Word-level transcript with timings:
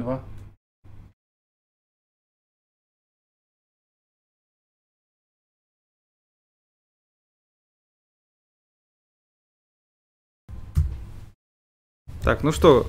два. 0.00 0.22
Так, 12.22 12.42
ну 12.42 12.52
что, 12.52 12.86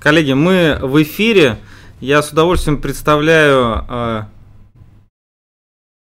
коллеги, 0.00 0.32
мы 0.32 0.78
в 0.82 1.00
эфире. 1.02 1.58
Я 2.00 2.22
с 2.22 2.32
удовольствием 2.32 2.80
представляю... 2.80 3.84
Э, 3.88 4.22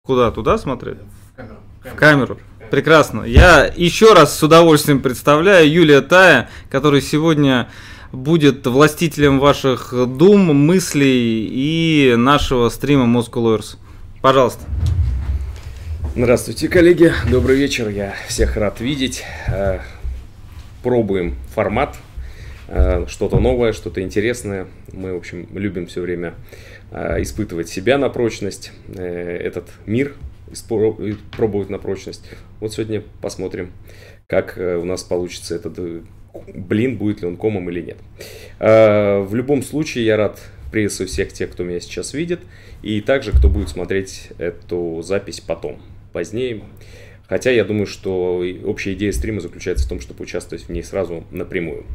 куда? 0.03 0.31
Туда 0.31 0.57
смотреть? 0.57 0.97
В 1.31 1.35
камеру. 1.35 1.57
В 1.83 1.95
камеру. 1.95 2.39
Прекрасно. 2.69 3.23
Я 3.23 3.65
еще 3.65 4.13
раз 4.13 4.37
с 4.37 4.43
удовольствием 4.43 5.01
представляю 5.01 5.71
Юлия 5.71 6.01
Тая, 6.01 6.49
который 6.69 7.01
сегодня 7.01 7.69
будет 8.15 8.65
властителем 8.65 9.39
ваших 9.39 9.93
дум, 10.17 10.55
мыслей 10.55 11.47
и 11.49 12.15
нашего 12.15 12.69
стрима 12.69 13.05
Moscow. 13.05 13.61
Пожалуйста. 14.21 14.63
Здравствуйте, 16.15 16.69
коллеги. 16.69 17.11
Добрый 17.29 17.57
вечер. 17.57 17.89
Я 17.89 18.15
всех 18.27 18.55
рад 18.55 18.79
видеть. 18.79 19.23
Э, 19.47 19.79
пробуем 20.81 21.35
формат. 21.53 21.97
Э, 22.69 23.05
что-то 23.07 23.39
новое, 23.39 23.73
что-то 23.73 24.01
интересное. 24.01 24.67
Мы, 24.93 25.13
в 25.13 25.17
общем, 25.17 25.47
любим 25.53 25.87
все 25.87 26.01
время 26.01 26.35
э, 26.91 27.21
испытывать 27.21 27.67
себя 27.67 27.97
на 27.97 28.09
прочность, 28.09 28.71
этот 28.95 29.67
мир 29.85 30.15
пробовать 31.35 31.69
на 31.69 31.79
прочность. 31.79 32.23
Вот 32.61 32.73
сегодня 32.73 33.03
посмотрим, 33.21 33.71
как 34.27 34.57
у 34.57 34.85
нас 34.85 35.03
получится 35.03 35.55
этот 35.55 35.77
блин, 36.53 36.97
будет 36.97 37.21
ли 37.21 37.27
он 37.27 37.37
комом 37.37 37.69
или 37.69 37.81
нет. 37.81 37.97
А, 38.59 39.21
в 39.21 39.35
любом 39.35 39.63
случае, 39.63 40.05
я 40.05 40.17
рад 40.17 40.39
приветствовать 40.71 41.11
всех 41.11 41.31
тех, 41.31 41.51
кто 41.51 41.63
меня 41.63 41.79
сейчас 41.79 42.13
видит, 42.13 42.41
и 42.81 43.01
также, 43.01 43.31
кто 43.31 43.49
будет 43.49 43.69
смотреть 43.69 44.29
эту 44.37 45.01
запись 45.01 45.39
потом, 45.39 45.81
позднее. 46.11 46.61
Хотя 47.27 47.49
я 47.49 47.63
думаю, 47.63 47.87
что 47.87 48.43
общая 48.65 48.93
идея 48.93 49.11
стрима 49.11 49.41
заключается 49.41 49.85
в 49.85 49.89
том, 49.89 49.99
чтобы 49.99 50.23
участвовать 50.23 50.65
в 50.65 50.69
ней 50.69 50.83
сразу 50.83 51.23
напрямую. 51.31 51.85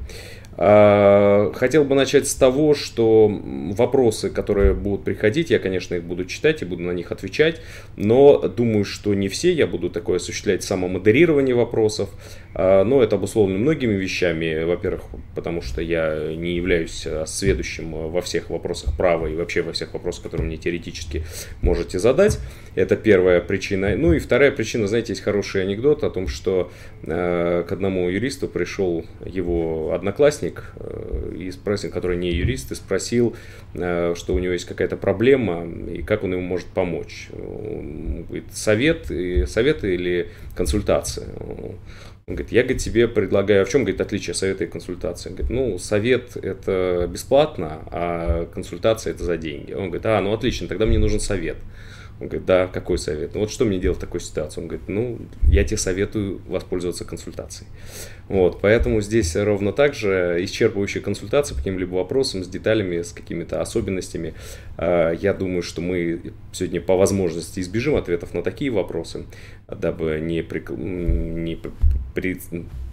А, 0.56 1.52
хотел 1.55 1.85
бы 1.85 1.94
начать 1.94 2.26
с 2.26 2.35
того, 2.35 2.75
что 2.75 3.29
вопросы, 3.29 4.31
которые 4.31 4.75
будут 4.75 5.05
приходить, 5.05 5.50
я, 5.50 5.58
конечно, 5.58 5.94
их 5.94 6.05
буду 6.05 6.25
читать 6.25 6.62
и 6.62 6.64
буду 6.64 6.82
на 6.82 6.93
них 6.93 7.12
отвечать, 7.12 7.61
но 7.97 8.38
думаю, 8.38 8.85
что 8.85 9.14
не 9.14 9.29
все, 9.29 9.52
я 9.52 9.67
буду 9.67 9.91
такое 9.91 10.17
осуществлять 10.17 10.62
самомодерирование 10.62 11.55
вопросов, 11.55 12.11
а, 12.55 12.85
но 12.85 13.02
это 13.02 13.17
обусловлено 13.17 13.58
многими 13.58 13.94
вещами. 13.94 14.64
Во-первых, 14.64 15.05
потому 15.35 15.62
что 15.62 15.81
я 15.81 16.35
не 16.35 16.56
являюсь 16.56 17.06
сведущим 17.26 18.11
во 18.11 18.20
всех 18.20 18.50
вопросах 18.50 18.96
права 18.96 19.26
и 19.29 19.35
вообще 19.35 19.62
во 19.62 19.73
всех 19.73 19.94
вопросах, 19.94 20.25
которые 20.25 20.46
мне 20.46 20.56
теоретически 20.56 21.25
можете 21.62 21.99
задать. 21.99 22.38
Это 22.75 22.96
первая 22.96 23.41
причина. 23.41 23.96
Ну 23.96 24.12
и 24.12 24.19
вторая 24.19 24.50
причина, 24.50 24.87
знаете, 24.87 25.12
есть 25.12 25.23
хороший 25.23 25.62
анекдот 25.62 26.05
о 26.05 26.11
том, 26.11 26.29
что 26.29 26.70
э, 27.03 27.64
к 27.67 27.73
одному 27.73 28.08
юристу 28.08 28.49
пришел 28.49 29.05
его 29.25 29.93
одноклассник, 29.93 30.39
э, 30.76 31.32
и 31.38 31.50
спросил, 31.50 31.90
который 31.90 32.16
не 32.16 32.31
юрист, 32.31 32.72
и 32.72 32.75
спросил, 32.75 33.37
э, 33.75 34.14
что 34.16 34.34
у 34.34 34.38
него 34.38 34.52
есть 34.52 34.66
какая-то 34.66 34.96
проблема 34.96 35.66
и 35.66 36.02
как 36.02 36.25
он 36.25 36.32
ему 36.32 36.42
может 36.42 36.66
помочь. 36.69 37.28
Он 37.32 38.26
совет, 38.52 39.06
совет 39.46 39.84
или 39.84 40.28
консультация? 40.54 41.28
Он 42.31 42.37
говорит, 42.37 42.52
я 42.52 42.62
говорит, 42.62 42.81
тебе 42.81 43.08
предлагаю, 43.08 43.62
а 43.62 43.64
в 43.64 43.69
чем 43.69 43.82
говорит, 43.82 44.00
отличие 44.00 44.34
совета 44.34 44.62
и 44.62 44.66
консультации? 44.69 45.31
Он 45.31 45.34
говорит, 45.34 45.50
ну, 45.50 45.78
совет 45.78 46.37
это 46.37 47.08
бесплатно, 47.12 47.81
а 47.90 48.46
консультация 48.46 49.12
это 49.12 49.25
за 49.25 49.36
деньги. 49.36 49.72
Он 49.72 49.86
говорит, 49.86 50.06
а, 50.06 50.20
ну 50.20 50.32
отлично, 50.32 50.69
тогда 50.69 50.86
мне 50.86 50.98
нужен 50.98 51.19
совет. 51.19 51.56
Он 52.20 52.28
говорит, 52.28 52.46
да, 52.46 52.66
какой 52.66 52.98
совет? 52.98 53.34
Ну 53.34 53.40
вот 53.40 53.50
что 53.50 53.64
мне 53.64 53.78
делать 53.78 53.98
в 53.98 54.00
такой 54.00 54.20
ситуации? 54.20 54.60
Он 54.60 54.69
говорит, 54.69 54.88
ну, 54.88 55.19
я 55.48 55.64
тебе 55.64 55.78
советую 55.78 56.40
воспользоваться 56.46 57.04
консультацией. 57.04 57.69
Вот, 58.31 58.61
поэтому 58.61 59.00
здесь 59.00 59.35
ровно 59.35 59.73
так 59.73 59.93
же 59.93 60.38
исчерпывающая 60.44 61.00
консультация 61.00 61.56
по 61.56 61.59
каким-либо 61.59 61.97
вопросам 61.97 62.44
с 62.44 62.47
деталями, 62.47 63.03
с 63.03 63.12
какими-то 63.12 63.61
особенностями. 63.61 64.35
А, 64.77 65.11
я 65.11 65.35
думаю, 65.35 65.62
что 65.62 65.81
мы 65.81 66.32
сегодня 66.53 66.81
по 66.81 66.97
возможности 66.97 67.59
избежим 67.59 67.97
ответов 67.97 68.32
на 68.32 68.44
такие 68.44 68.71
вопросы, 68.71 69.25
дабы 69.67 70.21
не, 70.23 70.43
при, 70.43 70.62
не 70.73 71.59
при, 72.15 72.41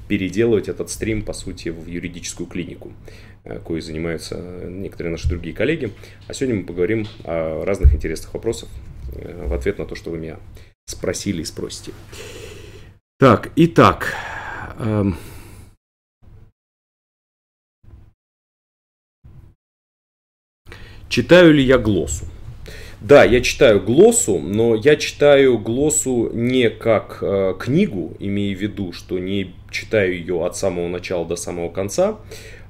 переделывать 0.07 0.69
этот 0.69 0.89
стрим, 0.89 1.21
по 1.21 1.33
сути, 1.33 1.69
в 1.69 1.85
юридическую 1.85 2.47
клинику, 2.47 2.91
э, 3.43 3.59
кое 3.59 3.79
занимаются 3.79 4.37
некоторые 4.67 5.11
наши 5.11 5.29
другие 5.29 5.53
коллеги. 5.53 5.91
А 6.27 6.33
сегодня 6.33 6.61
мы 6.61 6.65
поговорим 6.65 7.05
о 7.25 7.63
разных 7.63 7.93
интересных 7.93 8.33
вопросах 8.33 8.69
э, 9.13 9.45
в 9.45 9.53
ответ 9.53 9.77
на 9.77 9.85
то, 9.85 9.93
что 9.93 10.09
вы 10.09 10.17
меня 10.17 10.37
спросили 10.87 11.43
и 11.43 11.45
спросите. 11.45 11.91
Так, 13.19 13.51
итак. 13.55 14.15
Эм... 14.79 15.15
Читаю 21.09 21.53
ли 21.53 21.63
я 21.63 21.77
глоссу? 21.77 22.25
Да, 22.99 23.23
я 23.23 23.41
читаю 23.41 23.79
глоссу, 23.79 24.39
но 24.39 24.75
я 24.75 24.95
читаю 24.95 25.59
глоссу 25.59 26.31
не 26.33 26.69
как 26.69 27.19
э, 27.21 27.53
книгу, 27.59 28.17
имея 28.19 28.55
в 28.55 28.59
виду, 28.59 28.91
что 28.91 29.19
не 29.19 29.53
читаю 29.69 30.17
ее 30.17 30.43
от 30.43 30.57
самого 30.57 30.87
начала 30.87 31.25
до 31.25 31.35
самого 31.35 31.69
конца, 31.69 32.17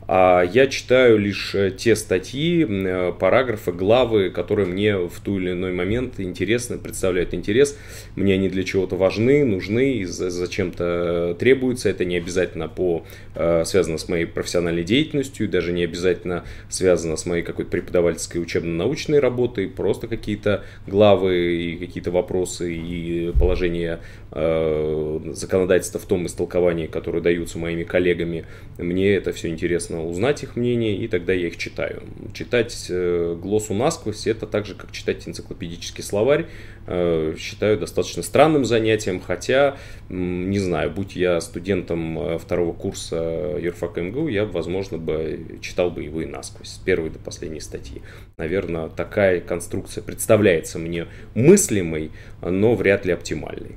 а 0.07 0.41
я 0.41 0.67
читаю 0.67 1.17
лишь 1.17 1.53
э, 1.53 1.69
те 1.69 1.95
статьи, 1.97 2.65
э, 2.65 3.11
параграфы, 3.19 3.73
главы, 3.73 4.29
которые 4.29 4.65
мне 4.65 4.95
в 4.95 5.19
ту 5.19 5.37
или 5.37 5.51
иной 5.51 5.73
момент 5.73 6.21
интересны, 6.21 6.77
представляют 6.77 7.33
интерес. 7.33 7.77
Мне 8.15 8.35
они 8.35 8.47
для 8.47 8.63
чего-то 8.63 8.95
важны, 8.95 9.43
нужны, 9.43 10.05
зачем-то 10.05 11.35
требуются. 11.37 11.89
Это 11.89 12.05
не 12.05 12.15
обязательно 12.15 12.69
по, 12.69 13.05
э, 13.35 13.65
связано 13.65 13.97
с 13.97 14.07
моей 14.07 14.25
профессиональной 14.25 14.85
деятельностью, 14.85 15.49
даже 15.49 15.73
не 15.73 15.83
обязательно 15.83 16.45
связано 16.69 17.17
с 17.17 17.25
моей 17.25 17.43
какой-то 17.43 17.69
преподавательской 17.69 18.41
учебно-научной 18.41 19.19
работой. 19.19 19.67
Просто 19.67 20.07
какие-то 20.07 20.63
главы 20.85 21.55
и 21.55 21.75
какие-то 21.75 22.11
вопросы 22.11 22.73
и 22.73 23.33
положения 23.37 23.99
законодательства 24.31 25.99
в 25.99 26.05
том 26.05 26.25
истолковании, 26.25 26.87
которые 26.87 27.21
даются 27.21 27.57
моими 27.57 27.83
коллегами. 27.83 28.45
Мне 28.77 29.15
это 29.15 29.31
все 29.31 29.47
интересно 29.47 30.05
узнать 30.05 30.43
их 30.43 30.55
мнение, 30.55 30.97
и 30.97 31.07
тогда 31.07 31.33
я 31.33 31.47
их 31.47 31.57
читаю. 31.57 32.03
Читать 32.33 32.87
э, 32.89 33.37
глоссу 33.41 33.73
насквозь, 33.73 34.27
это 34.27 34.45
так 34.45 34.65
же, 34.65 34.75
как 34.75 34.91
читать 34.91 35.27
энциклопедический 35.27 36.03
словарь, 36.03 36.47
э, 36.87 37.35
считаю 37.37 37.79
достаточно 37.79 38.21
странным 38.21 38.65
занятием, 38.65 39.21
хотя, 39.21 39.77
не 40.09 40.59
знаю, 40.59 40.91
будь 40.91 41.15
я 41.15 41.39
студентом 41.39 42.19
э, 42.19 42.37
второго 42.37 42.73
курса 42.73 43.57
юрфака 43.59 44.01
МГУ, 44.01 44.27
я, 44.27 44.45
возможно, 44.45 44.97
бы 44.97 45.59
читал 45.61 45.89
бы 45.89 46.03
его 46.03 46.21
и 46.21 46.25
насквозь, 46.25 46.67
с 46.67 46.77
первой 46.77 47.09
до 47.09 47.19
последней 47.19 47.61
статьи. 47.61 48.01
Наверное, 48.37 48.89
такая 48.89 49.39
конструкция 49.39 50.03
представляется 50.03 50.79
мне 50.79 51.07
мыслимой, 51.33 52.11
но 52.41 52.75
вряд 52.75 53.05
ли 53.05 53.13
оптимальной. 53.13 53.75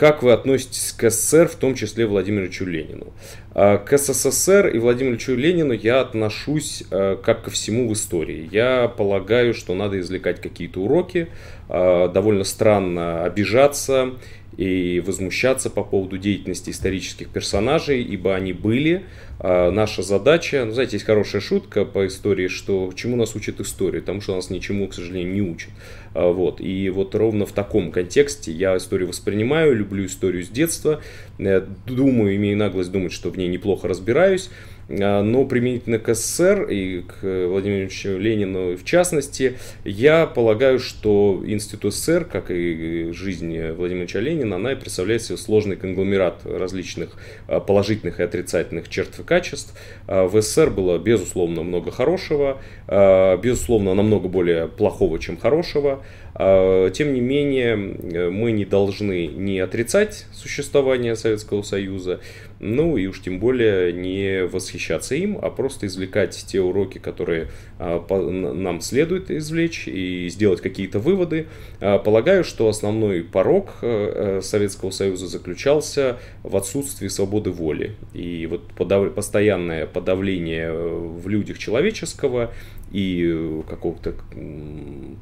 Как 0.00 0.22
вы 0.22 0.32
относитесь 0.32 0.92
к 0.92 1.10
СССР, 1.10 1.46
в 1.46 1.56
том 1.56 1.74
числе 1.74 2.06
Владимиру 2.06 2.46
Ильичу 2.46 2.64
Ленину? 2.64 3.12
А, 3.52 3.76
к 3.76 3.98
СССР 3.98 4.68
и 4.68 4.78
Владимиру 4.78 5.16
Ильичу 5.16 5.34
Ленину 5.34 5.74
я 5.74 6.00
отношусь 6.00 6.84
э, 6.90 7.18
как 7.22 7.42
ко 7.42 7.50
всему 7.50 7.86
в 7.86 7.92
истории. 7.92 8.48
Я 8.50 8.88
полагаю, 8.88 9.52
что 9.52 9.74
надо 9.74 10.00
извлекать 10.00 10.40
какие-то 10.40 10.80
уроки, 10.80 11.28
а, 11.68 12.08
довольно 12.08 12.44
странно 12.44 13.24
обижаться 13.24 14.12
и 14.60 15.00
возмущаться 15.00 15.70
по 15.70 15.82
поводу 15.82 16.18
деятельности 16.18 16.68
исторических 16.68 17.30
персонажей, 17.30 18.02
ибо 18.02 18.34
они 18.34 18.52
были. 18.52 19.04
А 19.38 19.70
наша 19.70 20.02
задача, 20.02 20.66
ну, 20.66 20.72
знаете, 20.72 20.96
есть 20.96 21.06
хорошая 21.06 21.40
шутка 21.40 21.86
по 21.86 22.06
истории, 22.06 22.48
что 22.48 22.92
чему 22.94 23.16
нас 23.16 23.34
учит 23.34 23.58
история, 23.58 24.00
потому 24.00 24.20
что 24.20 24.34
нас 24.34 24.50
ничему, 24.50 24.86
к 24.86 24.92
сожалению, 24.92 25.32
не 25.32 25.40
учат. 25.40 25.70
А, 26.12 26.30
вот. 26.30 26.60
И 26.60 26.90
вот 26.90 27.14
ровно 27.14 27.46
в 27.46 27.52
таком 27.52 27.90
контексте 27.90 28.52
я 28.52 28.76
историю 28.76 29.08
воспринимаю, 29.08 29.74
люблю 29.74 30.04
историю 30.04 30.44
с 30.44 30.50
детства, 30.50 31.00
э, 31.38 31.66
думаю, 31.86 32.36
имею 32.36 32.58
наглость 32.58 32.92
думать, 32.92 33.12
что 33.12 33.30
в 33.30 33.38
ней 33.38 33.48
неплохо 33.48 33.88
разбираюсь, 33.88 34.50
но 34.90 35.44
применительно 35.44 35.98
к 35.98 36.12
СССР 36.14 36.64
и 36.64 37.02
к 37.02 37.22
Владимиру 37.22 37.82
Ильичу 37.82 38.18
Ленину 38.18 38.76
в 38.76 38.84
частности, 38.84 39.56
я 39.84 40.26
полагаю, 40.26 40.78
что 40.78 41.42
Институт 41.46 41.94
СССР, 41.94 42.24
как 42.24 42.50
и 42.50 43.12
жизнь 43.12 43.56
Владимира 43.72 44.04
Ильича 44.04 44.18
Ленина, 44.18 44.56
она 44.56 44.74
представляет 44.74 45.22
себе 45.22 45.38
сложный 45.38 45.76
конгломерат 45.76 46.40
различных 46.44 47.10
а, 47.46 47.60
положительных 47.60 48.20
и 48.20 48.22
отрицательных 48.22 48.88
черт 48.88 49.18
и 49.18 49.22
качеств. 49.22 49.74
А, 50.06 50.26
в 50.26 50.40
СССР 50.40 50.70
было, 50.70 50.98
безусловно, 50.98 51.62
много 51.62 51.90
хорошего, 51.90 52.60
безусловно, 52.88 53.94
намного 53.94 54.28
более 54.28 54.66
плохого, 54.66 55.18
чем 55.18 55.36
хорошего. 55.36 56.02
Тем 56.34 57.14
не 57.14 57.20
менее, 57.20 57.76
мы 57.76 58.52
не 58.52 58.64
должны 58.64 59.26
не 59.26 59.60
отрицать 59.60 60.26
существование 60.32 61.16
Советского 61.16 61.62
Союза, 61.62 62.20
ну 62.60 62.96
и 62.96 63.06
уж 63.06 63.22
тем 63.22 63.40
более 63.40 63.92
не 63.92 64.44
восхищаться 64.44 65.14
им, 65.14 65.38
а 65.40 65.50
просто 65.50 65.86
извлекать 65.86 66.44
те 66.46 66.60
уроки, 66.60 66.98
которые 66.98 67.48
нам 67.78 68.80
следует 68.80 69.30
извлечь 69.30 69.88
и 69.88 70.28
сделать 70.28 70.60
какие-то 70.60 70.98
выводы. 70.98 71.46
Полагаю, 71.80 72.44
что 72.44 72.68
основной 72.68 73.22
порог 73.24 73.76
Советского 73.80 74.90
Союза 74.90 75.26
заключался 75.26 76.18
в 76.42 76.56
отсутствии 76.56 77.08
свободы 77.08 77.50
воли. 77.50 77.96
И 78.12 78.46
вот 78.46 78.68
постоянное 79.14 79.86
подавление 79.86 80.70
в 80.72 81.26
людях 81.28 81.58
человеческого 81.58 82.52
и 82.90 83.24
э, 83.24 83.62
какого-то, 83.68 84.14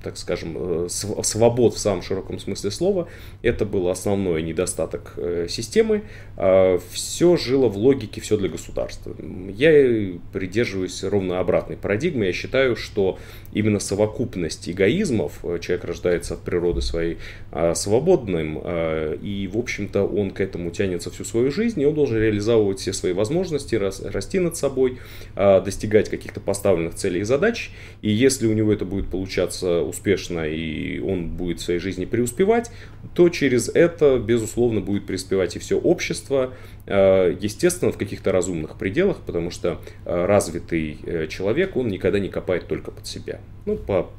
так 0.02 0.16
скажем, 0.16 0.56
э, 0.56 0.88
свобод 0.88 1.74
в 1.74 1.78
самом 1.78 2.02
широком 2.02 2.38
смысле 2.38 2.70
слова. 2.70 3.08
Это 3.42 3.66
был 3.66 3.88
основной 3.88 4.42
недостаток 4.42 5.14
э, 5.16 5.46
системы. 5.48 6.02
А 6.36 6.78
все 6.90 7.36
жило 7.36 7.68
в 7.68 7.76
логике, 7.76 8.20
все 8.20 8.36
для 8.36 8.48
государства. 8.48 9.14
Я 9.54 10.18
придерживаюсь 10.32 11.02
ровно 11.04 11.40
обратной 11.40 11.76
парадигмы. 11.76 12.26
Я 12.26 12.32
считаю, 12.32 12.74
что 12.74 13.18
именно 13.52 13.80
совокупность 13.80 14.68
эгоизмов, 14.68 15.40
человек 15.60 15.84
рождается 15.84 16.34
от 16.34 16.40
природы 16.40 16.80
своей 16.80 17.18
а, 17.50 17.74
свободным, 17.74 18.60
а, 18.62 19.14
и, 19.14 19.48
в 19.48 19.58
общем-то, 19.58 20.04
он 20.04 20.30
к 20.30 20.40
этому 20.40 20.70
тянется 20.70 21.10
всю 21.10 21.24
свою 21.24 21.50
жизнь, 21.50 21.80
и 21.80 21.86
он 21.86 21.94
должен 21.94 22.18
реализовывать 22.18 22.80
все 22.80 22.92
свои 22.92 23.12
возможности, 23.12 23.74
расти 23.74 24.38
над 24.38 24.56
собой, 24.56 24.98
достигать 25.34 26.08
каких-то 26.08 26.40
поставленных 26.40 26.94
целей 26.94 27.20
и 27.20 27.24
задач, 27.24 27.57
задач, 27.58 27.70
и 28.02 28.10
если 28.10 28.46
у 28.46 28.52
него 28.52 28.72
это 28.72 28.84
будет 28.84 29.08
получаться 29.08 29.82
успешно, 29.82 30.46
и 30.46 31.00
он 31.00 31.28
будет 31.28 31.60
в 31.60 31.64
своей 31.64 31.80
жизни 31.80 32.04
преуспевать, 32.04 32.70
то 33.14 33.28
через 33.28 33.68
это, 33.68 34.18
безусловно, 34.18 34.80
будет 34.80 35.06
преуспевать 35.06 35.56
и 35.56 35.58
все 35.58 35.78
общество, 35.78 36.54
э, 36.86 37.36
естественно, 37.40 37.92
в 37.92 37.98
каких-то 37.98 38.32
разумных 38.32 38.76
пределах, 38.76 39.18
потому 39.26 39.50
что 39.50 39.80
э, 40.04 40.26
развитый 40.26 40.98
э, 41.04 41.26
человек, 41.28 41.76
он 41.76 41.88
никогда 41.88 42.18
не 42.18 42.28
копает 42.28 42.66
только 42.68 42.90
под 42.90 43.06
себя. 43.06 43.40
Ну, 43.66 43.76
по 43.76 44.10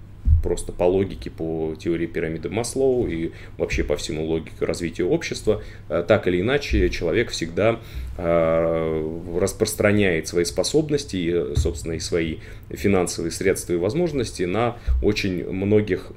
просто 0.41 0.71
по 0.71 0.83
логике, 0.83 1.29
по 1.29 1.75
теории 1.77 2.07
пирамиды 2.07 2.49
Маслоу 2.49 3.07
и 3.07 3.31
вообще 3.57 3.83
по 3.83 3.95
всему 3.97 4.25
логике 4.25 4.53
развития 4.59 5.03
общества, 5.03 5.61
э, 5.89 6.03
так 6.07 6.27
или 6.27 6.41
иначе 6.41 6.89
человек 6.89 7.31
всегда 7.31 7.79
э, 8.17 9.37
распространяет 9.39 10.27
свои 10.27 10.45
способности 10.45 11.55
собственно, 11.55 11.93
и 11.93 11.99
свои 11.99 12.37
финансовые 12.69 13.31
средства 13.31 13.73
и 13.73 13.77
возможности 13.77 14.43
на 14.43 14.77
очень 15.01 15.49
многих 15.49 16.11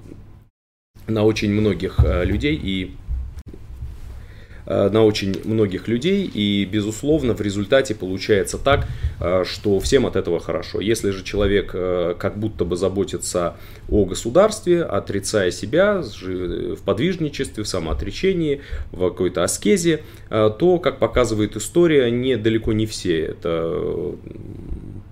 на 1.06 1.24
очень 1.24 1.50
многих 1.50 2.00
э, 2.04 2.24
людей. 2.24 2.58
И 2.62 2.92
на 4.66 5.04
очень 5.04 5.34
многих 5.44 5.88
людей, 5.88 6.24
и, 6.24 6.64
безусловно, 6.64 7.34
в 7.34 7.40
результате 7.40 7.94
получается 7.94 8.58
так, 8.58 8.86
э, 9.20 9.44
что 9.44 9.80
всем 9.80 10.06
от 10.06 10.16
этого 10.16 10.40
хорошо. 10.40 10.80
Если 10.80 11.10
же 11.10 11.24
человек 11.24 11.70
э, 11.74 12.14
как 12.18 12.38
будто 12.38 12.64
бы 12.64 12.76
заботится 12.76 13.56
о 13.88 14.04
государстве, 14.04 14.82
отрицая 14.82 15.50
себя 15.50 16.02
в 16.02 16.82
подвижничестве, 16.84 17.64
в 17.64 17.68
самоотречении, 17.68 18.60
в 18.92 19.08
какой-то 19.08 19.42
аскезе, 19.42 20.02
то, 20.28 20.78
как 20.82 20.98
показывает 20.98 21.56
история, 21.56 22.10
не 22.10 22.36
далеко 22.36 22.72
не 22.72 22.86
все 22.86 23.20
это 23.20 24.16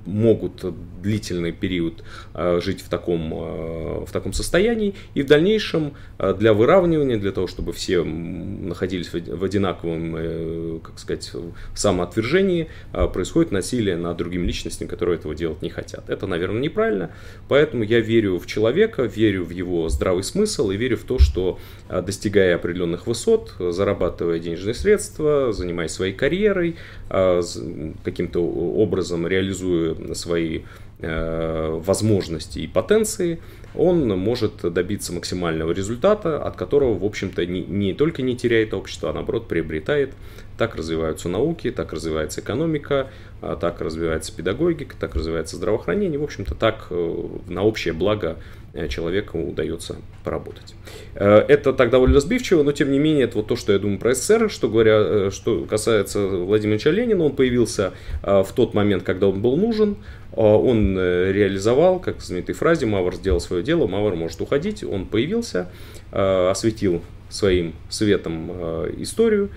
могут 0.07 0.65
длительный 1.03 1.53
период 1.53 2.03
э, 2.30 2.30
жить 2.63 2.81
в 2.81 2.89
таком, 2.89 3.33
э, 3.35 4.05
в 4.07 4.13
таком 4.13 4.33
состоянии. 4.33 4.95
И 5.15 5.23
в 5.23 5.27
дальнейшем 5.27 5.95
э, 6.19 6.35
для 6.35 6.55
выравнивания, 6.55 7.19
для 7.19 7.33
того, 7.33 7.47
чтобы 7.47 7.73
все 7.73 8.03
находились 8.03 9.13
в 9.13 9.45
одинаковом, 9.45 10.81
как 10.81 10.99
сказать, 10.99 11.33
самоотвержении, 11.75 12.69
происходит 12.93 13.53
насилие 13.53 13.97
над 13.97 14.17
другими 14.17 14.47
личностями, 14.47 14.89
которые 14.89 15.19
этого 15.19 15.35
делать 15.35 15.63
не 15.63 15.71
хотят. 15.71 16.09
Это, 16.09 16.27
наверное, 16.27 16.61
неправильно. 16.61 17.11
Поэтому 17.49 17.85
я 17.85 18.01
верю 18.01 18.39
в 18.39 18.47
человека, 18.47 19.03
верю 19.03 19.45
в 19.45 19.51
его 19.51 19.89
здравый 19.89 20.23
смысл 20.23 20.71
и 20.71 20.77
верю 20.77 20.97
в 20.97 21.05
то, 21.05 21.19
что 21.19 21.59
достигая 21.89 22.55
определенных 22.55 23.07
высот, 23.07 23.55
зарабатывая 23.59 24.39
денежные 24.39 24.75
средства, 24.75 25.53
занимаясь 25.53 25.93
своей 25.93 26.13
карьерой, 26.13 26.77
каким-то 27.09 28.41
образом 28.41 29.27
реализуя 29.27 30.15
свои 30.15 30.61
Э, 30.61 30.90
возможности 31.03 32.59
и 32.59 32.67
потенции, 32.67 33.41
он 33.75 34.09
может 34.19 34.61
добиться 34.73 35.13
максимального 35.13 35.73
результата, 35.73 36.43
от 36.43 36.57
которого, 36.57 36.99
в 36.99 37.05
общем-то, 37.05 37.47
не, 37.47 37.63
не 37.63 37.95
только 37.95 38.23
не 38.23 38.37
теряет 38.37 38.75
общество, 38.75 39.11
а 39.11 39.13
наоборот 39.13 39.49
приобретает. 39.49 40.13
Так 40.59 40.75
развиваются 40.75 41.29
науки, 41.29 41.71
так 41.71 41.93
развивается 41.93 42.43
экономика, 42.43 43.09
а 43.41 43.57
так 43.57 43.81
развивается 43.81 44.35
педагогика, 44.37 44.95
так 44.99 45.15
развивается 45.15 45.57
здравоохранение. 45.57 46.19
В 46.19 46.25
общем-то, 46.25 46.55
так 46.55 46.89
э, 46.91 47.27
на 47.49 47.63
общее 47.63 47.95
благо 47.95 48.37
э, 48.75 48.89
человеку 48.89 49.39
удается 49.41 49.97
поработать. 50.23 50.75
Это 51.15 51.73
так 51.73 51.89
довольно 51.89 52.21
сбивчиво, 52.21 52.63
но 52.63 52.73
тем 52.73 52.91
не 52.91 52.99
менее, 52.99 53.25
это 53.25 53.39
вот 53.39 53.47
то, 53.47 53.57
что 53.57 53.73
я 53.73 53.79
думаю 53.79 53.99
про 53.99 54.15
СССР, 54.15 54.51
что, 54.51 54.69
говоря, 54.69 55.31
что 55.31 55.65
касается 55.65 56.27
Владимира 56.27 56.91
Ленина, 56.91 57.25
он 57.25 57.35
появился 57.35 57.95
в 58.23 58.49
тот 58.55 58.75
момент, 58.75 59.03
когда 59.03 59.29
он 59.29 59.41
был 59.41 59.57
нужен, 59.57 59.97
он 60.37 60.97
э, 60.97 61.33
реализовал, 61.33 61.99
как 61.99 62.19
в 62.19 62.25
знаменитой 62.25 62.55
фразе, 62.55 62.87
Мавр 62.87 63.15
сделал 63.15 63.41
свое 63.41 63.63
дело, 63.63 63.87
Мавр 63.87 64.15
может 64.15 64.41
уходить. 64.41 64.85
Он 64.85 65.07
появился, 65.07 65.69
а, 66.13 66.51
осветил 66.51 67.03
своим 67.29 67.75
светом 67.89 68.51
а, 68.51 68.95
историю, 68.99 69.51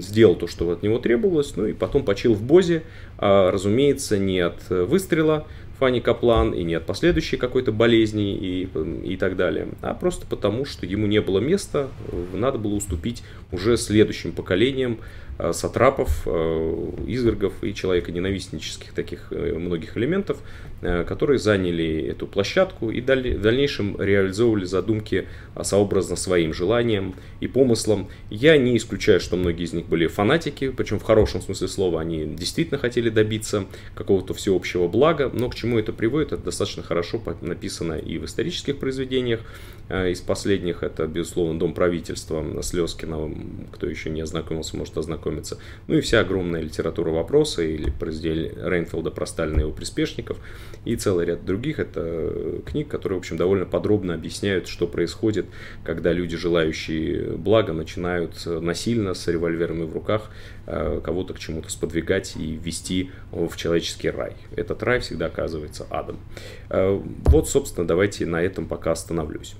сделал 0.00 0.34
то, 0.34 0.46
что 0.46 0.70
от 0.70 0.82
него 0.82 0.98
требовалось, 0.98 1.56
ну 1.56 1.66
и 1.66 1.72
потом 1.72 2.04
почил 2.04 2.34
в 2.34 2.42
Бозе, 2.42 2.82
разумеется, 3.18 4.18
не 4.18 4.40
от 4.40 4.68
выстрела, 4.68 5.46
Фанни 5.78 6.00
Каплан, 6.00 6.52
и 6.52 6.62
не 6.62 6.74
от 6.74 6.84
последующей 6.84 7.38
какой-то 7.38 7.72
болезни 7.72 8.36
и, 8.36 8.68
и 9.02 9.16
так 9.16 9.36
далее, 9.36 9.68
а 9.80 9.94
просто 9.94 10.26
потому, 10.26 10.66
что 10.66 10.84
ему 10.84 11.06
не 11.06 11.22
было 11.22 11.40
места, 11.40 11.88
надо 12.34 12.58
было 12.58 12.74
уступить 12.74 13.24
уже 13.50 13.78
следующим 13.78 14.32
поколениям 14.32 14.98
Э, 14.98 15.23
сатрапов, 15.52 16.22
э, 16.26 16.90
извергов 17.06 17.64
и 17.64 17.74
человека 17.74 18.12
ненавистнических 18.12 18.92
таких 18.92 19.28
э, 19.32 19.54
многих 19.58 19.96
элементов, 19.96 20.38
которые 20.80 21.38
заняли 21.38 22.08
эту 22.10 22.26
площадку 22.26 22.90
и 22.90 23.00
в 23.00 23.06
дальнейшем 23.06 23.98
реализовывали 23.98 24.66
задумки 24.66 25.26
сообразно 25.62 26.14
своим 26.14 26.52
желаниям 26.52 27.14
и 27.40 27.46
помыслам. 27.46 28.08
Я 28.28 28.58
не 28.58 28.76
исключаю, 28.76 29.18
что 29.18 29.36
многие 29.36 29.64
из 29.64 29.72
них 29.72 29.86
были 29.86 30.08
фанатики, 30.08 30.68
причем 30.68 30.98
в 30.98 31.02
хорошем 31.02 31.40
смысле 31.40 31.68
слова 31.68 32.02
они 32.02 32.26
действительно 32.26 32.76
хотели 32.76 33.08
добиться 33.08 33.64
какого-то 33.94 34.34
всеобщего 34.34 34.86
блага, 34.86 35.30
но 35.32 35.48
к 35.48 35.54
чему 35.54 35.78
это 35.78 35.94
приводит, 35.94 36.32
это 36.32 36.44
достаточно 36.44 36.82
хорошо 36.82 37.22
написано 37.40 37.94
и 37.94 38.18
в 38.18 38.26
исторических 38.26 38.78
произведениях. 38.78 39.40
Из 39.88 40.20
последних 40.20 40.82
это, 40.82 41.06
безусловно, 41.06 41.58
Дом 41.58 41.72
правительства 41.72 42.44
Слезкина, 42.62 43.30
кто 43.72 43.86
еще 43.86 44.10
не 44.10 44.20
ознакомился, 44.20 44.76
может 44.76 44.98
ознакомиться 44.98 45.23
ознакомиться. 45.24 45.58
Ну 45.86 45.96
и 45.96 46.00
вся 46.00 46.20
огромная 46.20 46.60
литература 46.60 47.10
вопроса 47.10 47.62
или 47.62 47.90
произведение 47.90 48.52
Рейнфилда 48.56 49.10
про 49.10 49.26
Сталина 49.26 49.58
и 49.58 49.60
его 49.60 49.72
приспешников 49.72 50.38
и 50.84 50.96
целый 50.96 51.26
ряд 51.26 51.44
других. 51.44 51.78
Это 51.78 52.60
книг, 52.66 52.88
которые, 52.88 53.18
в 53.18 53.20
общем, 53.20 53.36
довольно 53.36 53.64
подробно 53.64 54.14
объясняют, 54.14 54.68
что 54.68 54.86
происходит, 54.86 55.46
когда 55.84 56.12
люди, 56.12 56.36
желающие 56.36 57.36
блага, 57.36 57.72
начинают 57.72 58.44
насильно 58.46 59.14
с 59.14 59.26
револьверами 59.28 59.84
в 59.84 59.92
руках 59.92 60.30
э, 60.66 61.00
кого-то 61.02 61.34
к 61.34 61.38
чему-то 61.38 61.70
сподвигать 61.70 62.36
и 62.36 62.56
ввести 62.56 63.10
в 63.32 63.56
человеческий 63.56 64.10
рай. 64.10 64.34
Этот 64.56 64.82
рай 64.82 65.00
всегда 65.00 65.26
оказывается 65.26 65.86
адом. 65.90 66.18
Э, 66.70 67.00
вот, 67.24 67.48
собственно, 67.48 67.86
давайте 67.86 68.26
на 68.26 68.42
этом 68.42 68.66
пока 68.66 68.92
остановлюсь. 68.92 69.54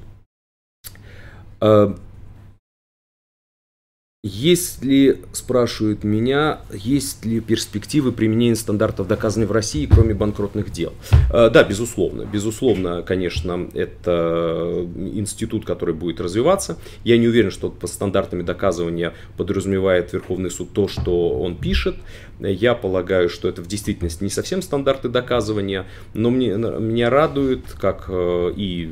Есть 4.26 4.82
ли, 4.82 5.20
спрашивают 5.32 6.02
меня, 6.02 6.60
есть 6.72 7.26
ли 7.26 7.40
перспективы 7.40 8.10
применения 8.10 8.56
стандартов 8.56 9.06
доказывания 9.06 9.46
в 9.46 9.52
России, 9.52 9.84
кроме 9.84 10.14
банкротных 10.14 10.72
дел? 10.72 10.94
Э, 11.30 11.50
да, 11.50 11.62
безусловно. 11.62 12.22
Безусловно, 12.22 13.02
конечно, 13.02 13.68
это 13.74 14.88
институт, 14.96 15.66
который 15.66 15.94
будет 15.94 16.22
развиваться. 16.22 16.78
Я 17.04 17.18
не 17.18 17.28
уверен, 17.28 17.50
что 17.50 17.68
под 17.68 17.90
стандартами 17.90 18.40
доказывания 18.40 19.12
подразумевает 19.36 20.14
Верховный 20.14 20.50
суд 20.50 20.72
то, 20.72 20.88
что 20.88 21.38
он 21.38 21.58
пишет. 21.58 21.96
Я 22.40 22.74
полагаю, 22.74 23.28
что 23.28 23.48
это 23.48 23.62
в 23.62 23.66
действительности 23.66 24.22
не 24.24 24.30
совсем 24.30 24.60
стандарты 24.60 25.08
доказывания, 25.08 25.86
но 26.14 26.30
мне, 26.30 26.54
меня 26.54 27.10
радует, 27.10 27.64
как 27.80 28.06
э, 28.08 28.52
и 28.56 28.90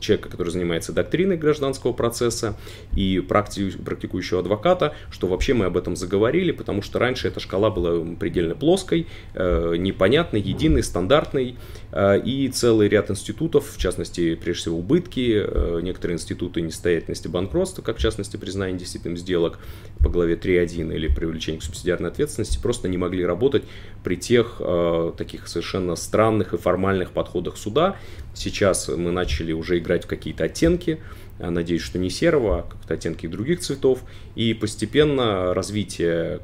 человека, 0.00 0.28
который 0.28 0.50
занимается 0.50 0.92
доктриной 0.92 1.36
гражданского 1.36 1.92
процесса, 1.92 2.56
и 2.96 3.20
практикующего 3.20 4.40
адвоката, 4.40 4.94
что 5.10 5.26
вообще 5.26 5.54
мы 5.54 5.66
об 5.66 5.76
этом 5.76 5.96
заговорили, 5.96 6.52
потому 6.52 6.82
что 6.82 6.98
раньше 6.98 7.28
эта 7.28 7.40
шкала 7.40 7.70
была 7.70 8.04
предельно 8.16 8.54
плоской, 8.54 9.08
э, 9.34 9.74
непонятной, 9.76 10.40
единой, 10.40 10.82
стандартной, 10.82 11.56
э, 11.90 12.20
и 12.20 12.48
целый 12.48 12.88
ряд 12.88 13.10
институтов, 13.10 13.72
в 13.74 13.78
частности, 13.78 14.34
прежде 14.36 14.62
всего, 14.62 14.78
убытки, 14.78 15.82
некоторые 15.82 16.14
институты 16.14 16.60
несостоятельности 16.60 17.28
банкротства, 17.28 17.82
как 17.82 17.96
в 17.96 18.00
частности 18.00 18.36
признание 18.36 18.78
действительным 18.78 19.16
сделок 19.16 19.58
по 19.98 20.08
главе 20.08 20.36
3.1 20.36 20.94
или 20.94 21.08
привлечение 21.08 21.60
к 21.60 21.64
субсидиарной 21.72 22.10
ответственности, 22.10 22.58
просто 22.60 22.88
не 22.88 22.98
могли 22.98 23.24
работать 23.24 23.64
при 24.04 24.16
тех 24.16 24.60
таких 25.16 25.48
совершенно 25.48 25.96
странных 25.96 26.52
и 26.52 26.58
формальных 26.58 27.12
подходах 27.12 27.56
суда. 27.56 27.96
Сейчас 28.34 28.88
мы 28.88 29.10
начали 29.10 29.52
уже 29.52 29.78
играть 29.78 30.04
в 30.04 30.06
какие-то 30.06 30.44
оттенки, 30.44 31.00
надеюсь, 31.38 31.82
что 31.82 31.98
не 31.98 32.10
серого, 32.10 32.58
а 32.58 32.62
как-то 32.62 32.94
оттенки 32.94 33.26
других 33.26 33.60
цветов, 33.60 34.00
и 34.34 34.54
постепенно 34.54 35.54
развитие 35.54 36.40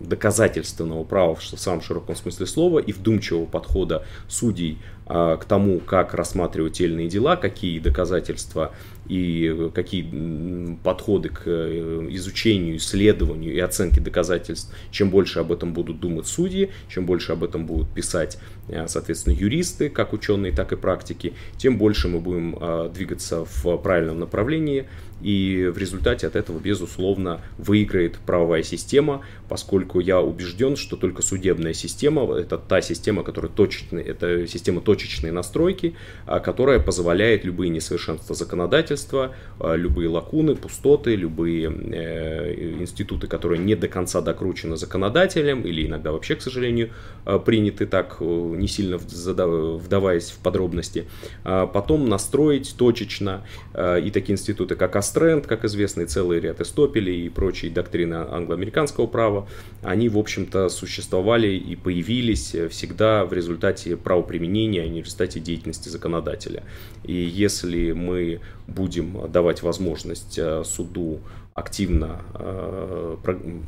доказательственного 0.00 1.04
права 1.04 1.34
в 1.34 1.42
самом 1.42 1.80
широком 1.80 2.16
смысле 2.16 2.46
слова 2.46 2.78
и 2.80 2.92
вдумчивого 2.92 3.46
подхода 3.46 4.04
судей 4.28 4.78
а, 5.06 5.36
к 5.36 5.44
тому, 5.44 5.80
как 5.80 6.14
рассматривать 6.14 6.74
те 6.74 6.84
или 6.84 6.92
иные 6.92 7.08
дела, 7.08 7.36
какие 7.36 7.78
доказательства 7.78 8.72
и 9.06 9.70
какие 9.74 10.78
подходы 10.84 11.28
к 11.28 11.42
э, 11.46 12.06
изучению, 12.10 12.76
исследованию 12.76 13.52
и 13.52 13.58
оценке 13.58 14.00
доказательств, 14.00 14.72
чем 14.90 15.10
больше 15.10 15.40
об 15.40 15.50
этом 15.50 15.72
будут 15.72 15.98
думать 15.98 16.26
судьи, 16.26 16.70
чем 16.88 17.04
больше 17.04 17.32
об 17.32 17.42
этом 17.42 17.66
будут 17.66 17.92
писать, 17.92 18.38
э, 18.68 18.86
соответственно, 18.86 19.34
юристы, 19.34 19.88
как 19.88 20.12
ученые, 20.12 20.52
так 20.52 20.72
и 20.72 20.76
практики, 20.76 21.34
тем 21.56 21.78
больше 21.78 22.08
мы 22.08 22.20
будем 22.20 22.56
а, 22.60 22.88
двигаться 22.88 23.44
в 23.44 23.76
правильном 23.78 24.20
направлении, 24.20 24.86
и 25.22 25.70
в 25.72 25.78
результате 25.78 26.26
от 26.26 26.36
этого, 26.36 26.58
безусловно, 26.58 27.40
выиграет 27.58 28.16
правовая 28.26 28.62
система, 28.62 29.22
поскольку 29.48 30.00
я 30.00 30.20
убежден, 30.20 30.76
что 30.76 30.96
только 30.96 31.22
судебная 31.22 31.74
система, 31.74 32.34
это 32.36 32.58
та 32.58 32.80
система, 32.80 33.22
которая 33.22 33.50
точечная, 33.50 34.02
это 34.02 34.46
система 34.46 34.80
точечной 34.80 35.30
настройки, 35.30 35.94
а, 36.26 36.40
которая 36.40 36.80
позволяет 36.80 37.44
любые 37.44 37.70
несовершенства 37.70 38.34
законодательства, 38.34 39.34
а, 39.60 39.74
любые 39.74 40.08
лакуны, 40.08 40.56
пустоты, 40.56 41.14
любые 41.14 41.70
э, 41.70 42.80
институты, 42.80 43.26
которые 43.26 43.58
не 43.58 43.74
до 43.74 43.88
конца 43.88 44.20
докручены 44.20 44.76
законодателем 44.76 45.62
или 45.62 45.86
иногда 45.86 46.12
вообще, 46.12 46.34
к 46.34 46.42
сожалению, 46.42 46.90
а, 47.24 47.38
приняты 47.38 47.86
так, 47.86 48.16
э, 48.20 48.24
не 48.24 48.68
сильно 48.68 48.98
вдаваясь 48.98 50.30
в 50.30 50.38
подробности, 50.38 51.06
потом 51.44 52.08
настроить 52.08 52.74
точечно 52.76 53.42
и 53.74 54.10
такие 54.12 54.34
институты, 54.34 54.74
как 54.74 54.96
Астренд, 55.12 55.46
как 55.46 55.66
известный 55.66 56.06
целый 56.06 56.40
ряд 56.40 56.62
Эстопелей 56.62 57.26
и 57.26 57.28
прочие 57.28 57.70
доктрины 57.70 58.14
англо-американского 58.14 59.06
права, 59.06 59.46
они, 59.82 60.08
в 60.08 60.16
общем-то, 60.16 60.70
существовали 60.70 61.48
и 61.48 61.76
появились 61.76 62.56
всегда 62.70 63.26
в 63.26 63.34
результате 63.34 63.98
правоприменения, 63.98 64.80
а 64.80 64.88
не 64.88 65.02
в 65.02 65.04
результате 65.04 65.38
деятельности 65.38 65.90
законодателя. 65.90 66.62
И 67.04 67.12
если 67.12 67.92
мы 67.92 68.40
будем 68.66 69.30
давать 69.30 69.62
возможность 69.62 70.38
э, 70.38 70.62
суду 70.64 71.20
активно, 71.54 72.22
э, 72.34 73.16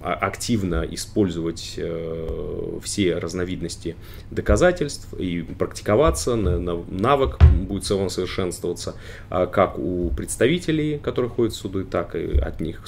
а, 0.02 0.14
активно 0.14 0.86
использовать 0.90 1.74
э, 1.76 2.78
все 2.82 3.18
разновидности 3.18 3.96
доказательств 4.30 5.12
и 5.14 5.42
практиковаться, 5.42 6.34
навык 6.34 7.38
будет 7.68 7.84
совершенствоваться 7.84 8.94
а 9.28 9.46
как 9.46 9.78
у 9.78 10.10
представителей, 10.10 10.98
которые 10.98 11.30
ходят 11.30 11.52
в 11.52 11.56
суды, 11.56 11.84
так 11.84 12.14
и 12.16 12.38
от 12.38 12.60
них 12.60 12.82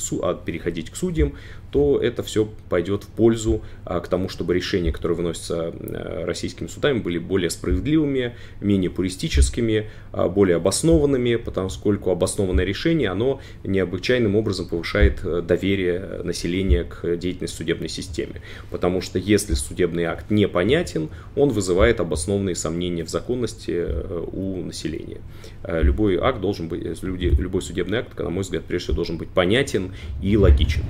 переходить 0.44 0.90
к 0.90 0.96
судьям, 0.96 1.34
то 1.70 2.00
это 2.00 2.23
все 2.23 2.49
пойдет 2.68 3.04
в 3.04 3.08
пользу 3.08 3.62
а, 3.85 4.00
к 4.00 4.08
тому, 4.08 4.28
чтобы 4.28 4.54
решения, 4.54 4.92
которые 4.92 5.16
выносятся 5.16 5.73
э, 5.78 6.25
российскими 6.25 6.68
судами, 6.68 6.99
были 6.99 7.18
более 7.18 7.50
справедливыми, 7.50 8.35
менее 8.61 8.90
пуристическими, 8.90 9.90
более 10.12 10.56
обоснованными, 10.56 11.37
потому 11.37 11.68
сколько 11.68 12.11
обоснованное 12.11 12.64
решение, 12.64 13.11
оно 13.11 13.40
необычайным 13.64 14.37
образом 14.37 14.68
повышает 14.68 15.20
э, 15.25 15.42
доверие 15.42 16.23
населения 16.25 16.85
к 16.85 17.16
деятельности 17.16 17.56
судебной 17.56 17.88
системе. 17.88 18.42
Потому 18.70 19.00
что 19.00 19.18
если 19.18 19.54
судебный 19.54 20.04
акт 20.04 20.30
непонятен, 20.30 21.11
он 21.35 21.50
вызывает 21.50 22.00
обоснованные 22.00 22.54
сомнения 22.54 23.04
в 23.04 23.11
законности 23.11 23.75
э, 23.76 24.25
у 24.32 24.62
населения. 24.62 25.20
Любой 25.66 26.16
акт 26.16 26.40
должен 26.40 26.68
быть, 26.68 27.02
любой 27.02 27.62
судебный 27.62 27.99
акт, 27.99 28.18
на 28.18 28.30
мой 28.30 28.42
взгляд, 28.42 28.64
прежде 28.64 28.85
всего 28.85 28.96
должен 28.96 29.18
быть 29.18 29.28
понятен 29.28 29.94
и 30.23 30.37
логичен. 30.37 30.82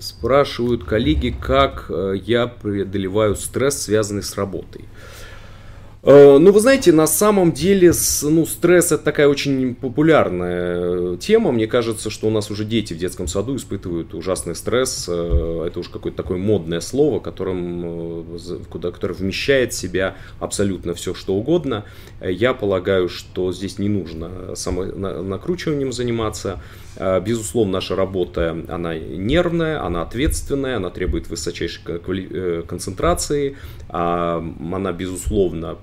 Спрашивают 0.00 0.84
коллеги, 0.84 1.34
как 1.38 1.90
я 2.24 2.46
преодолеваю 2.46 3.36
стресс, 3.36 3.82
связанный 3.82 4.22
с 4.22 4.36
работой. 4.36 4.86
Э, 6.04 6.38
ну, 6.38 6.50
вы 6.50 6.58
знаете, 6.58 6.90
на 6.92 7.06
самом 7.06 7.52
деле, 7.52 7.92
ну, 8.22 8.44
стресс 8.44 8.86
это 8.86 9.04
такая 9.04 9.28
очень 9.28 9.74
популярная 9.76 11.16
тема. 11.16 11.52
Мне 11.52 11.68
кажется, 11.68 12.10
что 12.10 12.26
у 12.26 12.30
нас 12.30 12.50
уже 12.50 12.64
дети 12.64 12.92
в 12.92 12.98
детском 12.98 13.28
саду 13.28 13.54
испытывают 13.54 14.12
ужасный 14.12 14.56
стресс. 14.56 15.06
Э, 15.08 15.64
это 15.66 15.78
уже 15.78 15.90
какое-то 15.90 16.16
такое 16.16 16.38
модное 16.38 16.80
слово, 16.80 17.20
которым, 17.20 18.34
э, 18.36 18.58
куда, 18.68 18.90
которое 18.90 19.14
вмещает 19.14 19.72
в 19.72 19.76
себя 19.76 20.16
абсолютно 20.40 20.94
все, 20.94 21.14
что 21.14 21.34
угодно. 21.34 21.84
Я 22.20 22.52
полагаю, 22.52 23.08
что 23.08 23.52
здесь 23.52 23.78
не 23.78 23.88
нужно 23.88 24.56
самонакручиванием 24.56 25.92
заниматься. 25.92 26.60
Безусловно, 27.24 27.72
наша 27.74 27.96
работа, 27.96 28.56
она 28.68 28.94
нервная, 28.96 29.84
она 29.84 30.02
ответственная, 30.02 30.76
она 30.76 30.90
требует 30.90 31.28
высочайшей 31.28 31.82
концентрации. 32.66 33.56
А 33.94 34.42
она, 34.72 34.92
безусловно, 34.92 35.76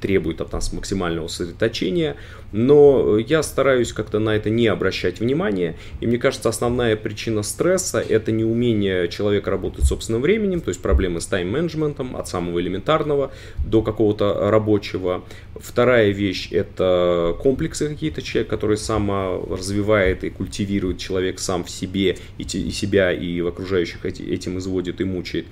требует 0.00 0.40
от 0.40 0.52
нас 0.52 0.72
максимального 0.72 1.26
сосредоточения, 1.26 2.14
но 2.52 3.18
я 3.18 3.42
стараюсь 3.42 3.92
как-то 3.92 4.20
на 4.20 4.36
это 4.36 4.50
не 4.50 4.68
обращать 4.68 5.18
внимания, 5.18 5.76
и 6.00 6.06
мне 6.06 6.16
кажется, 6.16 6.48
основная 6.48 6.94
причина 6.94 7.42
стресса– 7.42 7.98
это 8.08 8.30
неумение 8.30 9.08
человека 9.08 9.50
работать 9.50 9.84
собственным 9.84 10.22
временем, 10.22 10.60
то 10.60 10.68
есть 10.68 10.80
проблемы 10.80 11.20
с 11.20 11.26
тайм-менеджментом 11.26 12.14
от 12.14 12.28
самого 12.28 12.60
элементарного 12.60 13.32
до 13.66 13.82
какого-то 13.82 14.48
рабочего. 14.48 15.24
Вторая 15.56 16.10
вещь– 16.10 16.48
это 16.52 17.34
комплексы 17.42 17.88
какие-то 17.88 18.22
человек, 18.22 18.48
который 18.48 18.76
сам 18.76 19.10
развивает 19.50 20.22
и 20.22 20.30
культивирует 20.30 20.65
человек 20.98 21.38
сам 21.38 21.64
в 21.64 21.70
себе, 21.70 22.16
и, 22.38 22.42
и 22.42 22.70
себя, 22.70 23.12
и 23.12 23.40
в 23.40 23.46
окружающих 23.46 24.04
этим 24.04 24.58
изводит 24.58 25.00
и 25.00 25.04
мучает. 25.04 25.46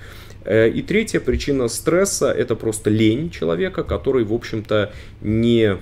Э, 0.45 0.69
и 0.69 0.83
третья 0.83 1.21
причина 1.21 1.69
стресса– 1.69 2.31
это 2.39 2.55
просто 2.55 2.91
лень 2.91 3.31
человека, 3.31 3.83
который, 3.83 4.25
в 4.25 4.33
общем-то, 4.33 4.93
не 5.23 5.79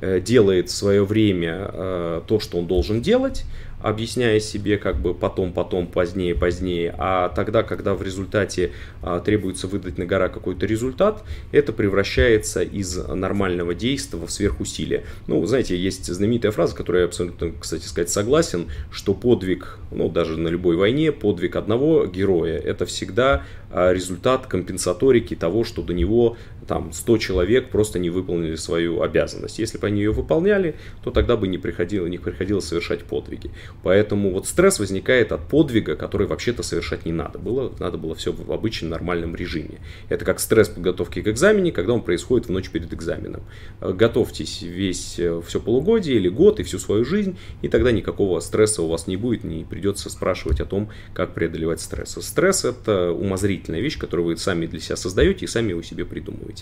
э, 0.00 0.20
делает 0.20 0.68
в 0.68 0.72
свое 0.72 1.04
время 1.04 1.70
э, 1.72 2.20
то, 2.26 2.40
что 2.40 2.58
он 2.58 2.66
должен 2.66 3.02
делать, 3.02 3.44
объясняя 3.88 4.40
себе 4.40 4.78
как 4.78 4.96
бы 4.96 5.14
потом, 5.14 5.52
потом, 5.52 5.86
позднее, 5.86 6.34
позднее, 6.34 6.92
а 6.98 7.28
тогда, 7.28 7.62
когда 7.62 7.94
в 7.94 8.02
результате 8.02 8.72
а, 9.00 9.20
требуется 9.20 9.68
выдать 9.68 9.96
на 9.96 10.06
гора 10.06 10.28
какой-то 10.28 10.66
результат, 10.66 11.22
это 11.52 11.72
превращается 11.72 12.62
из 12.62 12.96
нормального 12.96 13.74
действия 13.74 14.18
в 14.18 14.28
сверхусилие. 14.28 15.04
Ну, 15.28 15.44
знаете, 15.46 15.76
есть 15.76 16.06
знаменитая 16.06 16.50
фраза, 16.50 16.74
которую 16.74 17.02
я 17.02 17.06
абсолютно, 17.06 17.52
кстати 17.60 17.86
сказать, 17.86 18.10
согласен, 18.10 18.66
что 18.90 19.14
подвиг, 19.14 19.78
ну, 19.92 20.08
даже 20.08 20.36
на 20.36 20.48
любой 20.48 20.76
войне, 20.76 21.12
подвиг 21.12 21.54
одного 21.54 22.06
героя, 22.06 22.58
это 22.58 22.86
всегда 22.86 23.44
а, 23.70 23.92
результат 23.92 24.46
компенсаторики 24.46 25.36
того, 25.36 25.62
что 25.62 25.82
до 25.82 25.92
него 25.92 26.36
там 26.66 26.92
100 26.92 27.18
человек 27.18 27.70
просто 27.70 27.98
не 27.98 28.10
выполнили 28.10 28.56
свою 28.56 29.02
обязанность. 29.02 29.58
Если 29.58 29.78
бы 29.78 29.86
они 29.86 30.00
ее 30.00 30.12
выполняли, 30.12 30.76
то 31.02 31.10
тогда 31.10 31.36
бы 31.36 31.48
не 31.48 31.58
приходило, 31.58 32.06
не 32.06 32.18
приходилось 32.18 32.66
совершать 32.66 33.04
подвиги. 33.04 33.50
Поэтому 33.82 34.32
вот 34.32 34.46
стресс 34.46 34.78
возникает 34.78 35.32
от 35.32 35.48
подвига, 35.48 35.96
который 35.96 36.26
вообще-то 36.26 36.62
совершать 36.62 37.04
не 37.06 37.12
надо 37.12 37.38
было. 37.38 37.72
Надо 37.78 37.98
было 37.98 38.14
все 38.14 38.32
в 38.32 38.52
обычном 38.52 38.90
нормальном 38.90 39.34
режиме. 39.36 39.78
Это 40.08 40.24
как 40.24 40.40
стресс 40.40 40.68
подготовки 40.68 41.22
к 41.22 41.28
экзамене, 41.28 41.72
когда 41.72 41.92
он 41.92 42.02
происходит 42.02 42.48
в 42.48 42.50
ночь 42.50 42.70
перед 42.70 42.92
экзаменом. 42.92 43.42
Э, 43.80 43.92
готовьтесь 43.92 44.62
весь 44.62 45.18
э, 45.18 45.40
все 45.46 45.60
полугодие 45.60 46.16
или 46.16 46.28
год 46.28 46.60
и 46.60 46.62
всю 46.62 46.78
свою 46.78 47.04
жизнь, 47.04 47.38
и 47.62 47.68
тогда 47.68 47.92
никакого 47.92 48.40
стресса 48.40 48.82
у 48.82 48.88
вас 48.88 49.06
не 49.06 49.16
будет, 49.16 49.44
не 49.44 49.64
придется 49.64 50.10
спрашивать 50.10 50.60
о 50.60 50.64
том, 50.64 50.90
как 51.14 51.34
преодолевать 51.34 51.80
стресс. 51.80 52.18
Стресс 52.20 52.64
это 52.64 53.12
умозрительная 53.12 53.80
вещь, 53.80 53.98
которую 53.98 54.26
вы 54.26 54.36
сами 54.36 54.66
для 54.66 54.80
себя 54.80 54.96
создаете 54.96 55.44
и 55.44 55.48
сами 55.48 55.70
его 55.70 55.82
себе 55.82 56.04
придумываете. 56.04 56.55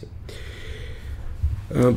Э, 1.70 1.94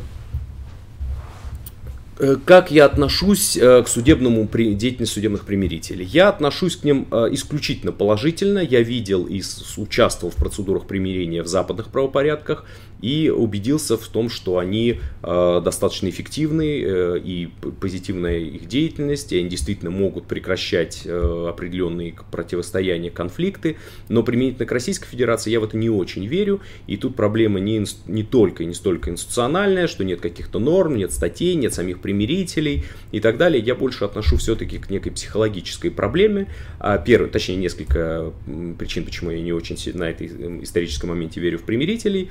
Э, 2.18 2.36
как 2.44 2.70
я 2.70 2.84
отношусь 2.84 3.56
э, 3.56 3.82
к 3.82 3.88
судебному 3.88 4.48
деятельности 4.48 5.14
судебных 5.14 5.44
примирителей? 5.44 6.04
Я 6.04 6.28
отношусь 6.28 6.76
к 6.76 6.84
ним 6.84 7.06
исключительно 7.10 7.92
положительно. 7.92 8.58
Я 8.58 8.82
видел 8.82 9.24
и 9.24 9.42
участвовал 9.76 10.32
в 10.32 10.36
процедурах 10.36 10.86
примирения 10.86 11.42
в 11.42 11.46
западных 11.46 11.88
правопорядках. 11.88 12.64
И 13.00 13.30
убедился 13.30 13.96
в 13.96 14.06
том, 14.08 14.28
что 14.28 14.58
они 14.58 15.00
э, 15.22 15.60
достаточно 15.64 16.08
эффективны 16.08 16.82
э, 16.82 17.18
и 17.22 17.48
позитивная 17.80 18.38
их 18.38 18.66
деятельность, 18.66 19.32
и 19.32 19.38
они 19.38 19.48
действительно 19.48 19.90
могут 19.90 20.26
прекращать 20.26 21.02
э, 21.04 21.46
определенные 21.48 22.14
противостояния, 22.30 23.10
конфликты, 23.10 23.76
но 24.08 24.22
применительно 24.22 24.66
к 24.66 24.72
Российской 24.72 25.08
Федерации 25.08 25.50
я 25.50 25.60
в 25.60 25.64
это 25.64 25.76
не 25.76 25.90
очень 25.90 26.26
верю, 26.26 26.60
и 26.86 26.96
тут 26.96 27.14
проблема 27.14 27.60
не, 27.60 27.84
не 28.06 28.22
только 28.24 28.64
и 28.64 28.66
не 28.66 28.74
столько 28.74 29.10
институциональная, 29.10 29.86
что 29.86 30.04
нет 30.04 30.20
каких-то 30.20 30.58
норм, 30.58 30.96
нет 30.96 31.12
статей, 31.12 31.54
нет 31.54 31.74
самих 31.74 32.00
примирителей 32.00 32.84
и 33.12 33.20
так 33.20 33.36
далее, 33.36 33.62
я 33.62 33.74
больше 33.74 34.04
отношу 34.04 34.36
все-таки 34.36 34.78
к 34.78 34.90
некой 34.90 35.12
психологической 35.12 35.90
проблеме, 35.90 36.48
а, 36.80 36.98
первое, 36.98 37.30
точнее 37.30 37.56
несколько 37.56 38.32
причин, 38.78 39.04
почему 39.04 39.30
я 39.30 39.40
не 39.40 39.52
очень 39.52 39.78
на 39.94 40.10
этой 40.10 40.26
историческом 40.64 41.10
моменте 41.10 41.40
верю 41.40 41.58
в 41.58 41.62
примирителей. 41.62 42.30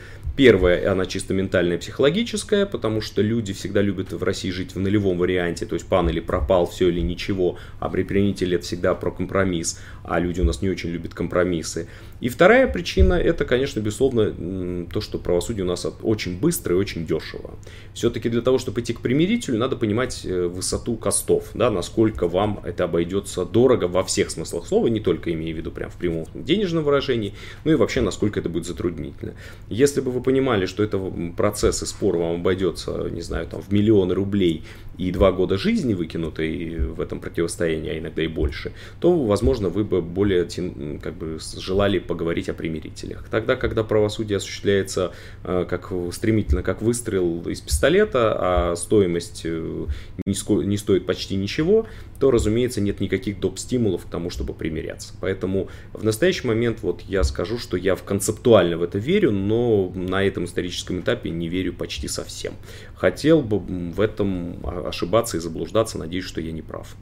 Первое, 0.58 0.92
она 0.92 1.06
чисто 1.06 1.36
ментальная, 1.36 1.78
психологическая, 1.78 2.66
потому 2.66 3.00
что 3.00 3.22
люди 3.22 3.54
всегда 3.54 3.80
любят 3.80 4.12
в 4.12 4.24
России 4.24 4.50
жить 4.50 4.74
в 4.74 4.80
нулевом 4.80 5.20
варианте, 5.20 5.68
то 5.68 5.76
есть 5.76 5.86
пан 5.86 6.10
или 6.10 6.20
пропал, 6.20 6.66
все 6.66 6.90
или 6.90 7.00
ничего, 7.00 7.60
а 7.80 7.90
при 7.90 8.02
примирителе 8.02 8.56
это 8.56 8.66
всегда 8.66 8.96
про 8.96 9.12
компромисс, 9.12 9.80
а 10.08 10.20
люди 10.20 10.42
у 10.42 10.46
нас 10.46 10.62
не 10.62 10.70
очень 10.70 10.90
любят 10.90 11.14
компромиссы. 11.14 11.88
И 12.22 12.30
вторая 12.30 12.68
причина, 12.68 13.14
это, 13.14 13.46
конечно, 13.46 13.80
безусловно, 13.80 14.88
то, 14.92 15.02
что 15.02 15.20
правосудие 15.20 15.66
у 15.66 15.68
нас 15.68 15.86
очень 16.02 16.40
быстро 16.40 16.76
и 16.76 16.80
очень 16.80 17.06
дешево. 17.06 17.56
Все-таки 17.94 18.30
для 18.30 18.42
того, 18.42 18.58
чтобы 18.58 18.82
идти 18.82 18.94
к 18.94 19.02
примирителю, 19.02 19.58
надо 19.58 19.76
понимать 19.76 20.26
э, 20.26 20.48
высоту 20.48 20.96
костов, 20.96 21.50
да, 21.54 21.70
насколько 21.70 22.28
вам 22.28 22.62
это 22.64 22.86
обойдется 22.86 23.46
дорого 23.46 23.86
во 23.86 24.04
всех 24.04 24.32
смыслах 24.32 24.66
слова, 24.66 24.88
не 24.88 25.00
только 25.00 25.32
имея 25.34 25.54
в 25.54 25.58
виду 25.58 25.72
прям 25.72 25.90
в 25.90 25.96
прямом 25.96 26.26
денежном 26.34 26.84
выражении, 26.84 27.34
ну 27.66 27.74
и 27.74 27.76
вообще, 27.76 28.02
насколько 28.02 28.40
это 28.40 28.50
будет 28.50 28.66
затруднительно. 28.66 29.34
Если 29.70 30.02
бы 30.02 30.12
вы 30.12 30.22
понимали, 30.22 30.66
что 30.66 30.84
это 30.84 30.98
процесс 31.36 31.84
и 31.84 31.86
спор 31.86 32.18
вам 32.18 32.36
обойдется, 32.36 33.10
не 33.12 33.22
знаю, 33.22 33.48
там 33.48 33.62
в 33.62 33.72
миллионы 33.72 34.14
рублей 34.16 34.64
и 34.98 35.12
два 35.12 35.32
года 35.32 35.58
жизни 35.58 35.94
выкинутой 35.94 36.80
в 36.80 37.02
этом 37.02 37.20
противостоянии, 37.20 37.92
а 37.92 38.00
иногда 38.00 38.24
и 38.24 38.28
больше, 38.28 38.74
то, 39.00 39.26
возможно, 39.26 39.70
вы 39.70 39.84
бы 39.84 40.02
более 40.02 40.48
как 41.02 41.16
бы 41.16 41.40
желали 41.58 42.00
поговорить 42.00 42.50
о 42.50 42.54
примирителях. 42.54 43.28
Тогда, 43.30 43.56
когда 43.56 43.84
правосудие 43.84 44.38
осуществляется 44.38 45.12
э, 45.44 45.66
как 45.70 45.92
стремительно, 46.12 46.64
как 46.64 46.82
выстрел 46.82 47.48
из 47.48 47.62
пистолета, 47.62 48.36
а 48.38 48.76
стоимость 48.76 49.42
э, 49.46 49.86
не, 50.26 50.66
не 50.66 50.78
стоит 50.78 51.06
почти 51.06 51.36
ничего, 51.36 51.88
то, 52.20 52.32
разумеется, 52.32 52.82
нет 52.82 53.00
никаких 53.00 53.40
доп. 53.40 53.60
стимулов 53.60 54.06
к 54.06 54.10
тому, 54.10 54.30
чтобы 54.30 54.54
примиряться. 54.54 55.14
Поэтому 55.22 55.70
в 55.94 56.04
настоящий 56.04 56.48
момент 56.48 56.80
вот 56.82 57.02
я 57.02 57.24
скажу, 57.24 57.58
что 57.58 57.78
я 57.78 57.96
в 57.96 58.04
концептуально 58.04 58.78
в 58.78 58.84
это 58.84 58.98
верю, 58.98 59.32
но 59.32 59.92
на 59.96 60.24
этом 60.24 60.46
историческом 60.46 61.02
этапе 61.02 61.30
не 61.30 61.48
верю 61.48 61.74
почти 61.74 62.08
совсем. 62.08 62.54
Хотел 62.98 63.42
бы 63.42 63.60
в 63.60 64.02
этом 64.02 64.60
ошибаться 64.66 65.38
и 65.38 65.40
заблуждаться, 65.40 65.98
надеюсь, 66.00 66.26
что 66.26 66.42
я 66.42 66.52
не 66.52 66.62
прав. 66.64 66.96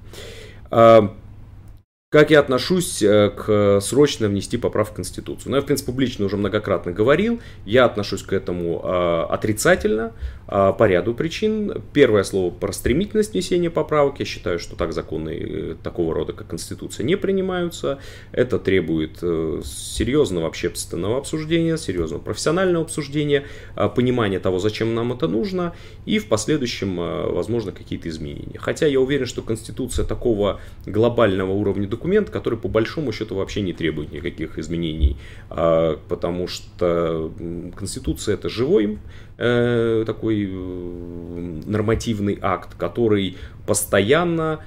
Как 2.15 2.31
я 2.31 2.39
отношусь 2.39 3.03
э, 3.03 3.29
к 3.29 3.81
срочно 3.81 4.29
внести 4.29 4.55
поправку 4.55 4.93
в 4.93 4.95
Конституцию? 4.95 5.49
Ну, 5.49 5.57
я, 5.57 5.61
в 5.61 5.65
принципе, 5.65 5.91
публично 5.91 6.23
уже 6.23 6.37
многократно 6.37 6.93
говорил. 6.93 7.41
Я 7.65 7.83
отношусь 7.83 8.23
к 8.23 8.31
этому 8.31 8.79
э, 8.81 9.33
отрицательно 9.33 10.13
э, 10.47 10.73
по 10.79 10.87
ряду 10.87 11.13
причин. 11.13 11.83
Первое 11.91 12.23
слово 12.23 12.51
про 12.51 12.71
стремительность 12.71 13.33
внесения 13.33 13.69
поправок. 13.69 14.19
Я 14.19 14.25
считаю, 14.25 14.59
что 14.59 14.77
так 14.77 14.93
законы 14.93 15.29
э, 15.31 15.75
такого 15.83 16.13
рода, 16.13 16.31
как 16.31 16.47
Конституция, 16.47 17.03
не 17.03 17.17
принимаются. 17.17 17.99
Это 18.31 18.59
требует 18.59 19.17
э, 19.21 19.61
серьезного 19.65 20.47
общественного 20.47 21.17
обсуждения, 21.17 21.75
серьезного 21.77 22.21
профессионального 22.21 22.85
обсуждения, 22.85 23.43
э, 23.75 23.89
понимания 23.93 24.39
того, 24.39 24.59
зачем 24.59 24.95
нам 24.95 25.11
это 25.11 25.27
нужно, 25.27 25.73
и 26.05 26.19
в 26.19 26.29
последующем, 26.29 26.97
э, 26.97 27.29
возможно, 27.29 27.73
какие-то 27.73 28.07
изменения. 28.07 28.57
Хотя 28.57 28.87
я 28.87 29.01
уверен, 29.01 29.25
что 29.25 29.41
Конституция 29.41 30.05
такого 30.05 30.61
глобального 30.85 31.51
уровня 31.51 31.89
документ, 32.05 32.29
который 32.29 32.59
по 32.59 32.67
большому 32.67 33.11
счету 33.11 33.35
вообще 33.35 33.61
не 33.61 33.73
требует 33.73 34.11
никаких 34.11 34.59
изменений, 34.59 35.17
а, 35.49 35.99
потому 36.07 36.47
что 36.47 37.31
Конституция 37.75 38.35
это 38.35 38.47
живой 38.47 38.99
э, 39.37 40.03
такой 40.05 40.47
э, 40.47 41.61
нормативный 41.65 42.37
акт, 42.41 42.75
который 42.77 43.37
постоянно 43.65 44.59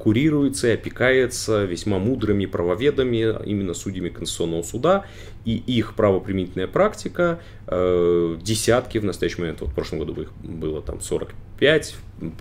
курируется 0.00 0.68
и 0.68 0.72
опекается 0.72 1.64
весьма 1.64 1.98
мудрыми 1.98 2.46
правоведами, 2.46 3.34
именно 3.46 3.74
судьями 3.74 4.10
Конституционного 4.10 4.62
суда, 4.62 5.06
и 5.44 5.56
их 5.56 5.94
правоприменительная 5.94 6.68
практика, 6.68 7.40
десятки 7.66 8.98
в 8.98 9.04
настоящий 9.04 9.40
момент, 9.40 9.60
вот 9.60 9.70
в 9.70 9.74
прошлом 9.74 10.00
году 10.00 10.22
их 10.22 10.32
было 10.42 10.82
там 10.82 11.00
45, 11.00 11.96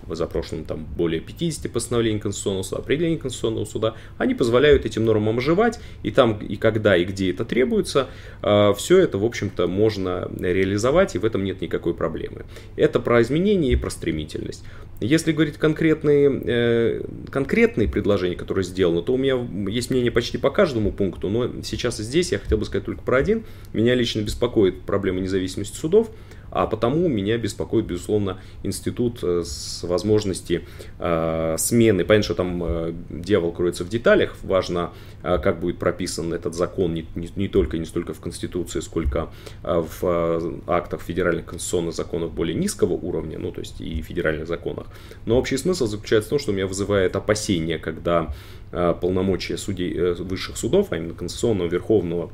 за 0.09 0.27
прошлым 0.27 0.65
там 0.65 0.85
более 0.85 1.21
50 1.21 1.71
постановлений 1.71 2.19
Конституционного 2.19 2.63
суда, 2.63 2.81
определений 2.81 3.17
Конституционного 3.17 3.65
суда, 3.65 3.95
они 4.17 4.35
позволяют 4.35 4.85
этим 4.85 5.05
нормам 5.05 5.37
оживать, 5.39 5.79
и 6.03 6.11
там, 6.11 6.37
и 6.37 6.55
когда, 6.57 6.95
и 6.95 7.05
где 7.05 7.31
это 7.31 7.45
требуется, 7.45 8.07
все 8.41 8.97
это, 8.99 9.17
в 9.17 9.25
общем-то, 9.25 9.67
можно 9.67 10.29
реализовать, 10.39 11.15
и 11.15 11.17
в 11.17 11.25
этом 11.25 11.43
нет 11.43 11.61
никакой 11.61 11.93
проблемы. 11.93 12.45
Это 12.75 12.99
про 12.99 13.21
изменения 13.21 13.71
и 13.71 13.75
про 13.75 13.89
стремительность. 13.89 14.63
Если 14.99 15.31
говорить 15.31 15.57
конкретные, 15.57 16.29
э, 16.45 17.01
конкретные 17.29 17.87
предложения, 17.87 18.35
которые 18.35 18.63
сделаны, 18.63 19.01
то 19.01 19.13
у 19.13 19.17
меня 19.17 19.37
есть 19.69 19.89
мнение 19.89 20.11
почти 20.11 20.37
по 20.37 20.49
каждому 20.49 20.91
пункту, 20.91 21.29
но 21.29 21.61
сейчас 21.63 21.97
здесь 21.97 22.31
я 22.31 22.39
хотел 22.39 22.57
бы 22.57 22.65
сказать 22.65 22.85
только 22.85 23.03
про 23.03 23.17
один. 23.17 23.43
Меня 23.73 23.95
лично 23.95 24.21
беспокоит 24.21 24.81
проблема 24.81 25.19
независимости 25.19 25.75
судов. 25.75 26.09
А 26.51 26.67
потому 26.67 27.07
меня 27.07 27.37
беспокоит, 27.37 27.85
безусловно, 27.85 28.39
институт 28.61 29.19
э, 29.23 29.43
с 29.45 29.83
возможности 29.83 30.65
э, 30.99 31.55
смены. 31.57 32.03
Понятно, 32.03 32.23
что 32.23 32.35
там 32.35 32.63
э, 32.63 32.93
дьявол 33.09 33.53
кроется 33.53 33.85
в 33.85 33.89
деталях. 33.89 34.35
Важно, 34.43 34.91
как 35.21 35.59
будет 35.59 35.77
прописан 35.77 36.33
этот 36.33 36.53
закон 36.53 36.93
не, 36.93 37.05
не, 37.15 37.29
не 37.35 37.47
только 37.47 37.77
не 37.77 37.85
столько 37.85 38.13
в 38.13 38.19
Конституции, 38.19 38.79
сколько 38.79 39.29
в 39.63 40.61
актах 40.67 41.01
федеральных 41.01 41.45
конституционных 41.45 41.93
законов 41.93 42.33
более 42.33 42.55
низкого 42.55 42.93
уровня, 42.93 43.37
ну 43.37 43.51
то 43.51 43.59
есть 43.59 43.79
и 43.79 44.01
федеральных 44.01 44.47
законах. 44.47 44.87
Но 45.25 45.37
общий 45.37 45.57
смысл 45.57 45.85
заключается 45.85 46.27
в 46.27 46.29
том, 46.31 46.39
что 46.39 46.51
меня 46.51 46.65
вызывает 46.65 47.15
опасения, 47.15 47.77
когда 47.77 48.33
полномочия 48.71 49.57
судей, 49.57 50.13
высших 50.13 50.57
судов, 50.57 50.87
а 50.89 50.97
именно 50.97 51.13
Конституционного, 51.13 51.67
Верховного 51.67 52.31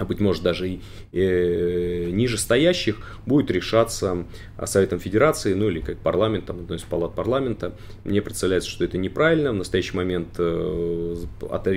а 0.00 0.06
быть 0.06 0.18
может 0.18 0.42
даже 0.42 0.68
и 0.70 0.80
э, 1.12 2.08
ниже 2.10 2.38
стоящих, 2.38 3.18
будет 3.26 3.50
решаться 3.50 4.24
Советом 4.64 4.98
Федерации, 4.98 5.52
ну 5.52 5.68
или 5.68 5.80
как 5.80 5.98
парламентом, 5.98 6.60
одной 6.60 6.78
из 6.78 6.82
палат 6.82 7.14
парламента. 7.14 7.74
Мне 8.04 8.22
представляется, 8.22 8.70
что 8.70 8.82
это 8.84 8.96
неправильно. 8.96 9.52
В 9.52 9.56
настоящий 9.56 9.94
момент 9.94 10.28
э, 10.38 11.16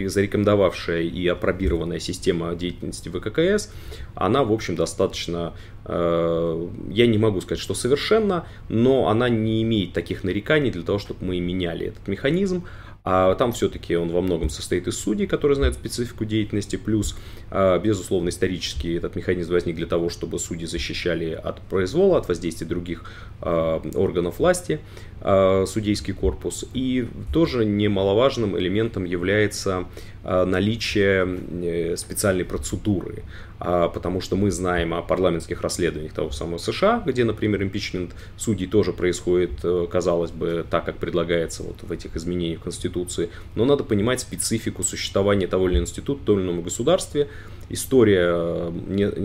зарекомендовавшая 0.07 1.01
и 1.01 1.27
опробированная 1.27 1.99
система 1.99 2.55
деятельности 2.55 3.09
ВККС, 3.09 3.69
она, 4.15 4.45
в 4.45 4.53
общем, 4.53 4.77
достаточно, 4.77 5.53
э, 5.83 6.67
я 6.91 7.07
не 7.07 7.17
могу 7.17 7.41
сказать, 7.41 7.59
что 7.59 7.73
совершенно, 7.73 8.47
но 8.69 9.09
она 9.09 9.27
не 9.27 9.61
имеет 9.63 9.91
таких 9.91 10.23
нареканий 10.23 10.71
для 10.71 10.83
того, 10.83 10.97
чтобы 10.97 11.25
мы 11.25 11.41
меняли 11.41 11.87
этот 11.87 12.07
механизм. 12.07 12.63
А 13.05 13.35
там 13.35 13.51
все-таки 13.51 13.95
он 13.97 14.09
во 14.09 14.21
многом 14.21 14.49
состоит 14.49 14.87
из 14.87 14.97
судей, 14.97 15.27
которые 15.27 15.57
знают 15.57 15.75
специфику 15.75 16.23
деятельности, 16.23 16.77
плюс, 16.77 17.17
а, 17.51 17.77
безусловно, 17.77 18.29
исторически 18.29 18.95
этот 18.95 19.17
механизм 19.17 19.51
возник 19.51 19.75
для 19.75 19.87
того, 19.87 20.09
чтобы 20.09 20.39
судьи 20.39 20.65
защищали 20.65 21.31
от 21.31 21.59
произвола, 21.61 22.17
от 22.17 22.29
воздействия 22.29 22.65
других 22.65 23.03
а, 23.41 23.81
органов 23.95 24.39
власти, 24.39 24.79
судейский 25.23 26.13
корпус. 26.13 26.65
И 26.73 27.07
тоже 27.31 27.63
немаловажным 27.65 28.57
элементом 28.59 29.05
является 29.05 29.85
наличие 30.23 31.39
э, 31.61 31.95
специальной 31.97 32.45
процедуры, 32.45 33.23
потому 33.59 34.21
что 34.21 34.35
мы 34.35 34.51
знаем 34.51 34.93
о 34.93 35.01
парламентских 35.01 35.61
расследованиях 35.61 36.13
того 36.13 36.31
самого 36.31 36.57
США, 36.57 37.03
где, 37.05 37.23
например, 37.23 37.63
импичмент 37.63 38.11
судей 38.37 38.67
тоже 38.67 38.93
происходит, 38.93 39.51
э, 39.63 39.87
казалось 39.89 40.31
бы, 40.31 40.65
так, 40.69 40.85
как 40.85 40.97
предлагается 40.97 41.63
вот 41.63 41.75
в 41.81 41.91
этих 41.91 42.15
изменениях 42.15 42.61
Конституции, 42.61 43.29
но 43.55 43.65
надо 43.65 43.83
понимать 43.83 44.19
специфику 44.19 44.83
существования 44.83 45.47
того 45.47 45.67
или 45.67 45.75
иного 45.75 45.83
института 45.83 46.21
в 46.21 46.25
том 46.25 46.39
или 46.39 46.45
ином 46.45 46.61
государстве. 46.61 47.27
История 47.69 48.33
э, 48.33 48.69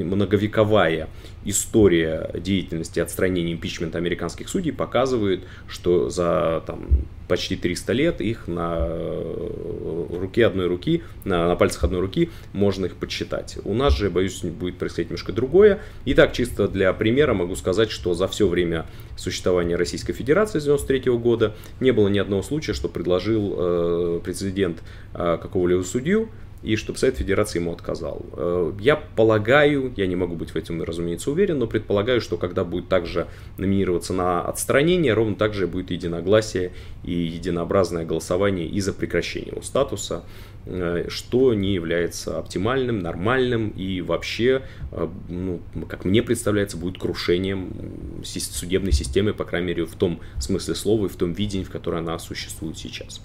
многовековая, 0.05 1.09
история 1.45 2.31
деятельности 2.35 3.01
отстранения 3.01 3.53
импичмента 3.53 3.99
американских 3.99 4.49
судей 4.49 4.73
показывает, 4.73 5.45
что 5.69 6.11
за 6.11 6.63
там, 6.67 6.87
почти 7.29 7.57
300 7.57 7.93
лет 7.93 8.21
их 8.21 8.49
на 8.49 8.77
э, 8.81 10.07
руке 10.19 10.47
одной 10.47 10.67
руки, 10.67 11.03
на, 11.25 11.47
на 11.47 11.57
пальцах 11.57 11.85
одной 11.85 12.01
руки 12.01 12.31
можно 12.53 12.87
их 12.87 12.97
подсчитать. 12.97 13.59
У 13.65 13.75
нас 13.75 13.97
же, 13.97 14.11
боюсь, 14.11 14.43
будет 14.43 14.79
происходить 14.79 15.11
немножко 15.11 15.33
другое. 15.33 15.81
Итак, 16.07 16.33
чисто 16.33 16.67
для 16.67 16.93
примера 16.93 17.35
могу 17.35 17.55
сказать, 17.55 17.91
что 17.91 18.15
за 18.15 18.27
все 18.27 18.49
время 18.49 18.87
существования 19.17 19.77
Российской 19.77 20.15
Федерации 20.15 20.59
с 20.59 20.65
93 20.65 21.13
года 21.19 21.55
не 21.81 21.93
было 21.93 22.09
ни 22.09 22.19
одного 22.19 22.43
случая, 22.43 22.73
что 22.73 22.89
предложил 22.89 23.55
э, 23.57 24.21
президент 24.25 24.79
э, 25.15 25.39
какого-либо 25.41 25.83
судью 25.83 26.31
и 26.63 26.77
чтобы 26.77 26.99
Совет 26.99 27.17
Федерации 27.17 27.61
ему 27.61 27.73
отказал. 27.73 28.25
Э, 28.33 28.73
я 28.81 28.97
полагаю, 28.97 29.93
я 29.97 30.07
не 30.07 30.17
могу 30.17 30.35
быть 30.35 30.51
в 30.51 30.57
этом, 30.57 30.83
разумеется, 30.83 31.31
уверен, 31.31 31.59
но 31.59 31.67
предполагаю, 31.67 32.21
что 32.21 32.37
когда 32.37 32.65
будет 32.65 32.89
также 32.89 33.29
номинироваться 33.57 34.13
на 34.13 34.43
отстранение, 34.43 35.15
ровно 35.15 35.37
так 35.37 35.55
же 35.55 35.67
будет 35.67 35.91
единогласие 35.91 36.73
и 37.05 37.13
единообразное 37.13 38.05
голосование 38.05 38.67
и 38.67 38.81
за 38.81 38.93
прекращение 38.93 39.53
его 39.53 39.63
статуса, 39.63 40.25
э, 40.67 41.07
что 41.09 41.55
не 41.55 41.75
является 41.75 42.39
оптимальным, 42.39 42.99
нормальным 42.99 43.71
и 43.71 44.01
вообще, 44.01 44.63
э, 44.91 45.09
ну, 45.29 45.61
как 45.89 46.05
мне 46.05 46.23
представляется, 46.23 46.77
будет 46.77 46.99
крушением 46.99 48.23
судебной 48.25 48.93
системы, 48.93 49.33
по 49.33 49.45
крайней 49.45 49.69
мере, 49.69 49.87
в 49.87 49.95
том 49.95 50.21
смысле 50.41 50.75
слова 50.75 51.07
и 51.07 51.09
в 51.09 51.17
том 51.17 51.33
видении, 51.33 51.65
в 51.65 51.71
котором 51.71 52.01
она 52.01 52.19
существует 52.19 52.79
сейчас. 52.79 53.21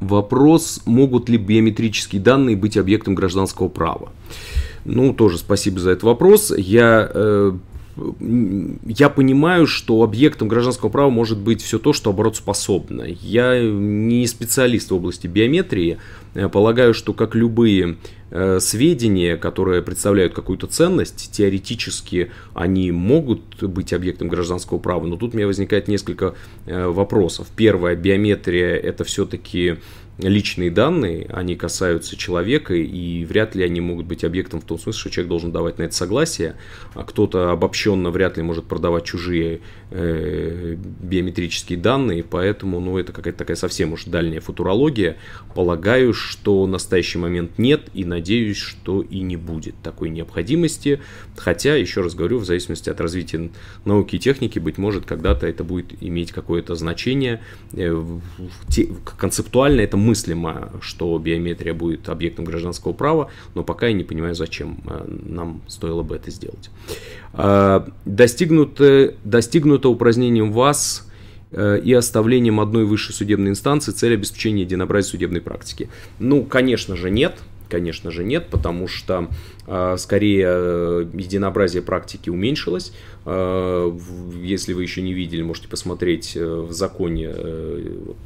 Вопрос, 0.00 0.80
могут 0.86 1.28
ли 1.28 1.36
биометрические 1.36 2.22
данные 2.22 2.56
быть 2.56 2.76
объектом 2.76 3.14
гражданского 3.14 3.68
права? 3.68 4.10
Ну, 4.84 5.12
тоже 5.12 5.38
спасибо 5.38 5.78
за 5.78 5.90
этот 5.90 6.04
вопрос. 6.04 6.52
Я 6.56 7.10
э, 7.12 7.52
я 8.86 9.08
понимаю, 9.08 9.66
что 9.66 10.02
объектом 10.02 10.48
гражданского 10.48 10.88
права 10.88 11.10
может 11.10 11.38
быть 11.38 11.62
все 11.62 11.78
то, 11.78 11.92
что 11.92 12.10
оборотспособно. 12.10 13.02
Я 13.02 13.60
не 13.60 14.26
специалист 14.26 14.90
в 14.90 14.94
области 14.94 15.26
биометрии. 15.26 15.98
Полагаю, 16.52 16.94
что 16.94 17.12
как 17.12 17.34
любые 17.34 17.96
э, 18.30 18.60
сведения, 18.60 19.36
которые 19.36 19.82
представляют 19.82 20.32
какую-то 20.32 20.68
ценность, 20.68 21.30
теоретически 21.32 22.30
они 22.54 22.92
могут 22.92 23.62
быть 23.62 23.92
объектом 23.92 24.28
гражданского 24.28 24.78
права, 24.78 25.06
но 25.06 25.16
тут 25.16 25.34
у 25.34 25.36
меня 25.36 25.46
возникает 25.46 25.88
несколько 25.88 26.34
э, 26.66 26.86
вопросов. 26.86 27.48
Первое, 27.56 27.96
биометрия 27.96 28.76
это 28.76 29.02
все-таки 29.04 29.78
личные 30.22 30.70
данные, 30.70 31.26
они 31.30 31.56
касаются 31.56 32.16
человека, 32.16 32.74
и 32.74 33.24
вряд 33.24 33.54
ли 33.54 33.64
они 33.64 33.80
могут 33.80 34.06
быть 34.06 34.24
объектом 34.24 34.60
в 34.60 34.64
том 34.64 34.78
смысле, 34.78 35.00
что 35.00 35.10
человек 35.10 35.28
должен 35.28 35.52
давать 35.52 35.78
на 35.78 35.84
это 35.84 35.94
согласие, 35.94 36.56
а 36.94 37.04
кто-то 37.04 37.50
обобщенно 37.50 38.10
вряд 38.10 38.36
ли 38.36 38.42
может 38.42 38.66
продавать 38.66 39.04
чужие 39.04 39.60
э, 39.90 40.76
биометрические 40.76 41.78
данные, 41.78 42.22
поэтому 42.22 42.80
ну, 42.80 42.98
это 42.98 43.12
какая-то 43.12 43.38
такая 43.38 43.56
совсем 43.56 43.92
уж 43.92 44.04
дальняя 44.04 44.40
футурология. 44.40 45.16
Полагаю, 45.54 46.12
что 46.12 46.64
в 46.64 46.68
настоящий 46.68 47.18
момент 47.18 47.58
нет, 47.58 47.88
и 47.94 48.04
надеюсь, 48.04 48.58
что 48.58 49.02
и 49.02 49.20
не 49.20 49.36
будет 49.36 49.74
такой 49.82 50.10
необходимости, 50.10 51.00
хотя, 51.36 51.76
еще 51.76 52.02
раз 52.02 52.14
говорю, 52.14 52.38
в 52.38 52.44
зависимости 52.44 52.90
от 52.90 53.00
развития 53.00 53.50
науки 53.84 54.16
и 54.16 54.18
техники, 54.18 54.58
быть 54.58 54.78
может, 54.78 55.06
когда-то 55.06 55.46
это 55.46 55.64
будет 55.64 55.94
иметь 56.00 56.32
какое-то 56.32 56.74
значение. 56.74 57.40
Э, 57.72 58.02
концептуально 59.18 59.80
это 59.80 59.96
мы 59.96 60.09
мыслимо, 60.10 60.72
что 60.80 61.16
биометрия 61.18 61.74
будет 61.74 62.08
объектом 62.08 62.44
гражданского 62.44 62.92
права, 62.92 63.30
но 63.54 63.62
пока 63.62 63.86
я 63.86 63.92
не 63.92 64.04
понимаю, 64.04 64.34
зачем 64.34 64.78
э, 64.86 65.04
нам 65.26 65.62
стоило 65.68 66.02
бы 66.02 66.16
это 66.16 66.30
сделать. 66.30 66.70
Э, 67.32 67.82
достигнуто, 68.04 69.14
достигнуто 69.24 69.88
упразднением 69.88 70.52
ВАЗ 70.52 71.08
э, 71.52 71.80
и 71.84 71.92
оставлением 71.92 72.58
одной 72.58 72.84
высшей 72.84 73.14
судебной 73.14 73.50
инстанции 73.50 73.92
цель 73.92 74.14
обеспечения 74.14 74.62
единообразия 74.62 75.10
судебной 75.10 75.40
практики? 75.40 75.88
Ну, 76.18 76.44
конечно 76.44 76.96
же, 76.96 77.10
нет. 77.10 77.38
Конечно 77.70 78.10
же, 78.10 78.24
нет, 78.24 78.48
потому 78.50 78.88
что 78.88 79.28
скорее 79.96 81.08
единообразие 81.14 81.82
практики 81.82 82.28
уменьшилось. 82.28 82.92
Если 83.24 84.72
вы 84.72 84.82
еще 84.82 85.02
не 85.02 85.12
видели, 85.12 85.42
можете 85.42 85.68
посмотреть 85.68 86.34
в 86.34 86.72
законе, 86.72 87.30
вот, 87.30 88.16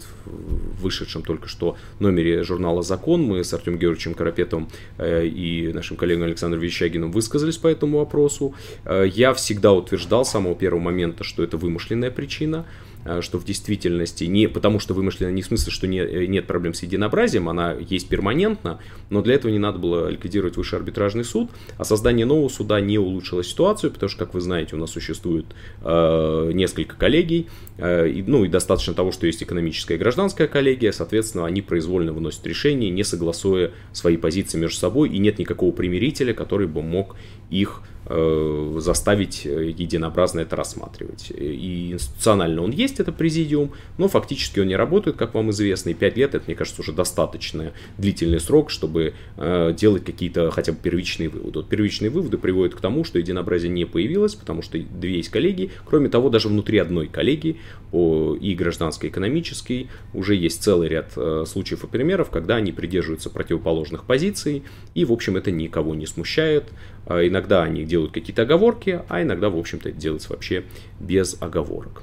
вышедшем 0.80 1.22
только 1.22 1.48
что 1.48 1.76
номере 1.98 2.42
журнала 2.44 2.82
«Закон». 2.82 3.22
Мы 3.22 3.44
с 3.44 3.52
Артем 3.52 3.78
Георгиевичем 3.78 4.14
Карапетовым 4.14 4.68
э, 4.98 5.26
и 5.26 5.72
нашим 5.72 5.96
коллегой 5.96 6.26
Александром 6.26 6.62
Вещагиным 6.62 7.10
высказались 7.10 7.56
по 7.56 7.68
этому 7.68 7.98
вопросу. 7.98 8.54
Э, 8.84 9.04
я 9.06 9.34
всегда 9.34 9.72
утверждал 9.72 10.24
с 10.24 10.30
самого 10.30 10.54
первого 10.54 10.80
момента, 10.80 11.24
что 11.24 11.42
это 11.42 11.56
вымышленная 11.56 12.10
причина, 12.10 12.66
э, 12.66 12.93
что 13.20 13.38
в 13.38 13.44
действительности 13.44 14.24
не 14.24 14.48
потому, 14.48 14.80
что 14.80 14.94
вымышленно 14.94 15.30
не 15.30 15.42
в 15.42 15.46
смысле, 15.46 15.72
что 15.72 15.86
не, 15.86 16.26
нет 16.26 16.46
проблем 16.46 16.74
с 16.74 16.82
единообразием, 16.82 17.48
она 17.48 17.72
есть 17.72 18.08
перманентно, 18.08 18.78
но 19.10 19.22
для 19.22 19.34
этого 19.34 19.50
не 19.50 19.58
надо 19.58 19.78
было 19.78 20.08
ликвидировать 20.08 20.56
высший 20.56 20.78
арбитражный 20.78 21.24
суд, 21.24 21.50
а 21.76 21.84
создание 21.84 22.26
нового 22.26 22.48
суда 22.48 22.80
не 22.80 22.98
улучшило 22.98 23.44
ситуацию, 23.44 23.90
потому 23.92 24.08
что, 24.08 24.24
как 24.24 24.34
вы 24.34 24.40
знаете, 24.40 24.76
у 24.76 24.78
нас 24.78 24.90
существует 24.90 25.46
э, 25.82 26.50
несколько 26.54 26.96
коллегий, 26.96 27.48
э, 27.78 28.08
и, 28.08 28.22
ну 28.22 28.44
и 28.44 28.48
достаточно 28.48 28.94
того, 28.94 29.12
что 29.12 29.26
есть 29.26 29.42
экономическая 29.42 29.94
и 29.94 29.98
гражданская 29.98 30.48
коллегия, 30.48 30.92
соответственно, 30.92 31.46
они 31.46 31.62
произвольно 31.62 32.12
выносят 32.12 32.46
решения, 32.46 32.90
не 32.90 33.04
согласуя 33.04 33.72
свои 33.92 34.16
позиции 34.16 34.58
между 34.58 34.78
собой, 34.78 35.10
и 35.10 35.18
нет 35.18 35.38
никакого 35.38 35.72
примирителя, 35.72 36.32
который 36.32 36.66
бы 36.66 36.82
мог 36.82 37.16
их 37.50 37.82
Э, 38.06 38.76
заставить 38.80 39.46
э, 39.46 39.72
единообразно 39.78 40.40
это 40.40 40.56
рассматривать. 40.56 41.32
И 41.34 41.92
институционально 41.92 42.62
он 42.62 42.70
есть, 42.70 43.00
это 43.00 43.12
президиум, 43.12 43.72
но 43.96 44.08
фактически 44.08 44.60
он 44.60 44.66
не 44.66 44.76
работает, 44.76 45.16
как 45.16 45.32
вам 45.32 45.50
известно, 45.52 45.88
и 45.88 45.94
5 45.94 46.16
лет, 46.18 46.34
это, 46.34 46.44
мне 46.46 46.54
кажется, 46.54 46.82
уже 46.82 46.92
достаточно 46.92 47.72
длительный 47.96 48.40
срок, 48.40 48.68
чтобы 48.68 49.14
э, 49.38 49.74
делать 49.74 50.04
какие-то 50.04 50.50
хотя 50.50 50.72
бы 50.72 50.78
первичные 50.82 51.30
выводы. 51.30 51.60
Вот 51.60 51.68
первичные 51.70 52.10
выводы 52.10 52.36
приводят 52.36 52.74
к 52.74 52.80
тому, 52.82 53.04
что 53.04 53.18
единообразие 53.18 53.70
не 53.70 53.86
появилось, 53.86 54.34
потому 54.34 54.60
что 54.60 54.78
две 54.78 55.16
есть 55.16 55.30
коллегии. 55.30 55.70
Кроме 55.86 56.10
того, 56.10 56.28
даже 56.28 56.48
внутри 56.48 56.76
одной 56.78 57.06
коллегии, 57.06 57.56
и 57.92 58.56
гражданской, 58.58 59.08
и 59.08 59.12
экономической, 59.12 59.88
уже 60.12 60.34
есть 60.34 60.64
целый 60.64 60.88
ряд 60.88 61.12
случаев 61.46 61.84
и 61.84 61.86
примеров, 61.86 62.28
когда 62.28 62.56
они 62.56 62.72
придерживаются 62.72 63.30
противоположных 63.30 64.02
позиций, 64.02 64.64
и, 64.96 65.04
в 65.04 65.12
общем, 65.12 65.36
это 65.36 65.52
никого 65.52 65.94
не 65.94 66.06
смущает. 66.06 66.64
А 67.06 67.26
иногда 67.34 67.64
они 67.64 67.84
делают 67.84 68.12
какие-то 68.12 68.42
оговорки, 68.42 69.02
а 69.08 69.22
иногда, 69.22 69.50
в 69.50 69.58
общем-то, 69.58 69.88
это 69.88 69.98
делается 69.98 70.30
вообще 70.30 70.64
без 71.00 71.36
оговорок. 71.40 72.02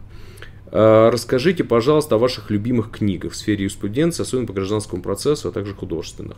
А, 0.67 1.09
расскажите, 1.09 1.63
пожалуйста, 1.63 2.15
о 2.15 2.17
ваших 2.17 2.51
любимых 2.51 2.91
книгах 2.91 3.31
в 3.31 3.35
сфере 3.35 3.63
юриспруденции, 3.63 4.23
особенно 4.23 4.47
по 4.47 4.53
гражданскому 4.53 5.01
процессу, 5.01 5.49
а 5.49 5.51
также 5.51 5.73
художественных. 5.73 6.37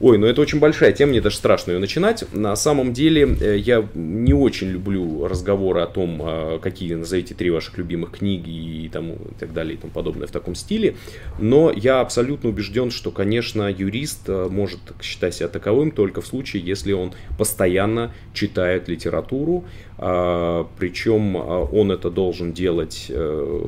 Ой, 0.00 0.18
ну 0.18 0.26
это 0.26 0.40
очень 0.40 0.58
большая 0.58 0.92
тема, 0.92 1.10
мне 1.10 1.20
даже 1.20 1.36
страшно 1.36 1.72
ее 1.72 1.78
начинать. 1.78 2.24
На 2.32 2.56
самом 2.56 2.92
деле 2.92 3.36
э, 3.40 3.56
я 3.58 3.86
не 3.94 4.34
очень 4.34 4.68
люблю 4.68 5.26
разговоры 5.26 5.80
о 5.80 5.86
том, 5.86 6.20
а, 6.22 6.58
какие 6.58 6.94
назовите 6.94 7.34
три 7.34 7.50
ваших 7.50 7.78
любимых 7.78 8.12
книги 8.12 8.50
и, 8.84 8.88
тому, 8.88 9.14
и 9.14 9.34
так 9.38 9.52
далее 9.52 9.74
и 9.74 9.76
тому 9.76 9.92
подобное 9.92 10.26
в 10.26 10.30
таком 10.30 10.54
стиле. 10.54 10.96
Но 11.38 11.72
я 11.74 12.00
абсолютно 12.00 12.50
убежден, 12.50 12.90
что, 12.90 13.10
конечно, 13.10 13.70
юрист 13.70 14.28
э, 14.28 14.48
может 14.50 14.80
считать 15.00 15.34
себя 15.34 15.48
таковым 15.48 15.90
только 15.90 16.20
в 16.20 16.26
случае, 16.26 16.62
если 16.62 16.92
он 16.92 17.12
постоянно 17.38 18.12
читает 18.34 18.88
литературу, 18.88 19.64
причем 19.96 21.36
а, 21.36 21.64
он 21.64 21.92
это 21.92 22.10
должен 22.10 22.52
делать 22.52 23.06
э, 23.08 23.60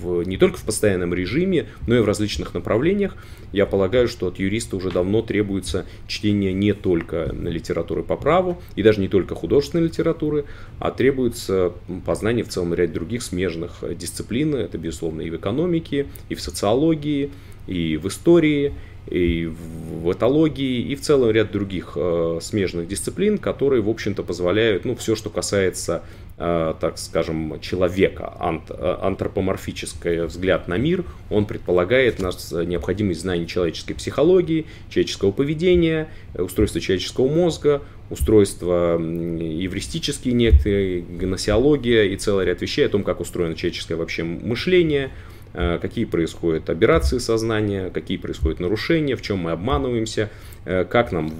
в, 0.00 0.22
не 0.22 0.36
только 0.36 0.58
в 0.58 0.64
постоянном 0.64 1.14
режиме, 1.14 1.66
но 1.86 1.96
и 1.96 2.00
в 2.00 2.04
различных 2.04 2.54
направлениях. 2.54 3.16
Я 3.52 3.66
полагаю, 3.66 4.08
что 4.08 4.26
от 4.26 4.38
юриста 4.38 4.76
уже 4.76 4.90
давно 4.90 5.22
требуется 5.22 5.86
чтение 6.08 6.52
не 6.52 6.72
только 6.72 7.32
литературы 7.32 8.02
по 8.02 8.16
праву, 8.16 8.58
и 8.74 8.82
даже 8.82 9.00
не 9.00 9.08
только 9.08 9.34
художественной 9.34 9.84
литературы, 9.84 10.44
а 10.80 10.90
требуется 10.90 11.72
познание 12.04 12.44
в 12.44 12.48
целом 12.48 12.74
ряд 12.74 12.92
других 12.92 13.22
смежных 13.22 13.84
дисциплин. 13.96 14.54
Это, 14.54 14.78
безусловно, 14.78 15.20
и 15.20 15.30
в 15.30 15.36
экономике, 15.36 16.06
и 16.28 16.34
в 16.34 16.40
социологии, 16.40 17.30
и 17.66 17.96
в 17.96 18.08
истории, 18.08 18.74
и 19.06 19.46
в 19.46 20.12
этологии, 20.12 20.80
и 20.80 20.94
в 20.94 21.00
целом 21.00 21.30
ряд 21.30 21.52
других 21.52 21.92
э, 21.96 22.38
смежных 22.40 22.88
дисциплин, 22.88 23.38
которые, 23.38 23.82
в 23.82 23.88
общем-то, 23.88 24.22
позволяют, 24.22 24.84
ну, 24.84 24.96
все, 24.96 25.14
что 25.14 25.28
касается, 25.28 26.02
э, 26.38 26.74
так 26.80 26.98
скажем, 26.98 27.60
человека, 27.60 28.32
ант, 28.38 28.70
э, 28.70 28.96
антропоморфический 29.02 30.24
взгляд 30.24 30.68
на 30.68 30.78
мир, 30.78 31.04
он 31.30 31.44
предполагает 31.44 32.18
нас 32.18 32.52
необходимость 32.52 33.20
знаний 33.20 33.46
человеческой 33.46 33.94
психологии, 33.94 34.66
человеческого 34.88 35.32
поведения, 35.32 36.08
устройства 36.34 36.80
человеческого 36.80 37.28
мозга, 37.28 37.82
устройства 38.10 38.98
евристические 38.98 40.34
некоторые, 40.34 41.02
гносеология 41.02 42.04
и 42.04 42.16
целый 42.16 42.46
ряд 42.46 42.62
вещей 42.62 42.86
о 42.86 42.88
том, 42.88 43.02
как 43.02 43.20
устроено 43.20 43.54
человеческое 43.54 43.96
вообще 43.96 44.24
мышление, 44.24 45.10
Э, 45.10 45.33
какие 45.80 46.04
происходят 46.04 46.68
операции 46.68 47.18
сознания, 47.18 47.90
какие 47.90 48.16
происходят 48.16 48.60
нарушения, 48.60 49.14
в 49.14 49.22
чем 49.22 49.38
мы 49.38 49.52
обманываемся, 49.52 50.30
э, 50.64 50.84
как 50.84 51.12
нам 51.12 51.32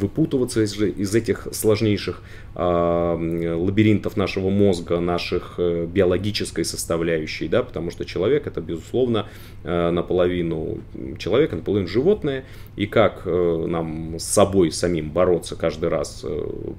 выпутываться 0.00 0.62
из, 0.62 0.76
из 0.80 1.14
этих 1.14 1.46
сложнейших 1.52 2.22
э, 2.51 2.51
лабиринтов 2.54 4.16
нашего 4.16 4.50
мозга, 4.50 5.00
наших 5.00 5.54
э, 5.58 5.86
биологической 5.86 6.64
составляющей, 6.64 7.48
да, 7.48 7.62
потому 7.62 7.90
что 7.90 8.04
человек 8.04 8.46
это, 8.46 8.60
безусловно, 8.60 9.26
э, 9.64 9.90
наполовину 9.90 10.78
человек, 11.18 11.52
наполовину 11.52 11.88
животное, 11.88 12.44
и 12.76 12.86
как 12.86 13.22
э, 13.24 13.66
нам 13.68 14.18
с 14.18 14.24
собой 14.24 14.70
самим 14.70 15.10
бороться 15.10 15.56
каждый 15.56 15.88
раз, 15.88 16.24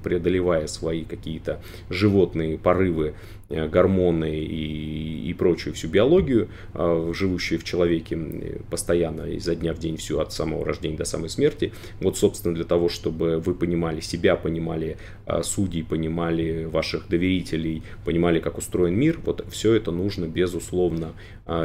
преодолевая 0.02 0.66
свои 0.68 1.04
какие-то 1.04 1.60
животные 1.90 2.58
порывы, 2.58 3.14
гормоны 3.50 4.38
и, 4.38 5.28
и 5.28 5.34
прочую 5.34 5.74
всю 5.74 5.88
биологию, 5.88 6.48
живущую 7.12 7.60
в 7.60 7.64
человеке 7.64 8.18
постоянно 8.70 9.22
изо 9.32 9.54
дня 9.54 9.74
в 9.74 9.78
день 9.78 9.98
всю 9.98 10.18
от 10.18 10.32
самого 10.32 10.64
рождения 10.64 10.96
до 10.96 11.04
самой 11.04 11.28
смерти. 11.28 11.72
Вот, 12.00 12.16
собственно, 12.16 12.54
для 12.54 12.64
того, 12.64 12.88
чтобы 12.88 13.38
вы 13.38 13.54
понимали 13.54 14.00
себя, 14.00 14.34
понимали 14.36 14.96
э, 15.26 15.42
судей, 15.64 15.82
понимали 15.82 16.64
ваших 16.64 17.08
доверителей, 17.08 17.82
понимали, 18.04 18.38
как 18.38 18.58
устроен 18.58 18.94
мир, 18.94 19.18
вот 19.24 19.44
все 19.50 19.74
это 19.74 19.90
нужно, 19.90 20.26
безусловно, 20.26 21.12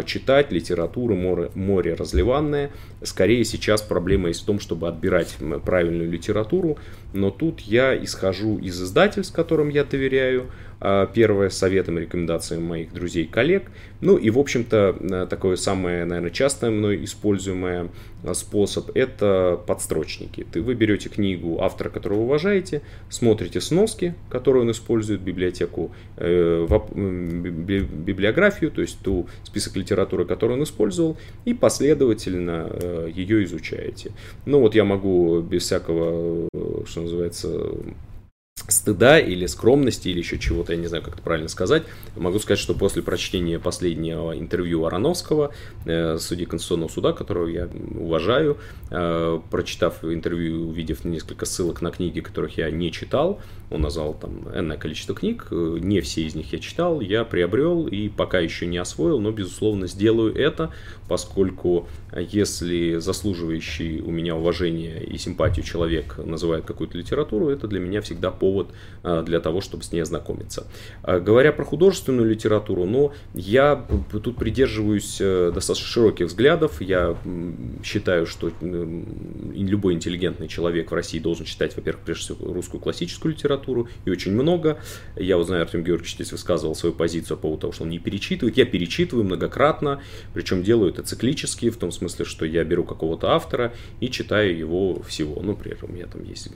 читать. 0.05 0.51
Литература 0.51 1.15
море, 1.15 1.51
море 1.55 1.93
разливанное. 1.93 2.71
Скорее 3.03 3.43
сейчас 3.45 3.81
проблема 3.81 4.29
есть 4.29 4.43
в 4.43 4.45
том, 4.45 4.59
чтобы 4.59 4.87
отбирать 4.87 5.37
правильную 5.65 6.09
литературу, 6.09 6.77
но 7.13 7.29
тут 7.29 7.61
я 7.61 7.95
исхожу 8.03 8.57
из 8.57 8.81
издательств, 8.81 9.33
которым 9.33 9.69
я 9.69 9.83
доверяю, 9.83 10.49
а, 10.81 11.07
первое, 11.07 11.49
советом 11.49 11.97
и 11.97 12.01
рекомендациями 12.01 12.63
моих 12.63 12.93
друзей 12.93 13.25
коллег. 13.25 13.69
Ну 14.01 14.15
и, 14.15 14.29
в 14.29 14.39
общем-то, 14.39 14.95
э, 14.99 15.27
такое 15.29 15.57
самое, 15.57 16.05
наверное, 16.05 16.29
частое 16.31 16.71
мной 16.71 17.03
используемое 17.03 17.89
э, 18.23 18.33
способ– 18.33 18.89
это 18.95 19.59
подстрочники. 19.67 20.47
Ты, 20.49 20.61
вы 20.61 20.75
берете 20.75 21.09
книгу 21.09 21.61
автора, 21.61 21.89
которого 21.89 22.21
уважаете, 22.21 22.81
смотрите 23.09 23.59
сноски, 23.59 24.15
которые 24.29 24.63
он 24.63 24.71
использует, 24.71 25.19
библиотеку, 25.19 25.91
э, 26.15 26.65
библиографию, 26.95 28.71
то 28.71 28.79
есть 28.81 28.99
ту 29.01 29.27
список 29.43 29.75
литературы, 29.75 30.23
которую 30.23 30.59
он 30.59 30.63
использовал, 30.63 31.17
и 31.43 31.53
последовательно 31.53 32.69
э, 32.71 33.11
ее 33.13 33.43
изучаете. 33.43 34.13
Ну 34.45 34.61
вот 34.61 34.75
я 34.75 34.85
могу 34.85 35.41
без 35.41 35.63
всякого, 35.63 36.47
что 36.85 37.01
называется, 37.01 37.49
стыда 38.67 39.19
или 39.19 39.45
скромности 39.45 40.09
или 40.09 40.19
еще 40.19 40.37
чего-то, 40.37 40.73
я 40.73 40.79
не 40.79 40.87
знаю, 40.87 41.03
как 41.03 41.15
это 41.15 41.23
правильно 41.23 41.49
сказать, 41.49 41.83
могу 42.15 42.39
сказать, 42.39 42.59
что 42.59 42.73
после 42.73 43.01
прочтения 43.01 43.59
последнего 43.59 44.37
интервью 44.37 44.85
Ароновского, 44.85 45.51
э, 45.85 46.17
судьи 46.17 46.45
Конституционного 46.45 46.89
суда, 46.89 47.13
которого 47.13 47.47
я 47.47 47.69
уважаю, 47.95 48.57
э, 48.91 49.39
прочитав 49.49 50.03
интервью, 50.03 50.69
увидев 50.69 51.05
несколько 51.05 51.45
ссылок 51.45 51.81
на 51.81 51.91
книги, 51.91 52.19
которых 52.19 52.57
я 52.57 52.69
не 52.69 52.91
читал, 52.91 53.39
он 53.69 53.81
назвал 53.81 54.13
там 54.13 54.47
энное 54.53 54.77
количество 54.77 55.15
книг, 55.15 55.47
э, 55.51 55.77
не 55.79 56.01
все 56.01 56.23
из 56.23 56.35
них 56.35 56.51
я 56.53 56.59
читал, 56.59 57.01
я 57.01 57.23
приобрел 57.23 57.87
и 57.87 58.09
пока 58.09 58.39
еще 58.39 58.65
не 58.65 58.77
освоил, 58.77 59.19
но, 59.19 59.31
безусловно, 59.31 59.87
сделаю 59.87 60.35
это, 60.35 60.71
поскольку 61.07 61.87
если 62.15 62.97
заслуживающий 62.97 64.01
у 64.01 64.11
меня 64.11 64.35
уважения 64.35 64.99
и 64.99 65.17
симпатию 65.17 65.65
человек 65.65 66.17
называет 66.17 66.65
какую-то 66.65 66.97
литературу, 66.97 67.49
это 67.49 67.67
для 67.67 67.79
меня 67.79 68.01
всегда 68.01 68.31
повод 68.31 68.48
а, 69.03 69.23
для 69.23 69.39
того, 69.39 69.61
чтобы 69.61 69.83
с 69.83 69.91
ней 69.91 70.01
ознакомиться. 70.01 70.67
А, 71.03 71.19
говоря 71.19 71.51
про 71.51 71.63
художественную 71.63 72.29
литературу, 72.29 72.85
но 72.85 73.13
я 73.33 73.85
тут 74.11 74.37
придерживаюсь 74.37 75.17
э, 75.21 75.51
достаточно 75.53 75.87
широких 75.87 76.27
взглядов. 76.27 76.81
Я 76.81 77.17
считаю, 77.83 78.25
что 78.25 78.51
любой 78.61 79.93
интеллигентный 79.93 80.47
человек 80.47 80.91
в 80.91 80.93
России 80.93 81.19
должен 81.19 81.45
читать, 81.45 81.75
во-первых, 81.75 82.03
прежде 82.03 82.33
всего, 82.33 82.53
русскую 82.53 82.81
классическую 82.81 83.33
литературу, 83.33 83.87
и 84.05 84.09
очень 84.09 84.33
много. 84.33 84.79
Я 85.15 85.37
вот 85.37 85.47
знаю, 85.47 85.63
Артем 85.63 85.83
Георгиевич 85.83 86.15
здесь 86.15 86.31
высказывал 86.31 86.75
свою 86.75 86.93
позицию 86.93 87.37
по 87.37 87.43
поводу 87.43 87.61
того, 87.61 87.73
что 87.73 87.83
он 87.83 87.89
не 87.89 87.99
перечитывает. 87.99 88.57
Я 88.57 88.65
перечитываю 88.65 89.25
многократно, 89.25 90.01
причем 90.33 90.63
делаю 90.63 90.91
это 90.91 91.03
циклически, 91.03 91.69
в 91.69 91.77
том 91.77 91.91
смысле, 91.91 92.25
что 92.25 92.45
я 92.45 92.63
беру 92.63 92.83
какого-то 92.83 93.31
автора 93.31 93.73
и 93.99 94.09
читаю 94.09 94.57
его 94.57 95.01
всего. 95.03 95.41
Ну, 95.41 95.51
например, 95.51 95.77
у 95.83 95.91
меня 95.91 96.05
там 96.07 96.23
есть 96.23 96.49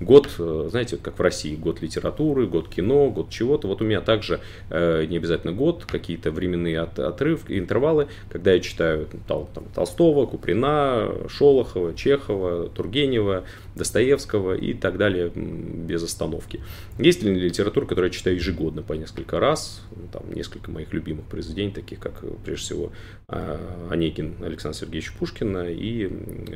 год, 0.00 0.28
э, 0.38 0.68
знаете, 0.70 0.96
как 1.00 1.18
в 1.18 1.22
России, 1.22 1.56
год 1.56 1.82
литературы, 1.82 2.46
год 2.46 2.68
кино, 2.68 3.10
год 3.10 3.30
чего-то. 3.30 3.68
Вот 3.68 3.82
у 3.82 3.84
меня 3.84 4.00
также 4.00 4.40
э, 4.70 5.04
не 5.06 5.16
обязательно 5.16 5.52
год, 5.52 5.84
какие-то 5.84 6.30
временные 6.30 6.80
от, 6.80 6.98
отрывки, 6.98 7.58
интервалы, 7.58 8.08
когда 8.30 8.52
я 8.52 8.60
читаю 8.60 9.08
там, 9.26 9.46
там, 9.54 9.64
Толстого, 9.74 10.26
Куприна, 10.26 11.12
Шолохова, 11.28 11.94
Чехова, 11.94 12.68
Тургенева, 12.68 13.44
Достоевского 13.74 14.54
и 14.54 14.74
так 14.74 14.98
далее 14.98 15.30
без 15.34 16.02
остановки. 16.02 16.60
Есть 16.98 17.22
ли 17.22 17.34
литература, 17.34 17.86
которую 17.86 18.10
я 18.10 18.16
читаю 18.16 18.36
ежегодно 18.36 18.82
по 18.82 18.92
несколько 18.94 19.40
раз, 19.40 19.82
там 20.12 20.22
несколько 20.34 20.70
моих 20.70 20.92
любимых 20.92 21.26
произведений, 21.26 21.72
таких 21.72 21.98
как, 22.00 22.24
прежде 22.44 22.64
всего, 22.64 22.92
э, 23.28 23.58
Онегин 23.90 24.34
Александр 24.42 24.78
Сергеевич 24.78 25.12
Пушкина 25.12 25.70
и 25.70 26.06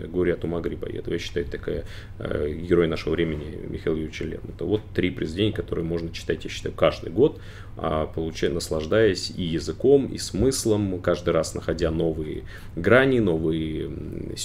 «Горе 0.08 0.34
от 0.34 0.44
ума 0.44 0.60
Грибоедова». 0.60 1.12
Я 1.14 1.18
считаю, 1.18 1.46
такая 1.46 1.84
э, 2.18 2.52
герой 2.52 2.88
нашего 2.88 3.14
времени 3.14 3.58
Михаил 3.68 3.96
Юрьевич 4.34 4.58
Лермонтов. 4.58 4.68
Вот 4.68 4.92
три 4.92 5.10
произведения, 5.10 5.52
которые 5.52 5.84
можно 5.84 6.10
читать, 6.10 6.44
я 6.44 6.50
считаю, 6.50 6.74
каждый 6.74 7.10
год, 7.10 7.40
получая, 7.76 8.50
наслаждаясь 8.52 9.32
и 9.36 9.42
языком, 9.42 10.06
и 10.06 10.18
смыслом, 10.18 11.00
каждый 11.00 11.30
раз 11.30 11.54
находя 11.54 11.90
новые 11.90 12.44
грани, 12.76 13.18
новые, 13.18 13.90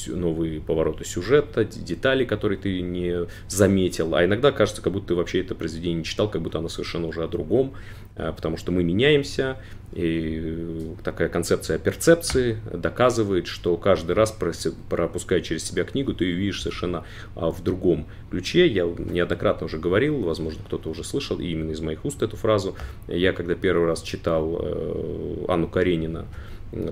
новые 0.08 0.62
повороты 0.62 1.06
сюжета, 1.06 1.64
детали, 1.66 2.26
которые 2.26 2.58
ты 2.58 2.82
не 2.82 3.28
заметил. 3.48 4.16
А 4.16 4.26
иногда 4.26 4.52
кажется, 4.52 4.82
как 4.82 4.94
будто 4.94 5.10
ты 5.10 5.16
вообще 5.16 5.42
это 5.42 5.56
произведение 5.56 6.00
не 6.00 6.04
читал, 6.04 6.30
как 6.30 6.42
будто 6.42 6.60
оно 6.60 6.70
совершенно 6.70 7.08
уже 7.08 7.24
о 7.24 7.28
другом, 7.28 7.74
а, 8.16 8.34
потому 8.34 8.58
что 8.58 8.72
мы 8.72 8.84
меняемся, 8.84 9.58
и 9.94 10.94
такая 11.04 11.30
концепция 11.30 11.80
перцепции 11.80 12.58
доказывает, 12.72 13.48
что 13.48 13.76
каждый 13.78 14.12
раз, 14.12 14.36
пропуская 14.90 15.42
через 15.42 15.64
себя 15.64 15.84
книгу, 15.84 16.14
ты 16.14 16.26
ее 16.26 16.36
видишь 16.36 16.62
совершенно 16.62 17.06
а, 17.36 17.50
в 17.50 17.64
другом 17.64 18.06
ключе. 18.30 18.68
Я 18.68 18.84
неоднократно 18.84 19.66
уже 19.66 19.80
говорил, 19.80 20.22
возможно, 20.22 20.62
кто-то 20.66 20.90
уже 20.90 21.04
слышал 21.04 21.40
именно 21.40 21.72
из 21.72 21.80
моих 21.80 22.06
уст 22.06 22.22
эту 22.22 22.38
фразу. 22.38 22.76
Я 23.20 23.34
когда 23.34 23.54
первый 23.54 23.86
раз 23.86 24.02
читал 24.02 24.58
э, 24.62 25.46
Анну 25.50 25.68
Каренина, 25.68 26.26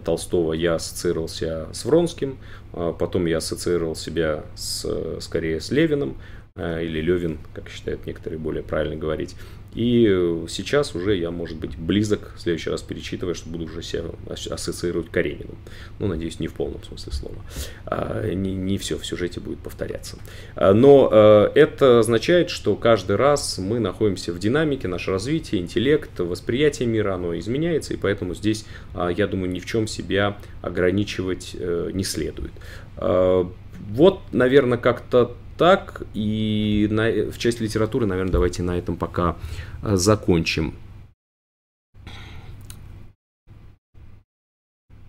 Толстого 0.03 0.53
я 0.53 0.75
ассоциировался 0.75 1.67
с 1.71 1.85
Вронским, 1.85 2.37
а 2.73 2.91
потом 2.91 3.27
я 3.27 3.37
ассоциировал 3.37 3.95
себя 3.95 4.43
с, 4.55 4.85
скорее 5.21 5.61
с 5.61 5.71
Левиным, 5.71 6.17
э, 6.55 6.83
или 6.83 6.99
Левин, 6.99 7.39
как 7.53 7.69
считают 7.69 8.05
некоторые 8.05 8.39
более 8.39 8.61
правильно 8.61 8.97
говорить. 8.97 9.35
И 9.77 10.43
сейчас 10.49 10.95
уже 10.95 11.15
я, 11.15 11.29
может 11.29 11.57
быть, 11.57 11.77
близок, 11.77 12.33
в 12.35 12.41
следующий 12.41 12.71
раз 12.71 12.81
перечитывая, 12.81 13.35
что 13.35 13.47
буду 13.47 13.65
уже 13.65 13.83
себя 13.83 14.05
ассоциировать 14.49 15.11
Карениным. 15.11 15.55
Ну, 15.99 16.07
надеюсь, 16.07 16.39
не 16.39 16.47
в 16.47 16.53
полном 16.53 16.83
смысле 16.83 17.13
слова. 17.13 17.37
А, 17.85 18.27
не, 18.33 18.55
не 18.55 18.79
все 18.79 18.97
в 18.97 19.05
сюжете 19.05 19.39
будет 19.39 19.59
повторяться. 19.59 20.17
А, 20.55 20.73
но 20.73 21.09
а, 21.11 21.51
это 21.53 21.99
означает, 21.99 22.49
что 22.49 22.75
каждый 22.75 23.17
раз 23.17 23.59
мы 23.59 23.77
находимся 23.77 24.33
в 24.33 24.39
динамике, 24.39 24.87
наше 24.87 25.11
развитие, 25.11 25.61
интеллект, 25.61 26.19
восприятие 26.19 26.87
мира, 26.87 27.13
оно 27.13 27.37
изменяется, 27.37 27.93
и 27.93 27.97
поэтому 27.97 28.33
здесь, 28.33 28.65
я 28.95 29.27
думаю, 29.27 29.51
ни 29.51 29.59
в 29.59 29.67
чем 29.67 29.85
себя 29.85 30.39
ограничивать 30.63 31.55
а, 31.59 31.91
не 31.91 32.03
следует. 32.03 32.51
Вот, 32.95 34.21
наверное, 34.31 34.79
как-то 34.79 35.35
так. 35.57 36.03
И 36.13 36.87
на, 36.91 37.09
в 37.31 37.37
части 37.37 37.63
литературы, 37.63 38.05
наверное, 38.05 38.31
давайте 38.31 38.63
на 38.63 38.77
этом 38.77 38.95
пока 38.95 39.35
э, 39.83 39.95
закончим. 39.95 40.73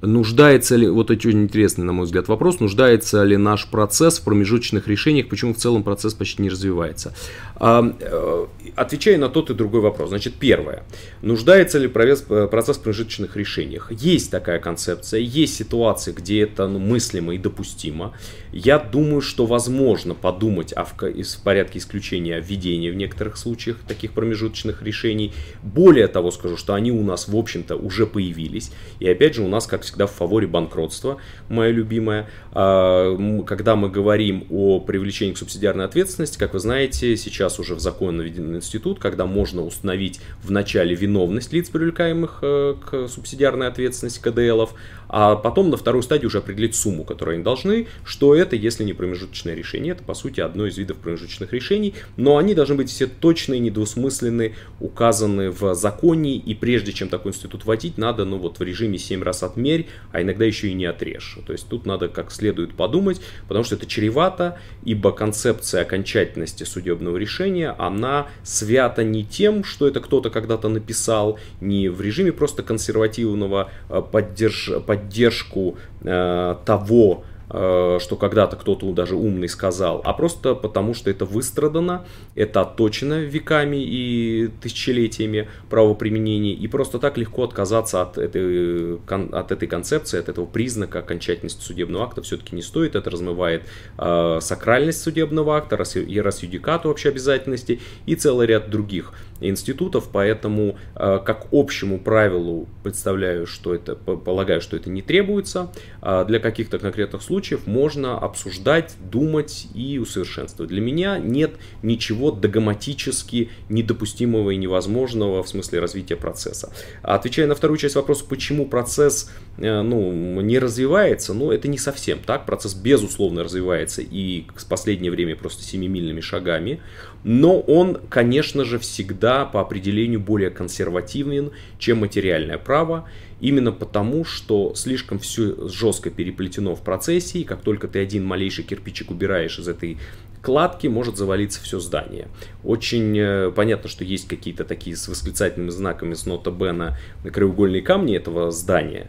Нуждается 0.00 0.76
ли, 0.76 0.88
вот 0.88 1.10
это 1.10 1.28
очень 1.28 1.42
интересный, 1.42 1.84
на 1.84 1.92
мой 1.92 2.04
взгляд, 2.04 2.28
вопрос, 2.28 2.60
нуждается 2.60 3.24
ли 3.24 3.36
наш 3.36 3.66
процесс 3.66 4.20
в 4.20 4.24
промежуточных 4.24 4.86
решениях, 4.86 5.28
почему 5.28 5.54
в 5.54 5.56
целом 5.56 5.82
процесс 5.82 6.14
почти 6.14 6.42
не 6.42 6.50
развивается? 6.50 7.14
Э, 7.60 8.46
отвечая 8.76 9.18
на 9.18 9.28
тот 9.28 9.50
и 9.50 9.54
другой 9.54 9.80
вопрос. 9.80 10.10
Значит, 10.10 10.34
первое. 10.34 10.84
Нуждается 11.20 11.78
ли 11.78 11.86
э, 11.88 12.48
процесс 12.48 12.76
в 12.76 12.82
промежуточных 12.82 13.36
решениях? 13.36 13.90
Есть 13.90 14.30
такая 14.30 14.60
концепция, 14.60 15.18
есть 15.18 15.56
ситуации, 15.56 16.12
где 16.12 16.42
это 16.42 16.68
ну, 16.68 16.78
мыслимо 16.78 17.34
и 17.34 17.38
допустимо. 17.38 18.12
Я 18.52 18.78
думаю, 18.78 19.20
что 19.20 19.46
возможно 19.46 20.14
подумать 20.14 20.72
о, 20.72 20.84
в 20.84 20.94
порядке 21.42 21.80
исключения 21.80 22.36
о 22.36 22.40
введении 22.40 22.90
в 22.90 22.96
некоторых 22.96 23.36
случаях 23.36 23.78
таких 23.86 24.12
промежуточных 24.12 24.82
решений. 24.82 25.32
Более 25.62 26.06
того, 26.06 26.30
скажу, 26.30 26.56
что 26.56 26.74
они 26.74 26.92
у 26.92 27.02
нас, 27.02 27.26
в 27.26 27.36
общем-то, 27.36 27.74
уже 27.74 28.06
появились. 28.06 28.70
И 29.00 29.08
опять 29.08 29.34
же, 29.34 29.42
у 29.42 29.48
нас, 29.48 29.66
как 29.66 29.84
всегда, 29.88 30.06
в 30.06 30.12
фаворе 30.12 30.46
банкротства, 30.46 31.18
моя 31.48 31.70
любимая. 31.70 32.28
А, 32.52 33.16
когда 33.46 33.76
мы 33.76 33.88
говорим 33.90 34.46
о 34.50 34.80
привлечении 34.80 35.32
к 35.32 35.38
субсидиарной 35.38 35.84
ответственности, 35.84 36.38
как 36.38 36.52
вы 36.52 36.60
знаете, 36.60 37.16
сейчас 37.16 37.58
уже 37.58 37.74
в 37.74 37.80
закон 37.80 38.18
наведены 38.18 38.56
институт, 38.56 38.98
когда 38.98 39.26
можно 39.26 39.64
установить 39.64 40.20
в 40.42 40.50
начале 40.50 40.94
виновность 40.94 41.52
лиц, 41.52 41.68
привлекаемых 41.70 42.38
э, 42.42 42.74
к 42.84 43.08
субсидиарной 43.08 43.68
ответственности 43.68 44.20
КДЛов, 44.20 44.74
а 45.08 45.36
потом 45.36 45.70
на 45.70 45.76
вторую 45.76 46.02
стадию 46.02 46.28
уже 46.28 46.38
определить 46.38 46.74
сумму, 46.74 47.04
которую 47.04 47.36
они 47.36 47.44
должны, 47.44 47.86
что 48.04 48.34
это, 48.34 48.56
если 48.56 48.84
не 48.84 48.92
промежуточное 48.92 49.54
решение. 49.54 49.92
Это, 49.92 50.02
по 50.02 50.14
сути, 50.14 50.40
одно 50.40 50.66
из 50.66 50.76
видов 50.76 50.98
промежуточных 50.98 51.52
решений, 51.52 51.94
но 52.16 52.36
они 52.36 52.54
должны 52.54 52.76
быть 52.76 52.90
все 52.90 53.06
точные, 53.06 53.60
недвусмысленные, 53.60 54.54
указаны 54.80 55.50
в 55.50 55.74
законе, 55.74 56.36
и 56.36 56.54
прежде 56.54 56.92
чем 56.92 57.08
такой 57.08 57.32
институт 57.32 57.64
вводить, 57.64 57.98
надо, 57.98 58.24
ну 58.24 58.38
вот 58.38 58.58
в 58.58 58.62
режиме 58.62 58.98
7 58.98 59.22
раз 59.22 59.42
отмерь, 59.42 59.86
а 60.12 60.22
иногда 60.22 60.44
еще 60.44 60.68
и 60.68 60.74
не 60.74 60.84
отрежь. 60.86 61.38
То 61.46 61.52
есть 61.52 61.68
тут 61.68 61.86
надо 61.86 62.08
как 62.08 62.30
следует 62.30 62.74
подумать, 62.74 63.20
потому 63.46 63.64
что 63.64 63.76
это 63.76 63.86
чревато, 63.86 64.58
ибо 64.84 65.12
концепция 65.12 65.82
окончательности 65.82 66.64
судебного 66.64 67.16
решения, 67.16 67.74
она 67.78 68.28
свята 68.42 69.04
не 69.04 69.24
тем, 69.24 69.64
что 69.64 69.88
это 69.88 70.00
кто-то 70.00 70.30
когда-то 70.30 70.68
написал, 70.68 71.38
не 71.60 71.88
в 71.88 72.00
режиме 72.00 72.32
просто 72.32 72.62
консервативного 72.62 73.70
э, 73.88 74.02
поддерж... 74.10 74.70
поддержку 74.98 75.76
э, 76.02 76.56
того, 76.64 77.24
Э, 77.50 77.98
что 78.00 78.16
когда-то 78.16 78.56
кто-то 78.56 78.92
даже 78.92 79.16
умный 79.16 79.48
сказал, 79.48 80.02
а 80.04 80.12
просто 80.12 80.54
потому, 80.54 80.92
что 80.92 81.08
это 81.10 81.24
выстрадано, 81.24 82.04
это 82.34 82.60
отточено 82.60 83.20
веками 83.20 83.78
и 83.78 84.50
тысячелетиями 84.60 85.48
правоприменения, 85.70 86.52
и 86.52 86.68
просто 86.68 86.98
так 86.98 87.16
легко 87.16 87.44
отказаться 87.44 88.02
от 88.02 88.18
этой, 88.18 88.98
от 89.06 89.50
этой 89.50 89.66
концепции, 89.66 90.20
от 90.20 90.28
этого 90.28 90.44
признака 90.44 90.98
окончательности 90.98 91.62
судебного 91.62 92.04
акта 92.04 92.20
все-таки 92.20 92.54
не 92.54 92.60
стоит, 92.60 92.94
это 92.94 93.08
размывает 93.08 93.62
э, 93.96 94.38
сакральность 94.42 95.00
судебного 95.00 95.56
акта, 95.56 95.76
ерасюдикату 95.76 96.88
вообще 96.88 97.08
обязательности 97.08 97.80
и 98.04 98.14
целый 98.14 98.46
ряд 98.46 98.68
других 98.68 99.14
институтов, 99.40 100.08
поэтому 100.12 100.76
э, 100.94 101.20
как 101.24 101.48
общему 101.52 101.98
правилу 101.98 102.68
представляю, 102.82 103.46
что 103.46 103.74
это, 103.74 103.94
полагаю, 103.94 104.60
что 104.60 104.76
это 104.76 104.90
не 104.90 105.02
требуется, 105.02 105.72
а 106.00 106.24
для 106.24 106.38
каких-то 106.38 106.78
конкретных 106.78 107.22
случаев 107.22 107.66
можно 107.66 108.18
обсуждать, 108.18 108.94
думать 109.10 109.68
и 109.74 109.98
усовершенствовать. 109.98 110.70
Для 110.70 110.80
меня 110.80 111.18
нет 111.18 111.52
ничего 111.82 112.30
догматически 112.30 113.50
недопустимого 113.68 114.50
и 114.50 114.56
невозможного 114.56 115.42
в 115.42 115.48
смысле 115.48 115.80
развития 115.80 116.16
процесса. 116.16 116.72
Отвечая 117.02 117.46
на 117.46 117.54
вторую 117.54 117.78
часть 117.78 117.94
вопроса, 117.94 118.24
почему 118.28 118.66
процесс 118.66 119.30
э, 119.58 119.82
ну, 119.82 120.40
не 120.40 120.58
развивается, 120.58 121.34
ну 121.34 121.52
это 121.52 121.68
не 121.68 121.78
совсем 121.78 122.18
так. 122.24 122.46
Процесс 122.46 122.74
безусловно 122.74 123.44
развивается 123.44 124.02
и 124.02 124.46
в 124.54 124.66
последнее 124.66 125.10
время 125.10 125.36
просто 125.36 125.62
семимильными 125.62 126.20
шагами. 126.20 126.80
Но 127.24 127.60
он, 127.60 128.00
конечно 128.08 128.64
же, 128.64 128.78
всегда 128.78 129.44
по 129.44 129.60
определению 129.60 130.20
более 130.20 130.50
консервативен, 130.50 131.50
чем 131.78 131.98
материальное 131.98 132.58
право. 132.58 133.08
Именно 133.40 133.72
потому, 133.72 134.24
что 134.24 134.74
слишком 134.74 135.18
все 135.18 135.68
жестко 135.68 136.10
переплетено 136.10 136.74
в 136.74 136.82
процессе, 136.82 137.40
и 137.40 137.44
как 137.44 137.62
только 137.62 137.86
ты 137.86 138.00
один 138.00 138.24
малейший 138.24 138.64
кирпичик 138.64 139.10
убираешь 139.10 139.58
из 139.58 139.68
этой 139.68 139.98
кладки, 140.42 140.86
может 140.86 141.16
завалиться 141.16 141.62
все 141.62 141.78
здание. 141.80 142.28
Очень 142.64 143.16
э, 143.18 143.52
понятно, 143.54 143.88
что 143.88 144.04
есть 144.04 144.28
какие-то 144.28 144.64
такие 144.64 144.96
с 144.96 145.08
восклицательными 145.08 145.70
знаками 145.70 146.14
с 146.14 146.26
нота 146.26 146.50
Бена 146.50 146.96
краеугольные 147.24 147.82
камни 147.82 148.16
этого 148.16 148.50
здания, 148.50 149.08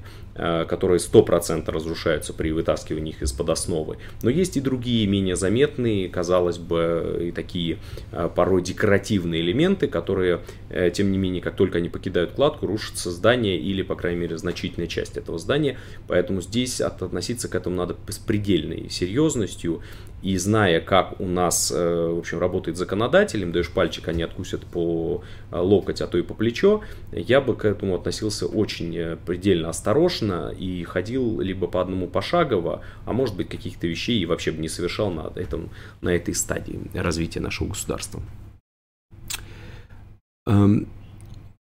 которые 0.68 1.00
100% 1.00 1.70
разрушаются 1.72 2.34
при 2.34 2.52
вытаскивании 2.52 3.12
их 3.12 3.22
из-под 3.22 3.50
основы. 3.50 3.98
Но 4.22 4.30
есть 4.30 4.58
и 4.58 4.62
другие 4.62 5.06
менее 5.08 5.36
заметные, 5.36 6.08
казалось 6.10 6.58
бы, 6.58 7.28
и 7.28 7.32
такие 7.32 7.78
э, 8.12 8.30
порой 8.34 8.62
декоративные 8.62 9.42
элементы, 9.42 9.88
которые, 9.88 10.42
э, 10.70 10.92
тем 10.92 11.12
не 11.12 11.18
менее, 11.18 11.42
как 11.42 11.56
только 11.56 11.80
они 11.80 11.90
покидают 11.90 12.32
кладку, 12.32 12.68
рушится 12.68 13.12
здание 13.12 13.58
или, 13.58 13.82
по 13.82 13.96
крайней 13.96 14.20
мере, 14.20 14.38
значительная 14.38 14.88
часть 14.88 15.18
этого 15.18 15.38
здания. 15.40 15.78
Поэтому 16.08 16.42
здесь 16.42 16.82
относиться 16.82 17.48
к 17.48 17.56
этому 17.56 17.76
надо 17.76 17.96
с 18.08 18.18
предельной 18.18 18.90
серьезностью 18.90 19.82
и 20.22 20.38
зная, 20.38 20.82
как 20.82 21.20
у 21.20 21.26
нас, 21.26 21.72
в 21.72 22.18
общем, 22.18 22.40
работает 22.40 22.78
законодатель, 22.78 23.42
им 23.42 23.52
даешь 23.52 23.70
пальчик, 23.70 24.08
они 24.08 24.24
откусят 24.24 24.66
по 24.66 25.24
локоть, 25.52 26.02
а 26.02 26.08
то 26.08 26.18
и 26.18 26.22
по 26.22 26.34
плечо, 26.34 26.82
я 27.12 27.42
бы 27.42 27.56
к 27.56 27.66
этому 27.66 27.96
относился 27.96 28.46
очень 28.46 29.18
предельно 29.26 29.70
осторожно, 29.70 30.54
и 30.58 30.84
ходил 30.84 31.40
либо 31.40 31.68
по 31.68 31.82
одному 31.82 32.08
пошагово, 32.08 32.84
а 33.06 33.14
может 33.14 33.36
быть 33.36 33.50
каких-то 33.50 33.88
вещей 33.88 34.20
и 34.20 34.26
вообще 34.26 34.52
бы 34.52 34.62
не 34.62 34.70
совершал 34.70 35.10
на, 35.12 35.32
этом, 35.36 35.70
на 36.02 36.10
этой 36.10 36.34
стадии 36.34 36.80
развития 36.94 37.40
нашего 37.40 37.70
государства. 37.70 38.22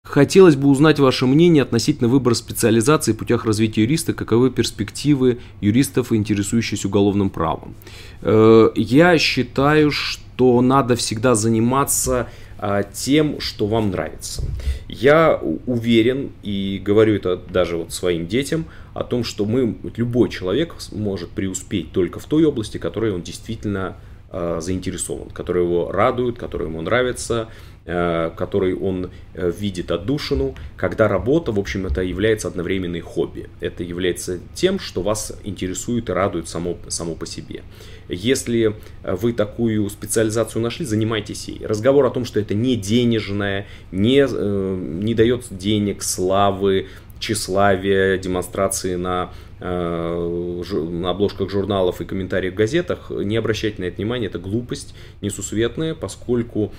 Хотелось 0.06 0.54
бы 0.54 0.68
узнать 0.68 1.00
ваше 1.00 1.26
мнение 1.26 1.64
относительно 1.64 2.08
выбора 2.08 2.34
специализации 2.34 3.12
в 3.12 3.16
путях 3.16 3.44
развития 3.44 3.82
юриста, 3.82 4.14
каковы 4.14 4.50
перспективы 4.50 5.40
юристов, 5.60 6.12
интересующихся 6.12 6.86
уголовным 6.86 7.28
правом. 7.28 7.74
Э, 8.22 8.70
я 8.76 9.18
считаю, 9.18 9.90
что 9.90 10.60
надо 10.62 10.94
всегда 10.94 11.34
заниматься 11.34 12.28
а, 12.58 12.84
тем, 12.84 13.40
что 13.40 13.66
вам 13.66 13.90
нравится. 13.90 14.44
Я 14.88 15.40
уверен 15.66 16.30
и 16.44 16.80
говорю 16.82 17.16
это 17.16 17.36
даже 17.36 17.76
вот 17.76 17.92
своим 17.92 18.28
детям 18.28 18.66
о 18.94 19.02
том, 19.02 19.24
что 19.24 19.44
мы, 19.44 19.76
любой 19.96 20.30
человек 20.30 20.76
может 20.92 21.30
преуспеть 21.30 21.90
только 21.90 22.20
в 22.20 22.26
той 22.26 22.44
области, 22.44 22.78
в 22.78 22.80
которой 22.80 23.12
он 23.12 23.22
действительно 23.22 23.96
э, 24.30 24.60
заинтересован, 24.62 25.30
которая 25.30 25.64
его 25.64 25.90
радует, 25.90 26.38
которая 26.38 26.68
ему 26.68 26.80
нравится, 26.80 27.48
который 27.86 28.74
он 28.74 29.10
э, 29.34 29.52
видит 29.56 29.92
отдушину, 29.92 30.56
когда 30.76 31.06
работа, 31.06 31.52
в 31.52 31.58
общем, 31.58 31.86
это 31.86 32.02
является 32.02 32.48
одновременной 32.48 33.00
хобби. 33.00 33.48
Это 33.60 33.84
является 33.84 34.40
тем, 34.54 34.80
что 34.80 35.02
вас 35.02 35.32
интересует 35.44 36.08
и 36.08 36.12
радует 36.12 36.48
само, 36.48 36.78
само 36.88 37.14
по 37.14 37.26
себе. 37.26 37.62
Если 38.08 38.74
э, 39.02 39.14
вы 39.14 39.32
такую 39.32 39.88
специализацию 39.88 40.62
нашли, 40.62 40.84
занимайтесь 40.84 41.48
ей. 41.48 41.64
Разговор 41.64 42.06
о 42.06 42.10
том, 42.10 42.24
что 42.24 42.40
это 42.40 42.54
не 42.54 42.76
денежное, 42.76 43.66
не, 43.92 44.26
э, 44.28 44.76
не 45.02 45.14
дает 45.14 45.44
денег, 45.50 46.02
славы, 46.02 46.88
тщеславия, 47.18 48.18
демонстрации 48.18 48.96
на, 48.96 49.30
э, 49.30 49.45
на 49.58 51.10
обложках 51.10 51.50
журналов 51.50 52.00
и 52.00 52.04
комментариях 52.04 52.54
в 52.54 52.56
газетах, 52.56 53.10
не 53.10 53.36
обращайте 53.36 53.80
на 53.80 53.86
это 53.86 53.96
внимания, 53.96 54.26
это 54.26 54.38
глупость 54.38 54.94
несусветная, 55.22 55.94
поскольку 55.94 56.72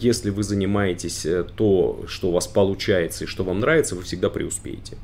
если 0.00 0.30
вы 0.30 0.42
занимаетесь 0.42 1.26
то, 1.56 2.04
что 2.06 2.28
у 2.28 2.32
вас 2.32 2.46
получается 2.46 3.24
и 3.24 3.26
что 3.26 3.44
вам 3.44 3.60
нравится, 3.60 3.94
вы 3.94 4.02
всегда 4.02 4.30
преуспеете. 4.30 4.96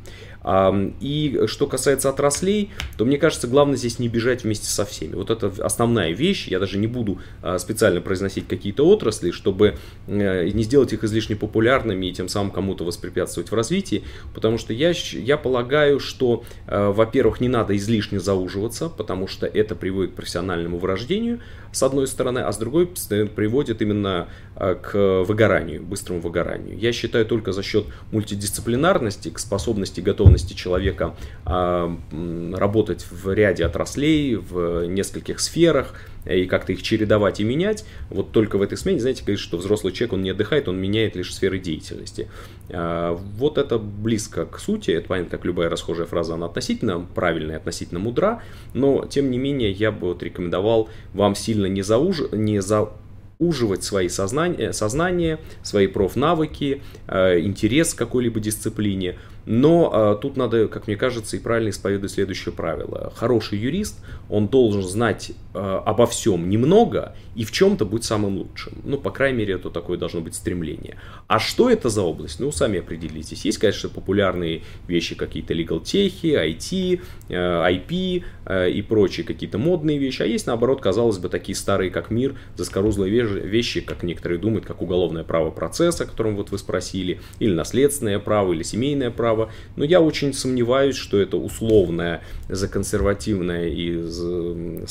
И 0.45 1.43
что 1.47 1.66
касается 1.66 2.09
отраслей, 2.09 2.70
то 2.97 3.05
мне 3.05 3.18
кажется, 3.18 3.47
главное 3.47 3.76
здесь 3.76 3.99
не 3.99 4.09
бежать 4.09 4.45
вместе 4.45 4.66
со 4.66 4.84
всеми. 4.84 5.14
Вот 5.14 5.30
это 5.30 5.53
основная 5.64 6.12
вещь. 6.12 6.49
Я 6.49 6.59
даже 6.59 6.78
не 6.78 6.86
буду 6.86 7.18
а, 7.43 7.59
специально 7.59 8.01
произносить 8.01 8.49
какие-то 8.49 8.86
отрасли, 8.86 9.32
чтобы 9.32 9.76
э, 10.07 10.49
не 10.49 10.62
сделать 10.62 10.93
их 10.93 11.05
излишне 11.05 11.36
популярными 11.36 12.07
и 12.07 12.12
тем 12.12 12.28
самым 12.28 12.51
кому-то 12.53 12.84
воспрепятствовать 12.84 13.51
в 13.51 13.55
развитии. 13.55 14.03
Потому 14.34 14.57
что 14.57 14.72
я, 14.72 14.93
я 15.12 15.36
полагаю, 15.36 16.01
что, 16.01 16.45
э, 16.66 16.91
во-первых, 16.91 17.41
не 17.41 17.49
надо 17.49 17.76
излишне 17.76 18.18
зауживаться, 18.18 18.88
потому 18.88 19.26
что 19.26 19.47
это 19.47 19.74
приводит 19.74 20.12
к 20.12 20.14
профессиональному 20.14 20.78
вырождению, 20.78 21.41
с 21.73 21.83
одной 21.83 22.07
стороны, 22.07 22.41
а 22.41 22.53
с 22.53 22.59
другой 22.59 22.87
приводит 22.87 23.83
именно 23.83 24.29
э, 24.57 24.75
к 24.75 25.23
выгоранию, 25.23 25.83
быстрому 25.83 26.21
выгоранию. 26.21 26.79
Я 26.79 26.93
считаю 26.93 27.27
только 27.27 27.53
за 27.53 27.62
счет 27.62 27.87
мультидисциплинарности, 28.12 29.31
к 29.31 29.39
способности, 29.39 30.01
готовности 30.01 30.55
человека 30.55 31.14
а, 31.45 31.97
работать 32.55 33.07
в 33.11 33.33
ряде 33.33 33.64
отраслей, 33.64 34.37
в 34.37 34.87
нескольких 34.87 35.41
сферах, 35.41 35.95
и 36.25 36.47
как-то 36.47 36.73
их 36.73 36.83
чередовать 36.83 37.41
и 37.41 37.45
менять. 37.45 37.85
Вот 38.09 38.33
только 38.33 38.59
в 38.59 38.62
этой 38.62 38.77
смене, 38.77 39.01
знаете, 39.01 39.23
говорит, 39.23 39.41
что 39.41 39.57
взрослый 39.57 39.93
человек, 39.93 40.14
он 40.14 40.23
не 40.23 40.31
отдыхает, 40.31 40.68
он 40.68 40.79
меняет 40.79 41.16
лишь 41.16 41.35
сферы 41.35 41.59
деятельности. 41.59 42.29
А, 42.68 43.14
вот 43.14 43.59
это 43.59 43.79
близко 43.79 44.47
к 44.47 44.59
сути, 44.59 44.91
это 44.91 45.09
понятно, 45.09 45.31
как 45.31 45.45
любая 45.45 45.68
расхожая 45.68 46.07
фраза, 46.07 46.35
она 46.35 46.47
относительно 46.47 47.01
правильная, 47.14 47.57
относительно 47.57 48.01
мудра, 48.01 48.43
но 48.75 49.07
тем 49.07 49.31
не 49.31 49.39
менее 49.39 49.71
я 49.71 49.93
бы 49.93 50.09
вот 50.09 50.23
рекомендовал 50.23 50.89
вам 51.14 51.35
сильно 51.35 51.66
не, 51.66 51.83
зауж... 51.83 52.21
не 52.33 52.61
за 52.61 52.91
уживать 53.41 53.83
свои 53.83 54.09
сознания, 54.09 54.73
сознание, 54.73 55.39
свои 55.62 55.87
профнавыки, 55.87 56.83
э, 57.09 57.41
интерес 57.41 57.95
к 57.95 57.99
какой-либо 57.99 58.39
дисциплине, 58.39 59.16
Но 59.47 59.91
а, 59.93 60.14
тут 60.16 60.36
надо, 60.36 60.68
как 60.68 60.86
мне 60.86 60.97
кажется, 60.97 61.36
и 61.36 61.41
правильно 61.41 61.70
исповедовать 61.70 62.12
следующее 62.12 62.53
правило. 62.53 63.12
Хороший 63.16 63.59
юрист, 63.59 63.99
он 64.28 64.49
должен 64.49 64.82
знать 64.82 65.32
а, 65.55 65.82
обо 65.84 66.07
всем 66.07 66.49
немного 66.49 67.14
и 67.34 67.45
в 67.45 67.53
чем-то 67.53 67.84
быть 67.84 68.05
самым 68.05 68.38
лучшим. 68.38 68.74
Ну, 68.84 68.99
по 68.99 69.11
крайней 69.11 69.38
мере, 69.38 69.55
это 69.55 69.70
такое 69.70 69.99
должно 69.99 70.20
быть 70.20 70.34
стремление. 70.34 70.97
А 71.26 71.38
что 71.38 71.70
это 71.70 71.88
за 71.88 72.03
область? 72.03 72.41
Ну, 72.41 72.53
сами 72.53 72.80
определитесь. 72.80 73.45
Есть, 73.45 73.59
конечно, 73.59 73.88
популярные 73.88 74.62
вещи, 74.86 75.14
какие-то 75.14 75.55
legal 75.55 75.82
техи, 75.82 76.34
IT, 76.34 77.01
IP 77.28 78.24
э, 78.47 78.70
и 78.70 78.82
прочие 78.82 79.24
какие-то 79.24 79.59
модные 79.59 79.99
вещи. 79.99 80.22
А 80.22 80.26
есть, 80.26 80.47
наоборот, 80.47 80.80
казалось 80.80 81.18
бы, 81.18 81.28
такие 81.28 81.57
старые, 81.57 81.91
как 81.91 82.11
мир, 82.11 82.34
заскорузлые 82.57 83.11
вещи, 83.11 83.80
как 83.80 84.03
некоторые 84.03 84.38
думают, 84.38 84.66
как 84.66 84.82
уголовное 84.82 85.24
право 85.24 85.51
процесса, 85.51 86.05
о 86.05 86.07
котором 86.07 86.36
вот 86.36 86.51
вы 86.51 86.59
спросили, 86.59 87.20
или 87.38 87.55
наследственное 87.55 88.18
право, 88.18 88.53
или 88.53 88.62
семейное 88.62 89.11
право. 89.11 89.30
Но 89.76 89.85
я 89.85 90.01
очень 90.01 90.33
сомневаюсь, 90.33 90.97
что 90.97 91.20
это 91.20 91.37
условное, 91.37 92.22
законсервативное 92.49 93.68
и 93.68 94.85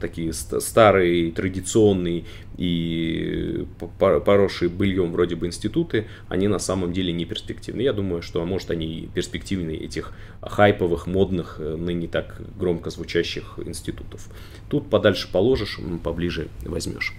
такие 0.00 0.32
старые, 0.32 1.32
традиционные 1.32 2.24
и 2.56 3.66
поросшие 3.98 4.68
быльем 4.68 5.12
вроде 5.12 5.36
бы 5.36 5.46
институты, 5.46 6.06
они 6.28 6.48
на 6.48 6.58
самом 6.58 6.92
деле 6.92 7.12
не 7.12 7.24
перспективны. 7.24 7.80
Я 7.80 7.92
думаю, 7.92 8.22
что, 8.22 8.42
а 8.42 8.44
может, 8.44 8.70
они 8.70 9.08
перспективнее 9.14 9.80
этих 9.80 10.12
хайповых, 10.42 11.06
модных, 11.06 11.56
э, 11.58 11.76
ныне 11.76 12.08
так 12.08 12.40
громко 12.58 12.90
звучащих 12.90 13.58
институтов. 13.64 14.28
Тут 14.68 14.90
подальше 14.90 15.30
положишь, 15.32 15.78
поближе 16.02 16.48
возьмешь. 16.64 17.14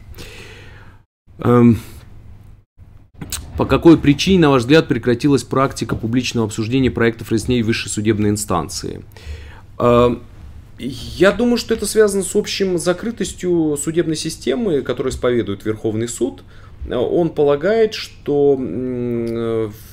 По 3.57 3.65
какой 3.65 3.97
причине, 3.97 4.39
на 4.39 4.49
ваш 4.49 4.63
взгляд, 4.63 4.87
прекратилась 4.87 5.43
практика 5.43 5.95
публичного 5.95 6.47
обсуждения 6.47 6.89
проектов 6.91 7.31
разней 7.31 7.61
высшей 7.61 7.91
судебной 7.91 8.31
инстанции? 8.31 9.03
Эм, 9.79 10.23
я 10.79 11.31
думаю, 11.31 11.57
что 11.57 11.73
это 11.73 11.85
связано 11.85 12.23
с 12.23 12.35
общим 12.35 12.77
закрытостью 12.77 13.77
судебной 13.77 14.15
системы, 14.15 14.81
которую 14.81 15.13
исповедует 15.13 15.65
Верховный 15.65 16.07
суд. 16.07 16.43
Он 16.89 17.29
полагает, 17.29 17.93
что 17.93 18.59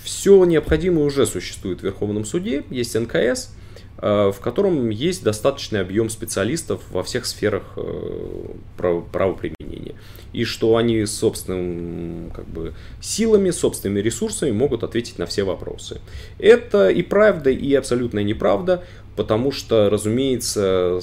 все 0.02 0.44
необходимое 0.44 1.04
уже 1.04 1.26
существует 1.26 1.80
в 1.80 1.84
Верховном 1.84 2.24
суде, 2.24 2.64
есть 2.70 2.98
НКС, 2.98 3.50
э, 3.98 4.32
в 4.34 4.40
котором 4.40 4.90
есть 4.90 5.22
достаточный 5.22 5.80
объем 5.80 6.10
специалистов 6.10 6.80
во 6.90 7.04
всех 7.04 7.26
сферах 7.26 7.62
э, 7.76 8.46
правоприменения. 8.76 9.89
И 10.32 10.44
что 10.44 10.76
они 10.76 11.04
собственным 11.06 12.30
как 12.34 12.46
бы, 12.46 12.74
силами, 13.00 13.50
собственными 13.50 14.00
ресурсами 14.00 14.52
могут 14.52 14.84
ответить 14.84 15.18
на 15.18 15.26
все 15.26 15.44
вопросы. 15.44 16.00
Это 16.38 16.88
и 16.90 17.02
правда, 17.02 17.50
и 17.50 17.74
абсолютная 17.74 18.22
неправда 18.22 18.84
потому 19.20 19.52
что, 19.52 19.90
разумеется, 19.90 20.98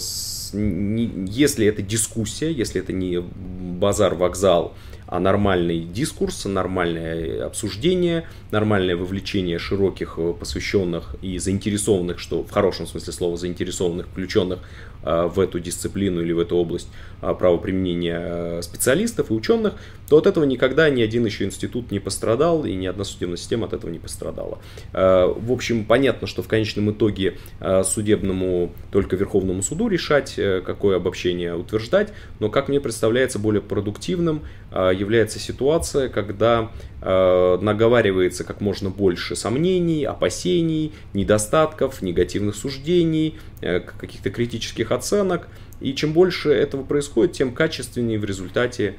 если 0.53 1.67
это 1.67 1.83
дискуссия, 1.83 2.51
если 2.51 2.81
это 2.81 2.91
не 2.91 3.19
базар-вокзал, 3.19 4.73
а 5.07 5.19
нормальный 5.19 5.79
дискурс, 5.79 6.45
нормальное 6.45 7.45
обсуждение, 7.45 8.27
нормальное 8.51 8.95
вовлечение 8.95 9.57
широких 9.57 10.15
э, 10.17 10.33
посвященных 10.37 11.15
и 11.21 11.37
заинтересованных, 11.37 12.19
что 12.19 12.43
в 12.43 12.51
хорошем 12.51 12.87
смысле 12.87 13.13
слова 13.13 13.37
заинтересованных, 13.37 14.07
включенных 14.07 14.59
э, 15.03 15.27
в 15.33 15.39
эту 15.39 15.61
дисциплину 15.61 16.21
или 16.21 16.33
в 16.33 16.39
эту 16.39 16.57
область 16.57 16.89
э, 17.21 17.33
правоприменения 17.33 18.61
специалистов 18.61 19.31
и 19.31 19.33
ученых, 19.33 19.75
то 20.09 20.17
от 20.17 20.27
этого 20.27 20.43
никогда 20.43 20.89
ни 20.89 21.01
один 21.01 21.25
еще 21.25 21.45
институт 21.45 21.89
не 21.89 21.99
пострадал 21.99 22.65
и 22.65 22.73
ни 22.73 22.85
одна 22.85 23.05
судебная 23.05 23.37
система 23.37 23.67
от 23.67 23.73
этого 23.73 23.89
не 23.89 23.99
пострадала. 23.99 24.59
В 24.93 25.51
общем, 25.51 25.83
понятно, 25.83 26.27
что 26.27 26.41
в 26.41 26.47
конечном 26.47 26.91
итоге 26.91 27.37
судебному, 27.83 28.71
только 28.89 29.17
Верховному 29.17 29.61
суду 29.61 29.89
решать, 29.89 30.39
какое 30.65 30.95
обобщение 30.95 31.55
утверждать, 31.55 32.13
но, 32.39 32.49
как 32.49 32.69
мне 32.69 32.79
представляется, 32.79 33.37
более 33.37 33.61
продуктивным 33.61 34.43
является 34.71 35.39
ситуация, 35.39 36.09
когда 36.09 36.71
э, 37.01 37.57
наговаривается 37.61 38.43
как 38.43 38.59
можно 38.59 38.89
больше 38.89 39.35
сомнений, 39.35 40.03
опасений, 40.03 40.93
недостатков, 41.13 42.01
негативных 42.01 42.55
суждений, 42.55 43.37
э, 43.61 43.79
каких-то 43.79 44.29
критических 44.29 44.91
оценок. 44.91 45.47
И 45.79 45.93
чем 45.93 46.11
больше 46.11 46.51
этого 46.51 46.83
происходит, 46.83 47.33
тем 47.33 47.53
качественнее 47.53 48.19
в 48.19 48.25
результате 48.25 48.95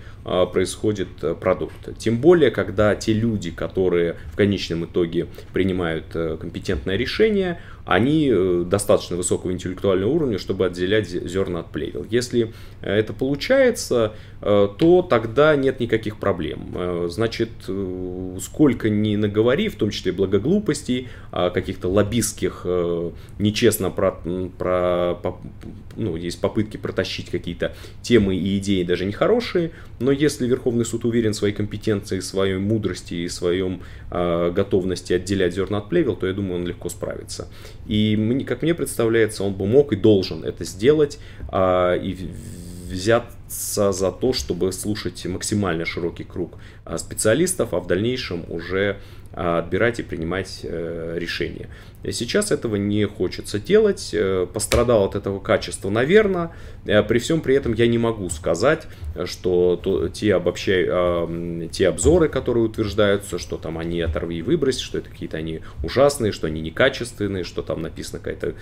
происходит 0.53 1.09
э, 1.23 1.35
продукт. 1.35 1.97
Тем 1.99 2.19
более, 2.19 2.51
когда 2.51 2.95
те 2.95 3.13
люди, 3.13 3.51
которые 3.51 4.17
в 4.33 4.37
конечном 4.37 4.85
итоге 4.85 5.27
принимают 5.53 6.05
э, 6.15 6.37
компетентное 6.39 6.97
решение, 6.97 7.61
они 7.87 8.29
э, 8.31 8.65
достаточно 8.67 9.17
высокого 9.17 9.53
интеллектуального 9.53 10.11
уровня, 10.11 10.39
чтобы 10.39 10.67
отделять 10.67 11.09
зерна 11.09 11.61
от 11.61 11.71
плевел. 11.71 12.05
Если 12.11 12.53
это 12.83 13.15
получается, 13.15 14.13
то 14.41 15.07
тогда 15.09 15.57
нет 15.57 15.81
никаких 15.81 16.19
проблем. 16.19 17.09
Значит, 17.09 17.49
сколько 18.41 18.89
ни 18.89 19.17
наговори, 19.17 19.69
в 19.69 19.77
том 19.77 19.91
числе 19.91 20.13
благоглупостей, 20.13 21.09
каких-то 21.33 21.89
лоббистских, 21.89 22.65
нечестно 23.39 23.91
про, 23.91 24.13
про, 24.59 25.19
ну, 25.97 26.15
есть 26.15 26.41
попытки 26.41 26.77
протащить 26.77 27.31
какие-то 27.31 27.75
темы 28.03 28.37
и 28.37 28.59
идеи 28.59 28.85
даже 28.85 29.07
нехорошие, 29.07 29.73
но 29.99 30.13
если 30.19 30.47
Верховный 30.47 30.85
суд 30.85 31.05
уверен 31.05 31.33
в 31.33 31.37
своей 31.37 31.55
компетенции, 31.55 32.21
своей 32.21 32.59
мудрости 32.59 33.15
и 33.15 33.29
своем 33.29 33.83
готовности 34.11 35.13
отделять 35.13 35.55
зерна 35.55 35.79
от 35.79 35.89
плевел, 35.89 36.17
то 36.17 36.27
я 36.27 36.33
думаю, 36.33 36.61
он 36.61 36.67
легко 36.67 36.89
справится. 36.89 37.49
И, 37.87 38.45
как 38.47 38.63
мне 38.63 38.75
представляется, 38.75 39.45
он 39.45 39.55
бы 39.55 39.67
мог 39.67 39.93
и 39.93 39.97
должен 39.97 40.45
это 40.45 40.65
сделать 40.65 41.19
а, 41.49 41.95
и 41.95 42.17
взяться 42.89 43.38
за 43.49 44.13
то, 44.13 44.33
чтобы 44.33 44.73
слушать 44.73 45.25
максимально 45.27 45.85
широкий 45.85 46.25
круг 46.25 46.59
а, 46.85 46.99
специалистов, 46.99 47.73
а 47.73 47.81
в 47.81 47.87
дальнейшем 47.87 48.45
уже 48.49 48.99
а, 49.33 49.59
отбирать 49.59 50.01
и 50.01 50.03
принимать 50.03 50.61
э, 50.63 51.17
решения. 51.19 51.69
Сейчас 52.05 52.53
этого 52.53 52.77
не 52.77 53.07
хочется 53.07 53.59
делать, 53.59 54.11
э, 54.13 54.47
пострадал 54.53 55.05
от 55.05 55.17
этого 55.17 55.41
качества, 55.41 55.91
наверное. 55.91 56.53
Э, 56.87 57.03
при 57.03 57.19
всем 57.19 57.41
при 57.41 57.57
этом 57.57 57.73
я 57.73 57.89
не 57.89 57.99
могу 57.99 58.31
сказать, 58.31 58.87
что 59.25 59.79
то, 59.83 60.09
те, 60.09 60.37
обобщай, 60.37 60.87
э, 60.89 61.69
те 61.73 61.89
обзоры, 61.89 62.29
которые 62.29 62.65
утверждаются, 62.65 63.39
что 63.39 63.57
там 63.57 63.79
они 63.79 64.01
оторви 64.01 64.39
и 64.39 64.43
выбрось, 64.43 64.79
что 64.79 64.99
это 64.99 65.11
какие-то 65.11 65.39
они 65.39 65.61
ужасные, 65.83 66.31
что 66.31 66.47
они 66.47 66.61
некачественные, 66.61 67.43
что 67.43 67.63
там 67.63 67.83
написана 67.83 68.21
какая-то 68.23 68.55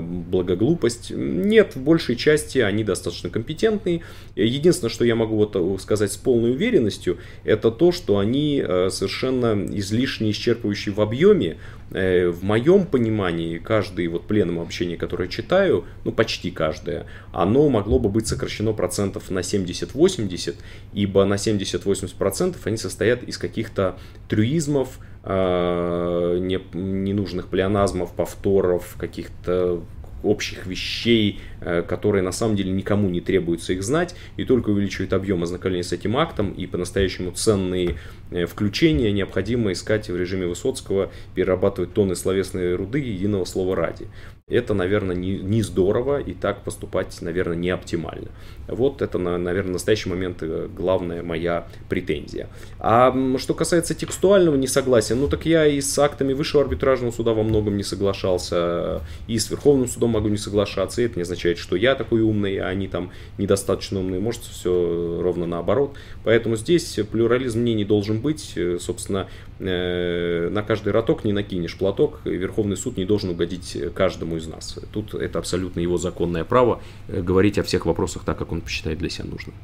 благоглупость. 0.00 1.10
Нет, 1.10 1.76
в 1.76 1.80
большей 1.80 2.16
части 2.16 2.58
они 2.58 2.84
достаточно 2.84 3.30
компетентные. 3.30 4.02
Единственное, 4.34 4.90
что 4.90 5.04
я 5.04 5.14
могу 5.14 5.36
вот 5.36 5.80
сказать 5.80 6.12
с 6.12 6.16
полной 6.16 6.52
уверенностью, 6.52 7.18
это 7.44 7.70
то, 7.70 7.92
что 7.92 8.18
они 8.18 8.62
э, 8.66 8.90
совершенно 8.90 9.66
излишне 9.66 10.30
исчерпывающие 10.30 10.92
в 10.92 11.00
объеме, 11.00 11.56
Э, 11.92 12.30
в 12.30 12.42
моем 12.42 12.84
понимании, 12.84 13.58
каждый 13.58 14.08
вот 14.08 14.26
пленум 14.26 14.58
общения, 14.58 14.96
которое 14.96 15.28
читаю, 15.28 15.84
ну 16.04 16.10
почти 16.10 16.50
каждое, 16.50 17.06
оно 17.32 17.68
могло 17.68 18.00
бы 18.00 18.08
быть 18.08 18.26
сокращено 18.26 18.72
процентов 18.72 19.30
на 19.30 19.38
70-80, 19.38 20.56
ибо 20.92 21.24
на 21.24 21.34
70-80 21.34 22.16
процентов 22.16 22.66
они 22.66 22.76
состоят 22.76 23.22
из 23.22 23.38
каких-то 23.38 23.98
трюизмов, 24.28 24.98
э, 25.22 26.38
ненужных 26.40 27.46
плеоназмов, 27.46 28.12
повторов, 28.14 28.96
каких-то 28.98 29.80
общих 30.22 30.66
вещей, 30.66 31.40
э, 31.60 31.82
которые 31.82 32.22
на 32.22 32.32
самом 32.32 32.56
деле 32.56 32.70
никому 32.70 33.08
не 33.08 33.20
требуется 33.20 33.72
их 33.72 33.82
знать, 33.82 34.14
и 34.36 34.44
только 34.44 34.70
увеличивает 34.70 35.12
объем 35.12 35.42
ознакомления 35.42 35.84
с 35.84 35.92
этим 35.92 36.16
актом, 36.16 36.52
и 36.52 36.66
по-настоящему 36.66 37.32
ценные 37.32 37.96
э, 38.30 38.46
включения 38.46 39.12
необходимо 39.12 39.72
искать 39.72 40.08
в 40.08 40.16
режиме 40.16 40.46
Высоцкого, 40.46 41.10
перерабатывать 41.34 41.94
тонны 41.94 42.16
словесной 42.16 42.74
руды 42.74 42.98
единого 42.98 43.44
слова 43.44 43.76
ради. 43.76 44.08
Это, 44.48 44.74
наверное, 44.74 45.16
не, 45.16 45.38
не 45.38 45.62
здорово, 45.62 46.20
и 46.20 46.32
так 46.32 46.62
поступать, 46.62 47.20
наверное, 47.20 47.56
не 47.56 47.70
оптимально. 47.70 48.28
Вот 48.68 49.02
это, 49.02 49.18
наверное, 49.18 49.70
в 49.70 49.72
настоящий 49.72 50.08
момент 50.08 50.38
э, 50.40 50.68
главная 50.74 51.22
моя 51.22 51.68
претензия. 51.88 52.48
А 52.78 53.14
что 53.38 53.54
касается 53.54 53.94
текстуального 53.94 54.56
несогласия, 54.56 55.14
ну 55.14 55.28
так 55.28 55.46
я 55.46 55.66
и 55.66 55.80
с 55.80 55.98
актами 55.98 56.32
Высшего 56.32 56.62
арбитражного 56.62 57.12
суда 57.12 57.32
во 57.32 57.42
многом 57.42 57.76
не 57.76 57.82
соглашался, 57.82 59.02
и 59.26 59.38
с 59.38 59.50
Верховным 59.50 59.88
судом 59.88 60.10
могу 60.10 60.28
не 60.28 60.36
соглашаться, 60.36 61.00
и 61.00 61.06
это 61.06 61.16
не 61.16 61.22
означает, 61.22 61.58
что 61.58 61.76
я 61.76 61.94
такой 61.94 62.20
умный, 62.22 62.58
а 62.58 62.68
они 62.68 62.88
там 62.88 63.10
недостаточно 63.38 64.00
умные, 64.00 64.20
может 64.20 64.42
все 64.42 65.20
ровно 65.22 65.46
наоборот. 65.46 65.96
Поэтому 66.24 66.56
здесь 66.56 66.98
плюрализм 67.10 67.60
мнений 67.60 67.84
должен 67.84 68.20
быть, 68.20 68.52
э, 68.56 68.78
собственно, 68.80 69.28
э, 69.58 70.48
на 70.50 70.62
каждый 70.62 70.92
роток 70.92 71.24
не 71.24 71.32
накинешь 71.32 71.76
платок, 71.76 72.20
Верховный 72.24 72.76
суд 72.76 72.96
не 72.96 73.04
должен 73.04 73.30
угодить 73.30 73.76
каждому 73.94 74.36
из 74.36 74.46
нас. 74.46 74.78
Тут 74.92 75.14
это 75.14 75.38
абсолютно 75.38 75.80
его 75.80 75.98
законное 75.98 76.44
право 76.44 76.82
говорить 77.08 77.58
о 77.58 77.62
всех 77.62 77.86
вопросах 77.86 78.24
так, 78.24 78.38
как 78.38 78.52
он 78.52 78.55
посчитает 78.60 78.98
для 78.98 79.10
себя 79.10 79.26
нужным. 79.26 79.54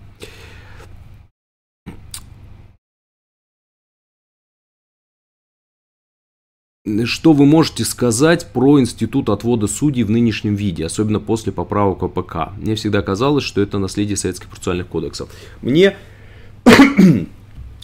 что 7.05 7.33
вы 7.33 7.47
можете 7.47 7.85
сказать 7.85 8.53
про 8.53 8.81
институт 8.81 9.29
отвода 9.29 9.67
судей 9.67 10.03
в 10.03 10.11
нынешнем 10.11 10.57
виде, 10.57 10.85
особенно 10.85 11.21
после 11.21 11.53
поправок 11.53 12.03
ОПК? 12.03 12.57
Мне 12.57 12.75
всегда 12.75 13.03
казалось, 13.03 13.45
что 13.45 13.61
это 13.61 13.79
наследие 13.79 14.17
советских 14.17 14.49
процессуальных 14.49 14.89
кодексов. 14.89 15.31
Мне 15.63 15.97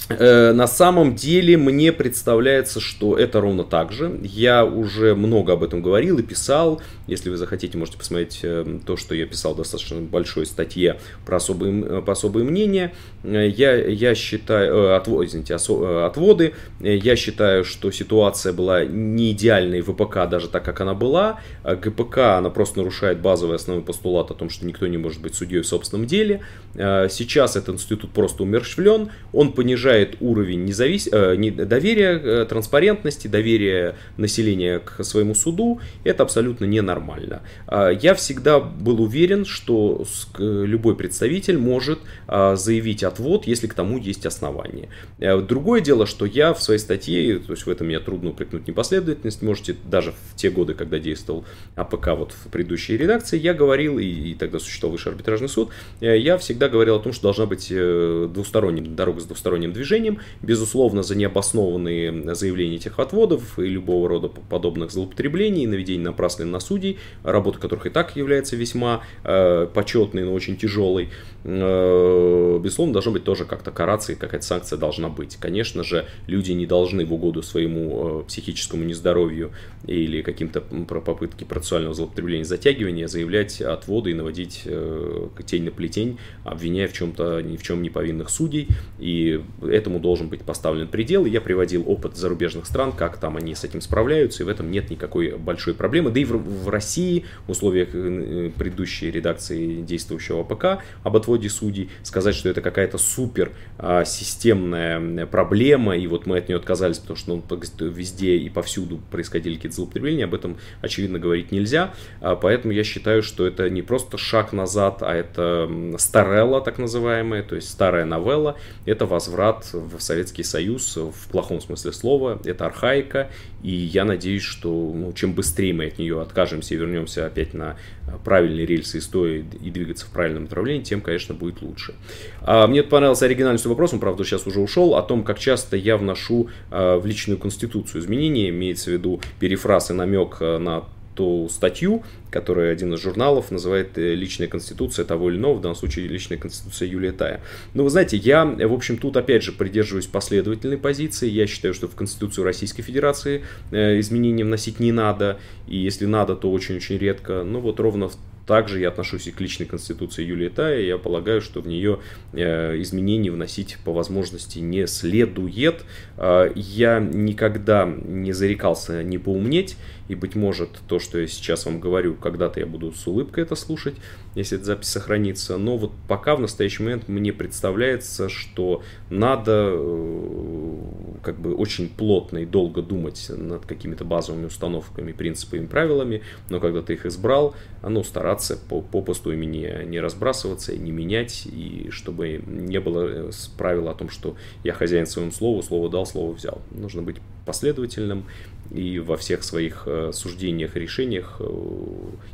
на 0.09 0.67
самом 0.67 1.15
деле 1.15 1.57
мне 1.57 1.93
представляется, 1.93 2.81
что 2.81 3.17
это 3.19 3.41
ровно 3.41 3.65
так 3.65 3.93
же. 3.93 4.19
Я 4.23 4.65
уже 4.65 5.15
много 5.15 5.53
об 5.53 5.63
этом 5.63 5.83
говорил 5.83 6.19
и 6.19 6.23
писал. 6.23 6.81
Если 7.07 7.31
вы 7.31 7.37
захотите, 7.37 7.77
можете 7.77 7.99
посмотреть 7.99 8.41
э, 8.43 8.81
то, 8.87 8.97
что 8.97 9.15
я 9.15 9.27
писал 9.27 9.55
в 9.55 9.59
достаточно 9.59 10.01
большой 10.01 10.47
статье 10.47 10.99
про 11.27 11.37
особые, 11.37 11.85
э, 11.85 12.03
по 12.03 12.13
особые 12.13 12.45
мнения. 12.45 12.93
Я, 13.25 13.75
я 13.75 14.15
считаю, 14.15 14.95
отвод, 14.95 15.27
извините, 15.27 15.55
отводы. 15.55 16.55
Я 16.81 17.17
считаю, 17.17 17.65
что 17.65 17.91
ситуация 17.91 18.53
была 18.53 18.85
не 18.85 19.33
идеальной 19.33 19.81
в 19.81 19.93
ВПК, 19.93 20.29
даже 20.29 20.49
так, 20.49 20.65
как 20.65 20.81
она 20.81 20.95
была. 20.95 21.41
ГПК, 21.65 22.19
она 22.39 22.51
просто 22.51 22.79
нарушает 22.79 23.21
базовый 23.21 23.57
основной 23.57 23.85
постулат 23.85 24.31
о 24.31 24.35
том, 24.35 24.51
что 24.51 24.67
никто 24.67 24.87
не 24.87 24.99
может 24.99 25.21
быть 25.21 25.35
судьей 25.35 25.63
в 25.63 25.67
собственном 25.67 26.07
деле. 26.07 26.43
Сейчас 26.75 27.57
этот 27.57 27.77
институт 27.77 28.13
просто 28.13 28.45
умерщвлен. 28.45 29.11
Он 29.33 29.53
понижает 29.53 29.98
снижает 29.99 30.17
уровень 30.21 30.65
независ... 30.65 31.09
э, 31.13 31.37
доверия, 31.51 32.21
э, 32.23 32.47
транспарентности, 32.49 33.29
доверия 33.29 33.95
населения 34.17 34.79
к 34.79 35.05
своему 35.05 35.35
суду. 35.35 35.81
Это 36.05 36.23
абсолютно 36.23 36.65
ненормально. 36.67 37.43
Э, 37.67 37.91
я 38.01 38.15
всегда 38.15 38.61
был 38.61 39.01
уверен, 39.03 39.45
что 39.45 40.05
любой 40.39 40.97
представитель 40.97 41.59
может 41.59 41.99
э, 42.29 42.57
заявить 42.57 43.03
отвод, 43.03 43.47
если 43.47 43.67
к 43.67 43.75
тому 43.75 43.99
есть 43.99 44.27
основания. 44.27 44.89
Э, 45.19 45.41
другое 45.41 45.81
дело, 45.81 46.07
что 46.07 46.27
я 46.27 46.53
в 46.53 46.63
своей 46.63 46.81
статье, 46.81 47.39
то 47.39 47.53
есть 47.53 47.67
в 47.67 47.71
этом 47.71 47.87
мне 47.87 48.01
трудно 48.01 48.31
упрекнуть 48.31 48.69
непоследовательность, 48.69 49.43
можете 49.43 49.77
даже 49.91 50.13
в 50.13 50.37
те 50.37 50.51
годы, 50.51 50.75
когда 50.75 50.99
действовал 50.99 51.45
АПК 51.77 52.09
вот 52.17 52.33
в 52.33 52.51
предыдущей 52.51 52.97
редакции, 52.97 53.39
я 53.39 53.55
говорил, 53.55 53.99
и, 53.99 54.05
и 54.05 54.35
тогда 54.35 54.59
существовал 54.59 54.93
высший 54.93 55.13
арбитражный 55.13 55.49
суд, 55.49 55.71
э, 56.01 56.19
я 56.19 56.37
всегда 56.39 56.69
говорил 56.69 56.97
о 56.97 57.01
том, 57.01 57.13
что 57.13 57.23
должна 57.25 57.47
быть 57.47 57.69
двусторонняя 57.69 58.79
дорога 58.87 59.21
с 59.21 59.25
двусторонним 59.25 59.73
движением, 59.73 59.88
движением. 59.89 60.19
Безусловно, 60.43 61.03
за 61.03 61.17
необоснованные 61.17 62.35
заявления 62.35 62.77
этих 62.77 62.99
отводов 62.99 63.59
и 63.59 63.63
любого 63.63 64.09
рода 64.09 64.29
подобных 64.29 64.91
злоупотреблений, 64.91 65.67
наведение 65.67 66.05
напраслин 66.05 66.51
на 66.51 66.61
судей, 66.61 66.99
работа 67.23 67.59
которых 67.59 67.87
и 67.87 67.91
так 67.91 68.17
является 68.17 68.57
весьма 68.57 69.03
э, 69.25 69.67
почетной, 69.73 70.25
но 70.25 70.35
очень 70.35 70.57
тяжелой, 70.57 71.09
э, 71.45 72.61
безусловно, 72.63 72.93
должно 72.93 73.13
быть 73.13 73.25
тоже 73.25 73.45
как-то 73.45 73.71
караться 73.71 74.13
и 74.13 74.15
какая-то 74.15 74.47
санкция 74.47 74.79
должна 74.79 75.09
быть. 75.09 75.37
Конечно 75.37 75.83
же, 75.83 76.07
люди 76.27 76.53
не 76.53 76.67
должны 76.67 77.07
в 77.07 77.13
угоду 77.13 77.43
своему 77.43 78.21
э, 78.21 78.25
психическому 78.29 78.85
нездоровью 78.85 79.53
или 79.87 80.23
каким-то 80.23 80.61
попытке 80.61 81.45
процессуального 81.45 81.95
злоупотребления, 81.95 82.45
затягивания 82.45 83.09
заявлять 83.09 83.61
отводы 83.61 84.11
и 84.11 84.15
наводить 84.15 84.63
э, 84.65 85.29
тень 85.47 85.65
на 85.65 85.71
плетень, 85.71 86.19
обвиняя 86.45 86.89
в 86.89 86.93
чем-то 86.93 87.41
ни 87.41 87.57
в 87.57 87.63
чем 87.63 87.83
не 87.83 87.91
повинных 87.91 88.31
судей. 88.31 88.69
И 88.99 89.41
этому 89.79 90.01
должен 90.01 90.29
быть 90.29 90.43
поставлен 90.43 90.89
предел. 90.89 91.25
Я 91.25 91.41
приводил 91.41 91.85
опыт 91.87 92.17
зарубежных 92.17 92.67
стран, 92.67 92.93
как 92.93 93.19
там 93.19 93.37
они 93.37 93.55
с 93.55 93.65
этим 93.65 93.81
справляются, 93.81 94.43
и 94.43 94.47
в 94.47 94.49
этом 94.49 94.71
нет 94.71 94.91
никакой 94.91 95.37
большой 95.37 95.75
проблемы. 95.75 96.11
Да 96.11 96.21
и 96.21 96.25
в, 96.25 96.37
в 96.37 96.69
России, 96.69 97.25
в 97.47 97.51
условиях 97.51 97.89
э, 97.93 98.51
предыдущей 98.57 99.11
редакции 99.11 99.81
действующего 99.83 100.41
АПК 100.41 100.83
об 101.03 101.17
отводе 101.17 101.49
судей, 101.49 101.91
сказать, 102.03 102.35
что 102.35 102.49
это 102.49 102.61
какая-то 102.61 102.99
супер 102.99 103.53
а, 103.79 104.05
системная 104.05 105.27
проблема, 105.27 105.97
и 105.97 106.07
вот 106.07 106.27
мы 106.27 106.39
от 106.39 106.49
нее 106.49 106.59
отказались, 106.59 106.99
потому 106.99 107.17
что 107.17 107.37
ну, 107.37 107.89
везде 107.89 108.37
и 108.37 108.49
повсюду 108.49 109.01
происходили 109.11 109.55
какие-то 109.55 109.77
злоупотребления, 109.77 110.25
об 110.25 110.35
этом, 110.35 110.59
очевидно, 110.83 111.19
говорить 111.19 111.53
нельзя. 111.53 111.95
А, 112.21 112.37
поэтому 112.37 112.73
я 112.73 112.85
считаю, 112.85 113.23
что 113.23 113.47
это 113.47 113.71
не 113.71 113.83
просто 113.83 114.19
шаг 114.19 114.53
назад, 114.53 115.03
а 115.03 115.15
это 115.15 115.71
старелла, 115.99 116.61
так 116.61 116.79
называемая, 116.79 117.43
то 117.43 117.57
есть 117.57 117.71
старая 117.71 118.05
новелла, 118.05 118.57
это 118.87 119.07
возврат 119.07 119.68
в 119.73 120.01
Советский 120.01 120.43
Союз 120.43 120.97
в 120.97 121.29
плохом 121.31 121.61
смысле 121.61 121.93
слова. 121.93 122.41
Это 122.45 122.67
архаика, 122.67 123.31
и 123.63 123.71
я 123.71 124.05
надеюсь, 124.05 124.43
что 124.43 124.69
ну, 124.71 125.13
чем 125.13 125.33
быстрее 125.33 125.73
мы 125.73 125.87
от 125.87 125.99
нее 125.99 126.21
откажемся 126.21 126.75
и 126.75 126.77
вернемся 126.77 127.27
опять 127.27 127.55
на 127.55 127.77
правильные 128.25 128.67
рельсы 128.67 128.99
истории 128.99 129.45
и 129.63 129.71
двигаться 129.71 130.07
в 130.07 130.11
правильном 130.11 130.45
направлении, 130.45 130.83
тем, 130.83 131.01
конечно, 131.01 131.35
будет 131.35 131.63
лучше. 131.63 131.95
А, 132.43 132.67
мне 132.67 132.83
понравился 132.83 133.27
оригинальный 133.27 133.63
вопрос, 133.65 133.93
он, 133.93 134.01
правда, 134.01 134.25
сейчас 134.25 134.47
уже 134.47 134.61
ушел, 134.61 134.95
о 134.95 135.03
том, 135.03 135.25
как 135.25 135.39
часто 135.39 135.77
я 135.77 135.97
вношу 135.97 136.49
а, 136.71 136.99
в 136.99 137.07
личную 137.07 137.39
конституцию 137.39 138.03
изменения, 138.03 138.49
имеется 138.51 138.91
в 138.91 138.93
виду 138.95 139.21
перефраз 139.41 139.91
и 139.91 139.95
намек 139.95 140.39
а, 140.41 140.59
на 140.59 140.85
ту 141.19 141.49
статью, 141.49 142.05
которую 142.31 142.71
один 142.71 142.95
из 142.95 143.03
журналов 143.03 143.51
называет 143.51 143.99
э, 143.99 144.15
«Личная 144.15 144.47
конституция 144.47 145.05
того 145.05 145.31
или 145.31 145.37
иного», 145.37 145.55
в 145.55 145.61
данном 145.61 145.75
случае 145.75 146.07
«Личная 146.07 146.39
конституция 146.39 146.87
Юлия 146.87 147.11
Тая». 147.11 147.41
Но 147.75 147.83
вы 147.83 147.91
знаете, 147.91 148.17
я, 148.17 148.45
в 148.45 148.73
общем, 148.73 148.99
тут 148.99 149.17
опять 149.17 149.43
же 149.43 149.51
придерживаюсь 149.51 150.07
последовательной 150.07 150.79
позиции. 150.79 151.29
Я 151.29 151.49
считаю, 151.49 151.75
что 151.75 151.89
в 151.89 151.97
Конституцию 151.97 152.45
Российской 152.45 152.83
Федерации 152.83 153.43
э, 153.73 153.99
изменения 153.99 154.45
вносить 154.45 154.79
не 154.79 154.93
надо, 154.93 155.41
и 155.67 155.77
если 155.77 156.07
надо, 156.07 156.37
то 156.37 156.53
очень-очень 156.53 156.99
редко. 156.99 157.43
Ну 157.43 157.59
вот 157.59 157.81
ровно 157.81 158.11
также 158.47 158.79
я 158.79 158.89
отношусь 158.89 159.27
и 159.27 159.33
к 159.33 159.41
личной 159.41 159.67
конституции 159.67 160.25
Юлии 160.25 160.49
Тая. 160.49 160.81
Я 160.83 160.99
полагаю, 160.99 161.41
что 161.43 161.61
в 161.61 161.67
нее 161.67 161.99
э, 162.33 162.81
изменения 162.81 163.33
вносить 163.33 163.77
по 163.85 163.93
возможности 163.93 164.61
не 164.61 164.87
следует. 164.87 165.85
Я 166.17 167.01
никогда 167.01 167.85
не 167.87 168.33
зарекался 168.33 169.03
не 169.03 169.19
поумнеть. 169.19 169.77
И, 170.09 170.15
быть 170.15 170.35
может, 170.35 170.71
то, 170.89 170.99
что 170.99 171.19
я 171.19 171.27
сейчас 171.27 171.67
вам 171.67 171.81
говорю, 171.81 172.15
когда-то 172.15 172.61
я 172.61 172.67
буду 172.67 172.93
с 172.93 173.07
улыбкой 173.07 173.45
это 173.45 173.55
слушать, 173.55 173.95
если 174.35 174.57
эта 174.57 174.67
запись 174.67 174.89
сохранится. 174.89 175.59
Но 175.59 175.77
вот 175.77 175.93
пока 176.09 176.35
в 176.35 176.41
настоящий 176.41 176.83
момент 176.83 177.09
мне 177.09 177.33
представляется, 177.33 178.29
что 178.29 178.83
надо 179.11 179.73
э, 179.75 180.79
как 181.23 181.39
бы 181.39 181.55
очень 181.55 181.89
плотно 181.89 182.39
и 182.39 182.47
долго 182.47 182.83
думать 182.83 183.31
над 183.35 183.67
какими-то 183.67 184.05
базовыми 184.05 184.47
установками, 184.47 185.13
принципами, 185.13 185.67
правилами, 185.67 186.23
но 186.49 186.61
когда 186.61 186.83
ты 186.83 186.95
их 186.95 187.07
избрал, 187.07 187.55
ну, 187.83 188.03
стараться 188.03 188.57
по, 188.57 188.81
попусту 188.81 189.33
ими 189.33 189.47
не, 189.47 189.85
не 189.87 190.01
разбрасываться, 190.01 190.77
не 190.77 190.91
менять, 190.91 191.47
и 191.47 191.89
чтобы 191.91 192.43
не 192.47 192.81
было 192.81 193.31
правила 193.57 193.91
о 193.91 193.95
том, 193.95 194.09
что 194.09 194.37
я 194.65 194.73
хозяин 194.73 195.07
своему 195.07 195.33
слову, 195.33 195.63
слово 195.63 195.91
дал, 195.91 196.07
слово 196.07 196.33
взял. 196.33 196.63
Нужно 196.71 197.03
быть 197.03 197.17
последовательным 197.47 198.27
и 198.71 198.99
во 198.99 199.17
всех 199.17 199.45
своих 199.45 199.85
э, 199.87 200.13
суждениях 200.13 200.77
и 200.77 200.81
решениях, 200.81 201.37
э, 201.41 201.45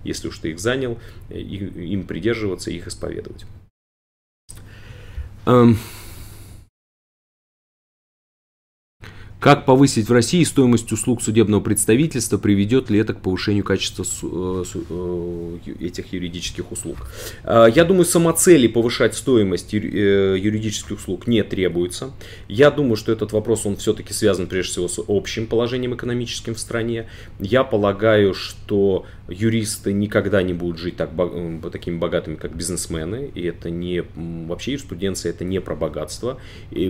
если 0.05 0.29
уж 0.29 0.39
ты 0.39 0.51
их 0.51 0.59
занял, 0.59 0.99
им 1.31 2.07
придерживаться 2.07 2.71
и 2.71 2.77
их 2.77 2.87
исповедовать. 2.87 3.45
Как 9.45 9.67
повысить 9.67 10.09
в 10.09 10.13
России 10.15 10.43
стоимость 10.43 10.91
услуг 10.91 11.21
судебного 11.21 11.61
представительства, 11.61 12.39
приведет 12.39 12.89
ли 12.89 12.99
это 12.99 13.13
к 13.13 13.21
повышению 13.21 13.63
качества 13.63 14.03
э, 14.23 14.65
э, 14.89 15.59
этих 15.81 16.15
юридических 16.15 16.73
услуг? 16.73 16.97
А, 17.43 17.67
я 17.67 17.85
думаю, 17.85 18.07
самоцели 18.07 18.67
повышать 18.69 19.15
стоимость 19.15 19.75
э, 19.75 19.77
юридических 19.77 20.97
услуг 20.97 21.27
не 21.27 21.43
требуется. 21.43 22.13
Я 22.49 22.71
думаю, 22.71 22.97
что 22.97 23.13
этот 23.13 23.33
вопрос, 23.33 23.67
он 23.67 23.77
все-таки 23.77 24.15
связан 24.15 24.47
прежде 24.47 24.73
всего 24.73 24.89
с 24.89 24.99
общим 25.07 25.47
положением 25.47 25.95
экономическим 25.95 26.55
в 26.55 26.59
стране. 26.59 27.11
Я 27.39 27.65
полагаю, 27.65 28.33
что 28.33 29.05
юристы 29.29 29.93
никогда 29.93 30.43
не 30.43 30.53
будут 30.53 30.79
жить 30.79 30.97
так, 30.97 31.11
такими 31.73 31.97
богатыми, 31.99 32.37
как 32.37 32.55
бизнесмены, 32.55 33.31
и 33.35 33.43
это 33.43 33.71
не, 33.71 34.05
вообще 34.15 34.73
юриспруденция 34.73 35.31
это 35.31 35.45
не 35.45 35.61
про 35.61 35.75
богатство. 35.75 36.41
И, 36.71 36.85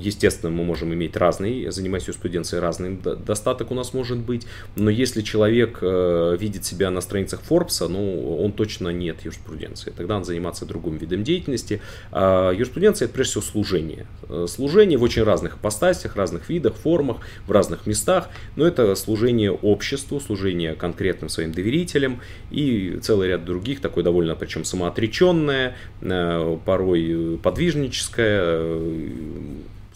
естественно, 0.00 0.50
мы 0.50 0.64
можем 0.64 0.92
иметь 0.94 1.16
разные, 1.16 1.62
занимаясь 1.96 2.06
юриспруденцией, 2.06 2.60
разный 2.60 2.98
достаток 3.24 3.70
у 3.70 3.74
нас 3.74 3.94
может 3.94 4.18
быть, 4.18 4.46
но 4.76 4.90
если 4.90 5.22
человек 5.22 5.78
э, 5.82 6.36
видит 6.38 6.64
себя 6.64 6.90
на 6.90 7.00
страницах 7.00 7.40
Forbes, 7.48 7.86
ну, 7.88 8.38
он 8.38 8.52
точно 8.52 8.90
нет 8.90 9.24
юриспруденции, 9.24 9.92
тогда 9.96 10.16
он 10.16 10.24
заниматься 10.24 10.66
другим 10.66 10.96
видом 10.96 11.24
деятельности. 11.24 11.80
А 12.12 12.52
юриспруденция 12.52 13.06
это 13.06 13.14
прежде 13.14 13.32
всего 13.32 13.42
служение. 13.42 14.06
Э, 14.28 14.46
служение 14.48 14.98
в 14.98 15.02
очень 15.02 15.22
разных 15.22 15.56
ипостасях, 15.56 16.16
разных 16.16 16.48
видах, 16.48 16.74
формах, 16.74 17.18
в 17.46 17.52
разных 17.52 17.86
местах, 17.86 18.28
но 18.56 18.66
это 18.66 18.94
служение 18.94 19.50
обществу, 19.50 20.20
служение 20.20 20.74
конкретным 20.74 21.28
своим 21.28 21.52
доверителям, 21.52 22.20
и 22.50 22.98
целый 23.02 23.28
ряд 23.28 23.44
других, 23.44 23.80
такой 23.80 24.02
довольно, 24.02 24.34
причем 24.34 24.64
самоотреченное, 24.64 25.76
э, 26.02 26.58
порой 26.64 27.38
подвижническое, 27.42 28.80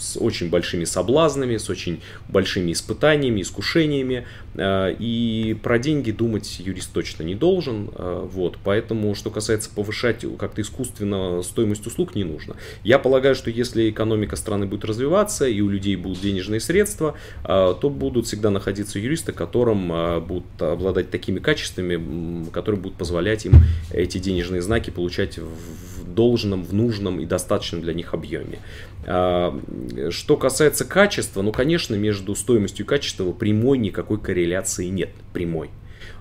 с 0.01 0.17
очень 0.17 0.49
большими 0.49 0.85
соблазнами, 0.85 1.57
с 1.59 1.69
очень 1.69 2.01
большими 2.29 2.73
испытаниями, 2.73 3.43
искушениями. 3.43 4.27
Э, 4.55 4.95
и 4.99 5.57
про 5.63 5.79
деньги 5.79 6.11
думать 6.11 6.59
юрист 6.59 6.93
точно 6.93 7.23
не 7.23 7.35
должен. 7.35 7.91
Э, 7.95 8.27
вот. 8.31 8.59
Поэтому, 8.65 9.15
что 9.15 9.31
касается 9.31 9.71
повышать 9.71 10.25
как-то 10.39 10.63
искусственно 10.63 11.43
стоимость 11.43 11.87
услуг, 11.87 12.15
не 12.15 12.25
нужно. 12.25 12.57
Я 12.83 12.99
полагаю, 12.99 13.35
что 13.35 13.51
если 13.51 13.91
экономика 13.91 14.37
страны 14.37 14.67
будет 14.67 14.85
развиваться 14.85 15.47
и 15.47 15.61
у 15.61 15.69
людей 15.69 15.97
будут 15.97 16.21
денежные 16.21 16.61
средства, 16.61 17.17
э, 17.45 17.75
то 17.81 17.91
будут 17.91 18.27
всегда 18.27 18.51
находиться 18.51 18.99
юристы, 18.99 19.33
которым 19.33 19.89
будут 20.27 20.45
обладать 20.61 21.11
такими 21.11 21.39
качествами, 21.39 22.47
которые 22.51 22.81
будут 22.81 22.97
позволять 22.97 23.45
им 23.45 23.55
эти 23.93 24.19
денежные 24.19 24.63
знаки 24.63 24.91
получать 24.91 25.39
в 25.39 26.00
должном, 26.15 26.63
в 26.63 26.73
нужном 26.75 27.21
и 27.21 27.27
достаточном 27.27 27.83
для 27.83 27.95
них 27.95 28.15
объеме. 28.15 28.59
Что 29.03 30.37
касается 30.37 30.85
качества, 30.85 31.43
ну, 31.43 31.53
конечно, 31.53 31.95
между 31.95 32.35
стоимостью 32.35 32.85
и 32.85 32.89
качеством 32.89 33.33
прямой 33.33 33.79
никакой 33.79 34.21
корреляции 34.21 34.87
нет, 34.87 35.11
прямой. 35.33 35.71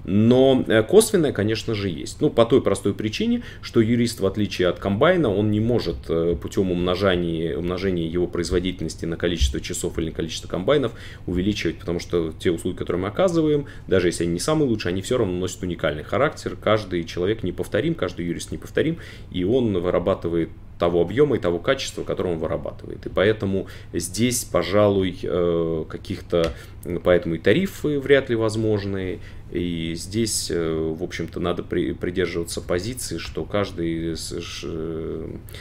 Но 0.05 0.63
э, 0.67 0.83
косвенная, 0.83 1.31
конечно 1.31 1.73
же, 1.73 1.89
есть. 1.89 2.21
Ну, 2.21 2.29
по 2.29 2.45
той 2.45 2.61
простой 2.61 2.93
причине, 2.93 3.43
что 3.61 3.81
юрист, 3.81 4.19
в 4.19 4.25
отличие 4.25 4.67
от 4.67 4.79
комбайна, 4.79 5.33
он 5.33 5.51
не 5.51 5.59
может 5.59 5.97
э, 6.09 6.35
путем 6.41 6.71
умножения, 6.71 7.57
умножения 7.57 8.07
его 8.07 8.27
производительности 8.27 9.05
на 9.05 9.17
количество 9.17 9.59
часов 9.59 9.97
или 9.97 10.07
на 10.07 10.11
количество 10.11 10.47
комбайнов 10.47 10.93
увеличивать, 11.25 11.77
потому 11.77 11.99
что 11.99 12.33
те 12.37 12.51
услуги, 12.51 12.75
которые 12.77 13.01
мы 13.03 13.07
оказываем, 13.09 13.65
даже 13.87 14.07
если 14.07 14.23
они 14.23 14.33
не 14.33 14.39
самые 14.39 14.69
лучшие, 14.69 14.91
они 14.91 15.01
все 15.01 15.17
равно 15.17 15.33
носят 15.33 15.63
уникальный 15.63 16.03
характер. 16.03 16.57
Каждый 16.61 17.03
человек 17.03 17.43
неповторим, 17.43 17.95
каждый 17.95 18.25
юрист 18.25 18.51
неповторим, 18.51 18.97
и 19.31 19.43
он 19.43 19.77
вырабатывает 19.79 20.49
того 20.79 21.01
объема 21.01 21.35
и 21.35 21.39
того 21.39 21.59
качества, 21.59 22.03
которое 22.03 22.33
он 22.33 22.39
вырабатывает. 22.39 23.05
И 23.05 23.09
поэтому 23.09 23.67
здесь, 23.93 24.45
пожалуй, 24.45 25.19
э, 25.21 25.85
каких-то, 25.87 26.53
поэтому 27.03 27.35
и 27.35 27.37
тарифы 27.37 27.99
вряд 27.99 28.29
ли 28.29 28.35
возможны, 28.35 29.19
и 29.51 29.93
здесь, 29.95 30.49
э, 30.51 30.93
в 30.97 31.03
общем-то, 31.03 31.39
надо 31.39 31.63
при, 31.63 31.93
придерживаться 31.93 32.61
позиции, 32.61 33.17
что 33.17 33.43
каждый 33.45 34.13
э, 34.13 34.15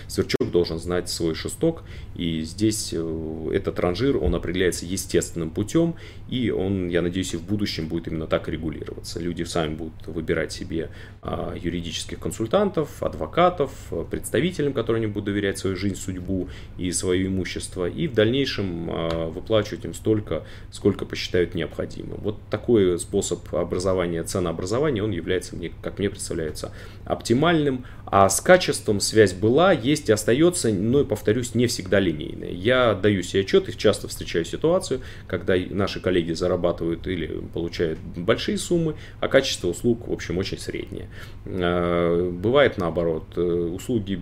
сверчок 0.06 0.50
должен 0.50 0.78
знать 0.78 1.08
свой 1.08 1.34
шесток. 1.34 1.82
И 2.18 2.42
здесь 2.42 2.90
э, 2.92 3.50
этот 3.54 3.78
ранжир, 3.78 4.16
он 4.16 4.34
определяется 4.34 4.84
естественным 4.84 5.50
путем. 5.50 5.94
И 6.28 6.50
он, 6.50 6.88
я 6.88 7.00
надеюсь, 7.00 7.32
и 7.32 7.36
в 7.36 7.42
будущем 7.44 7.86
будет 7.86 8.08
именно 8.08 8.26
так 8.26 8.48
регулироваться. 8.48 9.20
Люди 9.20 9.44
сами 9.44 9.74
будут 9.74 10.06
выбирать 10.06 10.52
себе 10.52 10.90
а, 11.22 11.54
юридических 11.56 12.18
консультантов, 12.18 13.02
адвокатов, 13.02 13.70
представителям, 14.10 14.72
которым 14.72 15.02
они 15.02 15.06
будут 15.06 15.26
доверять 15.26 15.58
свою 15.58 15.76
жизнь, 15.76 15.94
судьбу 15.94 16.48
и 16.76 16.90
свое 16.90 17.28
имущество. 17.28 17.88
И 17.88 18.08
в 18.08 18.14
дальнейшем 18.14 18.90
а, 18.90 19.30
выплачивать 19.30 19.84
им 19.84 19.94
столько, 19.94 20.44
сколько 20.72 21.06
посчитают 21.06 21.54
необходимым. 21.54 22.20
Вот 22.20 22.40
такой 22.50 22.98
способ 22.98 23.54
образования, 23.54 24.24
ценообразования, 24.24 25.04
он 25.04 25.12
является, 25.12 25.54
мне, 25.54 25.70
как 25.82 26.00
мне 26.00 26.10
представляется, 26.10 26.72
оптимальным. 27.04 27.84
А 28.06 28.28
с 28.28 28.40
качеством 28.40 29.00
связь 29.00 29.34
была, 29.34 29.72
есть 29.72 30.08
и 30.08 30.12
остается, 30.12 30.72
но, 30.72 31.04
повторюсь, 31.04 31.54
не 31.54 31.66
всегда 31.66 32.00
линейная. 32.08 32.50
Я 32.50 32.94
даю 32.94 33.22
себе 33.22 33.42
отчет 33.42 33.68
и 33.68 33.76
часто 33.76 34.08
встречаю 34.08 34.44
ситуацию, 34.44 35.00
когда 35.26 35.54
наши 35.70 36.00
коллеги 36.00 36.32
зарабатывают 36.32 37.06
или 37.06 37.40
получают 37.52 37.98
большие 38.16 38.58
суммы, 38.58 38.94
а 39.20 39.28
качество 39.28 39.68
услуг, 39.68 40.08
в 40.08 40.12
общем, 40.12 40.38
очень 40.38 40.58
среднее. 40.58 41.08
А, 41.46 42.30
бывает 42.30 42.78
наоборот, 42.78 43.24
э, 43.36 43.40
услуги 43.40 44.20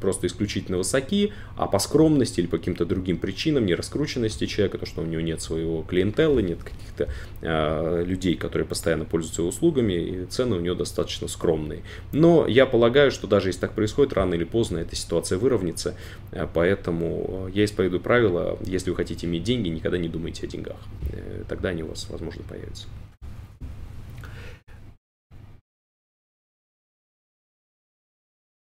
просто 0.00 0.26
исключительно 0.26 0.78
высоки, 0.78 1.32
а 1.56 1.66
по 1.66 1.78
скромности 1.78 2.40
или 2.40 2.46
по 2.46 2.58
каким-то 2.58 2.84
другим 2.84 3.18
причинам, 3.18 3.66
не 3.66 3.74
раскрученности 3.74 4.46
человека, 4.46 4.78
то, 4.78 4.86
что 4.86 5.02
у 5.02 5.04
него 5.04 5.20
нет 5.20 5.40
своего 5.40 5.82
клиентела, 5.82 6.40
нет 6.40 6.58
каких-то 6.62 7.08
э, 7.40 8.04
людей, 8.04 8.36
которые 8.36 8.66
постоянно 8.66 9.04
пользуются 9.04 9.42
услугами, 9.42 9.92
и 9.92 10.26
цены 10.26 10.56
у 10.56 10.60
него 10.60 10.74
достаточно 10.74 11.28
скромные. 11.28 11.82
Но 12.12 12.46
я 12.46 12.66
полагаю, 12.66 13.10
что 13.10 13.26
даже 13.26 13.48
если 13.48 13.60
так 13.60 13.72
происходит, 13.74 14.12
рано 14.12 14.34
или 14.34 14.44
поздно 14.44 14.78
эта 14.78 14.96
ситуация 14.96 15.38
выровняется, 15.38 15.94
э, 16.32 16.46
поэтому 17.02 17.48
я 17.48 17.64
исповедую 17.64 18.00
правило, 18.00 18.58
если 18.62 18.90
вы 18.90 18.96
хотите 18.96 19.26
иметь 19.26 19.44
деньги, 19.44 19.68
никогда 19.68 19.98
не 19.98 20.08
думайте 20.08 20.46
о 20.46 20.48
деньгах, 20.48 20.78
э, 21.12 21.44
тогда 21.48 21.70
они 21.70 21.82
у 21.82 21.88
вас, 21.88 22.08
возможно, 22.08 22.42
появятся. 22.48 22.86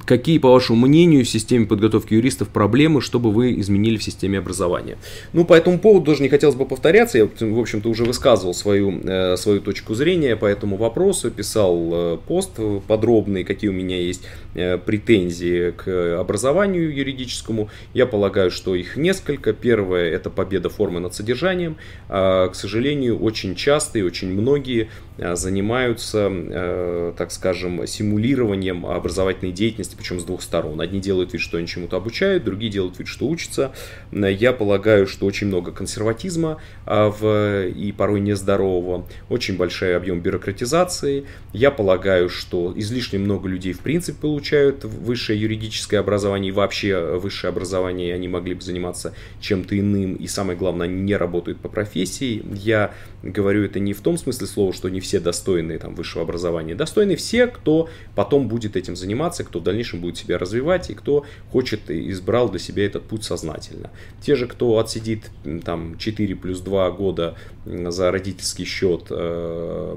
Какие, 0.05 0.39
по 0.39 0.51
вашему 0.51 0.87
мнению, 0.87 1.25
в 1.25 1.29
системе 1.29 1.65
подготовки 1.65 2.13
юристов 2.13 2.49
проблемы, 2.49 3.01
чтобы 3.01 3.31
вы 3.31 3.59
изменили 3.59 3.97
в 3.97 4.03
системе 4.03 4.39
образования? 4.39 4.97
Ну, 5.33 5.45
по 5.45 5.53
этому 5.53 5.79
поводу 5.79 6.07
даже 6.07 6.23
не 6.23 6.29
хотелось 6.29 6.55
бы 6.55 6.65
повторяться. 6.65 7.17
Я, 7.17 7.25
в 7.25 7.59
общем-то, 7.59 7.89
уже 7.89 8.03
высказывал 8.03 8.53
свою, 8.53 8.99
э, 9.03 9.37
свою 9.37 9.61
точку 9.61 9.93
зрения 9.93 10.35
по 10.35 10.45
этому 10.45 10.77
вопросу, 10.77 11.29
писал 11.31 11.89
э, 11.91 12.17
пост 12.27 12.51
подробный, 12.87 13.43
какие 13.43 13.69
у 13.69 13.73
меня 13.73 13.97
есть 13.97 14.23
э, 14.55 14.77
претензии 14.77 15.71
к 15.71 16.19
образованию 16.19 16.93
юридическому. 16.93 17.69
Я 17.93 18.05
полагаю, 18.05 18.51
что 18.51 18.75
их 18.75 18.97
несколько. 18.97 19.53
Первое– 19.53 20.09
это 20.11 20.29
победа 20.29 20.69
формы 20.69 20.99
над 20.99 21.13
содержанием. 21.13 21.77
А, 22.09 22.49
к 22.49 22.55
сожалению, 22.55 23.19
очень 23.19 23.55
часто 23.55 23.99
и 23.99 24.01
очень 24.01 24.29
многие 24.29 24.89
занимаются, 25.17 27.13
так 27.17 27.31
скажем, 27.31 27.85
симулированием 27.85 28.85
образовательной 28.87 29.51
деятельности 29.51 29.90
деятельности, 29.91 29.95
причем 29.95 30.19
с 30.19 30.23
двух 30.23 30.41
сторон. 30.41 30.81
Одни 30.81 30.99
делают 30.99 31.33
вид, 31.33 31.41
что 31.41 31.57
они 31.57 31.67
чему-то 31.67 31.97
обучают, 31.97 32.43
другие 32.43 32.71
делают 32.71 32.99
вид, 32.99 33.07
что 33.07 33.27
учатся. 33.27 33.71
Я 34.11 34.53
полагаю, 34.53 35.07
что 35.07 35.25
очень 35.25 35.47
много 35.47 35.71
консерватизма 35.71 36.57
а, 36.85 37.09
в, 37.09 37.67
и 37.67 37.91
порой 37.91 38.19
нездорового, 38.19 39.05
очень 39.29 39.57
большой 39.57 39.95
объем 39.95 40.21
бюрократизации. 40.21 41.25
Я 41.53 41.71
полагаю, 41.71 42.29
что 42.29 42.73
излишне 42.75 43.19
много 43.19 43.47
людей 43.47 43.73
в 43.73 43.79
принципе 43.79 44.19
получают 44.19 44.83
высшее 44.83 45.39
юридическое 45.39 45.99
образование 45.99 46.49
и 46.49 46.51
вообще 46.51 47.17
высшее 47.17 47.49
образование, 47.49 48.13
они 48.13 48.27
могли 48.27 48.53
бы 48.53 48.61
заниматься 48.61 49.13
чем-то 49.39 49.77
иным, 49.77 50.15
и 50.15 50.27
самое 50.27 50.57
главное, 50.57 50.87
они 50.87 51.01
не 51.01 51.15
работают 51.15 51.59
по 51.59 51.69
профессии. 51.69 52.43
Я 52.53 52.93
говорю 53.23 53.63
это 53.63 53.79
не 53.79 53.93
в 53.93 54.01
том 54.01 54.17
смысле 54.17 54.47
слова, 54.47 54.73
что 54.73 54.89
не 54.89 54.99
все 54.99 55.19
достойны 55.19 55.77
там, 55.77 55.95
высшего 55.95 56.23
образования. 56.23 56.75
Достойны 56.75 57.15
все, 57.15 57.47
кто 57.47 57.89
потом 58.15 58.47
будет 58.47 58.75
этим 58.75 58.95
заниматься, 58.95 59.43
кто 59.43 59.59
в 59.59 59.63
дальнейшем 59.63 59.80
будет 59.97 60.17
себя 60.17 60.37
развивать 60.37 60.89
и 60.89 60.93
кто 60.93 61.25
хочет 61.51 61.89
и 61.89 62.09
избрал 62.11 62.49
для 62.49 62.59
себя 62.59 62.85
этот 62.85 63.03
путь 63.03 63.23
сознательно. 63.23 63.89
Те 64.21 64.35
же, 64.35 64.47
кто 64.47 64.79
отсидит 64.79 65.29
там 65.63 65.97
4 65.97 66.35
плюс 66.35 66.61
2 66.61 66.91
года 66.91 67.35
за 67.65 68.11
родительский 68.11 68.65
счет 68.65 69.07
э, 69.09 69.95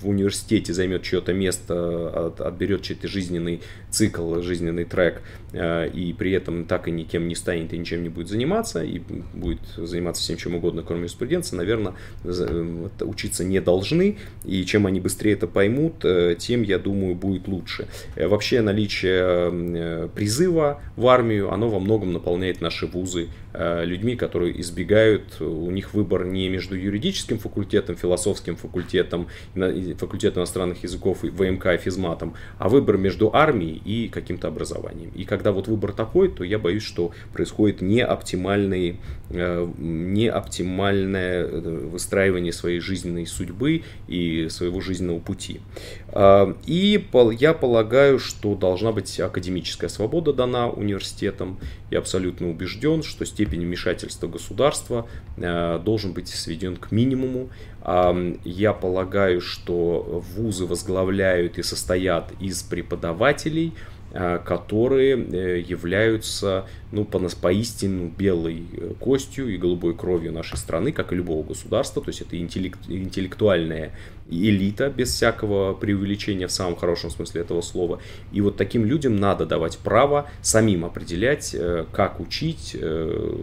в 0.00 0.08
университете, 0.08 0.72
займет 0.72 1.02
чье-то 1.02 1.32
место, 1.32 2.26
от, 2.26 2.40
отберет 2.40 2.82
чей-то 2.82 3.06
жизненный 3.06 3.60
цикл, 3.90 4.40
жизненный 4.40 4.84
трек, 4.84 5.22
э, 5.52 5.88
и 5.90 6.12
при 6.12 6.32
этом 6.32 6.64
так 6.64 6.88
и 6.88 6.90
никем 6.90 7.28
не 7.28 7.34
станет 7.34 7.72
и 7.72 7.78
ничем 7.78 8.02
не 8.02 8.08
будет 8.08 8.28
заниматься, 8.28 8.82
и 8.82 9.00
будет 9.32 9.60
заниматься 9.76 10.22
всем 10.22 10.36
чем 10.36 10.56
угодно, 10.56 10.82
кроме 10.82 11.02
юриспруденции, 11.02 11.56
наверное, 11.56 11.94
учиться 13.00 13.44
не 13.44 13.60
должны, 13.60 14.18
и 14.44 14.64
чем 14.64 14.86
они 14.86 15.00
быстрее 15.00 15.34
это 15.34 15.46
поймут, 15.46 16.04
э, 16.04 16.36
тем, 16.38 16.62
я 16.62 16.78
думаю, 16.78 17.14
будет 17.14 17.46
лучше. 17.46 17.86
Вообще 18.16 18.60
наличие 18.60 18.91
призыва 19.00 20.80
в 20.96 21.06
армию, 21.08 21.52
оно 21.52 21.68
во 21.68 21.80
многом 21.80 22.12
наполняет 22.12 22.60
наши 22.60 22.86
вузы 22.86 23.22
Э, 23.22 23.41
людьми, 23.54 24.16
которые 24.16 24.60
избегают, 24.60 25.40
у 25.40 25.70
них 25.70 25.94
выбор 25.94 26.24
не 26.24 26.48
между 26.48 26.76
юридическим 26.76 27.38
факультетом, 27.38 27.96
философским 27.96 28.56
факультетом, 28.56 29.28
факультетом 29.98 30.42
иностранных 30.42 30.82
языков, 30.82 31.22
ВМК 31.22 31.66
и 31.66 31.76
физматом, 31.76 32.34
а 32.58 32.68
выбор 32.68 32.96
между 32.96 33.34
армией 33.34 33.82
и 33.84 34.08
каким-то 34.08 34.48
образованием. 34.48 35.10
И 35.14 35.24
когда 35.24 35.52
вот 35.52 35.68
выбор 35.68 35.92
такой, 35.92 36.28
то 36.28 36.44
я 36.44 36.58
боюсь, 36.58 36.82
что 36.82 37.12
происходит 37.32 37.82
неоптимальный, 37.82 39.00
э, 39.30 39.68
неоптимальное 39.78 41.44
э, 41.44 41.88
выстраивание 41.90 42.52
своей 42.52 42.80
жизненной 42.80 43.26
судьбы 43.26 43.82
и 44.08 44.48
своего 44.48 44.80
жизненного 44.80 45.18
пути. 45.18 45.60
И 46.66 47.08
я 47.38 47.54
полагаю, 47.54 48.18
что 48.18 48.54
должна 48.54 48.92
быть 48.92 49.18
академическая 49.18 49.88
свобода 49.88 50.32
дана 50.32 50.68
университетам. 50.68 51.58
Я 51.90 51.98
абсолютно 51.98 52.50
убежден, 52.50 53.02
что 53.02 53.24
степень 53.24 53.41
вмешательства 53.44 54.28
государства 54.28 55.06
э, 55.36 55.80
должен 55.84 56.12
быть 56.12 56.28
сведен 56.28 56.76
к 56.76 56.90
минимуму. 56.90 57.50
Я 58.44 58.72
полагаю, 58.74 59.40
что 59.40 60.22
вузы 60.36 60.66
возглавляют 60.66 61.58
и 61.58 61.64
состоят 61.64 62.32
из 62.38 62.62
преподавателей, 62.62 63.74
которые 64.12 65.12
являются 65.60 66.66
ну, 66.92 67.04
по, 67.04 67.18
поистину 67.18 68.08
белой 68.08 68.62
костью 69.00 69.48
и 69.52 69.56
голубой 69.56 69.96
кровью 69.96 70.32
нашей 70.32 70.58
страны, 70.58 70.92
как 70.92 71.12
и 71.12 71.16
любого 71.16 71.42
государства. 71.42 72.00
То 72.02 72.10
есть 72.10 72.20
это 72.20 72.38
интеллект, 72.38 72.78
интеллектуальная 72.88 73.92
элита, 74.32 74.88
без 74.88 75.10
всякого 75.10 75.74
преувеличения 75.74 76.46
в 76.46 76.52
самом 76.52 76.76
хорошем 76.76 77.10
смысле 77.10 77.42
этого 77.42 77.60
слова. 77.60 78.00
И 78.32 78.40
вот 78.40 78.56
таким 78.56 78.84
людям 78.84 79.16
надо 79.16 79.46
давать 79.46 79.78
право 79.78 80.30
самим 80.40 80.84
определять, 80.84 81.54
э, 81.54 81.84
как 81.92 82.20
учить, 82.20 82.76
э, 82.78 83.36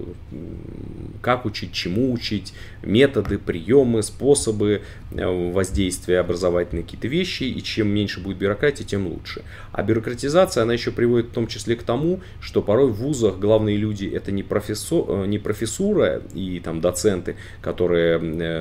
как 1.21 1.45
учить, 1.45 1.73
чему 1.73 2.11
учить, 2.11 2.53
методы, 2.83 3.37
приемы, 3.37 4.03
способы 4.03 4.81
э, 5.11 5.51
воздействия 5.51 6.19
образовательные 6.19 6.83
какие-то 6.83 7.07
вещи. 7.07 7.43
И 7.43 7.61
чем 7.61 7.89
меньше 7.89 8.19
будет 8.19 8.37
бюрократии, 8.37 8.83
тем 8.83 9.07
лучше. 9.07 9.43
А 9.71 9.83
бюрократизация, 9.83 10.63
она 10.63 10.73
еще 10.73 10.91
приводит 10.91 11.27
в 11.27 11.33
том 11.33 11.47
числе 11.47 11.75
к 11.75 11.83
тому, 11.83 12.21
что 12.41 12.61
порой 12.61 12.91
в 12.91 12.95
вузах 12.95 13.37
главные 13.37 13.77
люди 13.77 14.05
это 14.05 14.31
не, 14.31 14.43
профессор, 14.43 15.27
не 15.27 15.39
профессура 15.39 16.21
и 16.33 16.59
там 16.59 16.81
доценты, 16.81 17.35
которые 17.61 18.17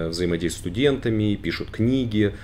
взаимодействуют 0.09 0.49
с 0.53 0.57
студентами, 0.59 1.35
пишут 1.37 1.71
книги, 1.71 2.18
книги, 2.19 2.35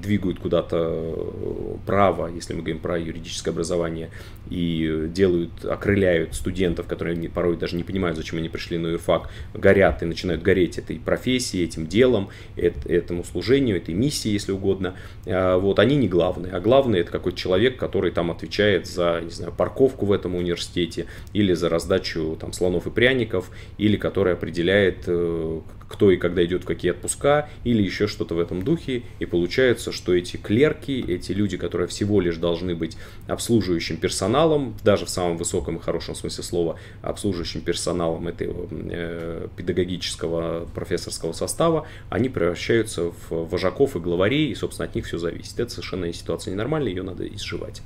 двигают 0.00 0.38
куда-то 0.40 0.76
э, 0.76 1.76
право, 1.86 2.28
если 2.28 2.54
мы 2.54 2.60
говорим 2.60 2.80
про 2.80 2.98
юридическое 2.98 3.52
образование, 3.52 4.10
и 4.50 5.06
делают, 5.08 5.64
окрыляют 5.64 6.34
студентов, 6.34 6.86
которые 6.86 7.28
порой 7.30 7.56
даже 7.56 7.76
не 7.76 7.82
понимают, 7.82 8.16
зачем 8.16 8.38
они 8.38 8.48
пришли 8.48 8.78
на 8.78 8.88
юрфак, 8.88 9.30
горят 9.54 10.02
и 10.02 10.06
начинают 10.06 10.42
гореть 10.42 10.78
этой 10.78 10.98
профессией, 10.98 11.64
этим 11.64 11.86
делом, 11.86 12.28
этому 12.56 13.24
служению, 13.24 13.76
этой 13.76 13.94
миссии, 13.94 14.30
если 14.30 14.52
угодно. 14.52 14.94
А, 15.26 15.58
вот, 15.58 15.78
они 15.78 15.96
не 15.96 16.08
главные, 16.08 16.52
а 16.52 16.60
главный 16.60 17.00
это 17.00 17.10
какой-то 17.10 17.38
человек, 17.38 17.76
который 17.76 18.10
там 18.10 18.30
отвечает 18.30 18.86
за, 18.86 19.20
не 19.22 19.30
знаю, 19.30 19.52
парковку 19.52 20.06
в 20.06 20.12
этом 20.12 20.34
университете, 20.34 21.06
или 21.32 21.54
за 21.54 21.68
раздачу 21.68 22.36
там 22.40 22.52
слонов 22.52 22.86
и 22.86 22.90
пряников, 22.90 23.50
или 23.78 23.96
который 23.96 24.34
определяет, 24.34 25.04
э, 25.06 25.60
кто 25.88 26.10
и 26.10 26.16
когда 26.16 26.44
идет 26.44 26.62
в 26.62 26.66
какие 26.66 26.90
отпуска, 26.92 27.48
или 27.64 27.82
еще 27.82 28.06
что-то 28.06 28.34
в 28.34 28.38
этом 28.38 28.62
духе, 28.62 28.93
и 29.18 29.26
получается, 29.26 29.92
что 29.92 30.14
эти 30.14 30.36
клерки, 30.36 31.04
эти 31.06 31.32
люди, 31.32 31.56
которые 31.56 31.88
всего 31.88 32.20
лишь 32.20 32.36
должны 32.36 32.74
быть 32.74 32.96
обслуживающим 33.26 33.96
персоналом, 33.96 34.76
даже 34.84 35.06
в 35.06 35.10
самом 35.10 35.36
высоком 35.36 35.76
и 35.76 35.80
хорошем 35.80 36.14
смысле 36.14 36.44
слова, 36.44 36.78
обслуживающим 37.02 37.60
персоналом 37.60 38.28
этого 38.28 38.68
э, 38.70 39.48
педагогического 39.56 40.66
профессорского 40.74 41.32
состава, 41.32 41.86
они 42.10 42.28
превращаются 42.28 43.12
в 43.28 43.48
вожаков 43.48 43.96
и 43.96 43.98
главарей, 43.98 44.50
и, 44.50 44.54
собственно, 44.54 44.88
от 44.88 44.94
них 44.94 45.06
все 45.06 45.18
зависит. 45.18 45.58
Это 45.58 45.70
совершенно 45.70 46.12
ситуация 46.12 46.52
ненормальная, 46.52 46.90
ее 46.90 47.02
надо 47.02 47.26
изживать. 47.26 47.82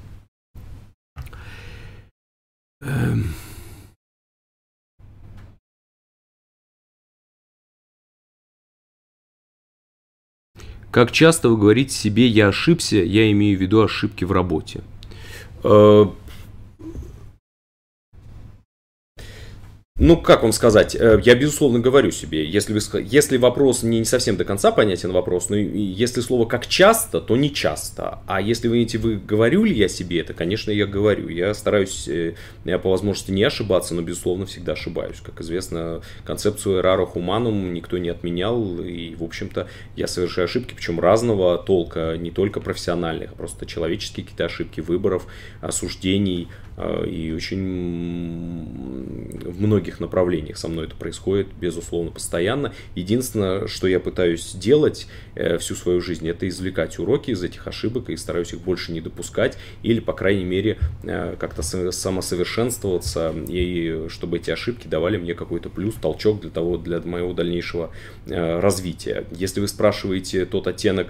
Эм, 2.80 3.34
Как 10.90 11.12
часто 11.12 11.48
вы 11.50 11.56
говорите 11.58 11.94
себе 11.94 12.26
«я 12.26 12.48
ошибся», 12.48 12.96
я 12.96 13.30
имею 13.32 13.58
в 13.58 13.60
виду 13.60 13.82
ошибки 13.82 14.24
в 14.24 14.32
работе? 14.32 14.80
Ну, 20.00 20.16
как 20.16 20.44
вам 20.44 20.52
сказать, 20.52 20.94
э, 20.94 21.20
я 21.24 21.34
безусловно 21.34 21.80
говорю 21.80 22.12
себе, 22.12 22.48
если, 22.48 22.72
вы, 22.72 22.80
если 23.02 23.36
вопрос 23.36 23.82
не 23.82 24.04
совсем 24.04 24.36
до 24.36 24.44
конца 24.44 24.70
понятен 24.70 25.10
вопрос, 25.10 25.48
но 25.48 25.56
если 25.56 26.20
слово 26.20 26.46
как 26.46 26.68
часто, 26.68 27.20
то 27.20 27.36
не 27.36 27.52
часто. 27.52 28.20
А 28.28 28.40
если 28.40 28.68
вы 28.68 28.76
видите, 28.78 28.98
вы 28.98 29.16
говорю 29.16 29.64
ли 29.64 29.74
я 29.74 29.88
себе 29.88 30.20
это, 30.20 30.34
конечно, 30.34 30.70
я 30.70 30.86
говорю. 30.86 31.28
Я 31.28 31.52
стараюсь, 31.52 32.06
э, 32.06 32.34
я 32.64 32.78
по 32.78 32.90
возможности 32.90 33.32
не 33.32 33.42
ошибаться, 33.42 33.92
но 33.96 34.02
безусловно 34.02 34.46
всегда 34.46 34.74
ошибаюсь. 34.74 35.16
Как 35.20 35.40
известно, 35.40 36.00
концепцию 36.24 36.80
raro 36.80 37.12
humanum 37.12 37.72
никто 37.72 37.98
не 37.98 38.10
отменял, 38.10 38.78
и, 38.80 39.16
в 39.16 39.24
общем-то, 39.24 39.66
я 39.96 40.06
совершаю 40.06 40.44
ошибки, 40.44 40.74
причем 40.74 41.00
разного 41.00 41.58
толка, 41.58 42.16
не 42.16 42.30
только 42.30 42.60
профессиональных, 42.60 43.32
а 43.32 43.34
просто 43.34 43.66
человеческие 43.66 44.22
какие-то 44.22 44.44
ошибки 44.44 44.80
выборов, 44.80 45.26
осуждений, 45.60 46.46
и 47.06 47.32
очень 47.32 48.78
в 49.48 49.60
многих 49.60 50.00
направлениях 50.00 50.56
со 50.56 50.68
мной 50.68 50.86
это 50.86 50.96
происходит, 50.96 51.48
безусловно, 51.60 52.10
постоянно. 52.10 52.72
Единственное, 52.94 53.66
что 53.66 53.86
я 53.88 54.00
пытаюсь 54.00 54.52
делать 54.54 55.08
э, 55.34 55.58
всю 55.58 55.74
свою 55.74 56.00
жизнь, 56.00 56.28
это 56.28 56.48
извлекать 56.48 56.98
уроки 56.98 57.30
из 57.30 57.42
этих 57.42 57.66
ошибок 57.66 58.10
и 58.10 58.16
стараюсь 58.16 58.52
их 58.52 58.60
больше 58.60 58.92
не 58.92 59.00
допускать, 59.00 59.58
или, 59.82 60.00
по 60.00 60.12
крайней 60.12 60.44
мере, 60.44 60.78
э, 61.02 61.36
как-то 61.38 61.62
самосовершенствоваться, 61.62 63.34
и 63.48 64.06
чтобы 64.08 64.36
эти 64.38 64.50
ошибки 64.50 64.86
давали 64.86 65.16
мне 65.16 65.34
какой-то 65.34 65.70
плюс, 65.70 65.94
толчок 65.94 66.40
для 66.40 66.50
того, 66.50 66.76
для 66.76 67.00
моего 67.00 67.32
дальнейшего 67.32 67.90
э, 68.26 68.60
развития. 68.60 69.24
Если 69.32 69.60
вы 69.60 69.68
спрашиваете 69.68 70.44
тот 70.44 70.66
оттенок, 70.66 71.08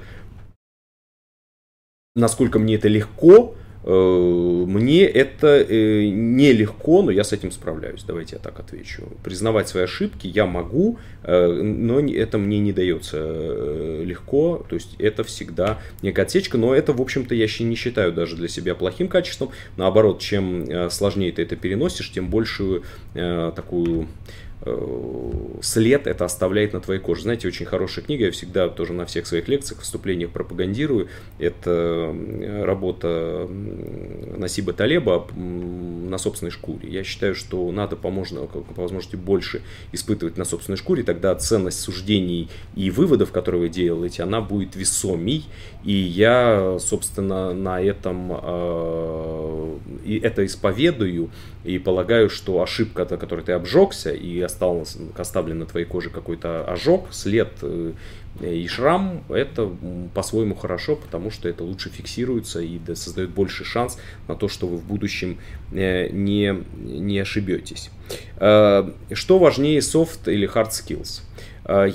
насколько 2.14 2.58
мне 2.58 2.76
это 2.76 2.88
легко, 2.88 3.54
мне 3.90 5.04
это 5.04 5.64
э, 5.66 6.08
нелегко, 6.08 7.00
но 7.02 7.10
я 7.10 7.24
с 7.24 7.32
этим 7.32 7.50
справляюсь. 7.50 8.04
Давайте 8.06 8.36
я 8.36 8.42
так 8.42 8.60
отвечу. 8.60 9.04
Признавать 9.24 9.68
свои 9.68 9.84
ошибки 9.84 10.26
я 10.26 10.44
могу, 10.44 10.98
э, 11.22 11.46
но 11.46 12.00
это 12.00 12.36
мне 12.36 12.58
не 12.58 12.72
дается 12.72 14.02
легко. 14.02 14.66
То 14.68 14.74
есть 14.74 14.96
это 14.98 15.24
всегда 15.24 15.78
некая 16.02 16.22
отсечка, 16.22 16.58
но 16.58 16.74
это, 16.74 16.92
в 16.92 17.00
общем-то, 17.00 17.34
я 17.34 17.46
не 17.60 17.76
считаю 17.76 18.12
даже 18.12 18.36
для 18.36 18.48
себя 18.48 18.74
плохим 18.74 19.08
качеством. 19.08 19.50
Наоборот, 19.76 20.20
чем 20.20 20.90
сложнее 20.90 21.32
ты 21.32 21.42
это 21.42 21.56
переносишь, 21.56 22.12
тем 22.12 22.28
большую 22.28 22.82
такую 23.14 23.98
Э, 23.98 24.06
след 25.62 26.06
это 26.06 26.24
оставляет 26.24 26.72
на 26.72 26.80
твоей 26.80 27.00
коже. 27.00 27.22
Знаете, 27.22 27.48
очень 27.48 27.66
хорошая 27.66 28.04
книга, 28.04 28.26
я 28.26 28.30
всегда 28.32 28.68
тоже 28.68 28.92
на 28.92 29.06
всех 29.06 29.26
своих 29.26 29.48
лекциях, 29.48 29.80
выступлениях 29.80 30.30
пропагандирую. 30.30 31.08
Это 31.38 32.14
работа 32.64 33.48
Насиба 34.36 34.72
Талеба 34.72 35.26
на 35.36 36.18
собственной 36.18 36.50
шкуре. 36.50 36.88
Я 36.88 37.04
считаю, 37.04 37.34
что 37.34 37.70
надо 37.70 37.96
по, 37.96 38.10
по 38.10 38.82
возможности 38.82 39.16
больше 39.16 39.62
испытывать 39.92 40.36
на 40.36 40.44
собственной 40.44 40.76
шкуре, 40.76 41.02
тогда 41.02 41.34
ценность 41.34 41.80
суждений 41.80 42.48
и 42.74 42.90
выводов, 42.90 43.32
которые 43.32 43.62
вы 43.62 43.68
делаете, 43.68 44.22
она 44.22 44.40
будет 44.40 44.74
весомей. 44.76 45.44
И 45.84 45.92
я, 45.92 46.78
собственно, 46.80 47.54
на 47.54 47.80
этом 47.80 48.32
э, 48.32 49.78
и 50.04 50.18
это 50.18 50.44
исповедую 50.44 51.30
и 51.64 51.78
полагаю, 51.78 52.30
что 52.30 52.62
ошибка, 52.62 53.02
от 53.02 53.10
которой 53.10 53.44
ты 53.44 53.52
обжегся 53.52 54.12
и 54.12 54.40
остался, 54.48 54.98
оставлен 55.16 55.58
на 55.58 55.66
твоей 55.66 55.86
коже 55.86 56.10
какой-то 56.10 56.64
ожог, 56.64 57.08
след 57.12 57.52
э, 57.62 57.92
и 58.40 58.66
шрам, 58.66 59.22
это 59.28 59.70
по-своему 60.14 60.54
хорошо, 60.54 60.96
потому 60.96 61.30
что 61.30 61.48
это 61.48 61.64
лучше 61.64 61.90
фиксируется 61.90 62.60
и 62.60 62.80
создает 62.94 63.30
больше 63.30 63.64
шанс 63.64 63.98
на 64.26 64.34
то, 64.34 64.48
что 64.48 64.66
вы 64.66 64.78
в 64.78 64.84
будущем 64.84 65.38
э, 65.72 66.08
не, 66.08 66.64
не 66.76 67.18
ошибетесь. 67.18 67.90
Э, 68.36 68.90
что 69.12 69.38
важнее, 69.38 69.80
soft 69.80 70.32
или 70.32 70.48
hard 70.48 70.70
skills? 70.70 71.22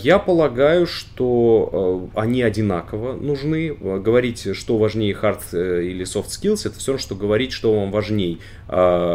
Я 0.03 0.19
полагаю, 0.19 0.85
что 0.85 2.11
они 2.13 2.43
одинаково 2.43 3.13
нужны. 3.13 3.73
Говорить, 3.73 4.55
что 4.55 4.77
важнее 4.77 5.17
hard 5.19 5.41
или 5.83 6.05
soft 6.05 6.27
skills, 6.27 6.67
это 6.67 6.77
все 6.77 6.99
что 6.99 7.15
говорить, 7.15 7.51
что 7.51 7.79
вам 7.79 7.89
важнее 7.89 8.37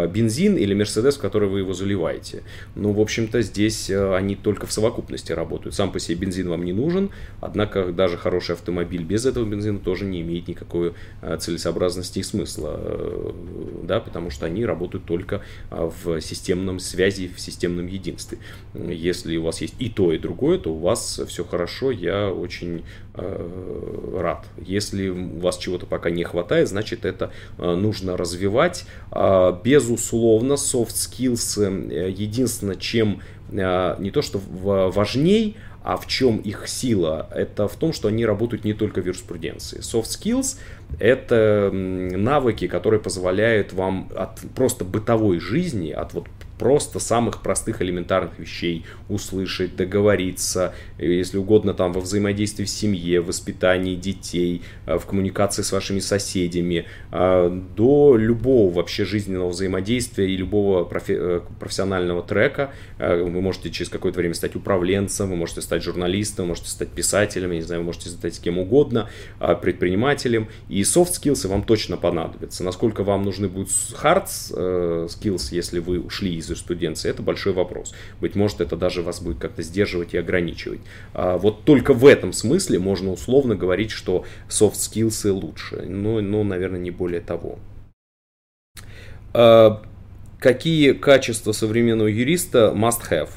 бензин 0.09 0.56
или 0.56 0.74
Мерседес, 0.74 1.16
в 1.16 1.20
который 1.20 1.48
вы 1.48 1.61
его 1.61 1.72
заливаете. 1.72 2.42
Ну, 2.74 2.92
в 2.92 3.00
общем-то, 3.00 3.42
здесь 3.42 3.90
они 3.90 4.36
только 4.36 4.66
в 4.66 4.72
совокупности 4.72 5.32
работают. 5.32 5.74
Сам 5.74 5.90
по 5.92 5.98
себе 5.98 6.26
бензин 6.26 6.48
вам 6.48 6.64
не 6.64 6.72
нужен, 6.72 7.11
однако 7.40 7.92
даже 7.92 8.16
хороший 8.16 8.54
автомобиль 8.54 9.02
без 9.02 9.26
этого 9.26 9.44
бензина 9.44 9.78
тоже 9.78 10.04
не 10.04 10.20
имеет 10.20 10.48
никакой 10.48 10.94
целесообразности 11.38 12.20
и 12.20 12.22
смысла, 12.22 13.34
да, 13.82 14.00
потому 14.00 14.30
что 14.30 14.46
они 14.46 14.64
работают 14.64 15.04
только 15.04 15.42
в 15.70 16.20
системном 16.20 16.78
связи, 16.78 17.30
в 17.34 17.40
системном 17.40 17.86
единстве. 17.86 18.38
Если 18.74 19.36
у 19.36 19.42
вас 19.44 19.61
есть 19.61 19.74
и 19.78 19.88
то, 19.88 20.12
и 20.12 20.18
другое, 20.18 20.59
то 20.59 20.72
у 20.72 20.78
вас 20.78 21.20
все 21.26 21.44
хорошо, 21.44 21.90
я 21.90 22.30
очень 22.30 22.84
э, 23.07 23.07
рад. 23.18 24.46
Если 24.56 25.08
у 25.08 25.38
вас 25.40 25.58
чего-то 25.58 25.86
пока 25.86 26.10
не 26.10 26.24
хватает, 26.24 26.68
значит 26.68 27.04
это 27.04 27.30
э, 27.58 27.74
нужно 27.74 28.16
развивать. 28.16 28.84
Э, 29.12 29.54
безусловно, 29.62 30.54
soft 30.54 30.94
skills 30.94 31.90
э, 31.90 32.10
единственное, 32.10 32.76
чем 32.76 33.20
э, 33.50 33.96
не 33.98 34.10
то 34.10 34.22
что 34.22 34.40
важней, 34.48 35.56
а 35.84 35.96
в 35.96 36.06
чем 36.06 36.38
их 36.38 36.68
сила? 36.68 37.28
Это 37.34 37.66
в 37.66 37.76
том, 37.76 37.92
что 37.92 38.08
они 38.08 38.26
работают 38.26 38.64
не 38.64 38.74
только 38.74 39.00
в 39.00 39.06
юриспруденции. 39.06 39.80
Soft 39.80 40.08
skills– 40.08 40.58
это 40.98 41.70
навыки, 41.72 42.66
которые 42.66 43.00
позволяют 43.00 43.72
вам 43.72 44.10
от 44.14 44.40
просто 44.54 44.84
бытовой 44.84 45.38
жизни, 45.38 45.90
от 45.90 46.12
вот 46.12 46.26
просто 46.59 46.98
самых 46.98 47.42
простых 47.42 47.82
элементарных 47.82 48.38
вещей, 48.38 48.84
услышать, 49.09 49.76
договориться, 49.76 50.74
если 50.98 51.38
угодно 51.38 51.74
там 51.74 51.92
во 51.92 52.00
взаимодействии 52.00 52.64
в 52.64 52.68
семье, 52.68 53.20
в 53.20 53.26
воспитании 53.26 53.94
детей, 53.94 54.62
в 54.86 55.00
коммуникации 55.06 55.62
с 55.62 55.72
вашими 55.72 56.00
соседями, 56.00 56.86
до 57.11 58.16
любого 58.16 58.74
вообще 58.74 59.04
жизненного 59.04 59.50
взаимодействия 59.50 60.28
и 60.28 60.36
любого 60.36 60.84
профессионального 60.84 62.22
трека. 62.22 62.72
Вы 62.98 63.40
можете 63.40 63.70
через 63.70 63.88
какое-то 63.88 64.18
время 64.18 64.34
стать 64.34 64.56
управленцем, 64.56 65.30
вы 65.30 65.36
можете 65.36 65.62
стать 65.62 65.82
журналистом, 65.82 66.46
вы 66.46 66.48
можете 66.50 66.70
стать 66.70 66.88
писателем, 66.88 67.50
я 67.52 67.56
не 67.56 67.62
знаю, 67.62 67.82
вы 67.82 67.86
можете 67.86 68.09
стать 68.09 68.40
кем 68.40 68.59
угодно, 68.59 69.09
предпринимателем. 69.62 70.48
И 70.68 70.82
soft 70.82 71.12
skills 71.20 71.46
вам 71.46 71.62
точно 71.62 71.96
понадобятся. 71.96 72.64
Насколько 72.64 73.04
вам 73.04 73.22
нужны 73.24 73.48
будут 73.48 73.68
hard 74.02 74.28
э, 74.54 75.06
skills, 75.09 75.48
если 75.52 75.78
вы 75.78 76.00
ушли 76.00 76.36
из 76.36 76.47
юриспруденции, 76.51 77.11
это 77.11 77.22
большой 77.22 77.53
вопрос. 77.53 77.94
Быть 78.20 78.34
может, 78.34 78.61
это 78.61 78.76
даже 78.76 79.03
вас 79.03 79.20
будет 79.20 79.38
как-то 79.38 79.62
сдерживать 79.62 80.14
и 80.14 80.18
ограничивать. 80.18 80.80
А 81.14 81.38
вот 81.38 81.64
только 81.64 81.94
в 81.94 82.07
этом 82.07 82.32
смысле 82.32 82.78
можно 82.78 83.11
условно 83.12 83.55
говорить, 83.55 83.90
что 83.90 84.24
soft 84.49 84.74
skills 84.74 85.30
лучше. 85.30 85.82
Но, 85.86 86.20
но 86.20 86.44
наверное, 86.44 86.80
не 86.80 86.90
более 86.90 87.20
того. 87.20 87.59
А, 89.32 89.82
какие 90.38 90.92
качества 90.92 91.53
современного 91.53 92.09
юриста 92.09 92.72
must 92.74 93.11
have? 93.11 93.30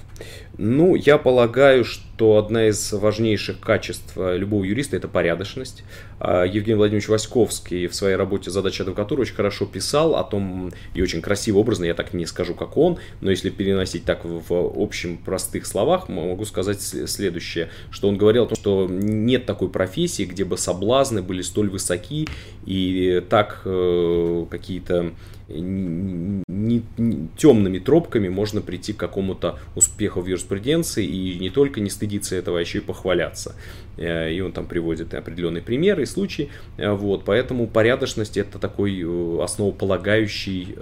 Ну, 0.57 0.95
я 0.95 1.18
полагаю, 1.18 1.84
что 1.84 2.03
одна 2.22 2.67
из 2.67 2.93
важнейших 2.93 3.59
качеств 3.59 4.13
э, 4.15 4.38
любого 4.38 4.63
юриста– 4.63 4.95
это 4.97 5.07
порядочность. 5.07 5.84
А, 6.19 6.43
Евгений 6.43 6.76
Владимирович 6.78 7.09
Васьковский 7.09 7.88
в 7.88 7.95
своей 7.95 8.15
работе 8.15 8.51
«Задача 8.51 8.84
адвокатуры» 8.84 9.24
очень 9.24 9.36
хорошо 9.36 9.65
писал 9.65 10.15
о 10.15 10.24
том, 10.24 10.72
и 10.93 11.01
очень 11.01 11.22
красиво, 11.22 11.57
образно, 11.57 11.86
я 11.86 11.93
так 11.93 12.13
не 12.13 12.26
скажу, 12.26 12.53
как 12.53 12.78
он, 12.78 12.99
но 13.22 13.32
если 13.32 13.49
переносить 13.49 14.05
так 14.05 14.22
в 14.24 14.82
общем 14.82 15.17
простых 15.17 15.65
словах, 15.65 16.09
могу 16.09 16.45
сказать 16.45 16.82
следующее, 16.82 17.69
что 17.89 18.07
он 18.07 18.17
говорил 18.17 18.43
о 18.43 18.47
том, 18.47 18.55
что 18.55 18.88
нет 18.89 19.45
такой 19.45 19.69
профессии, 19.69 20.24
где 20.24 20.45
бы 20.45 20.57
соблазны 20.57 21.22
были 21.22 21.41
столь 21.41 21.69
высоки 21.69 22.28
и 22.65 23.24
так 23.30 23.61
э, 23.65 24.45
какие-то 24.49 25.13
не, 25.59 26.43
не, 26.97 27.28
темными 27.38 27.80
тропками 27.80 28.30
можно 28.30 28.61
прийти 28.61 28.93
к 28.93 28.97
какому-то 28.97 29.59
успеху 29.76 30.22
в 30.22 30.28
юриспруденции 30.28 31.05
и 31.05 31.39
не 31.39 31.49
только 31.49 31.80
не 31.80 31.89
стыдиться 31.89 32.11
этого, 32.32 32.57
а 32.57 32.62
еще 32.62 32.80
и 32.80 32.82
похваляться. 32.82 33.55
Э, 33.97 34.32
и 34.32 34.39
он 34.41 34.51
там 34.51 34.66
приводит 34.66 35.14
определенные 35.14 35.62
примеры 35.62 36.03
и 36.03 36.05
случаи. 36.05 36.49
Э, 36.78 36.91
вот, 36.91 37.24
поэтому 37.26 37.68
порядочность 37.68 38.38
это 38.38 38.59
такой 38.59 39.01
э, 39.01 39.43
основополагающий, 39.43 40.76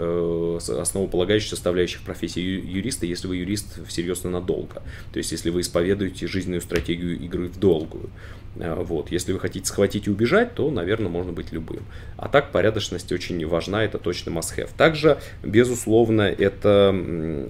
основополагающий 0.82 1.50
составляющих 1.50 2.02
профессии 2.02 2.40
юриста, 2.40 3.06
если 3.06 3.28
вы 3.28 3.38
юрист 3.38 3.86
всерьез 3.88 4.26
и 4.26 4.28
надолго. 4.28 4.82
То 5.12 5.18
есть, 5.18 5.32
если 5.32 5.50
вы 5.50 5.62
исповедуете 5.62 6.28
жизненную 6.28 6.62
стратегию 6.62 7.20
игры 7.20 7.48
в 7.48 7.60
долгую. 7.60 8.10
Вот. 8.56 9.12
Если 9.12 9.32
вы 9.32 9.40
хотите 9.40 9.66
схватить 9.66 10.08
и 10.08 10.10
убежать, 10.10 10.56
то, 10.56 10.70
наверное, 10.72 11.10
можно 11.10 11.32
быть 11.32 11.52
любым. 11.52 11.86
А 12.18 12.28
так 12.28 12.52
порядочность 12.52 13.12
очень 13.12 13.46
важна, 13.46 13.86
это 13.86 14.00
точно 14.00 14.32
must-have. 14.32 14.70
Также, 14.76 15.20
безусловно, 15.44 16.24
это 16.24 16.90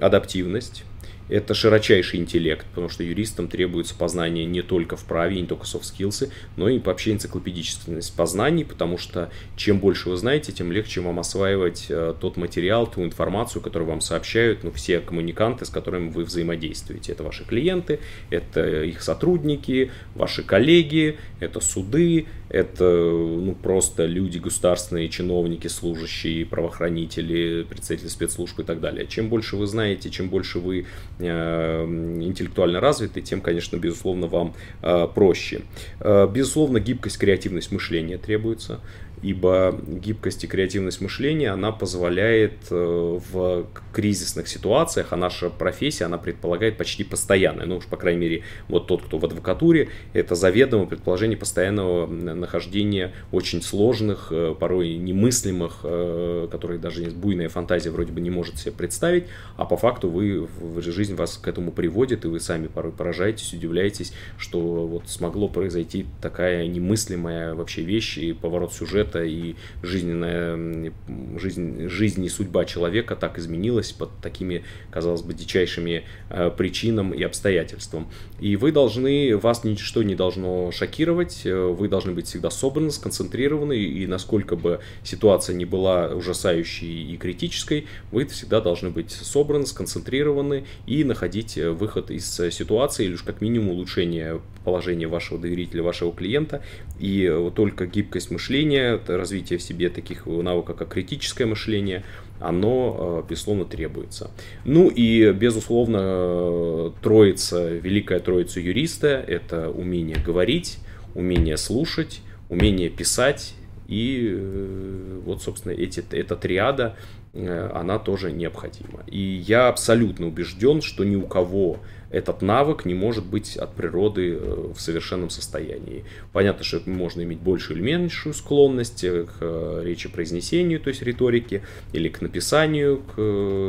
адаптивность 0.01 0.83
это 1.29 1.53
широчайший 1.53 2.19
интеллект, 2.19 2.65
потому 2.67 2.89
что 2.89 3.03
юристам 3.03 3.47
требуется 3.47 3.95
познание 3.95 4.45
не 4.45 4.61
только 4.61 4.97
в 4.97 5.05
праве, 5.05 5.39
не 5.39 5.47
только 5.47 5.65
soft 5.65 5.83
skills, 5.83 6.31
но 6.57 6.69
и 6.69 6.79
вообще 6.79 7.11
энциклопедическость 7.11 8.15
познаний, 8.15 8.65
потому 8.65 8.97
что 8.97 9.29
чем 9.55 9.79
больше 9.79 10.09
вы 10.09 10.17
знаете, 10.17 10.51
тем 10.51 10.71
легче 10.71 11.01
вам 11.01 11.19
осваивать 11.19 11.85
э, 11.89 12.13
тот 12.19 12.37
материал, 12.37 12.87
ту 12.87 13.03
информацию, 13.03 13.61
которую 13.61 13.89
вам 13.89 14.01
сообщают 14.01 14.63
ну, 14.63 14.71
все 14.71 14.99
коммуниканты, 14.99 15.65
с 15.65 15.69
которыми 15.69 16.09
вы 16.09 16.23
взаимодействуете. 16.23 17.11
Это 17.11 17.23
ваши 17.23 17.45
клиенты, 17.45 17.99
это 18.29 18.83
их 18.83 19.01
сотрудники, 19.01 19.91
ваши 20.15 20.43
коллеги, 20.43 21.17
это 21.39 21.59
суды, 21.59 22.25
это 22.49 22.83
ну, 22.83 23.53
просто 23.53 24.05
люди 24.05 24.39
государственные, 24.39 25.09
чиновники, 25.09 25.67
служащие, 25.67 26.45
правоохранители, 26.45 27.63
представители 27.69 28.07
спецслужб 28.07 28.59
и 28.59 28.63
так 28.63 28.81
далее. 28.81 29.05
Чем 29.07 29.29
больше 29.29 29.55
вы 29.55 29.67
знаете, 29.67 30.09
чем 30.09 30.29
больше 30.29 30.59
вы 30.59 30.87
интеллектуально 31.19 32.79
развиты, 32.79 33.21
тем, 33.21 33.41
конечно, 33.41 33.77
безусловно, 33.77 34.27
вам 34.27 34.53
э, 34.81 35.07
проще. 35.13 35.61
Э, 35.99 36.27
безусловно, 36.31 36.79
гибкость, 36.79 37.17
креативность 37.17 37.71
мышления 37.71 38.17
требуется 38.17 38.79
ибо 39.21 39.79
гибкость 39.87 40.43
и 40.43 40.47
креативность 40.47 41.01
мышления, 41.01 41.51
она 41.51 41.71
позволяет 41.71 42.53
э, 42.69 43.19
в 43.31 43.67
кризисных 43.93 44.47
ситуациях, 44.47 45.07
а 45.11 45.15
наша 45.15 45.49
профессия, 45.49 46.05
она 46.05 46.17
предполагает 46.17 46.77
почти 46.77 47.03
постоянное, 47.03 47.65
ну 47.65 47.77
уж 47.77 47.85
по 47.85 47.97
крайней 47.97 48.19
мере, 48.19 48.43
вот 48.67 48.87
тот, 48.87 49.03
кто 49.03 49.17
в 49.17 49.25
адвокатуре, 49.25 49.89
это 50.13 50.35
заведомо 50.35 50.85
предположение 50.85 51.37
постоянного 51.37 52.07
нахождения 52.07 53.13
очень 53.31 53.61
сложных, 53.61 54.29
э, 54.31 54.55
порой 54.57 54.95
немыслимых, 54.95 55.79
э, 55.83 56.47
которые 56.51 56.79
даже 56.79 57.03
буйная 57.11 57.49
фантазия 57.49 57.91
вроде 57.91 58.13
бы 58.13 58.21
не 58.21 58.29
может 58.29 58.57
себе 58.57 58.71
представить, 58.71 59.25
а 59.57 59.65
по 59.65 59.75
факту 59.75 60.09
вы, 60.09 60.47
жизнь 60.77 61.15
вас 61.15 61.37
к 61.37 61.47
этому 61.47 61.71
приводит, 61.71 62.25
и 62.25 62.27
вы 62.27 62.39
сами 62.39 62.67
порой 62.67 62.91
поражаетесь, 62.91 63.53
удивляетесь, 63.53 64.13
что 64.37 64.59
вот 64.59 65.03
смогло 65.07 65.47
произойти 65.49 66.05
такая 66.21 66.67
немыслимая 66.67 67.53
вообще 67.53 67.81
вещь 67.81 68.17
и 68.17 68.33
поворот 68.33 68.73
сюжета 68.73 69.08
это 69.09 69.23
и 69.23 69.55
жизненная 69.81 70.91
жизнь, 71.37 71.87
жизнь 71.89 72.23
и 72.23 72.29
судьба 72.29 72.65
человека 72.65 73.15
так 73.15 73.39
изменилась 73.39 73.91
под 73.91 74.09
такими, 74.21 74.63
казалось 74.91 75.21
бы, 75.21 75.33
дичайшими 75.33 76.03
э, 76.29 76.51
причинам 76.55 77.11
и 77.11 77.23
обстоятельствам. 77.23 78.07
И 78.39 78.55
вы 78.55 78.71
должны, 78.71 79.35
вас 79.37 79.63
ничто 79.63 80.03
не 80.03 80.15
должно 80.15 80.71
шокировать, 80.71 81.41
э, 81.45 81.55
вы 81.55 81.87
должны 81.87 82.11
быть 82.13 82.27
всегда 82.27 82.49
собраны, 82.49 82.91
сконцентрированы, 82.91 83.77
и 83.77 84.07
насколько 84.07 84.55
бы 84.55 84.79
ситуация 85.03 85.55
не 85.55 85.65
была 85.65 86.09
ужасающей 86.09 87.13
и 87.13 87.17
критической, 87.17 87.87
вы 88.11 88.25
всегда 88.25 88.61
должны 88.61 88.89
быть 88.89 89.11
собраны, 89.11 89.65
сконцентрированы 89.65 90.65
и 90.85 91.03
находить 91.03 91.57
э, 91.57 91.71
выход 91.71 92.11
из 92.11 92.25
ситуации, 92.29 93.05
или 93.05 93.13
уж 93.13 93.23
как 93.23 93.41
минимум 93.41 93.69
улучшение 93.69 94.41
положения 94.63 95.07
вашего 95.07 95.39
доверителя, 95.39 95.83
вашего 95.83 96.13
клиента, 96.13 96.61
и 96.99 97.27
только 97.55 97.85
гибкость 97.85 98.29
мышления, 98.29 98.98
развитие 99.07 99.59
в 99.59 99.61
себе 99.61 99.89
таких 99.89 100.25
навыков, 100.25 100.77
как 100.77 100.89
критическое 100.89 101.45
мышление, 101.45 102.03
оно, 102.39 103.23
э, 103.25 103.29
безусловно, 103.29 103.65
требуется. 103.65 104.31
Ну 104.65 104.89
и, 104.89 105.31
безусловно, 105.31 106.91
троица, 107.01 107.69
великая 107.69 108.19
троица 108.19 108.59
юриста– 108.59 109.07
это 109.27 109.69
умение 109.69 110.17
говорить, 110.23 110.79
умение 111.15 111.57
слушать, 111.57 112.21
умение 112.49 112.89
писать, 112.89 113.55
и 113.89 114.35
э, 114.37 115.19
вот, 115.25 115.41
собственно, 115.41 115.73
эти, 115.73 116.03
эта 116.11 116.35
триада, 116.35 116.95
э, 117.33 117.71
она 117.73 117.97
тоже 117.97 118.31
необходима. 118.31 119.03
И 119.07 119.19
я 119.19 119.67
абсолютно 119.67 120.27
убежден, 120.27 120.81
что 120.81 121.03
ни 121.03 121.15
у 121.15 121.25
кого 121.25 121.79
этот 122.11 122.41
навык 122.41 122.85
не 122.85 122.95
может 122.95 123.25
быть 123.25 123.55
от 123.55 123.73
природы 123.75 124.33
э, 124.33 124.71
в 124.75 124.79
совершенном 124.81 125.29
состоянии. 125.29 126.05
Понятно, 126.33 126.63
что 126.63 126.81
можно 126.89 127.21
иметь 127.21 127.39
большую 127.39 127.77
или 127.77 127.83
меньшую 127.83 128.33
склонность 128.33 129.03
э, 129.03 129.25
к 129.25 129.37
э, 129.41 129.81
речи 129.85 130.09
произнесению, 130.09 130.79
то 130.79 130.89
есть 130.89 131.03
риторике, 131.03 131.61
или 131.93 132.09
к 132.09 132.21
написанию, 132.21 133.01
к, 133.15 133.21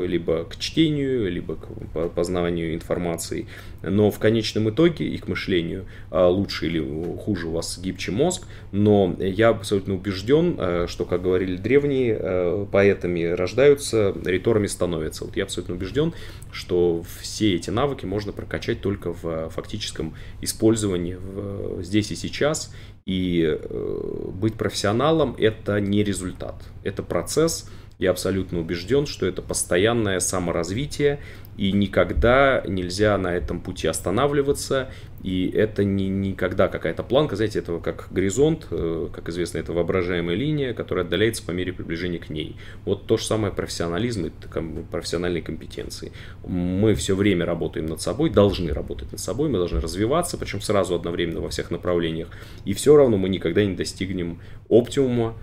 либо 0.07 0.45
к 0.45 0.57
чтению, 0.57 1.30
либо 1.30 1.57
к 1.57 2.09
познаванию 2.14 2.74
информации. 2.74 3.47
Но 3.82 4.11
в 4.11 4.18
конечном 4.18 4.70
итоге 4.70 5.07
и 5.07 5.16
к 5.18 5.26
мышлению 5.26 5.86
лучше 6.11 6.66
или 6.66 7.16
хуже 7.16 7.49
у 7.49 7.53
вас 7.53 7.78
гибче 7.78 8.12
мозг. 8.12 8.47
Но 8.72 9.16
я 9.18 9.49
абсолютно 9.49 9.95
убежден, 9.95 10.86
что, 10.86 11.07
как 11.07 11.22
говорили 11.22 11.57
древние, 11.57 12.66
поэтами 12.70 13.24
рождаются, 13.24 14.14
риторами 14.24 14.66
становятся. 14.66 15.24
Вот 15.24 15.36
я 15.36 15.45
абсолютно 15.45 15.76
убежден, 15.76 16.12
что 16.53 17.03
все 17.20 17.55
эти 17.55 17.70
навыки 17.70 18.05
можно 18.05 18.30
можно 18.31 18.33
прокачать 18.33 18.81
только 18.81 19.12
в 19.12 19.26
э, 19.26 19.49
фактическом 19.51 20.14
использовании 20.41 21.14
в, 21.14 21.83
здесь 21.83 22.11
и 22.11 22.16
сейчас. 22.16 22.72
И 23.07 23.43
э, 23.43 24.31
быть 24.33 24.55
профессионалом– 24.55 25.35
это 25.39 25.81
не 25.81 26.05
результат, 26.05 26.62
это 26.85 27.03
процесс. 27.03 27.68
Я 27.99 28.11
абсолютно 28.11 28.61
убежден, 28.61 29.07
что 29.07 29.26
это 29.26 29.43
постоянное 29.43 30.20
саморазвитие, 30.20 31.18
и 31.61 31.73
никогда 31.73 32.63
нельзя 32.67 33.19
на 33.19 33.37
этом 33.37 33.61
пути 33.61 33.87
останавливаться, 33.87 34.89
и 35.23 35.47
это 35.51 35.85
не 35.85 36.09
никогда 36.09 36.69
какая-то 36.69 37.03
планка, 37.03 37.37
знаете, 37.37 37.59
этого 37.59 37.81
как 37.81 38.09
горизонт, 38.11 38.67
э, 38.71 39.09
как 39.13 39.29
известно, 39.29 39.59
это 39.59 39.75
воображаемая 39.75 40.35
линия, 40.35 40.73
которая 40.73 41.05
отдаляется 41.05 41.45
по 41.45 41.51
мере 41.51 41.75
приближения 41.75 42.19
к 42.19 42.31
ней. 42.31 42.57
Вот 42.87 43.05
то 43.05 43.19
же 43.19 43.27
самое 43.27 43.53
профессионализм 43.53 44.25
и 44.25 44.31
профессиональные 44.91 45.43
компетенции. 45.43 46.13
Мы 46.47 46.95
все 46.95 47.15
время 47.15 47.45
работаем 47.45 47.85
над 47.85 48.01
собой, 48.01 48.31
должны 48.31 48.73
работать 48.73 49.13
над 49.13 49.21
собой, 49.21 49.51
мы 49.51 49.59
должны 49.59 49.83
развиваться, 49.83 50.39
причем 50.39 50.63
сразу 50.63 50.95
одновременно 50.95 51.43
во 51.43 51.51
всех 51.51 51.71
направлениях, 51.71 52.29
и 52.65 52.73
все 52.73 52.97
равно 52.97 53.19
мы 53.19 53.29
никогда 53.29 53.63
не 53.67 53.75
достигнем 53.75 54.41
оптимума, 54.71 55.37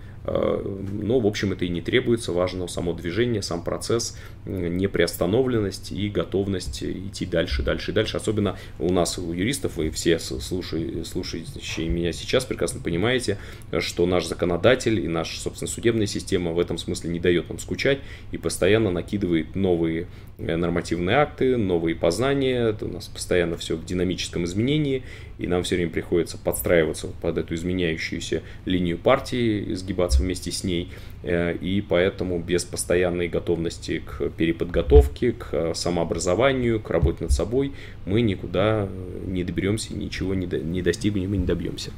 Но, 0.92 1.20
в 1.20 1.26
общем, 1.26 1.52
это 1.52 1.64
и 1.64 1.68
не 1.68 1.80
требуется. 1.80 2.32
Важно 2.32 2.66
само 2.68 2.92
движение, 2.92 3.42
сам 3.42 3.62
процесс, 3.62 4.16
неприостановленность 4.46 5.92
и 5.92 6.08
готовность 6.08 6.82
идти 6.82 7.26
дальше, 7.26 7.62
дальше 7.62 7.90
и 7.92 7.94
дальше. 7.94 8.16
Особенно 8.16 8.56
у 8.78 8.92
нас, 8.92 9.18
у 9.18 9.32
юристов, 9.32 9.76
вы 9.76 9.90
все 9.90 10.18
слушающие 10.18 11.88
меня 11.88 12.12
сейчас 12.12 12.44
прекрасно 12.44 12.80
понимаете, 12.82 13.38
что 13.78 14.06
наш 14.06 14.26
законодатель 14.26 15.00
и 15.00 15.08
наша, 15.08 15.38
собственно, 15.40 15.68
судебная 15.68 16.06
система 16.06 16.52
в 16.52 16.58
этом 16.58 16.78
смысле 16.78 17.10
не 17.10 17.20
дает 17.20 17.48
нам 17.48 17.58
скучать 17.58 17.98
и 18.32 18.38
постоянно 18.38 18.90
накидывает 18.90 19.54
новые 19.54 20.06
э, 20.38 20.56
нормативные 20.56 21.16
акты, 21.16 21.56
новые 21.56 21.94
познания. 21.94 22.76
У 22.80 22.88
нас 22.88 23.08
постоянно 23.08 23.56
все 23.56 23.76
в 23.76 23.84
динамическом 23.84 24.44
изменении, 24.44 25.02
и 25.38 25.46
нам 25.46 25.62
все 25.62 25.76
время 25.76 25.90
приходится 25.90 26.36
подстраиваться 26.36 27.08
под 27.20 27.38
эту 27.38 27.54
изменяющуюся 27.54 28.42
линию 28.64 28.98
партии, 28.98 29.72
сгибаться 29.74 30.22
вместе 30.22 30.50
с 30.50 30.64
ней. 30.64 30.90
Э, 31.22 31.54
и 31.56 31.80
поэтому 31.80 32.38
без 32.40 32.64
постоянной 32.64 33.28
готовности 33.28 34.02
к 34.04 34.30
переподготовке, 34.30 35.32
к 35.32 35.74
самообразованию, 35.74 36.80
к 36.80 36.90
работе 36.90 37.24
над 37.24 37.32
собой 37.32 37.72
мы 38.04 38.20
никуда 38.20 38.88
не 39.26 39.44
доберемся, 39.44 39.94
ничего 39.94 40.34
не 40.34 40.82
достигнем 40.82 41.34
и 41.34 41.38
не 41.38 41.46
добьемся. 41.46 41.92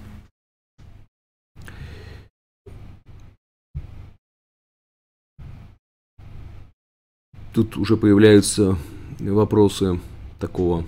Тут 7.53 7.76
уже 7.76 7.97
появляются 7.97 8.76
вопросы 9.18 9.99
такого 10.38 10.84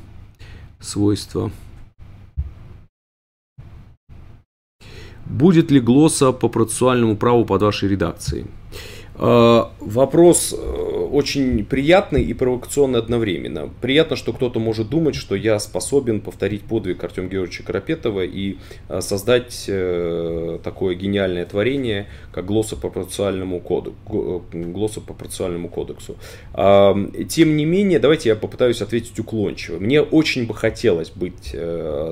свойства. 0.78 1.50
Будет 5.27 5.70
ли 5.70 5.81
глосса 5.81 6.33
по 6.33 6.49
процессуальному 6.49 7.16
праву 7.16 7.45
под 7.45 7.62
вашей 7.62 7.89
редакцией? 7.89 8.47
А, 9.16 9.70
вопрос 9.81 10.55
э, 10.57 11.01
очень 11.12 11.64
приятный 11.64 12.22
и 12.22 12.34
провокационный 12.34 12.98
одновременно. 12.98 13.70
Приятно, 13.80 14.16
что 14.16 14.32
кто-то 14.32 14.58
может 14.58 14.88
думать, 14.88 15.14
что 15.14 15.34
я 15.34 15.58
способен 15.58 16.20
повторить 16.20 16.62
подвиг 16.62 17.04
Артема 17.04 17.28
Георгиевича 17.28 17.62
Карапетова 17.64 18.24
и 18.24 18.56
э, 18.88 19.00
создать 19.00 19.66
э, 19.68 20.58
такое 20.64 20.94
гениальное 20.94 21.44
творение, 21.44 22.06
как 22.32 22.46
глоссопропорциональному 22.46 23.60
коду, 23.60 23.94
глоссопропорциональному 24.52 25.68
кодексу. 25.68 26.16
А, 26.54 26.96
тем 27.28 27.56
не 27.56 27.64
менее, 27.64 27.98
давайте 27.98 28.30
я 28.30 28.36
попытаюсь 28.36 28.80
ответить 28.80 29.18
уклончиво. 29.18 29.78
Мне 29.78 30.00
очень 30.00 30.46
бы 30.46 30.54
хотелось 30.54 31.10
быть 31.10 31.54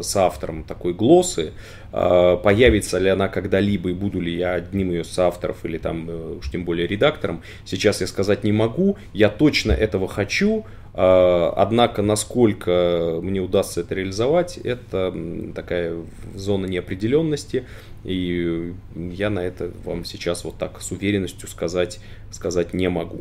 соавтором 0.03 0.65
такой 0.65 0.93
глоссы, 0.93 1.53
а, 1.93 2.37
появится 2.37 2.99
ли 2.99 3.09
она 3.09 3.29
когда-либо 3.29 3.91
и 3.91 3.93
буду 3.93 4.21
ли 4.21 4.37
я 4.37 4.55
одним 4.55 4.91
ее 4.91 5.05
соавторов 5.05 5.65
или 5.65 5.79
там 5.79 6.09
э, 6.09 6.37
уж 6.39 6.51
тем 6.51 6.65
более 6.65 6.87
редактором, 6.87 7.43
сейчас 7.65 8.01
я 8.01 8.07
сказать 8.07 8.45
не 8.45 8.53
могу. 8.53 8.90
Я 9.13 9.29
точно 9.29 9.73
этого 9.73 10.09
хочу, 10.09 10.65
а, 10.93 11.53
Однако, 11.57 12.03
насколько 12.03 13.21
мне 13.23 13.41
удастся 13.41 13.83
это 13.83 13.95
реализовать, 13.95 14.59
это 14.59 15.15
такая 15.55 15.97
зона 16.35 16.67
неопределенности. 16.67 17.65
И 18.05 18.73
я 18.97 19.31
на 19.31 19.41
это 19.41 19.71
вам 19.85 20.05
сейчас 20.05 20.45
вот 20.45 20.57
так 20.59 20.81
с 20.81 20.91
уверенностью 20.91 21.49
сказать, 21.49 22.01
сказать 22.31 22.75
не 22.75 22.89
могу. 22.89 23.21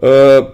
Э, 0.00 0.52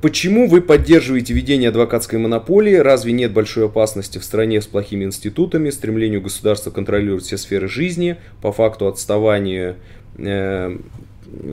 Почему 0.00 0.48
вы 0.48 0.62
поддерживаете 0.62 1.34
ведение 1.34 1.68
адвокатской 1.68 2.18
монополии? 2.18 2.76
Разве 2.76 3.12
нет 3.12 3.32
большой 3.32 3.66
опасности 3.66 4.18
в 4.18 4.24
стране 4.24 4.62
с 4.62 4.66
плохими 4.66 5.04
институтами, 5.04 5.68
стремлению 5.70 6.22
государства 6.22 6.70
контролировать 6.70 7.24
все 7.24 7.36
сферы 7.36 7.68
жизни, 7.68 8.16
по 8.40 8.52
факту 8.52 8.86
отставания 8.86 9.76
э, 10.16 10.78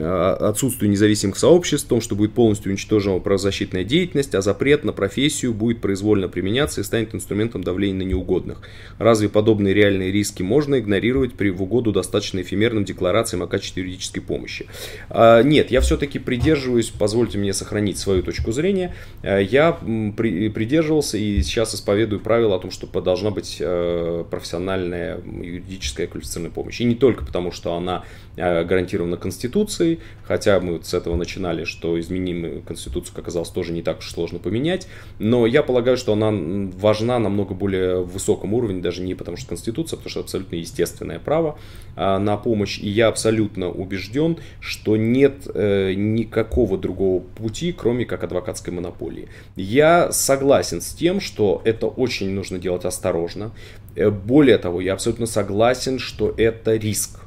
отсутствию 0.00 0.90
независимых 0.90 1.36
сообществ, 1.36 1.86
в 1.86 1.88
том, 1.88 2.00
что 2.00 2.14
будет 2.14 2.32
полностью 2.32 2.70
уничтожена 2.70 3.18
правозащитная 3.18 3.84
деятельность, 3.84 4.34
а 4.34 4.42
запрет 4.42 4.84
на 4.84 4.92
профессию 4.92 5.54
будет 5.54 5.80
произвольно 5.80 6.28
применяться 6.28 6.80
и 6.80 6.84
станет 6.84 7.14
инструментом 7.14 7.64
давления 7.64 8.04
на 8.04 8.08
неугодных. 8.08 8.62
Разве 8.98 9.28
подобные 9.28 9.74
реальные 9.74 10.12
риски 10.12 10.42
можно 10.42 10.78
игнорировать 10.78 11.34
при 11.34 11.50
в 11.50 11.62
угоду 11.62 11.92
достаточно 11.92 12.40
эфемерным 12.40 12.84
декларациям 12.84 13.42
о 13.42 13.46
качестве 13.46 13.82
юридической 13.82 14.20
помощи? 14.20 14.66
А, 15.10 15.42
нет, 15.42 15.70
я 15.70 15.80
все-таки 15.80 16.18
придерживаюсь, 16.18 16.90
позвольте 16.90 17.38
мне 17.38 17.52
сохранить 17.52 17.98
свою 17.98 18.22
точку 18.22 18.52
зрения, 18.52 18.94
а, 19.22 19.38
я 19.38 19.72
при, 20.16 20.48
придерживался 20.48 21.18
и 21.18 21.42
сейчас 21.42 21.74
исповедую 21.74 22.20
правило 22.20 22.56
о 22.56 22.58
том, 22.58 22.70
что 22.70 22.86
должна 23.00 23.30
быть 23.30 23.58
а, 23.60 24.24
профессиональная 24.24 25.20
юридическая 25.20 26.06
квалифицированная 26.06 26.52
помощь. 26.52 26.80
И 26.80 26.84
не 26.84 26.94
только 26.94 27.24
потому, 27.24 27.52
что 27.52 27.74
она 27.74 28.04
а, 28.36 28.64
гарантирована 28.64 29.16
Конституцией, 29.16 29.62
Конституцией, 29.72 30.00
хотя 30.24 30.60
мы 30.60 30.82
с 30.82 30.94
этого 30.94 31.16
начинали, 31.16 31.64
что 31.64 31.98
изменим 31.98 32.62
Конституцию 32.62 33.18
оказалось 33.18 33.48
тоже 33.48 33.72
не 33.72 33.82
так 33.82 33.98
уж 33.98 34.10
сложно 34.10 34.38
поменять, 34.38 34.86
но 35.18 35.46
я 35.46 35.62
полагаю, 35.62 35.96
что 35.96 36.12
она 36.12 36.30
важна 36.76 37.18
на 37.18 37.32
намного 37.32 37.54
более 37.54 38.02
высоком 38.02 38.52
уровне, 38.54 38.82
даже 38.82 39.02
не 39.02 39.14
потому 39.14 39.36
что 39.36 39.48
Конституция, 39.48 39.96
потому 39.96 40.10
что 40.10 40.20
абсолютно 40.20 40.56
естественное 40.56 41.18
право 41.18 41.58
а, 41.96 42.18
на 42.18 42.36
помощь, 42.36 42.78
и 42.78 42.88
я 42.88 43.08
абсолютно 43.08 43.70
убежден, 43.70 44.36
что 44.60 44.96
нет 44.96 45.46
э, 45.54 45.94
никакого 45.94 46.76
другого 46.76 47.22
пути, 47.22 47.72
кроме 47.72 48.04
как 48.04 48.24
адвокатской 48.24 48.72
монополии. 48.72 49.28
Я 49.56 50.12
согласен 50.12 50.80
с 50.80 50.92
тем, 50.92 51.20
что 51.20 51.62
это 51.64 51.86
очень 51.86 52.30
нужно 52.30 52.58
делать 52.58 52.84
осторожно, 52.84 53.52
э, 53.96 54.10
более 54.10 54.58
того, 54.58 54.80
я 54.80 54.92
абсолютно 54.92 55.26
согласен, 55.26 55.98
что 55.98 56.34
это 56.36 56.76
риск 56.76 57.21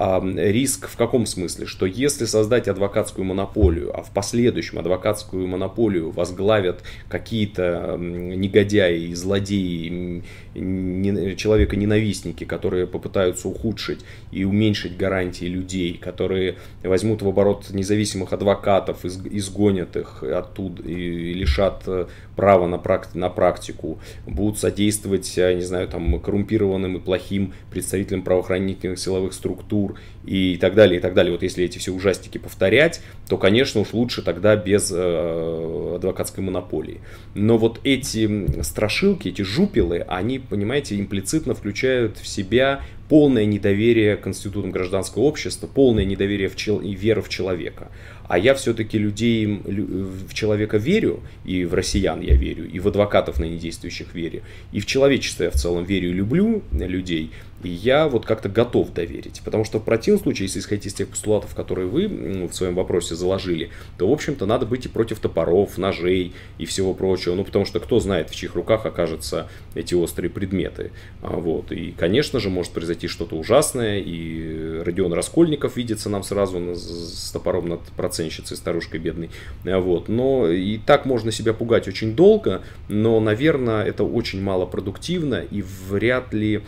риск 0.00 0.88
в 0.88 0.96
каком 0.96 1.26
смысле? 1.26 1.66
Что 1.66 1.84
если 1.84 2.24
создать 2.24 2.68
адвокатскую 2.68 3.24
монополию, 3.24 3.96
а 3.98 4.02
в 4.02 4.10
последующем 4.10 4.78
адвокатскую 4.78 5.46
монополию 5.46 6.10
возглавят 6.10 6.82
какие-то 7.08 7.96
негодяи 7.98 9.12
злодеи, 9.12 10.22
человека-ненавистники, 10.54 12.44
которые 12.44 12.86
попытаются 12.86 13.48
ухудшить 13.48 14.00
и 14.32 14.44
уменьшить 14.44 14.96
гарантии 14.96 15.44
людей, 15.44 15.96
которые 15.96 16.56
возьмут 16.82 17.22
в 17.22 17.28
оборот 17.28 17.70
независимых 17.70 18.32
адвокатов, 18.32 19.04
изгонят 19.04 19.96
их 19.96 20.22
оттуда 20.22 20.82
и 20.82 21.34
лишат 21.34 21.82
э, 21.86 22.06
права 22.40 22.66
на, 22.66 22.76
практи- 22.76 23.18
на 23.18 23.28
практику, 23.28 23.98
будут 24.26 24.58
содействовать, 24.58 25.36
не 25.36 25.60
знаю, 25.60 25.88
там, 25.88 26.18
коррумпированным 26.18 26.96
и 26.96 26.98
плохим 26.98 27.52
представителям 27.70 28.22
правоохранительных 28.22 28.98
силовых 28.98 29.34
структур 29.34 29.96
и 30.24 30.56
так 30.58 30.74
далее, 30.74 30.98
и 30.98 31.02
так 31.02 31.12
далее. 31.12 31.32
Вот 31.32 31.42
если 31.42 31.66
эти 31.66 31.76
все 31.76 31.92
ужастики 31.92 32.38
повторять, 32.38 33.02
то, 33.28 33.36
конечно, 33.36 33.82
уж 33.82 33.92
лучше 33.92 34.22
тогда 34.22 34.56
без 34.56 34.90
э, 34.90 35.92
адвокатской 35.96 36.42
монополии. 36.42 37.02
Но 37.34 37.58
вот 37.58 37.78
эти 37.84 38.62
страшилки, 38.62 39.28
эти 39.28 39.42
жупелы, 39.42 39.98
они, 40.08 40.38
понимаете, 40.38 40.98
имплицитно 40.98 41.54
включают 41.54 42.16
в 42.16 42.26
себя 42.26 42.80
полное 43.10 43.44
недоверие 43.44 44.16
к 44.16 44.26
институтам 44.28 44.70
гражданского 44.70 45.24
общества, 45.24 45.66
полное 45.66 46.06
недоверие 46.06 46.48
в 46.48 46.56
чел- 46.56 46.80
и 46.80 46.94
веру 46.94 47.20
в 47.20 47.28
человека. 47.28 47.88
А 48.30 48.38
я 48.38 48.54
все-таки 48.54 48.96
людей, 48.96 49.44
в 49.44 50.32
человека 50.34 50.76
верю, 50.76 51.20
и 51.44 51.64
в 51.64 51.74
россиян 51.74 52.20
я 52.20 52.36
верю, 52.36 52.70
и 52.70 52.78
в 52.78 52.86
адвокатов 52.86 53.40
на 53.40 53.44
недействующих 53.44 54.14
верю, 54.14 54.42
и 54.70 54.78
в 54.78 54.86
человечество 54.86 55.42
я 55.42 55.50
в 55.50 55.54
целом 55.54 55.82
верю 55.82 56.10
и 56.10 56.12
люблю 56.12 56.62
людей, 56.70 57.32
и 57.49 57.49
я 57.68 58.08
вот 58.08 58.26
как-то 58.26 58.48
готов 58.48 58.92
доверить. 58.92 59.42
Потому 59.44 59.64
что 59.64 59.78
в 59.80 59.84
противном 59.84 60.22
случае, 60.22 60.46
если 60.46 60.60
исходить 60.60 60.86
из 60.86 60.94
тех 60.94 61.08
постулатов, 61.08 61.54
которые 61.54 61.88
вы 61.88 62.08
в 62.48 62.52
своем 62.52 62.74
вопросе 62.74 63.14
заложили, 63.14 63.70
то, 63.98 64.08
в 64.08 64.12
общем-то, 64.12 64.46
надо 64.46 64.66
быть 64.66 64.86
и 64.86 64.88
против 64.88 65.18
топоров, 65.18 65.78
ножей 65.78 66.32
и 66.58 66.64
всего 66.66 66.94
прочего. 66.94 67.34
Ну, 67.34 67.44
потому 67.44 67.64
что 67.64 67.80
кто 67.80 67.98
знает, 67.98 68.30
в 68.30 68.34
чьих 68.34 68.54
руках 68.54 68.86
окажутся 68.86 69.48
эти 69.74 69.94
острые 69.94 70.30
предметы. 70.30 70.92
А, 71.22 71.36
вот. 71.36 71.72
И, 71.72 71.92
конечно 71.92 72.38
же, 72.38 72.48
может 72.48 72.72
произойти 72.72 73.08
что-то 73.08 73.36
ужасное, 73.36 73.98
и 73.98 74.78
Родион 74.84 75.12
Раскольников 75.12 75.76
видится 75.76 76.08
нам 76.08 76.22
сразу 76.22 76.74
с 76.74 77.30
топором 77.32 77.68
над 77.68 77.80
процессом 77.96 78.20
оценщицей, 78.20 78.56
старушкой 78.56 79.00
бедной. 79.00 79.30
А, 79.64 79.78
вот. 79.80 80.08
Но 80.08 80.48
и 80.48 80.78
так 80.78 81.06
можно 81.06 81.32
себя 81.32 81.54
пугать 81.54 81.88
очень 81.88 82.14
долго, 82.14 82.62
но, 82.88 83.20
наверное, 83.20 83.84
это 83.84 84.04
очень 84.04 84.42
малопродуктивно 84.42 85.42
и 85.50 85.62
вряд 85.62 86.34
ли 86.34 86.62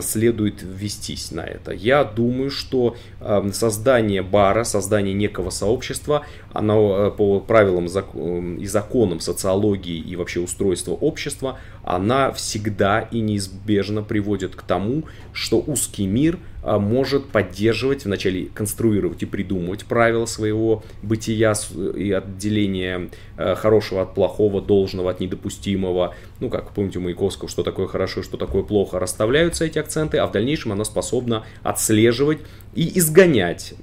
следует 0.00 0.62
вестись 0.62 1.30
на 1.32 1.40
это. 1.40 1.72
Я 1.72 2.04
думаю, 2.04 2.50
что 2.50 2.96
а, 3.20 3.46
создание 3.52 4.22
бара, 4.22 4.64
создание 4.64 5.14
некого 5.14 5.50
сообщества, 5.50 6.24
оно 6.52 7.10
по 7.10 7.40
правилам 7.40 7.86
и 8.58 8.66
законам 8.66 9.20
социологии 9.20 9.98
и 9.98 10.16
вообще 10.16 10.40
устройства 10.40 10.92
общества, 10.92 11.58
она 11.82 12.32
всегда 12.32 13.00
и 13.00 13.20
неизбежно 13.20 14.02
приводит 14.02 14.54
к 14.56 14.62
тому, 14.62 15.04
что 15.32 15.62
узкий 15.66 16.06
мир 16.06 16.38
может 16.66 17.26
поддерживать, 17.26 18.04
вначале 18.04 18.46
конструировать 18.46 19.22
и 19.22 19.26
придумывать 19.26 19.84
правила 19.84 20.26
своего 20.26 20.82
бытия 21.02 21.54
и 21.96 22.12
отделения 22.12 23.10
а, 23.36 23.54
хорошего 23.54 24.02
от 24.02 24.14
плохого, 24.14 24.60
должного 24.60 25.10
от 25.10 25.20
недопустимого. 25.20 26.14
Ну, 26.40 26.50
как 26.50 26.72
помните 26.72 26.98
у 26.98 27.02
Маяковского, 27.02 27.48
что 27.48 27.62
такое 27.62 27.86
хорошо, 27.86 28.22
что 28.22 28.36
такое 28.36 28.62
плохо, 28.62 28.98
расставляются 28.98 29.64
эти 29.64 29.78
акценты, 29.78 30.18
а 30.18 30.26
в 30.26 30.32
дальнейшем 30.32 30.72
она 30.72 30.84
способна 30.84 31.44
отслеживать 31.62 32.38
и 32.74 32.98
изгонять 32.98 33.74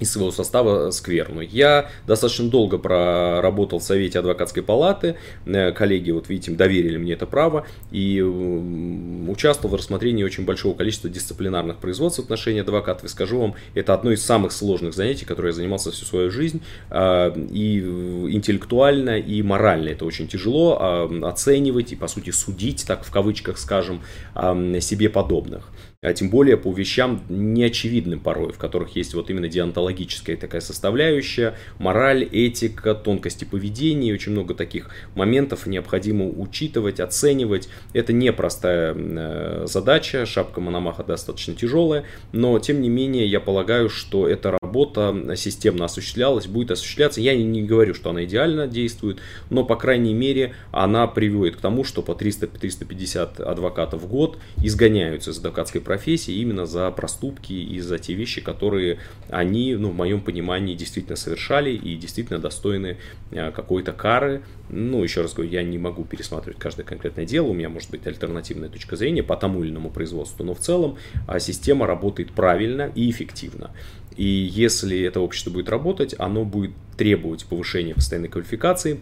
из 0.00 0.10
своего 0.10 0.32
состава 0.32 0.90
скверну. 0.90 1.40
Я 1.40 1.90
достаточно 2.06 2.48
долго 2.48 2.78
проработал 2.78 3.78
в 3.78 3.82
Совете 3.82 4.18
адвокатской 4.18 4.62
палаты, 4.62 5.16
э, 5.44 5.72
коллеги, 5.72 6.10
вот 6.10 6.28
видите, 6.28 6.50
доверили 6.52 6.96
мне 6.96 7.12
это 7.12 7.26
право, 7.26 7.66
и 7.92 8.20
участвовал 8.20 9.76
в 9.76 9.78
рассмотрении 9.78 10.24
очень 10.24 10.44
большого 10.44 10.74
количества 10.74 11.08
дисциплинарных 11.10 11.76
производств 11.76 12.20
в 12.20 12.24
отношении 12.24 12.60
адвокатов, 12.60 13.04
и 13.04 13.08
скажу 13.08 13.38
вам, 13.40 13.54
это 13.74 13.94
одно 13.94 14.10
из 14.10 14.24
самых 14.24 14.52
сложных 14.52 14.94
занятий, 14.94 15.24
которые 15.24 15.50
я 15.50 15.56
занимался 15.56 15.92
всю 15.92 16.04
свою 16.06 16.30
жизнь, 16.30 16.62
а, 16.88 17.32
и 17.50 17.78
интеллектуально, 17.78 19.18
и 19.18 19.42
морально 19.42 19.90
это 19.90 20.04
очень 20.04 20.26
тяжело 20.26 20.78
а, 20.80 21.28
оценивать 21.28 21.92
и, 21.92 21.96
по 21.96 22.08
сути, 22.08 22.30
судить, 22.30 22.84
так 22.86 23.04
в 23.04 23.10
кавычках 23.10 23.58
скажем, 23.58 24.00
себе 24.34 25.08
подобных 25.08 25.68
а 26.02 26.14
тем 26.14 26.30
более 26.30 26.56
по 26.56 26.72
вещам 26.72 27.20
неочевидным 27.28 28.20
порой, 28.20 28.54
в 28.54 28.58
которых 28.58 28.96
есть 28.96 29.12
вот 29.12 29.28
именно 29.28 29.48
диантологическая 29.48 30.34
такая 30.38 30.62
составляющая, 30.62 31.56
мораль, 31.78 32.24
этика, 32.24 32.94
тонкости 32.94 33.44
поведения, 33.44 34.14
очень 34.14 34.32
много 34.32 34.54
таких 34.54 34.88
моментов 35.14 35.66
необходимо 35.66 36.26
учитывать, 36.26 37.00
оценивать. 37.00 37.68
Это 37.92 38.14
непростая 38.14 38.94
э, 38.96 39.66
задача, 39.66 40.24
шапка 40.24 40.62
Мономаха 40.62 41.04
достаточно 41.04 41.54
тяжелая, 41.54 42.06
но 42.32 42.58
тем 42.60 42.80
не 42.80 42.88
менее 42.88 43.26
я 43.26 43.38
полагаю, 43.38 43.90
что 43.90 44.26
эта 44.26 44.52
работа 44.52 45.34
системно 45.36 45.84
осуществлялась, 45.84 46.46
будет 46.46 46.70
осуществляться. 46.70 47.20
Я 47.20 47.36
не 47.36 47.62
говорю, 47.62 47.92
что 47.92 48.08
она 48.08 48.24
идеально 48.24 48.66
действует, 48.66 49.18
но 49.50 49.64
по 49.64 49.76
крайней 49.76 50.14
мере 50.14 50.54
она 50.72 51.06
приводит 51.06 51.56
к 51.56 51.60
тому, 51.60 51.84
что 51.84 52.00
по 52.00 52.12
300-350 52.12 53.42
адвокатов 53.42 54.00
в 54.00 54.06
год 54.06 54.38
изгоняются 54.64 55.32
из 55.32 55.38
адвокатской 55.38 55.82
профессии 55.90 56.34
именно 56.34 56.66
за 56.66 56.88
проступки 56.92 57.52
и 57.52 57.80
за 57.80 57.98
те 57.98 58.14
вещи, 58.14 58.40
которые 58.40 58.98
они, 59.28 59.74
ну, 59.74 59.90
в 59.90 59.96
моем 59.96 60.20
понимании, 60.20 60.76
действительно 60.76 61.16
совершали 61.16 61.70
и 61.70 61.96
действительно 61.96 62.38
достойны 62.38 62.98
э, 63.32 63.50
какой-то 63.50 63.92
кары. 63.92 64.42
Ну, 64.68 65.02
еще 65.02 65.22
раз 65.22 65.34
говорю, 65.34 65.50
я 65.50 65.64
не 65.64 65.78
могу 65.78 66.04
пересматривать 66.04 66.60
каждое 66.60 66.84
конкретное 66.84 67.26
дело, 67.26 67.48
у 67.48 67.54
меня 67.54 67.68
может 67.68 67.90
быть 67.90 68.06
альтернативная 68.06 68.68
точка 68.68 68.94
зрения 68.94 69.24
по 69.24 69.34
тому 69.34 69.64
или 69.64 69.70
иному 69.72 69.90
производству, 69.90 70.44
но 70.44 70.54
в 70.54 70.60
целом 70.60 70.96
а, 71.26 71.40
система 71.40 71.88
работает 71.88 72.30
правильно 72.30 72.92
и 72.94 73.10
эффективно. 73.10 73.72
И 74.16 74.24
если 74.24 75.00
это 75.00 75.18
общество 75.18 75.50
будет 75.50 75.68
работать, 75.68 76.14
оно 76.18 76.44
будет 76.44 76.70
требовать 76.96 77.46
повышения 77.46 77.96
постоянной 77.96 78.28
квалификации, 78.28 79.00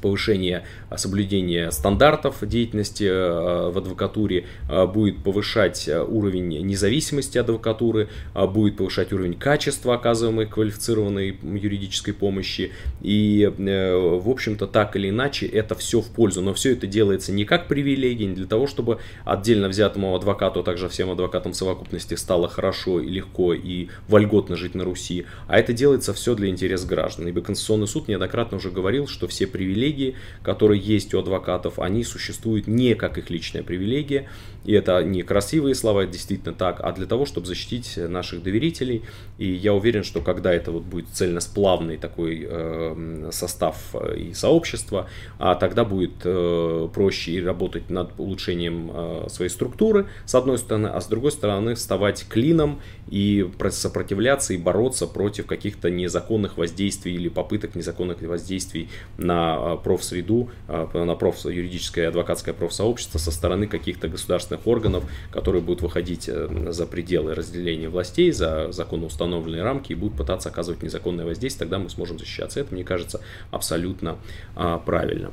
повышение 0.00 0.64
а, 0.90 0.98
соблюдения 0.98 1.70
стандартов 1.70 2.36
деятельности 2.42 3.06
а, 3.08 3.70
в 3.70 3.78
адвокатуре, 3.78 4.46
а, 4.68 4.86
будет 4.86 5.22
повышать 5.22 5.88
уровень 5.88 6.66
независимости 6.66 7.38
адвокатуры, 7.38 8.08
будет 8.34 8.76
повышать 8.76 9.12
уровень 9.12 9.34
качества 9.34 9.94
оказываемой 9.94 10.46
квалифицированной 10.46 11.38
юридической 11.42 12.12
помощи. 12.12 12.72
И, 13.00 13.42
э, 13.42 13.96
в 13.96 14.28
общем-то, 14.28 14.66
так 14.66 14.96
или 14.96 15.10
иначе, 15.10 15.46
это 15.46 15.74
все 15.74 16.00
в 16.00 16.08
пользу. 16.08 16.42
Но 16.42 16.54
все 16.54 16.72
это 16.72 16.86
делается 16.86 17.32
не 17.32 17.44
как 17.44 17.68
привилегия, 17.68 18.26
не 18.26 18.34
для 18.34 18.46
того, 18.46 18.66
чтобы 18.66 18.98
отдельно 19.24 19.68
взятому 19.68 20.14
адвокату, 20.14 20.60
а 20.60 20.62
также 20.62 20.88
всем 20.88 21.10
адвокатам 21.10 21.52
в 21.52 21.56
совокупности 21.56 22.14
стало 22.14 22.48
хорошо 22.48 23.00
и 23.00 23.08
легко 23.08 23.54
и 23.54 23.88
вольготно 24.08 24.56
жить 24.56 24.74
на 24.74 24.84
Руси, 24.84 25.26
а 25.48 25.58
это 25.58 25.72
делается 25.72 26.12
все 26.12 26.34
для 26.34 26.48
интереса 26.48 26.86
граждан. 26.86 27.28
Ибо 27.28 27.40
Конституционный 27.40 27.88
суд 27.88 28.08
неоднократно 28.08 28.58
уже 28.58 28.70
говорил, 28.70 29.06
что 29.06 29.28
все 29.28 29.46
привилегии 29.46 29.83
привилегии, 29.84 30.16
которые 30.42 30.80
есть 30.80 31.14
у 31.14 31.18
адвокатов, 31.18 31.78
они 31.78 32.04
существуют 32.04 32.66
не 32.66 32.94
как 32.94 33.18
их 33.18 33.30
личная 33.30 33.62
привилегия, 33.62 34.28
и 34.64 34.72
это 34.72 35.02
не 35.04 35.22
красивые 35.22 35.74
слова, 35.74 36.04
это 36.04 36.12
действительно 36.12 36.54
так, 36.54 36.80
а 36.82 36.92
для 36.92 37.06
того, 37.06 37.26
чтобы 37.26 37.46
защитить 37.46 37.96
наших 37.96 38.42
доверителей. 38.42 39.02
И 39.36 39.52
я 39.52 39.74
уверен, 39.74 40.04
что 40.04 40.20
когда 40.20 40.52
это 40.52 40.72
вот 40.72 40.84
будет 40.84 41.08
цельносплавный 41.12 41.98
такой 41.98 42.46
э, 42.48 43.30
состав 43.30 43.94
и 44.16 44.32
сообщества, 44.32 45.08
а 45.38 45.54
тогда 45.54 45.84
будет 45.84 46.12
э, 46.24 46.88
проще 46.94 47.32
и 47.32 47.42
работать 47.42 47.90
над 47.90 48.18
улучшением 48.18 48.90
э, 48.92 49.26
своей 49.28 49.50
структуры, 49.50 50.06
с 50.24 50.34
одной 50.34 50.58
стороны, 50.58 50.86
а 50.86 51.00
с 51.00 51.08
другой 51.08 51.32
стороны 51.32 51.74
вставать 51.74 52.26
клином 52.28 52.80
и 53.10 53.46
сопротивляться 53.70 54.54
и 54.54 54.56
бороться 54.56 55.06
против 55.06 55.46
каких-то 55.46 55.90
незаконных 55.90 56.56
воздействий 56.56 57.14
или 57.14 57.28
попыток 57.28 57.74
незаконных 57.74 58.22
воздействий 58.22 58.88
на 59.18 59.56
э, 59.58 59.73
профсреду, 59.76 60.50
э, 60.68 61.04
на 61.04 61.14
проф, 61.14 61.44
юридическое 61.44 62.04
и 62.04 62.08
адвокатское 62.08 62.54
профсообщество 62.54 63.18
со 63.18 63.30
стороны 63.30 63.66
каких-то 63.66 64.08
государственных 64.08 64.66
органов, 64.66 65.04
которые 65.30 65.62
будут 65.62 65.82
выходить 65.82 66.28
э, 66.28 66.72
за 66.72 66.86
пределы 66.86 67.34
разделения 67.34 67.88
властей, 67.88 68.32
за 68.32 68.72
законно 68.72 69.06
установленные 69.06 69.62
рамки 69.62 69.92
и 69.92 69.94
будут 69.94 70.16
пытаться 70.16 70.48
оказывать 70.48 70.82
незаконное 70.82 71.24
воздействие, 71.24 71.66
тогда 71.66 71.78
мы 71.78 71.90
сможем 71.90 72.18
защищаться. 72.18 72.60
Это, 72.60 72.74
мне 72.74 72.84
кажется, 72.84 73.20
абсолютно 73.50 74.18
а, 74.56 74.78
правильно. 74.78 75.32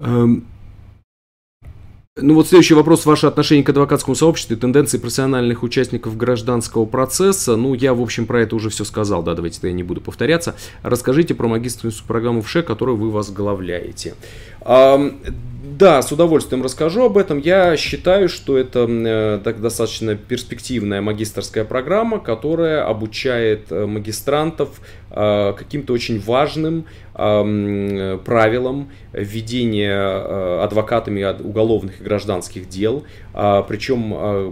Эм, 0.00 0.46
ну 2.16 2.34
вот 2.34 2.48
следующий 2.48 2.74
вопрос. 2.74 3.06
Ваше 3.06 3.28
отношение 3.28 3.64
к 3.64 3.68
адвокатскому 3.68 4.16
сообществу 4.16 4.56
и 4.56 4.58
тенденции 4.58 4.98
профессиональных 4.98 5.62
участников 5.62 6.16
гражданского 6.16 6.84
процесса. 6.84 7.54
Ну, 7.54 7.74
я, 7.74 7.94
в 7.94 8.02
общем, 8.02 8.26
про 8.26 8.42
это 8.42 8.56
уже 8.56 8.68
все 8.68 8.84
сказал, 8.84 9.22
да, 9.22 9.34
давайте 9.34 9.60
я 9.62 9.72
не 9.72 9.84
буду 9.84 10.00
повторяться. 10.00 10.56
Расскажите 10.82 11.34
про 11.34 11.46
магистрскую 11.46 12.08
программу 12.08 12.42
ВШЭ, 12.42 12.62
которую 12.62 12.96
вы 12.96 13.12
возглавляете. 13.12 14.14
Да, 15.80 16.02
с 16.02 16.12
удовольствием 16.12 16.62
расскажу 16.62 17.04
об 17.04 17.16
этом. 17.16 17.38
Я 17.38 17.76
считаю, 17.78 18.28
что 18.28 18.58
это 18.58 18.86
э, 18.88 19.40
так 19.42 19.62
достаточно 19.62 20.14
перспективная 20.14 21.00
магистрская 21.00 21.64
программа, 21.64 22.18
которая 22.18 22.86
обучает 22.86 23.70
э, 23.70 23.86
магистрантов 23.86 24.80
э, 25.10 25.54
каким-то 25.56 25.94
очень 25.94 26.20
важным 26.20 26.84
правилам 28.24 28.90
ведения 29.12 30.62
адвокатами 30.62 31.22
уголовных 31.42 32.00
и 32.00 32.04
гражданских 32.04 32.68
дел. 32.68 33.04
А, 33.34 33.62
Причем 33.62 33.98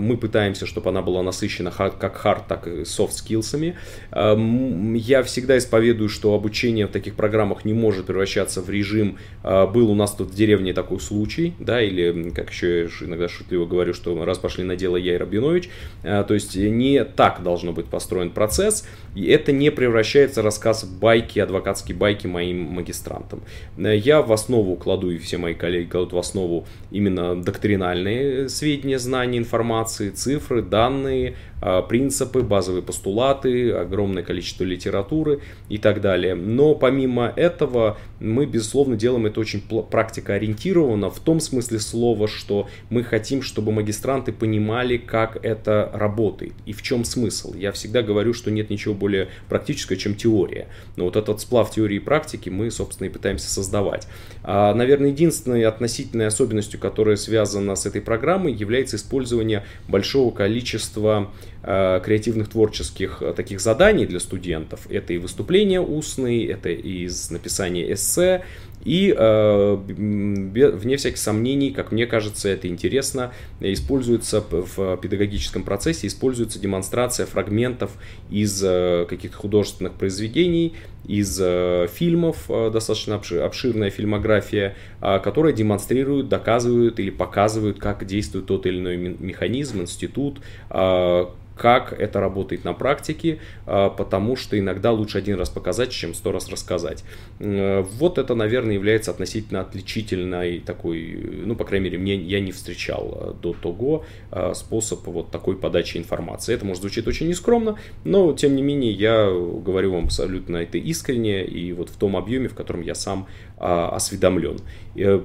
мы 0.01 0.17
пытаемся, 0.17 0.67
чтобы 0.67 0.91
она 0.91 1.03
была 1.03 1.23
насыщена 1.23 1.71
как 1.71 2.17
хард, 2.17 2.47
так 2.47 2.67
и 2.67 2.83
soft 2.83 3.13
скиллсами. 3.13 3.77
Я 4.15 5.23
всегда 5.23 5.59
исповедую, 5.59 6.09
что 6.09 6.35
обучение 6.35 6.87
в 6.87 6.91
таких 6.91 7.15
программах 7.15 7.65
не 7.65 7.75
может 7.75 8.07
превращаться 8.07 8.63
в 8.63 8.71
режим 8.71 9.19
«был 9.43 9.91
у 9.91 9.95
нас 9.95 10.13
тут 10.13 10.31
в 10.31 10.35
деревне 10.35 10.73
такой 10.73 11.01
случай, 11.01 11.55
да, 11.59 11.83
или, 11.83 12.31
как 12.31 12.51
еще 12.51 12.83
я 12.83 12.89
иногда 13.07 13.29
шутливо 13.29 13.67
говорю, 13.67 13.95
что 13.95 14.25
раз 14.25 14.39
пошли 14.39 14.65
на 14.65 14.77
дело 14.77 14.97
я 14.97 15.15
и 15.15 15.17
Рабинович, 15.17 15.71
а, 16.03 16.25
то 16.25 16.35
есть 16.35 16.57
не 16.57 17.05
так 17.05 17.43
должно 17.43 17.73
быть 17.73 17.87
построен 17.87 18.31
процесс, 18.31 18.87
и 19.15 19.27
это 19.27 19.53
не 19.53 19.71
превращается 19.71 20.43
в 20.43 20.45
рассказ 20.45 20.85
байки, 20.85 21.39
адвокатские 21.39 21.97
байки 21.97 22.27
моим 22.27 22.63
магистрантам. 22.63 23.43
Я 23.77 24.23
в 24.23 24.33
основу 24.33 24.77
кладу, 24.77 25.11
и 25.11 25.19
все 25.19 25.39
мои 25.39 25.55
коллеги 25.55 25.89
кладут 25.89 26.13
в 26.13 26.19
основу 26.19 26.67
именно 26.91 27.41
доктринальные 27.41 28.49
сведения, 28.49 28.68
знания, 28.99 29.39
информации, 29.39 30.11
цифры, 30.11 30.63
данные, 30.63 31.37
а, 31.61 31.83
принципы, 31.83 32.43
базовые 32.43 32.83
постулаты, 32.83 33.73
огромное 33.73 34.23
количество 34.23 34.65
литературы 34.65 35.41
и 35.69 35.79
так 35.79 36.01
далее. 36.01 36.35
Но 36.35 36.75
помимо 36.75 37.33
этого 37.35 37.99
мы, 38.21 38.47
безусловно, 38.47 38.97
делаем 38.97 39.27
это 39.27 39.41
очень 39.41 39.61
практикоориентированно 39.61 41.11
в 41.11 41.19
том 41.19 41.41
смысле 41.41 41.81
слова, 41.81 42.29
что 42.29 42.69
мы 42.91 43.03
хотим, 43.03 43.43
чтобы 43.43 43.73
магистранты 43.73 44.33
понимали, 44.33 44.99
как 44.99 45.45
это 45.45 45.91
работает 45.93 46.53
и 46.65 46.73
в 46.73 46.83
чем 46.83 47.05
смысл. 47.05 47.55
Я 47.55 47.73
всегда 47.73 48.03
говорю, 48.03 48.35
что 48.35 48.51
нет 48.51 48.71
ничего 48.71 48.95
более 48.95 49.29
практического, 49.49 49.97
чем 49.97 50.15
теория. 50.15 50.69
Но 50.97 51.05
вот 51.05 51.17
этот 51.17 51.41
сплав 51.41 51.71
теории 51.71 51.97
и 51.97 52.01
практики 52.01 52.49
мы, 52.49 52.71
собственно, 52.71 53.09
и 53.09 53.11
пытаемся 53.11 53.51
создавать. 53.51 54.07
А, 54.43 54.75
наверное, 54.75 55.11
единственной 55.11 55.65
относительной 55.65 56.27
особенностью, 56.27 56.79
которая 56.79 57.17
связана 57.17 57.75
с 57.75 57.87
этой 57.87 58.01
программой, 58.01 58.53
является 58.59 58.97
использование 58.97 59.65
большого 59.89 60.35
количества 60.35 61.31
Э, 61.71 62.01
креативных 62.05 62.49
творческих 62.49 63.21
э, 63.21 63.35
таких 63.35 63.61
заданий 63.61 64.07
для 64.07 64.21
студентов. 64.21 64.87
Это 64.89 65.13
и 65.13 65.19
выступления 65.19 65.81
устные, 65.81 66.49
это 66.49 66.69
и 66.71 67.09
написание 67.31 67.93
эссе, 67.93 68.45
И 68.85 69.15
э, 69.17 69.75
вне 69.87 70.97
всяких 70.97 71.19
сомнений, 71.19 71.71
как 71.71 71.93
мне 71.93 72.07
кажется, 72.07 72.49
это 72.49 72.69
интересно, 72.69 73.33
используется 73.61 74.41
в 74.41 74.97
педагогическом 74.99 75.63
процессе, 75.63 76.07
используется 76.07 76.59
демонстрация 76.59 77.27
фрагментов 77.27 77.91
из 78.31 78.63
э, 78.65 79.07
каких-то 79.09 79.37
художественных 79.37 79.95
произведений, 79.95 80.75
из 81.07 81.39
э, 81.41 81.89
фильмов, 81.93 82.49
достаточно 82.49 83.21
обширная 83.45 83.91
фильмография, 83.91 84.77
э, 85.01 85.19
которая 85.21 85.53
демонстрирует, 85.53 86.29
доказывают 86.29 87.01
или 87.01 87.11
показывают, 87.11 87.79
как 87.79 88.05
действует 88.07 88.47
тот 88.47 88.67
или 88.67 88.79
иной 88.79 88.97
механизм, 88.97 89.81
институт, 89.81 90.41
э, 90.71 91.27
как 91.59 91.93
это 91.93 92.21
работает 92.21 92.65
на 92.65 92.73
практике, 92.73 93.41
а, 93.67 93.91
потому 93.91 94.37
что 94.37 94.59
иногда 94.59 94.93
лучше 94.93 95.19
один 95.19 95.39
раз 95.39 95.51
показать, 95.51 95.91
чем 95.91 96.15
сто 96.15 96.33
раз 96.33 96.49
рассказать. 96.49 97.05
Вот 97.39 98.19
это, 98.19 98.35
наверное, 98.35 98.75
является 98.75 99.11
относительно 99.11 99.61
отличительной 99.61 100.61
такой, 100.61 101.43
ну, 101.45 101.57
по 101.57 101.65
крайней 101.65 101.85
мере, 101.85 101.99
мне, 101.99 102.15
я 102.15 102.41
не 102.41 102.53
встречал 102.53 103.19
а, 103.21 103.35
до 103.35 103.53
того 103.53 104.05
а, 104.31 104.55
способ 104.55 105.07
вот 105.07 105.31
такой 105.31 105.57
подачи 105.57 105.99
информации. 105.99 106.55
Это 106.55 106.65
может 106.65 106.83
звучит 106.83 107.09
очень 107.09 107.29
нескромно, 107.29 107.77
но, 108.05 108.33
тем 108.33 108.55
не 108.55 108.63
менее, 108.63 108.93
я 108.93 109.27
говорю 109.27 109.93
вам 109.95 110.05
абсолютно 110.05 110.59
это 110.59 110.79
искренне 110.79 111.45
и 111.45 111.73
вот 111.73 111.91
в 111.91 111.97
том 111.97 112.17
объеме, 112.17 112.49
в 112.49 112.55
котором 112.55 112.83
я 112.83 112.95
сам 112.95 113.27
осведомлен. 113.59 114.59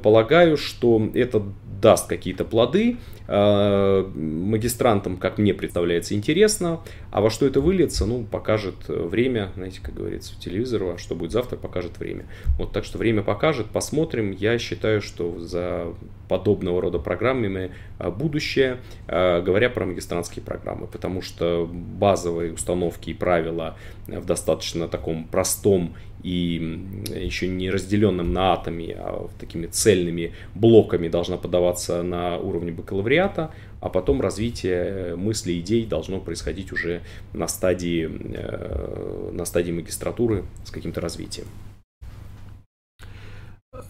Полагаю, 0.02 0.58
что 0.58 1.10
это 1.14 1.44
даст 1.82 2.08
какие-то 2.08 2.46
плоды, 2.46 2.98
Э, 3.26 4.06
магистрантам, 4.16 5.16
как 5.16 5.38
мне 5.38 5.54
представляется, 5.54 6.14
интересно, 6.24 6.80
а 7.12 7.20
во 7.20 7.30
что 7.30 7.46
это 7.46 7.60
выльется, 7.60 8.06
ну, 8.06 8.24
покажет 8.24 8.88
время, 8.88 9.52
знаете, 9.56 9.82
как 9.84 9.94
говорится, 9.94 10.40
телевизору, 10.40 10.92
а 10.92 10.98
что 10.98 11.16
будет 11.16 11.32
завтра, 11.32 11.58
покажет 11.58 12.00
время. 12.00 12.26
Вот, 12.58 12.72
так 12.72 12.86
что 12.86 12.98
время 12.98 13.24
покажет, 13.24 13.68
посмотрим. 13.68 14.32
Я 14.32 14.58
считаю, 14.58 15.02
что 15.02 15.38
за 15.40 15.94
подобного 16.30 16.82
рода 16.82 16.98
программами 16.98 17.72
э, 18.00 18.10
будущее, 18.10 18.78
э, 19.08 19.42
говоря 19.42 19.70
про 19.70 19.86
магистрантские 19.86 20.44
программы, 20.44 20.88
потому 20.88 21.22
что 21.22 21.70
базовые 21.72 22.54
установки 22.54 23.10
и 23.10 23.14
правила 23.14 23.78
в 24.08 24.26
достаточно 24.26 24.88
таком 24.88 25.26
простом 25.26 25.96
и 26.24 26.80
еще 27.14 27.48
не 27.48 27.70
разделенным 27.70 28.32
на 28.32 28.54
атомы, 28.54 28.96
а 28.98 29.28
такими 29.40 29.68
цельными 29.68 30.32
блоками 30.56 31.10
должна 31.10 31.36
подаваться 31.36 32.02
на 32.02 32.38
уровне 32.38 32.72
бакалавриата, 32.72 33.52
а 33.84 33.90
потом 33.90 34.22
развитие 34.22 35.18
мыслей, 35.18 35.60
идей 35.60 35.86
должно 35.86 36.22
происходить 36.22 36.72
уже 36.72 37.02
на 37.34 37.50
стадии, 37.50 38.10
э, 38.10 39.32
на 39.34 39.44
стадии 39.44 39.74
магистратуры 39.74 40.46
с 40.64 40.72
каким-то 40.72 41.02
развитием. 41.02 41.48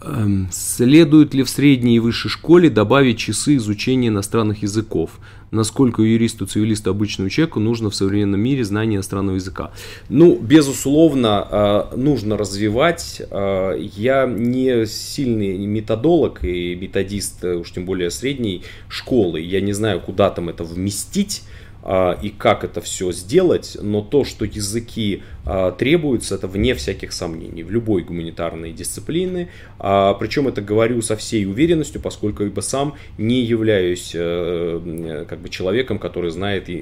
Эм, 0.01 0.47
следует 0.51 1.34
ли 1.34 1.43
в 1.43 1.49
средней 1.49 1.97
и 1.97 1.99
высшей 1.99 2.31
школе 2.31 2.69
добавить 2.69 3.18
часы 3.18 3.57
изучения 3.57 4.07
иностранных 4.07 4.61
языков? 4.61 5.19
Насколько 5.51 6.03
юристу, 6.03 6.45
цивилисту, 6.45 6.89
обычному 6.89 7.30
человеку 7.30 7.60
нужно 7.60 7.89
в 7.89 7.95
современном 7.95 8.39
мире 8.39 8.64
знание 8.64 8.95
иностранного 8.95 9.35
языка? 9.35 9.72
Ну, 10.07 10.39
безусловно, 10.39 11.47
э, 11.91 11.97
нужно 11.97 12.38
развивать. 12.38 13.22
Э, 13.30 13.77
я 13.77 14.26
не 14.26 14.85
сильный 14.85 15.57
методолог 15.57 16.45
и 16.45 16.76
методист, 16.76 17.43
э, 17.43 17.55
уж 17.55 17.72
тем 17.72 17.84
более 17.84 18.10
средней 18.10 18.64
школы. 18.88 19.41
Я 19.41 19.60
не 19.60 19.73
знаю, 19.73 19.99
куда 19.99 20.30
там 20.30 20.47
это 20.47 20.64
вместить 20.64 21.43
и 21.85 22.30
как 22.30 22.64
это 22.64 22.80
все 22.81 23.11
сделать, 23.11 23.77
но 23.81 24.01
то, 24.01 24.23
что 24.23 24.45
языки 24.45 25.22
а, 25.45 25.72
требуется, 25.72 26.35
это 26.35 26.47
вне 26.47 26.73
всяких 26.73 27.11
сомнений, 27.11 27.64
в 27.64 27.72
любой 27.72 28.03
гуманитарной 28.03 28.72
дисциплины. 28.72 29.49
А, 29.77 30.14
причем 30.14 30.47
это 30.47 30.61
говорю 30.61 31.01
со 31.01 31.18
всей 31.18 31.45
уверенностью, 31.45 32.01
поскольку 32.01 32.43
ибо 32.43 32.61
сам 32.61 32.95
не 33.18 33.41
являюсь 33.41 34.11
э, 34.14 35.26
как 35.27 35.39
бы 35.39 35.49
человеком, 35.49 35.99
который 35.99 36.31
знает 36.31 36.69
и, 36.69 36.81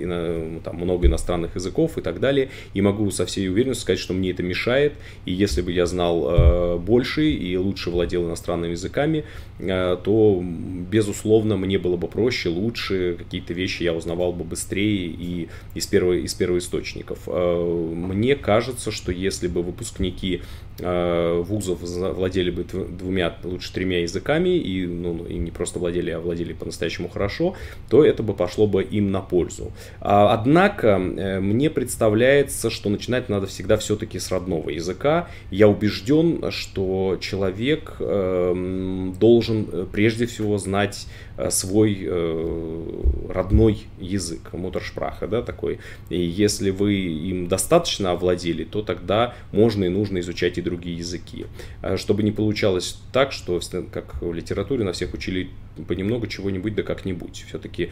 там, 0.64 0.76
много 0.76 1.08
иностранных 1.08 1.56
языков 1.56 1.98
и 1.98 2.02
так 2.02 2.20
далее, 2.20 2.50
и 2.76 2.82
могу 2.82 3.10
со 3.10 3.26
всей 3.26 3.50
уверенностью 3.50 3.82
сказать, 3.82 4.00
что 4.00 4.14
мне 4.14 4.30
это 4.32 4.44
мешает, 4.44 4.94
и 5.26 5.34
если 5.34 5.62
бы 5.62 5.72
я 5.72 5.88
знал 5.88 6.28
э, 6.30 6.78
больше 6.78 7.32
и 7.32 7.58
лучше 7.58 7.90
владел 7.90 8.28
иностранными 8.28 8.72
языками, 8.72 9.26
э, 9.58 9.98
то, 10.04 10.44
безусловно, 10.44 11.58
мне 11.58 11.80
было 11.80 11.98
бы 11.98 12.08
проще, 12.08 12.50
лучше, 12.50 13.16
какие-то 13.18 13.54
вещи 13.54 13.82
я 13.84 13.94
узнавал 13.94 14.34
бы 14.34 14.44
быстрее 14.44 14.91
и 14.92 15.50
из 15.74 15.88
первого, 15.88 16.14
из 16.14 16.34
первоисточников. 16.34 17.28
Мне 17.28 18.36
кажется, 18.36 18.92
что 18.92 19.12
если 19.12 19.48
бы 19.48 19.62
выпускники 19.62 20.42
э, 20.71 20.71
вузов 20.82 21.80
владели 21.82 22.52
бы 22.52 22.64
двумя, 22.64 23.36
лучше 23.44 23.74
тремя 23.74 24.02
языками, 24.02 24.50
и, 24.50 24.86
ну, 24.86 25.26
и 25.26 25.36
не 25.36 25.52
просто 25.52 25.80
владели, 25.80 26.12
а 26.12 26.20
владели 26.20 26.54
по-настоящему 26.54 27.10
хорошо, 27.10 27.56
то 27.90 28.04
это 28.04 28.24
бы 28.24 28.34
пошло 28.34 28.68
бы 28.68 28.84
им 28.84 29.12
на 29.12 29.22
пользу. 29.22 29.72
А, 30.00 30.34
однако 30.34 30.88
э, 30.88 31.40
мне 31.40 31.70
представляется, 31.70 32.70
что 32.70 32.90
начинать 32.90 33.30
надо 33.30 33.48
всегда 33.48 33.78
все-таки 33.78 34.20
с 34.20 34.32
родного 34.32 34.70
языка. 34.70 35.28
Я 35.50 35.68
убежден, 35.68 36.52
что 36.52 37.18
человек 37.20 37.98
э, 38.00 39.12
должен 39.20 39.68
э, 39.72 39.86
прежде 39.92 40.26
всего 40.26 40.58
знать 40.58 41.08
Э, 41.42 41.50
свой 41.50 41.98
э, 42.04 43.28
родной 43.30 43.80
язык, 44.00 44.54
мутершпраха, 44.54 45.28
да, 45.28 45.42
такой. 45.42 45.80
И 46.10 46.20
если 46.20 46.70
вы 46.70 46.94
им 46.94 47.48
достаточно 47.48 48.12
овладели, 48.12 48.64
то 48.64 48.82
тогда 48.82 49.34
можно 49.52 49.86
и 49.86 49.90
нужно 49.90 50.20
изучать 50.20 50.58
и 50.58 50.62
другие 50.62 50.71
языки. 50.76 51.46
Э, 51.82 51.98
чтобы 51.98 52.24
не 52.24 52.32
получалось 52.32 53.00
так, 53.12 53.32
что, 53.32 53.60
как 53.92 54.22
в 54.22 54.34
литературе, 54.34 54.84
на 54.84 54.94
всех 54.94 55.14
учили 55.14 55.50
понемногу 55.88 56.28
чего-нибудь 56.28 56.76
да 56.76 56.84
как-нибудь. 56.84 57.46
Все-таки 57.48 57.90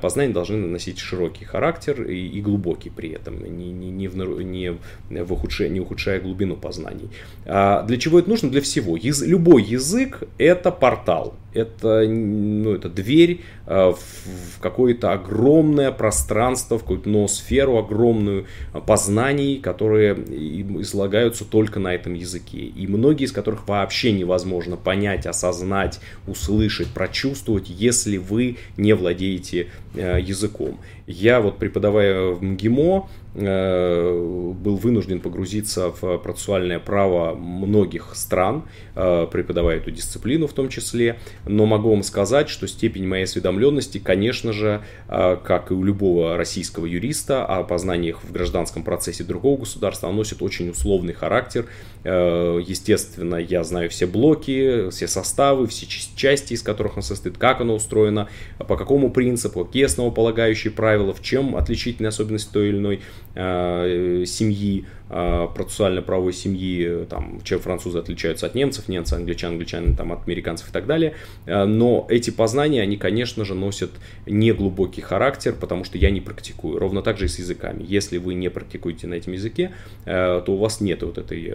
познания 0.00 0.32
должны 0.32 0.56
носить 0.66 0.98
широкий 0.98 1.44
характер 1.44 2.02
и, 2.02 2.28
и 2.28 2.40
глубокий 2.40 2.90
при 2.90 3.10
этом, 3.10 3.42
не, 3.42 3.72
не, 3.72 3.90
не, 3.90 4.08
в, 4.08 4.16
не, 4.42 4.76
в 5.10 5.32
ухудшая, 5.32 5.68
не 5.68 5.80
ухудшая 5.80 6.20
глубину 6.20 6.56
познаний. 6.56 7.10
А 7.46 7.82
для 7.82 7.96
чего 7.96 8.18
это 8.18 8.28
нужно? 8.28 8.50
Для 8.50 8.60
всего. 8.60 8.96
Яз, 8.96 9.22
любой 9.22 9.62
язык– 9.62 10.22
это 10.38 10.70
портал 10.70 11.34
это, 11.54 12.06
ну, 12.06 12.72
это 12.72 12.88
дверь 12.88 13.40
э, 13.66 13.92
в 13.92 14.60
какое-то 14.60 15.12
огромное 15.12 15.92
пространство, 15.92 16.78
в 16.78 16.82
какую-то 16.82 17.08
ноосферу 17.08 17.76
огромную 17.76 18.46
э, 18.72 18.80
познаний, 18.80 19.58
которые 19.58 20.14
излагаются 20.14 21.44
только 21.44 21.78
на 21.78 21.94
этом 21.94 22.14
языке. 22.14 22.58
И 22.58 22.86
многие 22.86 23.24
из 23.24 23.32
которых 23.32 23.68
вообще 23.68 24.12
невозможно 24.12 24.76
понять, 24.76 25.26
осознать, 25.26 26.00
услышать, 26.26 26.88
прочувствовать, 27.22 27.68
если 27.68 28.16
вы 28.16 28.56
не 28.76 28.94
владеете 28.94 29.68
э, 29.94 30.18
языком. 30.20 30.78
Я 31.06 31.40
вот 31.40 31.58
преподавая 31.58 32.28
в 32.30 32.42
МГИМО, 32.42 33.08
Э, 33.34 34.52
был 34.62 34.76
вынужден 34.76 35.20
погрузиться 35.20 35.90
в 35.90 36.18
процессуальное 36.18 36.78
право 36.78 37.34
многих 37.34 38.10
стран, 38.14 38.64
э, 38.94 39.26
преподавая 39.32 39.78
эту 39.78 39.90
дисциплину 39.90 40.46
в 40.46 40.52
том 40.52 40.68
числе. 40.68 41.18
Но 41.46 41.64
могу 41.64 41.88
вам 41.88 42.02
сказать, 42.02 42.50
что 42.50 42.68
степень 42.68 43.06
моей 43.06 43.24
осведомленности, 43.24 43.96
конечно 43.96 44.52
же, 44.52 44.82
э, 45.08 45.38
как 45.42 45.70
и 45.70 45.74
у 45.74 45.82
любого 45.82 46.36
российского 46.36 46.84
юриста, 46.84 47.46
о 47.46 47.64
познаниях 47.64 48.22
в 48.22 48.32
гражданском 48.32 48.82
процессе 48.82 49.24
другого 49.24 49.60
государства, 49.60 50.10
носит 50.10 50.42
очень 50.42 50.68
условный 50.68 51.14
характер. 51.14 51.66
Естественно, 52.04 53.36
я 53.36 53.62
знаю 53.62 53.88
все 53.88 54.06
блоки, 54.06 54.90
все 54.90 55.06
составы, 55.06 55.68
все 55.68 55.86
части, 55.86 56.52
из 56.52 56.62
которых 56.62 56.96
он 56.96 57.02
состоит, 57.02 57.38
как 57.38 57.60
оно 57.60 57.76
устроено, 57.76 58.28
по 58.58 58.76
какому 58.76 59.10
принципу, 59.10 59.64
какие 59.64 59.84
основополагающие 59.84 60.72
правила, 60.72 60.91
в 60.98 61.22
чем 61.22 61.56
отличительные 61.56 62.08
особенности 62.08 62.52
той 62.52 62.68
или 62.68 62.78
иной 62.78 63.00
Э, 63.34 64.24
семьи, 64.26 64.84
э, 65.08 65.48
процессуально-правовой 65.54 66.34
семьи, 66.34 67.06
там, 67.08 67.40
чем 67.44 67.60
французы 67.60 67.98
отличаются 67.98 68.44
от 68.44 68.54
немцев, 68.54 68.88
немцы, 68.88 69.14
англичан, 69.14 69.52
англичане 69.52 69.96
там, 69.96 70.12
от 70.12 70.28
американцев 70.28 70.68
и 70.68 70.72
так 70.72 70.86
далее. 70.86 71.14
Э, 71.46 71.64
но 71.64 72.06
эти 72.10 72.28
познания, 72.28 72.82
они, 72.82 72.98
конечно 72.98 73.46
же, 73.46 73.54
носят 73.54 73.90
неглубокий 74.26 75.02
характер, 75.02 75.54
потому 75.58 75.84
что 75.84 75.96
я 75.96 76.10
не 76.10 76.20
практикую. 76.20 76.78
Ровно 76.78 77.00
так 77.00 77.16
же 77.16 77.24
и 77.24 77.28
с 77.28 77.38
языками. 77.38 77.82
Если 77.88 78.18
вы 78.18 78.34
не 78.34 78.50
практикуете 78.50 79.06
на 79.06 79.14
этом 79.14 79.32
языке, 79.32 79.72
то 80.04 80.44
у 80.46 80.56
вас 80.56 80.80
нет 80.80 81.02
вот 81.02 81.18
этой 81.18 81.54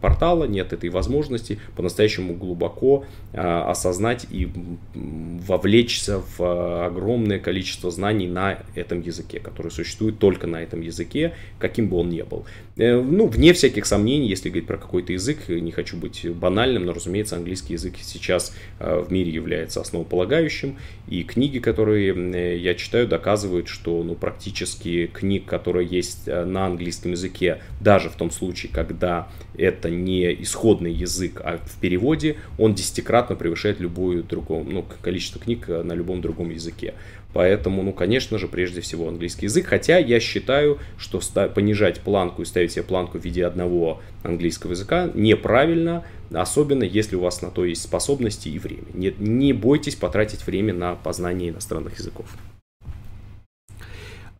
портала, 0.00 0.44
нет 0.44 0.72
этой 0.72 0.90
возможности 0.90 1.58
по-настоящему 1.76 2.34
глубоко 2.34 3.04
осознать 3.32 4.26
и 4.30 4.48
вовлечься 4.94 6.22
в 6.36 6.86
огромное 6.86 7.38
количество 7.38 7.90
знаний 7.90 8.28
на 8.28 8.58
этом 8.74 9.00
языке, 9.00 9.40
который 9.40 9.70
существует 9.70 10.18
только 10.18 10.46
на 10.46 10.59
этом 10.62 10.80
языке, 10.80 11.34
каким 11.58 11.88
бы 11.88 11.96
он 11.96 12.10
ни 12.10 12.22
был. 12.22 12.44
Э, 12.76 13.00
ну, 13.00 13.26
вне 13.26 13.52
всяких 13.52 13.86
сомнений, 13.86 14.28
если 14.28 14.48
говорить 14.48 14.66
про 14.66 14.76
какой-то 14.76 15.12
язык, 15.12 15.48
не 15.48 15.72
хочу 15.72 15.96
быть 15.96 16.28
банальным, 16.30 16.86
но, 16.86 16.92
разумеется, 16.92 17.36
английский 17.36 17.74
язык 17.74 17.94
сейчас 18.00 18.54
э, 18.78 19.04
в 19.06 19.12
мире 19.12 19.30
является 19.30 19.80
основополагающим, 19.80 20.76
и 21.08 21.22
книги, 21.24 21.58
которые 21.58 22.60
я 22.60 22.74
читаю, 22.74 23.08
доказывают, 23.08 23.68
что 23.68 24.02
ну, 24.02 24.14
практически 24.14 25.06
книг, 25.06 25.44
которые 25.44 25.86
есть 25.86 26.26
на 26.26 26.66
английском 26.66 27.12
языке, 27.12 27.60
даже 27.80 28.08
в 28.08 28.14
том 28.14 28.30
случае, 28.30 28.70
когда 28.72 29.28
это 29.56 29.90
не 29.90 30.32
исходный 30.42 30.92
язык, 30.92 31.40
а 31.44 31.58
в 31.58 31.80
переводе, 31.80 32.36
он 32.58 32.74
десятикратно 32.74 33.36
превышает 33.36 33.80
любую 33.80 34.22
другую, 34.22 34.64
ну, 34.64 34.84
количество 35.02 35.40
книг 35.40 35.68
на 35.68 35.92
любом 35.92 36.20
другом 36.20 36.50
языке. 36.50 36.94
Поэтому, 37.32 37.82
ну, 37.82 37.92
конечно 37.92 38.38
же, 38.38 38.48
прежде 38.48 38.80
всего 38.80 39.08
английский 39.08 39.46
язык. 39.46 39.66
Хотя 39.66 39.98
я 39.98 40.18
считаю, 40.20 40.78
что 40.98 41.20
понижать 41.54 42.00
планку 42.00 42.42
и 42.42 42.44
ставить 42.44 42.72
себе 42.72 42.82
планку 42.82 43.18
в 43.18 43.24
виде 43.24 43.44
одного 43.44 44.00
английского 44.22 44.72
языка 44.72 45.10
неправильно, 45.14 46.04
особенно 46.32 46.82
если 46.82 47.16
у 47.16 47.20
вас 47.20 47.42
на 47.42 47.50
то 47.50 47.64
есть 47.64 47.82
способности 47.82 48.48
и 48.48 48.58
время. 48.58 48.84
Не, 48.94 49.14
не 49.18 49.52
бойтесь 49.52 49.94
потратить 49.94 50.46
время 50.46 50.74
на 50.74 50.94
познание 50.96 51.50
иностранных 51.50 51.98
языков. 51.98 52.26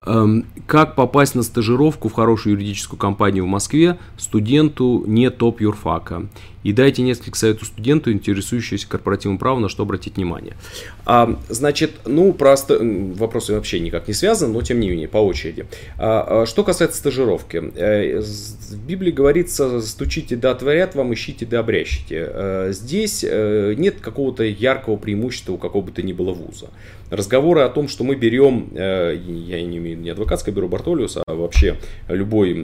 Эм, 0.07 0.47
как 0.67 0.95
попасть 0.95 1.35
на 1.35 1.43
стажировку 1.43 2.09
в 2.09 2.15
хорошую 2.15 2.55
юридическую 2.55 2.99
компанию 2.99 3.45
в 3.45 3.49
Москве 3.49 3.99
студенту 4.17 5.05
не 5.07 5.29
топ 5.29 5.61
юрфака? 5.61 6.27
И 6.63 6.73
дайте 6.73 7.03
несколько 7.03 7.39
советов 7.39 7.69
студенту, 7.69 8.11
интересующемуся 8.11 8.89
корпоративным 8.89 9.39
правом, 9.39 9.61
на 9.61 9.69
что 9.69 9.83
обратить 9.83 10.17
внимание. 10.17 10.55
А, 11.05 11.39
значит, 11.49 11.93
ну, 12.07 12.33
просто 12.33 12.79
вопросы 12.81 13.53
вообще 13.53 13.81
никак 13.81 14.09
не 14.09 14.15
связаны, 14.15 14.55
но 14.55 14.63
тем 14.63 14.81
не 14.81 14.89
менее, 14.89 15.09
по 15.09 15.19
очереди. 15.19 15.67
А, 15.99 16.43
а, 16.43 16.47
что 16.47 16.65
касается 16.65 16.99
стажировки. 16.99 17.63
Э, 17.77 18.21
в 18.21 18.87
Библии 18.87 19.11
говорится, 19.11 19.81
стучите 19.83 20.37
да 20.37 20.53
отворят 20.53 20.95
вам, 20.95 21.13
ищите 21.13 21.45
да 21.45 21.61
обрящите. 21.61 22.27
Э, 22.31 22.73
здесь 22.73 23.23
э, 23.23 23.75
нет 23.77 24.01
какого-то 24.01 24.45
яркого 24.45 24.97
преимущества 24.97 25.53
у 25.53 25.59
какого 25.59 25.85
бы 25.85 25.93
то 25.93 26.03
ни 26.03 26.13
было 26.13 26.33
вуза. 26.33 26.69
Разговоры 27.11 27.63
о 27.63 27.69
том, 27.69 27.89
что 27.89 28.05
мы 28.05 28.15
берем, 28.15 28.69
я 28.73 29.63
не 29.63 29.79
имею 29.79 29.99
не 29.99 30.11
адвокатское 30.11 30.55
бюро 30.55 30.69
Бартолиуса, 30.69 31.23
а 31.27 31.35
вообще 31.35 31.77
любой 32.09 32.55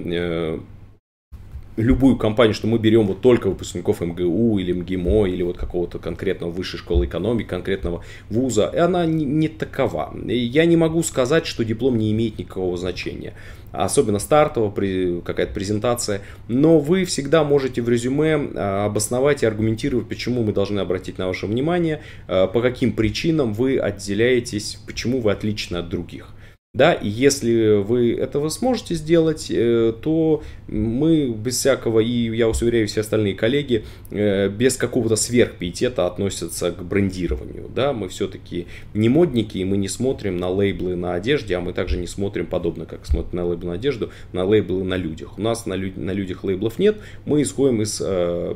любую 1.77 2.17
компанию, 2.17 2.55
что 2.55 2.67
мы 2.67 2.79
берем 2.79 3.07
вот 3.07 3.21
только 3.21 3.49
выпускников 3.49 4.01
МГУ 4.01 4.59
или 4.59 4.73
МГИМО 4.73 5.27
или 5.27 5.43
вот 5.43 5.59
какого-то 5.59 5.99
конкретного 5.99 6.51
высшей 6.51 6.79
школы 6.79 7.07
экономики, 7.07 7.47
конкретного 7.47 8.05
вуза, 8.31 8.71
и 8.75 8.79
она 8.79 9.07
не, 9.07 9.25
не 9.25 9.49
такова. 9.49 10.15
Я 10.27 10.65
не 10.65 10.77
могу 10.77 11.03
сказать, 11.03 11.47
что 11.47 11.65
диплом 11.65 11.99
не 11.99 12.13
имеет 12.13 12.39
никакого 12.39 12.77
значения 12.77 13.35
особенно 13.73 14.19
стартовая 14.19 15.21
какая-то 15.21 15.53
презентация, 15.53 16.23
но 16.49 16.79
вы 16.79 17.05
всегда 17.05 17.45
можете 17.45 17.83
в 17.83 17.89
резюме 17.89 18.51
а, 18.55 18.87
обосновать 18.87 19.43
и 19.43 19.47
аргументировать, 19.47 20.09
почему 20.09 20.43
мы 20.43 20.53
должны 20.53 20.81
обратить 20.81 21.19
на 21.19 21.27
ваше 21.27 21.47
внимание, 21.47 22.03
а, 22.27 22.47
по 22.47 22.63
каким 22.63 22.93
причинам 22.93 23.53
вы 23.53 23.79
отделяетесь, 23.79 24.79
почему 24.87 25.21
вы 25.21 25.33
отличны 25.33 25.77
от 25.77 25.89
других. 25.89 26.29
Да, 26.77 26.93
и 26.93 27.09
если 27.09 27.77
вы 27.77 28.13
этого 28.13 28.51
сможете 28.51 28.95
сделать, 28.97 29.47
э, 29.51 29.95
то 29.99 30.43
мы 30.69 31.31
без 31.31 31.57
всякого, 31.57 32.01
и 32.01 32.37
я 32.37 32.49
вас 32.49 32.59
все 32.59 33.01
остальные 33.01 33.35
коллеги, 33.35 33.87
э, 34.11 34.51
без 34.51 34.77
какого-то 34.77 35.17
сверхпиетета 35.17 36.07
относятся 36.07 36.73
к 36.73 36.85
брендированию. 36.85 37.71
Да, 37.75 37.95
мы 37.95 38.09
все-таки 38.11 38.67
не 38.93 39.09
модники, 39.09 39.57
и 39.57 39.65
мы 39.65 39.79
не 39.79 39.89
смотрим 39.89 40.37
на 40.37 40.51
лейблы 40.51 40.97
на 40.97 41.15
одежде, 41.15 41.57
а 41.57 41.63
мы 41.63 41.73
также 41.73 41.97
не 41.97 42.07
смотрим 42.07 42.45
подобно, 42.45 42.85
как 42.85 43.07
смотрим 43.07 43.37
на 43.37 43.47
лейблы 43.47 43.69
на 43.69 43.75
одежду, 43.77 44.11
на 44.35 44.45
лейблы 44.45 44.85
на 44.85 44.99
людях. 44.99 45.39
У 45.39 45.41
нас 45.41 45.65
на, 45.65 45.75
лю- 45.75 45.99
на 45.99 46.11
людях 46.11 46.45
лейблов 46.45 46.79
нет, 46.79 46.99
мы 47.25 47.41
исходим 47.41 47.81
из 47.81 48.03
э, 48.05 48.55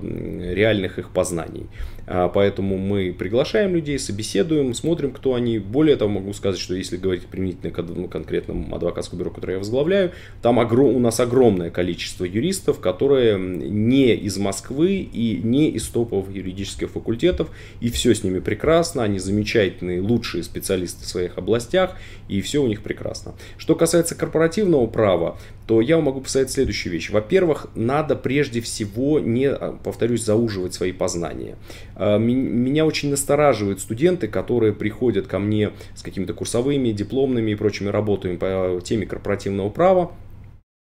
реальных 0.55 0.99
их 0.99 1.09
познаний. 1.09 1.69
А, 2.13 2.29
поэтому 2.29 2.77
мы 2.77 3.15
приглашаем 3.17 3.77
людей, 3.77 3.97
собеседуем, 3.97 4.75
смотрим, 4.75 5.13
кто 5.13 5.35
они. 5.35 5.61
Более 5.61 5.95
того, 5.95 6.11
могу 6.11 6.33
сказать, 6.33 6.59
что 6.59 6.75
если 6.75 6.97
говорить 6.97 7.27
применительно 7.27 7.71
к 7.71 7.81
ну, 7.83 8.09
конкретному 8.09 8.75
адвокатскому 8.75 9.21
бюро, 9.21 9.31
которое 9.31 9.53
я 9.53 9.59
возглавляю, 9.61 10.11
там 10.43 10.59
у 10.59 10.99
нас 10.99 11.21
огромное 11.21 11.71
количество 11.71 12.25
юристов, 12.25 12.81
которые 12.81 13.39
не 13.39 14.13
из 14.17 14.39
Москвы 14.39 14.97
и 14.97 15.41
не 15.41 15.71
из 15.71 15.87
топовых 15.87 16.35
юридических 16.35 16.91
факультетов, 16.91 17.49
и 17.81 17.91
все 17.91 18.13
с 18.13 18.25
ними 18.25 18.41
прекрасно, 18.41 19.05
они 19.05 19.21
замечательные, 19.21 20.01
лучшие 20.01 20.43
специалисты 20.43 21.05
в 21.05 21.09
своих 21.09 21.39
областях, 21.39 21.97
и 22.27 22.41
все 22.41 22.61
у 22.61 22.67
них 22.67 22.83
прекрасно. 22.83 23.35
Что 23.57 23.77
касается 23.77 24.17
корпоративного 24.17 24.89
права, 24.89 25.39
то 25.71 25.81
я 25.81 26.01
могу 26.01 26.21
посоветовать 26.21 26.55
следующую 26.55 26.93
вещь. 26.93 27.11
Во-первых, 27.11 27.69
надо 27.77 28.17
прежде 28.17 28.61
всего 28.61 29.21
не, 29.21 29.49
а, 29.49 29.79
повторюсь, 29.85 30.25
зауживать 30.25 30.75
свои 30.75 30.91
познания. 30.91 31.59
А, 31.95 32.19
меня 32.19 32.85
очень 32.85 33.09
настораживают 33.09 33.79
студенты, 33.79 34.27
которые 34.27 34.73
приходят 34.73 35.29
ко 35.29 35.39
мне 35.39 35.71
с 35.95 36.03
какими-то 36.03 36.35
курсовыми, 36.35 36.91
дипломными 36.91 37.53
и 37.53 37.55
прочими 37.55 37.89
работами 37.89 38.37
по 38.37 38.81
теме 38.83 39.07
корпоративного 39.07 39.71
права, 39.71 40.11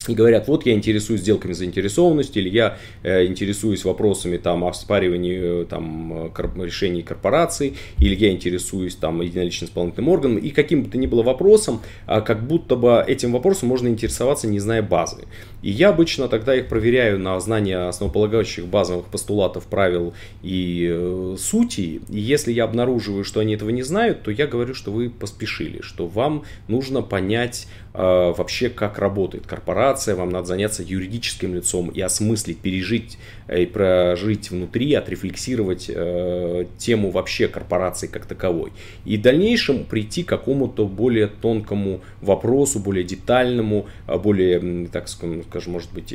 и 0.07 0.13
говорят, 0.13 0.47
вот 0.47 0.65
я 0.65 0.73
интересуюсь 0.73 1.19
сделками 1.19 1.51
заинтересованности, 1.51 2.39
или 2.39 2.47
я 2.47 2.77
э, 3.03 3.25
интересуюсь 3.25 3.83
вопросами 3.83 4.37
там 4.37 4.63
оспаривания 4.63 5.63
э, 5.63 5.65
там 5.69 6.31
кор- 6.33 6.53
решений 6.55 7.01
корпораций, 7.01 7.75
или 7.97 8.15
я 8.15 8.31
интересуюсь 8.31 8.95
там 8.95 9.19
единоличным 9.19 9.67
исполнительным 9.67 10.09
органом, 10.09 10.37
и 10.37 10.51
каким 10.51 10.83
бы 10.83 10.89
то 10.89 10.97
ни 10.97 11.05
было 11.05 11.21
вопросом, 11.21 11.81
э, 12.07 12.21
как 12.21 12.47
будто 12.47 12.77
бы 12.77 13.03
этим 13.05 13.33
вопросом 13.33 13.67
можно 13.67 13.89
интересоваться, 13.89 14.47
не 14.47 14.59
зная 14.59 14.81
базы. 14.81 15.25
И 15.61 15.69
я 15.69 15.89
обычно 15.89 16.29
тогда 16.29 16.55
их 16.55 16.69
проверяю 16.69 17.19
на 17.19 17.37
знание 17.41 17.89
основополагающих 17.89 18.67
базовых 18.67 19.07
постулатов, 19.07 19.65
правил 19.65 20.13
и 20.41 20.87
э, 20.89 21.35
сути, 21.37 21.99
и 22.07 22.19
если 22.19 22.53
я 22.53 22.63
обнаруживаю, 22.63 23.25
что 23.25 23.41
они 23.41 23.55
этого 23.55 23.69
не 23.69 23.83
знают, 23.83 24.23
то 24.23 24.31
я 24.31 24.47
говорю, 24.47 24.73
что 24.73 24.91
вы 24.91 25.09
поспешили, 25.09 25.81
что 25.81 26.07
вам 26.07 26.45
нужно 26.69 27.01
понять 27.01 27.67
э, 27.88 27.88
вообще, 27.97 28.69
как 28.69 28.99
работает 28.99 29.47
корпорация, 29.47 30.15
вам 30.15 30.29
надо 30.29 30.45
заняться 30.45 30.83
юридическим 30.83 31.55
лицом 31.55 31.89
и 31.89 32.01
осмыслить, 32.01 32.59
пережить 32.59 33.17
э, 33.17 33.38
и 33.57 33.65
прожить 33.65 34.51
внутри, 34.51 34.93
отрефлексировать 34.93 35.89
э, 35.89 36.65
тему 36.77 37.11
вообще 37.11 37.47
корпорации 37.47 38.07
как 38.07 38.25
таковой. 38.25 38.71
И 39.05 39.17
в 39.17 39.21
дальнейшем 39.21 39.85
прийти 39.85 40.23
к 40.23 40.29
какому-то 40.29 40.85
более 40.85 41.27
тонкому 41.27 42.01
вопросу, 42.21 42.79
более 42.79 43.03
детальному, 43.03 43.87
а 44.05 44.17
более, 44.17 44.87
так 44.87 45.07
скажем, 45.07 45.73
может 45.73 45.91
быть, 45.93 46.13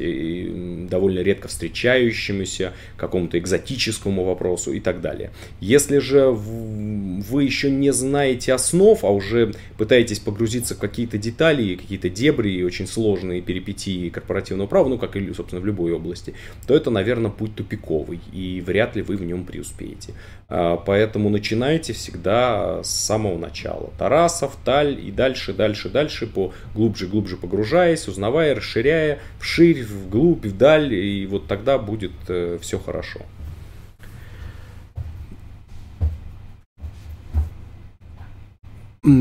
довольно 0.88 1.20
редко 1.20 1.48
встречающемуся, 1.48 2.72
какому-то 2.96 3.38
экзотическому 3.38 4.24
вопросу 4.24 4.72
и 4.72 4.80
так 4.80 5.00
далее. 5.00 5.30
Если 5.60 5.98
же 5.98 6.30
вы 6.30 7.44
еще 7.44 7.70
не 7.70 7.92
знаете 7.92 8.52
основ, 8.52 9.02
а 9.04 9.10
уже 9.10 9.54
пытаетесь 9.76 10.18
погрузиться 10.18 10.74
в 10.74 10.78
какие-то 10.78 11.18
детали, 11.18 11.76
какие-то 11.76 12.08
дебри 12.08 12.50
и 12.52 12.62
очень 12.62 12.86
сложные 12.86 13.40
перипетии 13.40 14.08
корпоративного 14.08 14.66
права, 14.66 14.88
ну, 14.88 14.98
как 14.98 15.16
и, 15.16 15.32
собственно, 15.34 15.60
в 15.60 15.66
любой 15.66 15.92
области, 15.92 16.34
то 16.66 16.74
это, 16.74 16.90
наверное, 16.90 17.23
путь 17.30 17.54
тупиковый, 17.54 18.20
и 18.32 18.60
вряд 18.60 18.96
ли 18.96 19.02
вы 19.02 19.16
в 19.16 19.24
нем 19.24 19.44
преуспеете. 19.44 20.14
А, 20.48 20.76
поэтому 20.76 21.30
начинайте 21.30 21.92
всегда 21.92 22.82
с 22.82 22.90
самого 22.90 23.38
начала. 23.38 23.90
Тарасов, 23.98 24.56
Таль 24.64 24.98
и 25.00 25.10
дальше, 25.10 25.52
дальше, 25.52 25.88
дальше, 25.88 26.26
по 26.26 26.52
глубже, 26.74 27.06
глубже 27.06 27.36
погружаясь, 27.36 28.08
узнавая, 28.08 28.54
расширяя, 28.54 29.18
вширь, 29.38 29.84
вглубь, 29.84 30.44
вдаль, 30.44 30.94
и 30.94 31.26
вот 31.26 31.46
тогда 31.46 31.78
будет 31.78 32.12
э, 32.28 32.58
все 32.60 32.78
хорошо. 32.78 33.20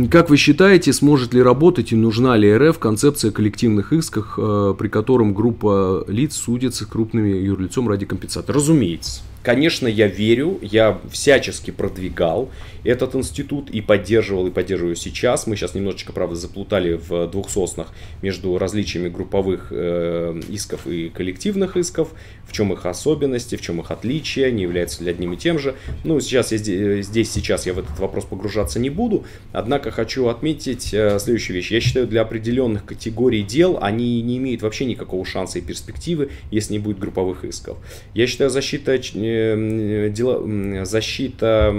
Как 0.09 0.29
вы 0.29 0.37
считаете, 0.37 0.93
сможет 0.93 1.33
ли 1.33 1.41
работать 1.41 1.91
и 1.91 1.97
нужна 1.97 2.37
ли 2.37 2.55
РФ 2.55 2.79
концепция 2.79 3.31
коллективных 3.31 3.91
исков, 3.91 4.39
э, 4.39 4.75
при 4.79 4.87
котором 4.87 5.33
группа 5.33 6.05
лиц 6.07 6.37
судится 6.37 6.85
крупными 6.85 7.31
юрлицом 7.31 7.89
ради 7.89 8.05
компенсации? 8.05 8.53
Разумеется. 8.53 9.23
Конечно, 9.43 9.87
я 9.87 10.07
верю, 10.07 10.57
я 10.61 10.99
всячески 11.11 11.71
продвигал 11.71 12.49
этот 12.85 13.15
институт 13.15 13.69
и 13.69 13.81
поддерживал, 13.81 14.47
и 14.47 14.51
поддерживаю 14.51 14.95
сейчас. 14.95 15.47
Мы 15.47 15.55
сейчас 15.55 15.75
немножечко, 15.75 16.13
правда, 16.13 16.35
заплутали 16.35 16.93
в 16.93 17.27
двух 17.27 17.49
соснах 17.49 17.93
между 18.21 18.57
различиями 18.57 19.09
групповых 19.09 19.67
э, 19.71 20.41
исков 20.49 20.87
и 20.87 21.09
коллективных 21.09 21.77
исков, 21.77 22.13
в 22.45 22.53
чем 22.53 22.73
их 22.73 22.85
особенности, 22.85 23.55
в 23.55 23.61
чем 23.61 23.81
их 23.81 23.91
отличия, 23.91 24.49
не 24.51 24.63
являются 24.63 25.03
ли 25.03 25.11
одним 25.11 25.33
и 25.33 25.37
тем 25.37 25.59
же. 25.59 25.75
Ну, 26.03 26.19
сейчас 26.19 26.51
я 26.51 26.57
здесь, 26.57 27.05
здесь 27.07 27.31
сейчас 27.31 27.65
я 27.65 27.73
в 27.73 27.79
этот 27.79 27.99
вопрос 27.99 28.25
погружаться 28.25 28.79
не 28.79 28.89
буду, 28.89 29.25
однако 29.51 29.91
хочу 29.91 30.27
отметить 30.27 30.93
э, 30.93 31.19
следующую 31.19 31.55
вещь. 31.55 31.71
Я 31.71 31.81
считаю, 31.81 32.07
для 32.07 32.21
определенных 32.21 32.85
категорий 32.85 33.43
дел 33.43 33.77
они 33.81 34.21
не 34.21 34.37
имеют 34.37 34.61
вообще 34.61 34.85
никакого 34.85 35.25
шанса 35.25 35.59
и 35.59 35.61
перспективы, 35.61 36.29
если 36.51 36.73
не 36.73 36.79
будет 36.79 36.99
групповых 36.99 37.43
исков. 37.43 37.77
Я 38.13 38.27
считаю, 38.27 38.49
защита 38.49 38.93
дела, 40.09 40.85
защита 40.85 41.71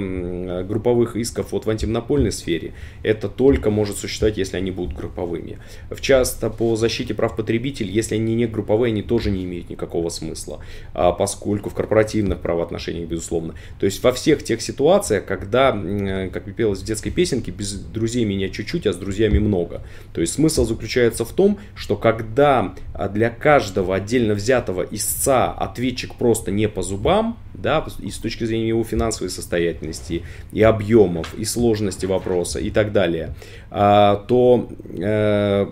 групповых 0.66 1.16
исков 1.16 1.52
вот 1.52 1.66
в 1.66 1.70
антимонопольной 1.70 2.32
сфере, 2.32 2.72
это 3.02 3.28
только 3.28 3.70
может 3.70 3.96
существовать, 3.96 4.38
если 4.38 4.56
они 4.56 4.70
будут 4.70 4.96
групповыми. 4.96 5.58
В 5.90 6.00
часто 6.00 6.50
по 6.50 6.76
защите 6.76 7.14
прав 7.14 7.36
потребителей, 7.36 7.90
если 7.92 8.16
они 8.16 8.34
не 8.34 8.46
групповые, 8.46 8.90
они 8.90 9.02
тоже 9.02 9.30
не 9.30 9.44
имеют 9.44 9.70
никакого 9.70 10.08
смысла, 10.08 10.60
а 10.92 11.12
поскольку 11.12 11.70
в 11.70 11.74
корпоративных 11.74 12.40
правоотношениях, 12.40 13.08
безусловно. 13.08 13.54
То 13.78 13.86
есть 13.86 14.02
во 14.02 14.12
всех 14.12 14.42
тех 14.42 14.60
ситуациях, 14.60 15.24
когда, 15.24 15.72
как 16.32 16.54
пелось 16.54 16.80
в 16.80 16.84
детской 16.84 17.10
песенке, 17.10 17.50
без 17.50 17.72
друзей 17.72 18.24
меня 18.24 18.48
чуть-чуть, 18.48 18.86
а 18.86 18.92
с 18.92 18.96
друзьями 18.96 19.38
много. 19.38 19.82
То 20.12 20.20
есть 20.20 20.34
смысл 20.34 20.64
заключается 20.64 21.24
в 21.24 21.32
том, 21.32 21.58
что 21.74 21.96
когда 21.96 22.74
для 23.12 23.30
каждого 23.30 23.94
отдельно 23.94 24.34
взятого 24.34 24.82
истца 24.90 25.52
ответчик 25.52 26.14
просто 26.14 26.50
не 26.50 26.68
по 26.68 26.82
зубам, 26.82 27.38
да, 27.54 27.84
и 28.00 28.10
с 28.10 28.18
точки 28.18 28.44
зрения 28.44 28.68
его 28.68 28.84
финансовой 28.84 29.30
состоятельности, 29.30 30.22
и 30.52 30.62
объемов, 30.62 31.34
и 31.34 31.44
сложности 31.44 32.06
вопроса, 32.06 32.58
и 32.58 32.70
так 32.70 32.92
далее, 32.92 33.34
а, 33.70 34.24
то 34.28 34.68
э, 34.98 35.66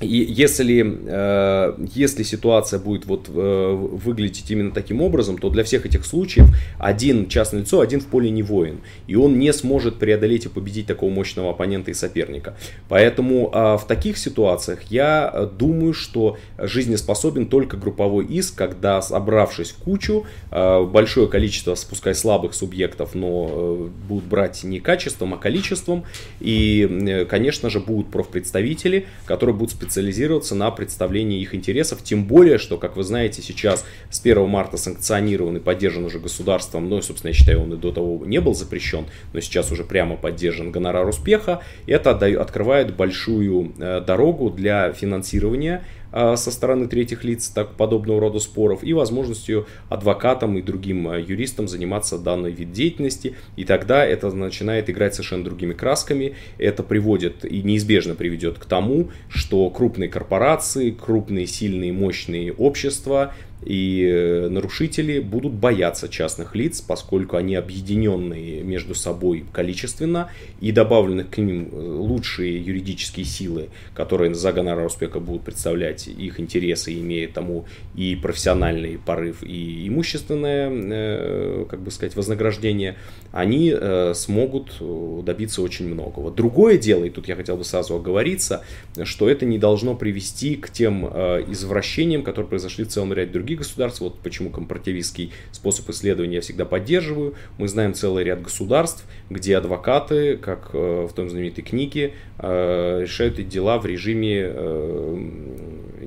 и 0.00 0.24
если, 0.28 0.98
э, 1.06 1.74
если 1.94 2.22
ситуация 2.22 2.80
будет 2.80 3.04
вот 3.04 3.28
э, 3.28 3.72
выглядеть 3.74 4.50
именно 4.50 4.72
таким 4.72 5.02
образом, 5.02 5.36
то 5.36 5.50
для 5.50 5.62
всех 5.62 5.84
этих 5.84 6.06
случаев 6.06 6.46
один 6.78 7.28
частное 7.28 7.60
лицо, 7.60 7.80
один 7.80 8.00
в 8.00 8.06
поле 8.06 8.30
не 8.30 8.42
воин. 8.42 8.80
И 9.06 9.14
он 9.14 9.38
не 9.38 9.52
сможет 9.52 9.98
преодолеть 9.98 10.46
и 10.46 10.48
победить 10.48 10.86
такого 10.86 11.10
мощного 11.10 11.50
оппонента 11.50 11.90
и 11.90 11.94
соперника. 11.94 12.56
Поэтому 12.88 13.50
э, 13.52 13.76
в 13.76 13.84
таких 13.86 14.16
ситуациях 14.16 14.84
я 14.88 15.50
думаю, 15.58 15.92
что 15.92 16.38
жизнеспособен 16.56 17.46
только 17.46 17.76
групповой 17.76 18.24
иск, 18.24 18.54
когда 18.54 19.02
собравшись 19.02 19.70
в 19.70 19.76
кучу, 19.82 20.26
большое 20.50 21.28
количество, 21.28 21.74
спускай 21.74 22.14
слабых 22.14 22.54
субъектов, 22.54 23.14
но 23.14 23.90
будут 24.08 24.24
брать 24.24 24.64
не 24.64 24.80
качеством, 24.80 25.34
а 25.34 25.36
количеством. 25.36 26.04
И, 26.40 27.26
конечно 27.28 27.70
же, 27.70 27.80
будут 27.80 28.10
профпредставители, 28.10 29.06
которые 29.26 29.54
будут 29.54 29.72
специализироваться 29.72 29.89
специализироваться 29.90 30.54
на 30.54 30.70
представлении 30.70 31.40
их 31.40 31.52
интересов, 31.52 32.02
тем 32.04 32.24
более, 32.24 32.58
что, 32.58 32.78
как 32.78 32.96
вы 32.96 33.02
знаете, 33.02 33.42
сейчас 33.42 33.84
с 34.08 34.20
1 34.20 34.48
марта 34.48 34.76
санкционирован 34.76 35.56
и 35.56 35.60
поддержан 35.60 36.04
уже 36.04 36.20
государством, 36.20 36.88
ну, 36.88 36.98
и, 36.98 37.02
собственно, 37.02 37.30
я 37.30 37.34
считаю, 37.34 37.62
он 37.62 37.74
и 37.74 37.76
до 37.76 37.90
того 37.90 38.24
не 38.24 38.40
был 38.40 38.54
запрещен, 38.54 39.06
но 39.32 39.40
сейчас 39.40 39.72
уже 39.72 39.82
прямо 39.82 40.16
поддержан 40.16 40.70
гонорар 40.70 41.08
успеха, 41.08 41.62
это 41.88 42.10
открывает 42.10 42.94
большую 42.94 43.72
э, 43.78 44.00
дорогу 44.06 44.50
для 44.50 44.92
финансирования 44.92 45.82
со 46.12 46.50
стороны 46.50 46.88
третьих 46.88 47.24
лиц 47.24 47.48
так, 47.48 47.76
подобного 47.76 48.20
рода 48.20 48.38
споров 48.38 48.82
и 48.82 48.92
возможностью 48.92 49.66
адвокатам 49.88 50.58
и 50.58 50.62
другим 50.62 51.08
а, 51.08 51.18
юристам 51.18 51.68
заниматься 51.68 52.18
данной 52.18 52.52
вид 52.52 52.72
деятельности. 52.72 53.36
И 53.56 53.64
тогда 53.64 54.04
это 54.04 54.30
начинает 54.30 54.90
играть 54.90 55.14
совершенно 55.14 55.44
другими 55.44 55.72
красками. 55.72 56.34
Это 56.58 56.82
приводит 56.82 57.44
и 57.44 57.62
неизбежно 57.62 58.14
приведет 58.14 58.58
к 58.58 58.64
тому, 58.64 59.10
что 59.28 59.68
крупные 59.70 60.08
корпорации, 60.08 60.90
крупные, 60.90 61.46
сильные, 61.46 61.92
мощные 61.92 62.52
общества 62.52 63.34
и 63.62 64.06
э, 64.08 64.48
нарушители 64.48 65.20
будут 65.20 65.52
бояться 65.52 66.08
частных 66.08 66.54
лиц, 66.56 66.80
поскольку 66.80 67.36
они 67.36 67.56
объединенные 67.56 68.62
между 68.62 68.94
собой 68.94 69.44
количественно 69.52 70.30
и 70.60 70.72
добавлены 70.72 71.24
к 71.24 71.36
ним 71.38 71.68
э, 71.70 71.76
лучшие 71.76 72.58
юридические 72.58 73.26
силы, 73.26 73.68
которые 73.94 74.34
за 74.34 74.52
гонорар 74.52 74.86
успеха 74.86 75.20
будут 75.20 75.42
представлять 75.42 76.08
их 76.08 76.40
интересы, 76.40 76.94
имея 76.94 77.28
тому 77.28 77.66
и 77.94 78.16
профессиональный 78.16 78.98
порыв, 78.98 79.42
и 79.42 79.86
имущественное, 79.88 80.70
э, 80.70 81.66
как 81.68 81.82
бы 81.82 81.90
сказать, 81.90 82.16
вознаграждение, 82.16 82.96
они 83.32 83.72
смогут 84.14 84.82
добиться 85.24 85.62
очень 85.62 85.86
многого. 85.86 86.32
Другое 86.32 86.78
дело, 86.78 87.04
и 87.04 87.10
тут 87.10 87.28
я 87.28 87.36
хотел 87.36 87.56
бы 87.56 87.64
сразу 87.64 87.94
оговориться, 87.94 88.64
что 89.04 89.28
это 89.28 89.46
не 89.46 89.56
должно 89.56 89.94
привести 89.94 90.56
к 90.56 90.68
тем 90.70 91.06
извращениям, 91.06 92.24
которые 92.24 92.48
произошли 92.48 92.84
в 92.84 92.88
целом 92.88 93.12
ряде 93.12 93.32
других 93.32 93.49
других 93.50 93.58
государств. 93.66 94.00
Вот 94.00 94.20
почему 94.20 94.50
компаративистский 94.50 95.32
способ 95.50 95.88
исследования 95.90 96.36
я 96.36 96.40
всегда 96.40 96.64
поддерживаю. 96.64 97.34
Мы 97.58 97.66
знаем 97.68 97.94
целый 97.94 98.22
ряд 98.24 98.42
государств, 98.42 99.04
где 99.28 99.56
адвокаты, 99.56 100.36
как 100.36 100.70
э, 100.72 101.08
в 101.10 101.12
том 101.12 101.28
знаменитой 101.28 101.64
книге, 101.64 102.14
э, 102.38 103.00
решают 103.02 103.38
эти 103.38 103.48
дела 103.48 103.78
в 103.78 103.86
режиме 103.86 104.42
э, 104.44 105.30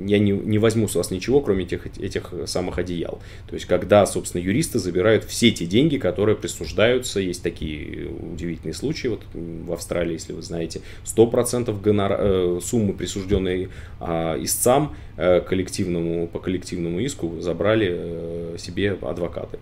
я 0.05 0.19
не, 0.19 0.31
не 0.31 0.57
возьму 0.57 0.87
с 0.87 0.95
вас 0.95 1.11
ничего, 1.11 1.41
кроме 1.41 1.65
этих, 1.65 1.85
этих 1.97 2.33
самых 2.45 2.77
одеял. 2.77 3.21
То 3.47 3.55
есть, 3.55 3.65
когда, 3.65 4.05
собственно, 4.05 4.41
юристы 4.41 4.79
забирают 4.79 5.23
все 5.23 5.51
те 5.51 5.65
деньги, 5.65 5.97
которые 5.97 6.35
присуждаются, 6.35 7.19
есть 7.19 7.43
такие 7.43 8.07
удивительные 8.09 8.73
случаи, 8.73 9.07
вот 9.07 9.21
в 9.33 9.71
Австралии, 9.71 10.13
если 10.13 10.33
вы 10.33 10.41
знаете, 10.41 10.81
100% 11.05 11.79
гонор... 11.81 12.61
суммы, 12.61 12.93
присужденные 12.93 13.69
э, 13.99 14.43
истцам 14.43 14.95
коллективному, 15.15 16.27
по 16.27 16.39
коллективному 16.39 16.99
иску, 16.99 17.32
забрали 17.41 17.89
э, 17.91 18.55
себе 18.57 18.97
адвокаты. 19.01 19.59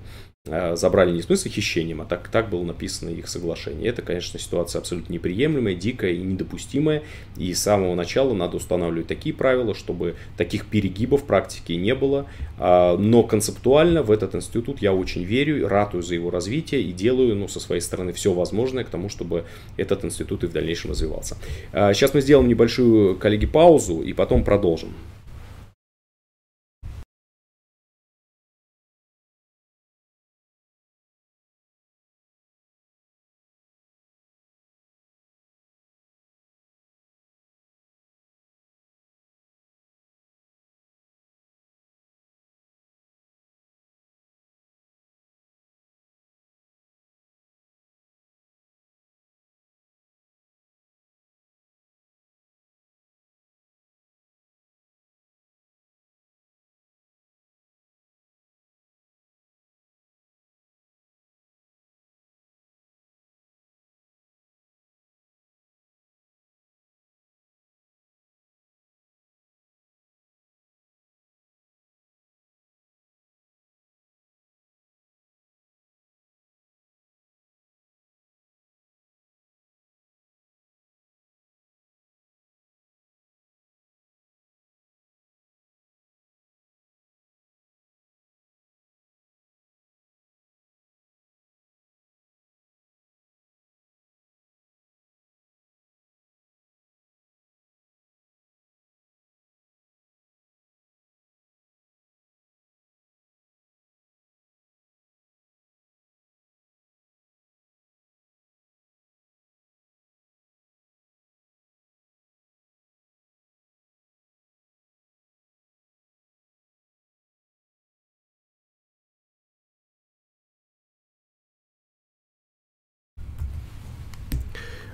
Э, 0.47 0.75
забрали 0.75 1.11
не 1.11 1.21
в 1.21 1.25
смысле 1.25 1.51
хищением, 1.51 2.01
а 2.01 2.05
так, 2.05 2.27
так 2.29 2.49
было 2.49 2.63
написано 2.63 3.09
их 3.09 3.27
соглашение. 3.27 3.89
Это, 3.89 4.01
конечно, 4.01 4.39
ситуация 4.39 4.79
абсолютно 4.79 5.13
неприемлемая, 5.13 5.75
дикая 5.75 6.13
и 6.13 6.17
недопустимая. 6.17 7.03
И 7.37 7.53
с 7.53 7.61
самого 7.61 7.93
начала 7.93 8.33
надо 8.33 8.57
устанавливать 8.57 9.05
такие 9.05 9.35
правила, 9.35 9.75
чтобы 9.75 10.15
таких 10.37 10.65
перегибов 10.65 11.21
в 11.21 11.25
практике 11.25 11.75
не 11.75 11.93
было. 11.93 12.25
А, 12.57 12.97
но 12.97 13.21
концептуально 13.21 14.01
в 14.01 14.09
этот 14.09 14.33
институт 14.33 14.81
я 14.81 14.95
очень 14.95 15.23
верю, 15.23 15.67
ратую 15.67 16.01
за 16.01 16.15
его 16.15 16.31
развитие 16.31 16.81
и 16.81 16.91
делаю 16.91 17.35
ну, 17.35 17.47
со 17.47 17.59
своей 17.59 17.81
стороны 17.81 18.11
все 18.11 18.33
возможное 18.33 18.83
к 18.83 18.89
тому, 18.89 19.09
чтобы 19.09 19.45
этот 19.77 20.03
институт 20.05 20.43
и 20.43 20.47
в 20.47 20.53
дальнейшем 20.53 20.89
развивался. 20.89 21.37
А, 21.71 21.93
сейчас 21.93 22.15
мы 22.15 22.21
сделаем 22.21 22.49
небольшую, 22.49 23.15
коллеги, 23.15 23.45
паузу 23.45 24.01
и 24.01 24.11
потом 24.13 24.43
продолжим. 24.43 24.89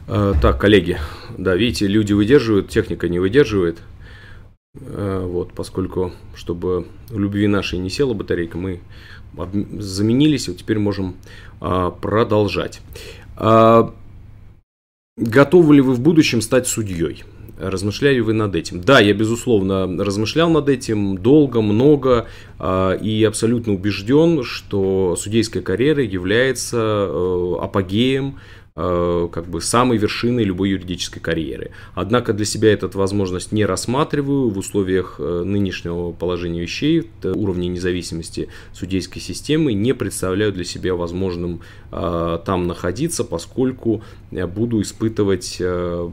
Так, 0.08 0.60
коллеги, 0.60 0.98
да, 1.38 1.56
видите, 1.56 1.88
люди 1.88 2.14
выдерживают, 2.14 2.70
техника 2.70 3.10
не 3.10 3.20
выдерживает. 3.20 3.80
Вот, 4.74 5.54
поскольку, 5.54 6.14
чтобы 6.36 6.86
у 7.12 7.20
любви 7.20 7.48
нашей 7.48 7.80
не 7.80 7.90
села 7.90 8.14
батарейка, 8.14 8.58
мы 8.58 8.80
заменились, 9.80 10.48
и 10.48 10.56
теперь 10.56 10.80
можем 10.80 11.16
продолжать. 11.60 12.82
Готовы 15.18 15.76
ли 15.76 15.82
вы 15.82 15.94
в 15.94 16.00
будущем 16.00 16.42
стать 16.42 16.68
судьей? 16.68 17.24
Размышляли 17.60 18.20
вы 18.20 18.34
над 18.34 18.56
этим? 18.56 18.82
Да, 18.82 19.00
я, 19.00 19.14
безусловно, 19.14 19.88
размышлял 20.04 20.52
над 20.52 20.70
этим 20.70 21.18
долго, 21.18 21.62
много 21.62 22.28
э, 22.60 23.00
и 23.02 23.24
абсолютно 23.24 23.74
убежден, 23.74 24.44
что 24.44 25.16
судейская 25.16 25.64
карьера 25.64 26.04
является 26.04 26.78
э, 26.78 27.56
апогеем 27.60 28.36
Э, 28.36 28.67
как 28.78 29.48
бы 29.48 29.60
самой 29.60 29.98
вершиной 29.98 30.44
любой 30.44 30.70
юридической 30.70 31.20
карьеры. 31.20 31.72
Однако 31.96 32.32
для 32.34 32.46
себя 32.46 32.72
эту 32.72 32.90
возможность 32.98 33.52
не 33.52 33.66
рассматриваю 33.66 34.50
в 34.50 34.58
условиях 34.58 35.16
э, 35.18 35.44
нынешнего 35.44 36.12
положения 36.12 36.62
вещей, 36.62 37.10
уровня 37.24 37.70
независимости 37.70 38.50
судейской 38.74 39.20
системы, 39.20 39.74
не 39.74 39.94
представляю 39.94 40.54
для 40.54 40.64
себя 40.64 40.94
возможным 40.94 41.62
э, 41.92 42.40
там 42.46 42.68
находиться, 42.68 43.24
поскольку 43.24 44.04
буду 44.30 44.82
испытывать 44.82 45.62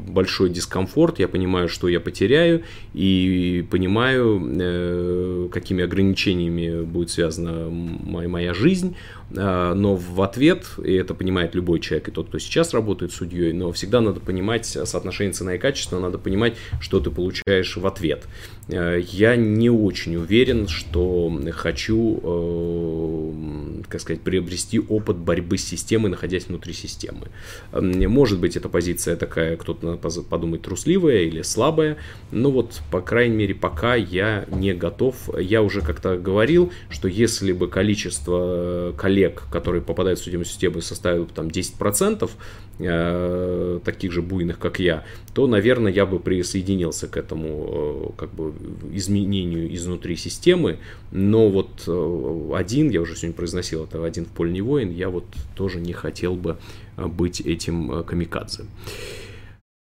большой 0.09 0.49
дискомфорт, 0.49 1.19
я 1.19 1.29
понимаю, 1.29 1.69
что 1.69 1.89
я 1.89 2.01
потеряю, 2.01 2.63
и 2.95 3.67
понимаю, 3.71 5.51
какими 5.53 5.83
ограничениями 5.83 6.85
будет 6.85 7.11
связана 7.11 7.69
моя 7.69 8.55
жизнь, 8.55 8.97
но 9.31 9.97
в 9.97 10.23
ответ, 10.23 10.67
и 10.85 10.93
это 10.95 11.15
понимает 11.15 11.55
любой 11.55 11.81
человек, 11.81 12.09
и 12.09 12.11
тот, 12.11 12.29
кто 12.29 12.39
сейчас 12.39 12.75
работает 12.75 13.13
судьей, 13.13 13.53
но 13.53 13.73
всегда 13.73 14.01
надо 14.01 14.21
понимать 14.21 14.67
соотношение 14.67 15.33
цена 15.33 15.55
и 15.55 15.59
качества, 15.59 15.99
надо 15.99 16.19
понимать, 16.19 16.55
что 16.81 17.01
ты 17.01 17.11
получаешь 17.11 17.77
в 17.77 17.87
ответ. 17.87 18.25
А, 18.69 18.97
я 18.99 19.37
не 19.37 19.71
очень 19.71 20.17
уверен, 20.17 20.69
что 20.69 21.33
хочу, 21.53 22.21
э, 22.23 23.83
как 23.89 24.01
сказать, 24.01 24.23
приобрести 24.23 24.79
опыт 24.79 25.17
борьбы 25.17 25.59
с 25.59 25.65
системой, 25.65 26.11
находясь 26.11 26.47
внутри 26.47 26.73
системы. 26.73 27.29
Может 27.73 28.41
быть, 28.41 28.57
эта 28.57 28.69
позиция 28.69 29.17
такая, 29.17 29.57
кто-то 29.57 29.99
подумает, 30.29 30.63
трусливая 30.63 31.23
или 31.23 31.43
слабая, 31.43 31.97
но 32.31 32.51
вот, 32.51 32.81
по 32.91 33.01
крайней 33.01 33.37
мере, 33.37 33.55
пока 33.55 33.95
я 33.95 34.47
не 34.51 34.75
готов. 34.75 35.31
Я 35.39 35.63
уже 35.63 35.81
как-то 35.81 36.17
говорил, 36.17 36.73
что 36.91 37.09
если 37.09 37.53
бы 37.53 37.69
количество 37.69 38.95
коллег 38.97 39.15
коллег, 39.15 39.45
которые 39.51 39.83
попадают 39.83 40.19
в 40.19 40.25
судебную 40.25 40.47
систему, 40.47 40.81
составил 40.81 41.27
там 41.27 41.49
10%, 41.49 42.31
э, 42.79 43.81
таких 43.85 44.13
же 44.13 44.23
буйных, 44.23 44.59
как 44.59 44.79
я, 44.79 45.05
то, 45.33 45.47
наверное, 45.47 45.93
я 45.93 46.07
бы 46.07 46.19
присоединился 46.19 47.09
к 47.09 47.17
этому 47.17 48.13
э, 48.17 48.19
как 48.19 48.33
бы 48.35 48.53
изменению 48.93 49.75
изнутри 49.75 50.17
системы. 50.17 50.79
Но 51.11 51.49
вот 51.49 51.85
э, 51.87 52.51
один, 52.55 52.91
я 52.91 53.01
уже 53.01 53.17
сегодня 53.17 53.37
произносил 53.37 53.85
это, 53.85 54.05
один 54.05 54.25
в 54.25 54.29
поле 54.29 54.53
не 54.53 54.63
воин, 54.63 54.91
я 54.91 55.11
вот 55.11 55.25
тоже 55.55 55.81
не 55.81 55.93
хотел 55.93 56.35
бы 56.35 56.57
быть 56.97 57.41
этим 57.41 58.05
камикадзе. 58.05 58.65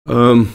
Эм, 0.06 0.48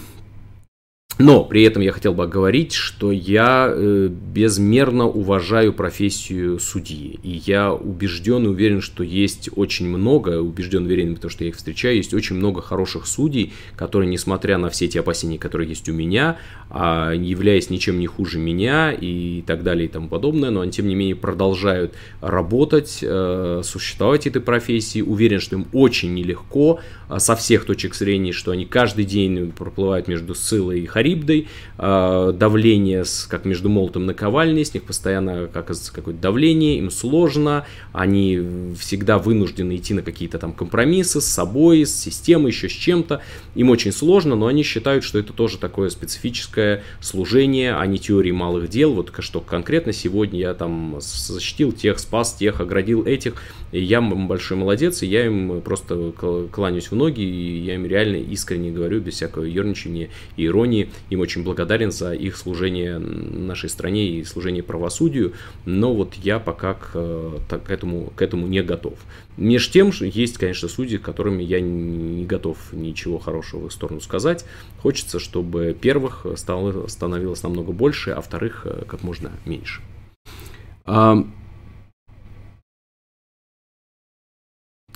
но 1.17 1.45
при 1.45 1.63
этом 1.63 1.81
я 1.81 1.93
хотел 1.93 2.13
бы 2.13 2.27
говорить, 2.27 2.73
что 2.73 3.09
я 3.09 3.71
э, 3.71 4.09
безмерно 4.09 5.05
уважаю 5.05 5.71
профессию 5.71 6.59
судьи. 6.59 7.19
И 7.23 7.41
я 7.45 7.71
убежден 7.73 8.43
и 8.43 8.47
уверен, 8.47 8.81
что 8.81 9.01
есть 9.01 9.49
очень 9.55 9.87
много, 9.87 10.41
убежден 10.41 10.83
уверен, 10.83 11.15
потому 11.15 11.31
что 11.31 11.45
я 11.45 11.51
их 11.51 11.55
встречаю, 11.55 11.95
есть 11.95 12.13
очень 12.13 12.35
много 12.35 12.61
хороших 12.61 13.07
судей, 13.07 13.53
которые, 13.77 14.09
несмотря 14.09 14.57
на 14.57 14.69
все 14.69 14.85
эти 14.85 14.97
опасения, 14.97 15.37
которые 15.37 15.69
есть 15.69 15.87
у 15.87 15.93
меня, 15.93 16.37
а, 16.69 17.13
являясь 17.13 17.69
ничем 17.69 17.97
не 17.97 18.07
хуже 18.07 18.37
меня 18.37 18.91
и 18.91 19.41
так 19.47 19.63
далее 19.63 19.85
и 19.85 19.89
тому 19.89 20.09
подобное, 20.09 20.49
но 20.49 20.59
они, 20.59 20.71
тем 20.73 20.89
не 20.89 20.95
менее, 20.95 21.15
продолжают 21.15 21.93
работать, 22.19 22.99
э, 23.01 23.61
существовать 23.63 24.27
этой 24.27 24.41
профессии. 24.41 25.01
Уверен, 25.01 25.39
что 25.39 25.55
им 25.55 25.67
очень 25.71 26.13
нелегко 26.13 26.81
а, 27.07 27.19
со 27.19 27.37
всех 27.37 27.63
точек 27.63 27.95
зрения, 27.95 28.33
что 28.33 28.51
они 28.51 28.65
каждый 28.65 29.05
день 29.05 29.53
проплывают 29.53 30.09
между 30.09 30.35
Сцилой 30.35 30.81
и 30.81 30.85
Харибдой, 30.85 31.04
Харибдой, 31.05 31.47
а, 31.77 32.31
давление 32.31 33.05
с, 33.05 33.25
как 33.25 33.45
между 33.45 33.69
молотом 33.69 34.07
наковальней, 34.07 34.65
с 34.65 34.73
них 34.73 34.83
постоянно 34.83 35.43
оказывается 35.43 35.93
какое-то 35.93 36.19
давление, 36.19 36.79
им 36.79 36.89
сложно, 36.89 37.65
они 37.93 38.73
всегда 38.79 39.19
вынуждены 39.19 39.75
идти 39.75 39.93
на 39.93 40.01
какие-то 40.01 40.39
там 40.39 40.51
компромиссы 40.51 41.21
с 41.21 41.25
собой, 41.25 41.85
с 41.85 41.95
системой, 41.95 42.51
еще 42.51 42.69
с 42.69 42.71
чем-то, 42.71 43.21
им 43.53 43.69
очень 43.69 43.91
сложно, 43.91 44.35
но 44.35 44.47
они 44.47 44.63
считают, 44.63 45.03
что 45.03 45.19
это 45.19 45.31
тоже 45.31 45.59
такое 45.59 45.89
специфическое 45.89 46.83
служение, 47.01 47.75
а 47.75 47.85
не 47.85 47.99
теории 47.99 48.31
малых 48.31 48.69
дел, 48.69 48.93
вот 48.93 49.13
что 49.19 49.41
конкретно 49.41 49.93
сегодня 49.93 50.39
я 50.39 50.53
там 50.55 50.97
защитил 50.99 51.71
тех, 51.71 51.99
спас 51.99 52.33
тех, 52.33 52.61
оградил 52.61 53.05
этих, 53.05 53.35
и 53.71 53.81
я 53.81 54.01
большой 54.01 54.57
молодец, 54.57 55.03
и 55.03 55.07
я 55.07 55.25
им 55.25 55.61
просто 55.61 56.11
кланяюсь 56.51 56.89
в 56.89 56.95
ноги, 56.95 57.21
и 57.21 57.59
я 57.59 57.75
им 57.75 57.85
реально 57.85 58.17
искренне 58.17 58.71
говорю, 58.71 58.99
без 59.01 59.13
всякого 59.13 59.43
ерничания 59.43 60.09
и 60.37 60.45
иронии, 60.45 60.89
им 61.09 61.19
очень 61.19 61.43
благодарен 61.43 61.91
за 61.91 62.13
их 62.13 62.37
служение 62.37 62.97
нашей 62.97 63.69
стране 63.69 64.07
и 64.07 64.23
служение 64.23 64.63
правосудию, 64.63 65.33
но 65.65 65.93
вот 65.93 66.15
я 66.15 66.39
пока 66.39 66.73
к, 66.75 67.39
так, 67.49 67.63
к, 67.63 67.71
этому, 67.71 68.11
к 68.15 68.21
этому 68.21 68.47
не 68.47 68.61
готов. 68.61 68.93
Меж 69.37 69.69
тем, 69.69 69.91
есть, 69.99 70.37
конечно, 70.37 70.67
судьи, 70.67 70.97
которыми 70.97 71.43
я 71.43 71.59
не 71.59 72.25
готов 72.25 72.57
ничего 72.71 73.19
хорошего 73.19 73.61
в 73.61 73.65
их 73.67 73.71
сторону 73.71 74.01
сказать. 74.01 74.45
Хочется, 74.79 75.19
чтобы 75.19 75.75
первых 75.79 76.25
стало, 76.35 76.87
становилось 76.87 77.43
намного 77.43 77.71
больше, 77.71 78.11
а 78.11 78.21
вторых 78.21 78.61
э, 78.65 78.83
как 78.87 79.03
можно 79.03 79.31
меньше. 79.45 79.81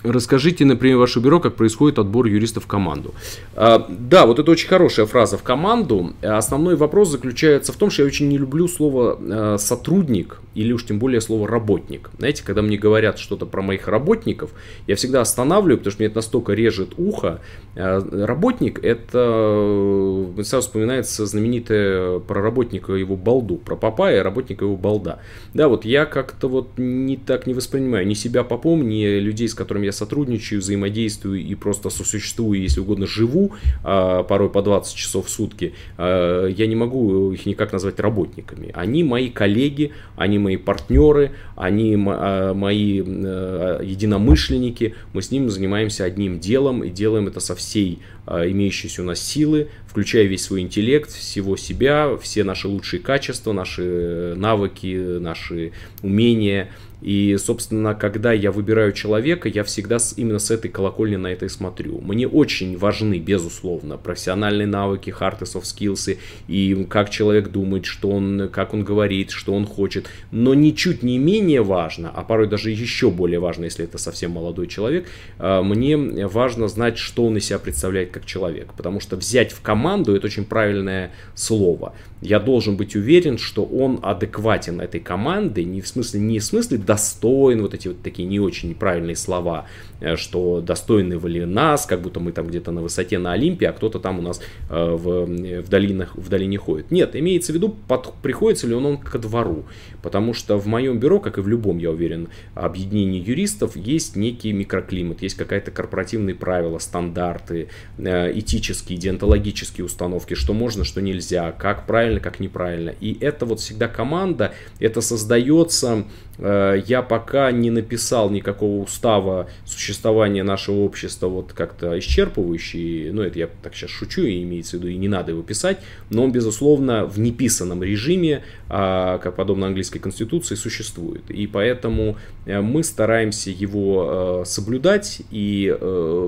Расскажите, 0.04 0.64
например, 0.64 0.98
ваше 0.98 1.20
бюро, 1.20 1.40
как 1.40 1.56
происходит 1.56 2.00
отбор 2.00 2.26
юристов 2.26 2.64
в 2.64 2.68
команду. 2.68 3.14
А, 3.56 3.86
да, 3.90 4.26
вот 4.26 4.40
это 4.40 4.50
очень 4.50 4.70
хорошая 4.70 5.06
фраза 5.06 5.38
в 5.38 5.44
команду. 5.44 6.14
Основной 6.22 6.76
вопрос 6.76 7.10
заключается 7.10 7.74
в 7.74 7.76
том, 7.76 7.90
что 7.90 8.04
я 8.04 8.08
очень 8.08 8.30
не 8.30 8.38
люблю 8.38 8.68
слово 8.68 9.20
а, 9.20 9.58
сотрудник 9.58 10.40
или 10.56 10.72
уж 10.72 10.86
тем 10.86 11.00
более 11.00 11.22
слово 11.22 11.48
работник. 11.48 12.10
Знаете, 12.18 12.44
когда 12.46 12.62
мне 12.62 12.78
говорят 12.78 13.20
что-то 13.20 13.46
про 13.46 13.62
моих 13.62 13.88
работников, 13.88 14.52
я 14.88 14.96
всегда 14.96 15.22
останавливаю, 15.22 15.78
потому 15.78 15.92
что 15.92 16.02
мне 16.02 16.08
это 16.08 16.18
настолько 16.18 16.54
режет 16.54 16.94
ухо. 16.98 17.42
А, 17.76 18.00
работник 18.26 18.84
это 18.84 20.28
сразу 20.44 20.68
вспоминается 20.68 21.26
знаменитая 21.26 22.20
про 22.20 22.42
работника 22.42 22.94
его 22.94 23.18
балду, 23.18 23.58
про 23.58 23.76
папа 23.76 24.14
и 24.14 24.20
работника 24.20 24.64
его 24.64 24.78
балда. 24.78 25.20
Да, 25.54 25.68
вот 25.68 25.84
я 25.84 26.06
как-то 26.06 26.48
вот 26.48 26.78
не 26.78 27.18
так 27.18 27.48
не 27.48 27.54
воспринимаю 27.54 28.08
ни 28.08 28.14
себя 28.14 28.44
попом, 28.44 28.88
ни 28.88 29.20
людей, 29.20 29.50
с 29.50 29.54
которыми 29.54 29.86
я 29.86 29.89
я 29.90 29.94
сотрудничаю, 29.94 30.61
взаимодействую 30.61 31.41
и 31.41 31.56
просто 31.56 31.90
сосуществую, 31.90 32.61
если 32.61 32.80
угодно, 32.80 33.07
живу, 33.07 33.53
а, 33.84 34.24
порой 34.24 34.49
по 34.49 34.61
20 34.61 34.95
часов 34.95 35.26
в 35.28 35.30
сутки, 35.30 35.74
а, 35.98 36.45
я 36.48 36.68
не 36.68 36.76
могу 36.76 37.32
их 37.32 37.45
никак 37.45 37.74
назвать 37.74 37.99
работниками. 37.99 38.72
Они 38.74 39.03
мои 39.03 39.30
коллеги, 39.30 39.91
они 40.16 40.38
мои 40.38 40.57
партнеры, 40.57 41.32
они 41.56 41.95
а, 42.07 42.53
мои 42.53 42.98
единомышленники, 42.98 44.95
мы 45.14 45.22
с 45.22 45.32
ними 45.32 45.48
занимаемся 45.48 46.03
одним 46.06 46.40
делом 46.40 46.84
и 46.84 46.90
делаем 46.90 47.28
это 47.28 47.40
со 47.40 47.56
всей 47.56 47.99
имеющейся 48.28 49.02
у 49.02 49.06
нас 49.06 49.20
силы, 49.20 49.70
включая 49.88 50.26
весь 50.26 50.44
свой 50.44 50.61
интеллект, 50.61 51.11
всего 51.11 51.57
себя, 51.57 52.16
все 52.22 52.44
наши 52.44 52.68
лучшие 52.68 52.99
качества, 52.99 53.53
наши 53.53 54.36
навыки, 54.38 55.18
наши 55.20 55.72
умения, 56.03 56.70
и, 57.02 57.38
собственно, 57.38 57.96
когда 57.96 58.34
я 58.34 58.52
выбираю 58.52 58.92
человека, 58.92 59.48
я 59.48 59.64
всегда 59.64 59.98
именно 60.18 60.40
с 60.40 60.52
этой 60.52 60.70
колокольни 60.70 61.16
на 61.16 61.28
это 61.28 61.46
и 61.46 61.50
смотрю. 61.50 62.02
Мне 62.02 62.28
очень 62.28 62.78
важны, 62.78 63.20
безусловно, 63.20 63.98
профессиональные 63.98 64.68
навыки, 64.68 65.14
hard 65.18 65.38
и 65.42 65.44
soft 65.46 65.64
skills, 65.64 66.18
и 66.48 66.86
как 66.90 67.10
человек 67.10 67.50
думает, 67.50 67.86
что 67.86 68.10
он, 68.10 68.50
как 68.52 68.74
он 68.74 68.84
говорит, 68.84 69.32
что 69.32 69.54
он 69.54 69.66
хочет. 69.66 70.08
Но 70.32 70.54
ничуть 70.54 71.04
не 71.04 71.18
менее 71.18 71.62
важно, 71.62 72.12
а 72.14 72.24
порой 72.24 72.48
даже 72.48 72.72
еще 72.72 73.10
более 73.10 73.40
важно, 73.40 73.66
если 73.66 73.86
это 73.86 73.98
совсем 73.98 74.32
молодой 74.32 74.68
человек, 74.68 75.08
а, 75.38 75.62
мне 75.64 75.98
важно 76.28 76.68
знать, 76.68 76.98
что 76.98 77.26
он 77.26 77.38
из 77.38 77.46
себя 77.46 77.60
представляет 77.60 78.12
как 78.12 78.26
человек. 78.26 78.74
Потому 78.76 79.00
что 79.00 79.16
взять 79.16 79.52
в 79.52 79.62
команду 79.62 80.16
это 80.16 80.28
очень 80.28 80.46
правильное 80.46 81.12
слово. 81.36 81.94
Я 82.22 82.40
должен 82.40 82.76
быть 82.76 82.96
уверен, 82.96 83.38
что 83.38 83.64
он 83.64 84.00
адекватен 84.02 84.82
этой 84.82 85.00
команды, 85.00 85.64
не 85.64 85.80
в 85.80 85.88
смысле, 85.88 86.20
не 86.20 86.40
в 86.40 86.44
смысле 86.44 86.78
достоин, 86.90 87.61
вот 87.61 87.76
эти 87.76 87.88
вот 87.88 88.02
такие 88.02 88.28
не 88.28 88.40
очень 88.40 88.74
правильные 88.74 89.16
слова, 89.16 89.68
э, 90.02 90.16
что 90.16 90.60
достойны 90.60 91.20
ли 91.28 91.45
нас, 91.45 91.86
как 91.86 92.02
будто 92.02 92.20
мы 92.20 92.32
там 92.32 92.48
где-то 92.48 92.72
на 92.72 92.82
высоте 92.82 93.20
на 93.20 93.34
Олимпе, 93.34 93.70
а 93.70 93.74
кто-то 93.74 93.99
там 93.99 94.18
у 94.18 94.22
нас 94.24 94.41
э, 94.72 94.74
в, 94.74 95.26
в, 95.61 95.70
долинах, 95.70 96.16
в 96.16 96.30
долине 96.30 96.57
ходит. 96.57 96.90
Нет, 96.90 97.16
имеется 97.16 97.52
в 97.52 97.56
виду, 97.56 97.76
под, 97.88 98.16
приходится 98.24 98.66
ли 98.66 98.74
он, 98.74 98.88
он 98.88 98.98
ко 98.98 99.20
двору, 99.20 99.66
потому 100.02 100.34
что 100.34 100.57
в 100.57 100.66
моем 100.66 100.99
бюро, 100.99 101.20
как 101.20 101.38
и 101.38 101.41
в 101.41 101.48
любом, 101.48 101.78
я 101.78 101.91
уверен, 101.91 102.30
объединении 102.56 103.22
юристов, 103.22 103.76
есть 103.76 104.16
некий 104.16 104.52
микроклимат, 104.52 105.22
есть 105.22 105.38
какая-то 105.38 105.70
корпоративные 105.70 106.34
правила, 106.34 106.80
стандарты, 106.80 107.68
э, 107.99 108.32
этические, 108.40 108.98
диантологические 108.98 109.86
установки, 109.86 110.34
что 110.34 110.53
можно, 110.53 110.84
что 110.84 111.02
нельзя, 111.02 111.52
как 111.52 111.86
правильно, 111.86 112.20
как 112.20 112.40
неправильно. 112.40 112.95
И 112.99 113.16
это 113.22 113.45
вот 113.45 113.60
всегда 113.60 113.88
команда, 113.88 114.53
это 114.80 115.02
создается 115.02 116.06
Э, 116.41 116.79
я 116.86 117.02
пока 117.02 117.52
не 117.52 117.70
написал 117.70 118.30
никакого 118.30 118.84
устава 118.84 119.50
существования 119.66 120.44
нашего 120.44 120.78
общества 120.78 121.28
вот 121.28 121.54
как-то 121.54 121.98
исчерпывающий, 121.98 123.12
ну 123.12 123.22
это 123.22 123.40
я 123.40 123.50
так 123.62 123.76
сейчас 123.76 123.90
шучу, 123.90 124.22
и 124.22 124.44
имеется 124.44 124.78
в 124.78 124.80
виду, 124.80 124.90
и 124.90 124.98
не 124.98 125.08
надо 125.08 125.32
его 125.32 125.42
писать, 125.42 125.80
но 126.10 126.24
он, 126.24 126.32
безусловно, 126.32 127.06
в 127.06 127.20
неписанном 127.20 127.84
режиме, 127.84 128.44
а, 128.70 129.18
как 129.20 129.36
подобно 129.36 129.68
английской 129.68 130.00
конституции, 130.00 130.56
существует. 130.56 131.30
И 131.30 131.48
поэтому 131.48 132.18
э, 132.46 132.62
мы 132.62 132.84
стараемся 132.84 133.50
его 133.50 134.42
э, 134.44 134.46
соблюдать 134.46 135.22
и 135.32 135.76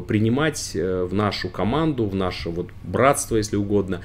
принимать 0.08 0.72
в 0.74 1.14
нашу 1.14 1.50
команду, 1.50 2.06
в 2.06 2.16
наше 2.16 2.50
вот 2.50 2.70
братство, 2.84 3.38
если 3.38 3.56
угодно, 3.56 4.02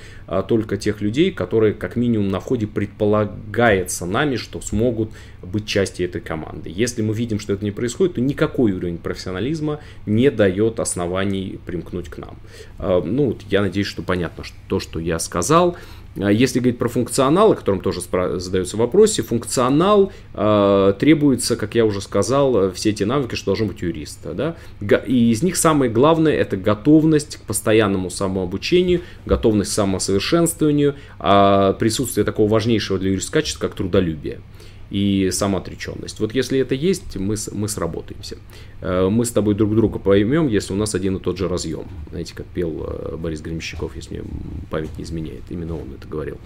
только 0.49 0.77
тех 0.77 1.01
людей, 1.01 1.31
которые 1.31 1.75
как 1.75 1.97
минимум 1.97 2.29
на 2.29 2.41
входе 2.41 2.67
предполагается 2.67 4.07
нами, 4.07 4.37
что 4.37 4.61
смогут 4.61 5.11
быть 5.43 5.67
частью 5.67 6.07
этой 6.07 6.21
команды. 6.21 6.36
Если 6.65 7.03
мы 7.03 7.15
видим, 7.15 7.39
что 7.39 7.53
это 7.53 7.65
не 7.65 7.71
происходит, 7.71 8.15
то 8.15 8.21
никакой 8.21 8.73
уровень 8.73 8.99
профессионализма 8.99 9.81
не 10.07 10.31
дает 10.31 10.81
оснований 10.81 11.59
примкнуть 11.67 12.09
к 12.09 12.19
нам. 12.19 12.37
А, 12.79 13.03
ну, 13.03 13.37
я 13.51 13.63
надеюсь, 13.63 13.87
что 13.87 14.03
понятно 14.03 14.45
что 14.45 14.57
то, 14.69 14.81
что 14.81 14.99
я 14.99 15.19
сказал. 15.19 15.77
А, 16.19 16.31
если 16.31 16.61
говорить 16.61 16.79
про 16.79 16.89
функционал, 16.89 17.53
о 17.53 17.57
котором 17.57 17.81
тоже 17.81 18.01
задаются 18.39 18.77
вопросы, 18.77 19.23
функционал 19.23 20.13
э, 20.35 20.95
требуется, 20.99 21.57
как 21.57 21.75
я 21.75 21.85
уже 21.85 22.01
сказал, 22.01 22.73
все 22.73 22.91
эти 22.91 23.05
навыки, 23.05 23.35
что 23.35 23.47
должен 23.47 23.69
быть 23.69 23.83
юриста. 23.83 24.33
Да? 24.33 24.57
И 25.07 25.31
из 25.31 25.43
них 25.43 25.57
самое 25.57 25.91
главное 25.91 26.33
это 26.33 26.57
готовность 26.57 27.37
к 27.37 27.41
постоянному 27.43 28.11
самообучению, 28.11 29.03
готовность 29.27 29.71
к 29.71 29.75
самосовершенствованию, 29.75 30.95
э, 31.19 31.75
присутствие 31.79 32.25
такого 32.25 32.49
важнейшего 32.49 32.99
для 32.99 33.11
юриста 33.11 33.33
качества, 33.33 33.61
как 33.61 33.75
трудолюбие 33.75 34.41
и 34.91 35.31
самоотреченность. 35.31 36.21
Вот 36.21 36.35
если 36.35 36.59
это 36.59 36.75
есть, 36.75 37.17
мы, 37.17 37.37
мы 37.53 37.69
сработаемся. 37.69 38.39
Э, 38.81 39.09
мы 39.09 39.25
с 39.25 39.31
тобой 39.31 39.55
друг 39.55 39.75
друга 39.75 39.99
поймем, 39.99 40.49
если 40.49 40.73
у 40.73 40.77
нас 40.77 40.95
один 40.95 41.17
и 41.17 41.21
тот 41.21 41.39
же 41.39 41.49
разъем. 41.49 41.87
Знаете, 42.11 42.35
как 42.35 42.47
пел 42.47 42.85
э, 42.87 43.17
Борис 43.17 43.41
Гремещиков, 43.41 43.97
если 43.97 44.21
мне 44.21 44.25
память 44.71 44.97
не 44.99 45.05
изменяет. 45.05 45.43
Именно 45.51 45.75
он 45.75 45.95
это 45.99 46.09
говорил. 46.09 46.39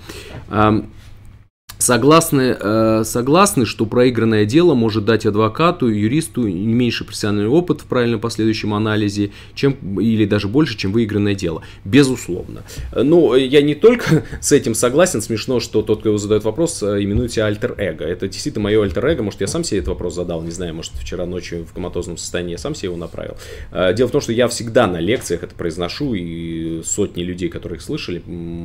Согласны, 1.80 2.58
э, 2.60 3.04
согласны, 3.06 3.64
что 3.64 3.86
проигранное 3.86 4.44
дело 4.44 4.74
может 4.74 5.06
дать 5.06 5.24
адвокату, 5.24 5.88
юристу 5.88 6.46
не 6.46 6.74
меньший 6.74 7.06
профессиональный 7.06 7.48
опыт 7.48 7.80
в 7.80 7.86
правильном 7.86 8.20
последующем 8.20 8.74
анализе, 8.74 9.30
чем, 9.54 9.78
или 9.98 10.26
даже 10.26 10.46
больше, 10.46 10.76
чем 10.76 10.92
выигранное 10.92 11.34
дело. 11.34 11.62
Безусловно. 11.86 12.64
Но 12.94 13.34
я 13.34 13.62
не 13.62 13.74
только 13.74 14.26
с 14.42 14.52
этим 14.52 14.74
согласен. 14.74 15.22
Смешно, 15.22 15.58
что 15.58 15.80
тот, 15.80 16.00
кто 16.00 16.18
задает 16.18 16.44
вопрос, 16.44 16.82
э, 16.82 17.02
именует 17.02 17.32
себя 17.32 17.46
альтер-эго. 17.46 18.04
Это 18.04 18.28
действительно 18.28 18.64
мое 18.64 18.82
альтер-эго. 18.82 19.22
Может, 19.22 19.40
я 19.40 19.46
сам 19.46 19.64
себе 19.64 19.78
этот 19.78 19.88
вопрос 19.88 20.14
задал, 20.14 20.42
не 20.42 20.50
знаю, 20.50 20.74
может, 20.74 20.92
вчера 20.92 21.24
ночью 21.24 21.64
в 21.64 21.72
коматозном 21.72 22.18
состоянии 22.18 22.52
я 22.52 22.58
сам 22.58 22.74
себе 22.74 22.88
его 22.88 22.98
направил. 22.98 23.36
Э, 23.72 23.94
дело 23.94 24.08
в 24.08 24.12
том, 24.12 24.20
что 24.20 24.32
я 24.34 24.48
всегда 24.48 24.86
на 24.86 25.00
лекциях 25.00 25.42
это 25.44 25.54
произношу, 25.54 26.12
и 26.12 26.82
сотни 26.84 27.22
людей, 27.22 27.48
которые 27.48 27.78
их 27.78 27.82
слышали, 27.82 28.22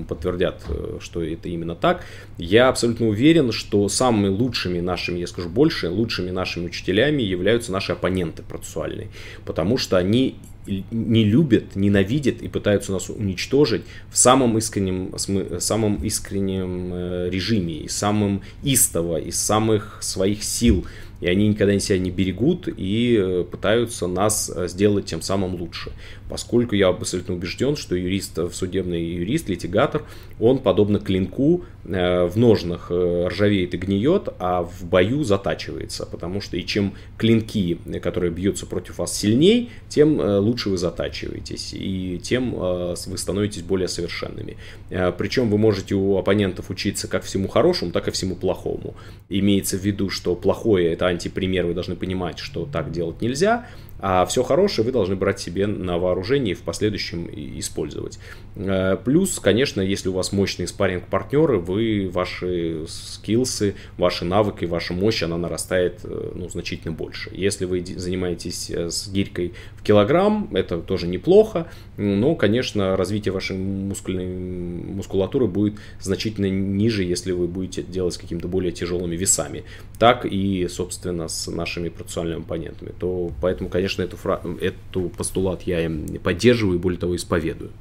подтвердят, 0.09 0.63
э, 0.67 0.97
что 0.99 1.23
это 1.23 1.47
именно 1.47 1.75
так. 1.75 2.03
Я 2.37 2.67
абсолютно 2.67 3.04
абсолютно 3.05 3.09
уверен, 3.09 3.51
что 3.51 3.89
самыми 3.89 4.27
лучшими 4.27 4.81
нашими, 4.81 5.19
я 5.19 5.27
скажу 5.27 5.49
больше, 5.49 5.89
лучшими 5.89 6.31
нашими 6.31 6.65
учителями 6.65 7.21
являются 7.21 7.71
наши 7.71 7.93
оппоненты 7.93 8.43
процессуальные. 8.43 9.07
Потому 9.45 9.77
что 9.77 9.97
они 9.97 10.35
не 10.67 11.23
любят, 11.23 11.75
ненавидят 11.75 12.41
и 12.41 12.47
пытаются 12.47 12.91
нас 12.91 13.09
уничтожить 13.09 13.83
в 14.11 14.17
самом 14.17 14.57
искреннем, 14.57 15.13
самом 15.59 16.03
искреннем 16.03 16.91
э, 16.91 17.29
режиме, 17.29 17.73
и 17.73 17.87
самым 17.87 18.41
истово, 18.63 19.17
из 19.17 19.35
самых 19.35 19.99
своих 20.01 20.43
сил– 20.43 20.85
и 21.21 21.27
они 21.27 21.47
никогда 21.47 21.77
себя 21.79 21.97
не 21.97 22.11
берегут 22.11 22.67
и 22.67 23.17
э, 23.19 23.45
пытаются 23.49 24.07
нас 24.07 24.51
э, 24.53 24.67
сделать 24.67 25.05
тем 25.05 25.21
самым 25.21 25.55
лучше. 25.55 25.91
Поскольку 26.29 26.75
я 26.75 26.89
абсолютно 26.89 27.35
убежден, 27.35 27.75
что 27.75 27.95
юрист, 27.95 28.37
э, 28.37 28.49
судебный 28.51 29.03
юрист, 29.03 29.49
литигатор, 29.49 30.03
он 30.39 30.59
подобно 30.59 30.99
клинку 30.99 31.63
в 31.83 32.31
ножнах 32.35 32.89
ржавеет 32.89 33.75
и 33.75 33.77
гниет, 33.77 34.29
а 34.39 34.63
в 34.63 34.85
бою 34.85 35.23
затачивается. 35.23 36.07
Потому 36.07 36.41
что 36.41 36.57
и 36.57 36.65
чем 36.65 36.95
клинки, 37.15 37.77
которые 38.01 38.31
бьются 38.31 38.65
против 38.65 38.97
вас 38.97 39.15
сильней, 39.15 39.69
тем 39.87 40.19
лучше 40.19 40.69
вы 40.69 40.77
затачиваетесь. 40.77 41.75
И 41.77 42.19
тем 42.23 42.55
вы 42.55 43.17
становитесь 43.17 43.61
более 43.61 43.87
совершенными. 43.87 44.57
Причем 44.89 45.51
вы 45.51 45.59
можете 45.59 45.93
у 45.93 46.17
оппонентов 46.17 46.71
учиться 46.71 47.07
как 47.07 47.23
всему 47.23 47.47
хорошему, 47.47 47.91
так 47.91 48.07
и 48.07 48.11
всему 48.11 48.35
плохому. 48.35 48.95
Имеется 49.29 49.77
в 49.77 49.81
виду, 49.81 50.09
что 50.09 50.35
плохое 50.35 50.91
это 50.91 51.05
антипример, 51.05 51.67
вы 51.67 51.75
должны 51.75 51.95
понимать, 51.95 52.39
что 52.39 52.65
так 52.65 52.91
делать 52.91 53.21
нельзя, 53.21 53.67
а 54.07 54.23
все 54.27 54.43
хорошее 54.43 54.85
вы 54.85 54.91
должны 54.91 55.15
брать 55.15 55.39
себе 55.39 55.65
на 55.65 55.97
вооружение 55.97 56.51
и 56.51 56.55
в 56.55 56.61
последующем 56.61 57.27
использовать. 57.57 58.19
Э, 58.55 58.97
плюс, 59.03 59.39
конечно, 59.39 59.81
если 59.81 60.09
у 60.09 60.13
вас 60.13 60.31
мощные 60.31 60.67
спарринг-партнеры, 60.67 61.59
вы, 61.59 62.09
ваши 62.11 62.85
скиллсы, 62.87 63.75
ваши 63.97 64.25
навыки, 64.25 64.65
ваша 64.65 64.93
мощь, 64.93 65.23
она 65.23 65.37
нарастает 65.37 65.99
э, 66.03 66.31
ну, 66.33 66.49
значительно 66.49 66.93
больше. 66.93 67.29
Если 67.33 67.65
вы 67.65 67.83
занимаетесь 67.85 68.69
э, 68.69 68.89
с 68.89 69.07
гирькой 69.09 69.53
в 69.75 69.83
килограмм, 69.83 70.49
это 70.53 70.77
тоже 70.77 71.07
неплохо, 71.07 71.67
но, 71.97 72.35
конечно, 72.35 72.95
развитие 72.95 73.33
вашей 73.33 73.57
мускульной 73.57 74.25
мускулатуры 74.25 75.47
будет 75.47 75.75
значительно 75.99 76.49
ниже, 76.49 77.03
если 77.03 77.31
вы 77.31 77.47
будете 77.47 77.83
делать 77.83 78.13
с 78.13 78.17
какими-то 78.17 78.47
более 78.47 78.71
тяжелыми 78.71 79.15
весами. 79.15 79.63
Так 79.99 80.25
и, 80.25 80.67
собственно, 80.69 81.27
с 81.27 81.47
нашими 81.47 81.89
процессуальными 81.89 82.41
оппонентами. 82.41 82.91
То, 82.97 83.31
поэтому, 83.41 83.69
конечно, 83.69 84.01
эту, 84.01 84.17
фра... 84.17 84.41
эту 84.61 85.09
постулат 85.09 85.63
я 85.63 85.91
поддерживаю 86.23 86.77
и 86.77 86.81
более 86.81 86.99
того 86.99 87.15
исповедую. 87.15 87.71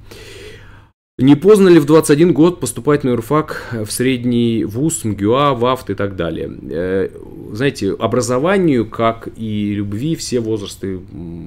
Не 1.19 1.37
поздно 1.37 1.69
ли 1.69 1.79
в 1.79 1.85
21 1.85 2.33
год 2.33 2.59
поступать 2.59 3.05
на 3.05 3.11
юрфак 3.11 3.73
в 3.87 3.89
средний 3.89 4.65
вуз, 4.65 5.05
МГУА, 5.05 5.55
ВАФТ 5.55 5.91
и 5.91 5.95
так 5.95 6.17
далее? 6.17 6.51
Э, 6.69 7.09
знаете, 7.53 7.93
образованию, 7.93 8.85
как 8.85 9.29
и 9.37 9.75
любви, 9.75 10.17
все 10.17 10.41
возрасты 10.41 10.99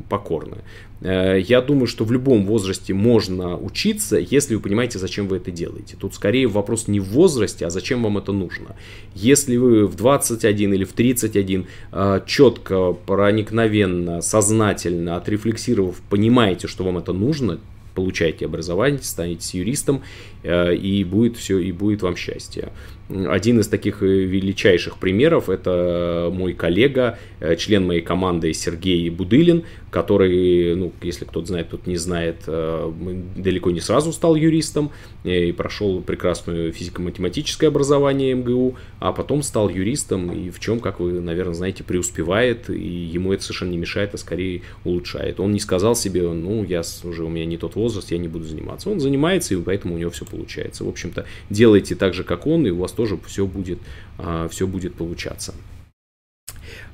покорны. 0.08 0.60
Э, 1.02 1.38
я 1.42 1.62
думаю, 1.62 1.88
что 1.88 2.06
в 2.06 2.14
любом 2.14 2.46
возрасте 2.46 2.94
можно 2.94 3.58
учиться, 3.58 4.18
если 4.18 4.56
вы 4.56 4.62
понимаете, 4.62 5.00
зачем 5.00 5.28
вы 5.28 5.36
это 5.36 5.52
делаете. 5.52 5.98
Тут 6.00 6.16
скорее 6.16 6.48
вопрос 6.48 6.88
не 6.88 7.02
в 7.02 7.10
возрасте, 7.10 7.66
а 7.66 7.70
зачем 7.70 8.04
вам 8.04 8.18
это 8.20 8.32
нужно. 8.32 8.78
Если 9.16 9.58
вы 9.58 9.86
в 9.86 9.98
21 9.98 10.76
или 10.76 10.86
в 10.86 10.94
31 10.94 11.66
э, 11.92 12.22
четко, 12.26 12.94
проникновенно, 12.94 14.22
сознательно, 14.22 15.18
отрефлексировав, 15.18 15.98
понимаете, 16.10 16.68
что 16.68 16.86
вам 16.86 17.00
это 17.00 17.12
нужно, 17.12 17.60
получаете 17.98 18.46
образование, 18.46 19.02
станете 19.02 19.58
юристом, 19.58 20.04
э, 20.44 20.76
и 20.76 21.04
будет 21.04 21.36
все, 21.36 21.58
и 21.58 21.72
будет 21.72 22.04
вам 22.04 22.16
счастье. 22.16 22.70
Один 23.10 23.60
из 23.60 23.68
таких 23.68 24.04
э, 24.04 24.06
величайших 24.06 25.00
примеров 25.00 25.50
это 25.50 26.30
мой 26.32 26.54
коллега, 26.54 27.18
э, 27.40 27.56
член 27.56 27.88
моей 27.88 28.02
команды 28.02 28.54
Сергей 28.54 29.10
Будылин, 29.10 29.64
который, 29.98 30.76
ну, 30.76 30.94
если 31.02 31.26
кто-то 31.26 31.48
знает, 31.48 31.70
кто-то 31.70 31.90
не 31.90 31.98
знает, 31.98 32.44
э, 32.46 32.94
далеко 33.36 33.72
не 33.72 33.80
сразу 33.80 34.14
стал 34.14 34.36
юристом 34.36 34.92
и 35.24 35.52
прошел 35.52 36.02
прекрасное 36.02 36.72
физико-математическое 36.72 37.66
образование 37.66 38.36
МГУ, 38.36 38.76
а 39.00 39.12
потом 39.12 39.42
стал 39.42 39.70
юристом 39.70 40.32
и 40.32 40.52
в 40.52 40.60
чем, 40.60 40.82
как 40.82 41.00
вы, 41.00 41.20
наверное, 41.20 41.56
знаете, 41.56 41.84
преуспевает, 41.84 42.70
и 42.70 42.88
ему 42.88 43.34
это 43.34 43.42
совершенно 43.42 43.72
не 43.72 43.80
мешает, 43.80 44.14
а 44.14 44.20
скорее 44.20 44.62
улучшает. 44.86 45.40
Он 45.40 45.52
не 45.52 45.60
сказал 45.60 45.96
себе, 45.96 46.32
ну, 46.32 46.64
я 46.64 46.84
уже, 47.04 47.24
у 47.24 47.30
меня 47.30 47.46
не 47.46 47.58
тот 47.58 47.74
возраст, 47.74 48.12
я 48.12 48.20
не 48.20 48.28
буду 48.28 48.46
заниматься. 48.46 48.92
Он 48.92 49.00
занимается, 49.00 49.56
и 49.56 49.58
поэтому 49.58 49.96
у 49.96 49.98
него 49.98 50.12
все 50.12 50.26
получается. 50.26 50.84
В 50.84 50.90
общем-то, 50.90 51.26
делайте 51.50 51.96
так 51.96 52.14
же, 52.14 52.24
как 52.24 52.46
он, 52.46 52.68
и 52.68 52.70
у 52.70 52.78
вас 52.78 52.92
тоже 52.92 53.18
все 53.26 53.48
будет, 53.48 53.80
а, 54.20 54.48
все 54.48 54.68
будет 54.68 54.94
получаться. 54.94 55.56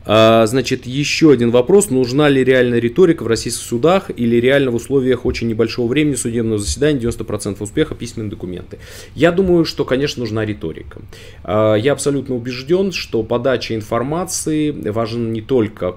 А, 0.05 0.45
значит, 0.45 0.85
еще 0.85 1.31
один 1.31 1.51
вопрос. 1.51 1.89
Нужна 1.89 2.29
ли 2.29 2.43
реальная 2.43 2.79
риторика 2.79 3.23
в 3.23 3.27
российских 3.27 3.63
судах 3.63 4.11
или 4.15 4.35
реально 4.37 4.71
в 4.71 4.75
условиях 4.75 5.25
очень 5.25 5.47
небольшого 5.47 5.87
времени 5.87 6.15
судебного 6.15 6.59
заседания 6.59 6.99
90% 6.99 7.61
успеха 7.61 7.95
письменные 7.95 8.29
документы? 8.29 8.79
Я 9.15 9.31
думаю, 9.31 9.65
что, 9.65 9.85
конечно, 9.85 10.21
нужна 10.21 10.45
риторика. 10.45 11.01
А, 11.43 11.75
я 11.75 11.93
абсолютно 11.93 12.35
убежден, 12.35 12.91
что 12.91 13.23
подача 13.23 13.75
информации 13.75 14.71
важен 14.71 15.31
не 15.31 15.41
только 15.41 15.95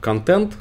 контент, 0.00 0.52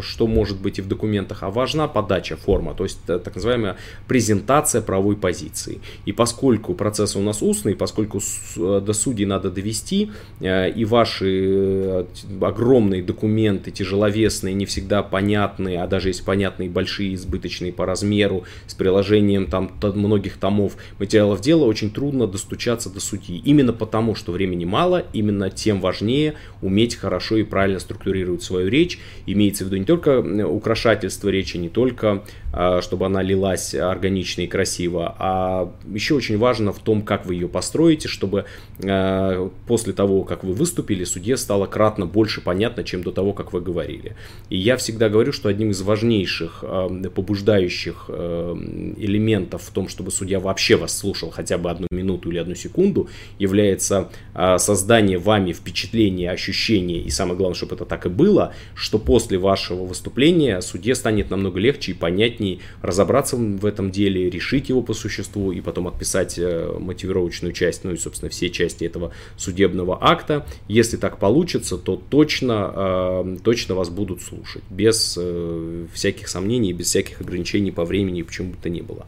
что 0.00 0.26
может 0.26 0.60
быть 0.60 0.78
и 0.78 0.82
в 0.82 0.88
документах, 0.88 1.42
а 1.42 1.50
важна 1.50 1.88
подача, 1.88 2.36
форма, 2.36 2.74
то 2.74 2.84
есть 2.84 2.98
э, 3.08 3.18
так 3.18 3.34
называемая 3.34 3.76
презентация 4.08 4.80
правовой 4.80 5.16
позиции. 5.16 5.80
И 6.04 6.12
поскольку 6.12 6.74
процесс 6.74 7.16
у 7.16 7.20
нас 7.20 7.42
устный, 7.42 7.74
поскольку 7.74 8.20
э, 8.56 8.80
до 8.84 8.92
судей 8.92 9.26
надо 9.26 9.50
довести, 9.50 10.10
и 10.40 10.86
ваши 10.88 12.06
огромные 12.40 13.02
документы, 13.02 13.70
тяжеловесные, 13.70 14.54
не 14.54 14.66
всегда 14.66 15.02
понятные, 15.02 15.82
а 15.82 15.86
даже 15.86 16.08
если 16.08 16.22
понятные, 16.22 16.68
большие, 16.68 17.14
избыточные 17.14 17.72
по 17.72 17.86
размеру, 17.86 18.44
с 18.66 18.74
приложением 18.74 19.46
там 19.46 19.72
многих 19.82 20.36
томов 20.36 20.76
материалов 20.98 21.40
дела, 21.40 21.64
очень 21.64 21.90
трудно 21.90 22.26
достучаться 22.26 22.90
до 22.90 23.00
судьи. 23.00 23.40
Именно 23.44 23.72
потому, 23.72 24.14
что 24.14 24.32
времени 24.32 24.64
мало, 24.64 25.04
именно 25.12 25.50
тем 25.50 25.80
важнее 25.80 26.34
уметь 26.62 26.96
хорошо 26.96 27.36
и 27.36 27.42
правильно 27.42 27.78
структурировать 27.78 28.42
свою 28.42 28.68
речь, 28.68 28.98
имеется 29.26 29.65
в 29.68 29.72
виду 29.72 29.78
не 29.78 29.84
только 29.84 30.20
украшательство 30.46 31.28
речи, 31.28 31.56
не 31.56 31.68
только 31.68 32.22
а, 32.58 32.80
чтобы 32.80 33.04
она 33.04 33.22
лилась 33.22 33.74
органично 33.74 34.40
и 34.40 34.46
красиво, 34.46 35.14
а 35.18 35.70
еще 35.92 36.14
очень 36.14 36.38
важно 36.38 36.72
в 36.72 36.78
том, 36.78 37.02
как 37.02 37.26
вы 37.26 37.34
ее 37.34 37.48
построите, 37.48 38.08
чтобы 38.08 38.46
а, 38.82 39.50
после 39.66 39.92
того, 39.92 40.24
как 40.24 40.42
вы 40.42 40.54
выступили, 40.54 41.04
судье 41.04 41.36
стало 41.36 41.66
кратно 41.66 42.06
больше 42.06 42.40
понятно, 42.40 42.82
чем 42.82 43.02
до 43.02 43.12
того, 43.12 43.34
как 43.34 43.52
вы 43.52 43.60
говорили. 43.60 44.16
И 44.48 44.56
я 44.56 44.78
всегда 44.78 45.10
говорю, 45.10 45.32
что 45.32 45.50
одним 45.50 45.70
из 45.70 45.82
важнейших 45.82 46.60
а, 46.62 46.88
побуждающих 47.10 48.08
элементов 48.08 49.62
в 49.62 49.70
том, 49.70 49.88
чтобы 49.88 50.10
судья 50.10 50.40
вообще 50.40 50.76
вас 50.76 50.96
слушал 50.96 51.30
хотя 51.30 51.58
бы 51.58 51.70
одну 51.70 51.88
минуту 51.90 52.30
или 52.30 52.38
одну 52.38 52.54
секунду, 52.54 53.08
является 53.38 54.08
создание 54.56 55.18
вами 55.18 55.52
впечатления, 55.52 56.30
ощущения, 56.30 57.00
и 57.00 57.10
самое 57.10 57.36
главное, 57.36 57.56
чтобы 57.56 57.74
это 57.74 57.84
так 57.84 58.06
и 58.06 58.08
было, 58.08 58.54
что 58.74 58.98
после 58.98 59.38
вашего 59.38 59.55
выступления 59.84 60.60
судье 60.60 60.94
станет 60.94 61.30
намного 61.30 61.58
легче 61.58 61.92
и 61.92 61.94
понятней 61.94 62.60
разобраться 62.82 63.36
в 63.36 63.64
этом 63.64 63.90
деле, 63.90 64.30
решить 64.30 64.68
его 64.68 64.82
по 64.82 64.94
существу 64.94 65.52
и 65.52 65.60
потом 65.60 65.88
отписать 65.88 66.38
э, 66.38 66.76
мотивировочную 66.78 67.52
часть, 67.52 67.84
ну 67.84 67.92
и, 67.92 67.96
собственно, 67.96 68.30
все 68.30 68.50
части 68.50 68.84
этого 68.84 69.12
судебного 69.36 69.98
акта. 70.00 70.46
Если 70.68 70.96
так 70.96 71.18
получится, 71.18 71.78
то 71.78 71.96
точно, 71.96 72.72
э, 72.74 73.36
точно 73.42 73.74
вас 73.74 73.88
будут 73.88 74.22
слушать, 74.22 74.62
без 74.70 75.16
э, 75.18 75.86
всяких 75.92 76.28
сомнений, 76.28 76.72
без 76.72 76.86
всяких 76.86 77.20
ограничений 77.20 77.70
по 77.70 77.84
времени, 77.84 78.22
почему 78.22 78.52
бы 78.52 78.56
то 78.62 78.68
ни 78.68 78.80
было. 78.80 79.06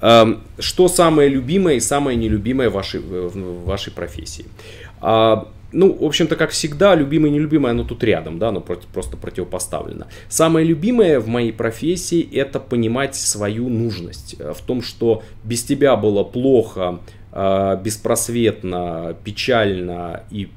Эм, 0.00 0.42
что 0.58 0.88
самое 0.88 1.28
любимое 1.28 1.76
и 1.76 1.80
самое 1.80 2.16
нелюбимое 2.16 2.70
в 2.70 2.72
вашей, 2.72 3.00
в 3.00 3.64
вашей 3.64 3.92
профессии? 3.92 4.46
Ну, 5.72 5.92
в 5.92 6.04
общем-то, 6.04 6.36
как 6.36 6.50
всегда, 6.50 6.94
любимое 6.94 7.30
и 7.30 7.34
нелюбимое, 7.34 7.72
оно 7.72 7.84
тут 7.84 8.04
рядом, 8.04 8.38
да, 8.38 8.48
оно 8.48 8.60
просто 8.60 9.16
противопоставлено. 9.16 10.06
Самое 10.28 10.66
любимое 10.66 11.18
в 11.18 11.28
моей 11.28 11.52
профессии– 11.52 12.28
это 12.32 12.60
понимать 12.60 13.16
свою 13.16 13.68
нужность. 13.68 14.36
Э, 14.38 14.52
в 14.52 14.60
том, 14.60 14.82
что 14.82 15.22
без 15.44 15.62
тебя 15.64 15.96
было 15.96 16.24
плохо, 16.24 17.00
э, 17.32 17.80
беспросветно, 17.82 19.16
печально 19.24 20.24
и, 20.30 20.48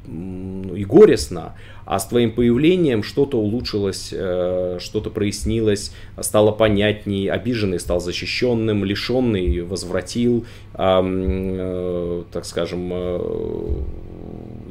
и 0.76 0.86
горестно, 0.86 1.54
а 1.86 2.00
с 2.00 2.08
твоим 2.08 2.32
появлением 2.32 3.02
что-то 3.02 3.38
улучшилось, 3.38 4.10
э, 4.12 4.80
что-то 4.82 5.12
прояснилось, 5.12 5.94
стало 6.20 6.52
понятней, 6.52 7.30
обиженный 7.30 7.80
стал 7.80 8.02
защищенным, 8.02 8.84
лишенный 8.84 9.62
возвратил, 9.62 10.46
так 10.74 12.44
скажем, 12.44 12.92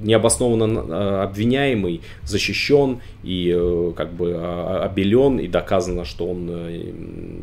необоснованно 0.05 0.79
э, 0.79 1.23
обвиняемый 1.25 2.01
защищен 2.25 3.01
и 3.25 3.53
э, 3.57 3.93
как 3.97 4.13
бы 4.13 4.35
а, 4.37 4.81
а, 4.83 4.85
обелен 4.85 5.39
и 5.39 5.49
доказано, 5.49 6.05
что 6.05 6.27
он 6.27 6.49
э, 6.51 6.93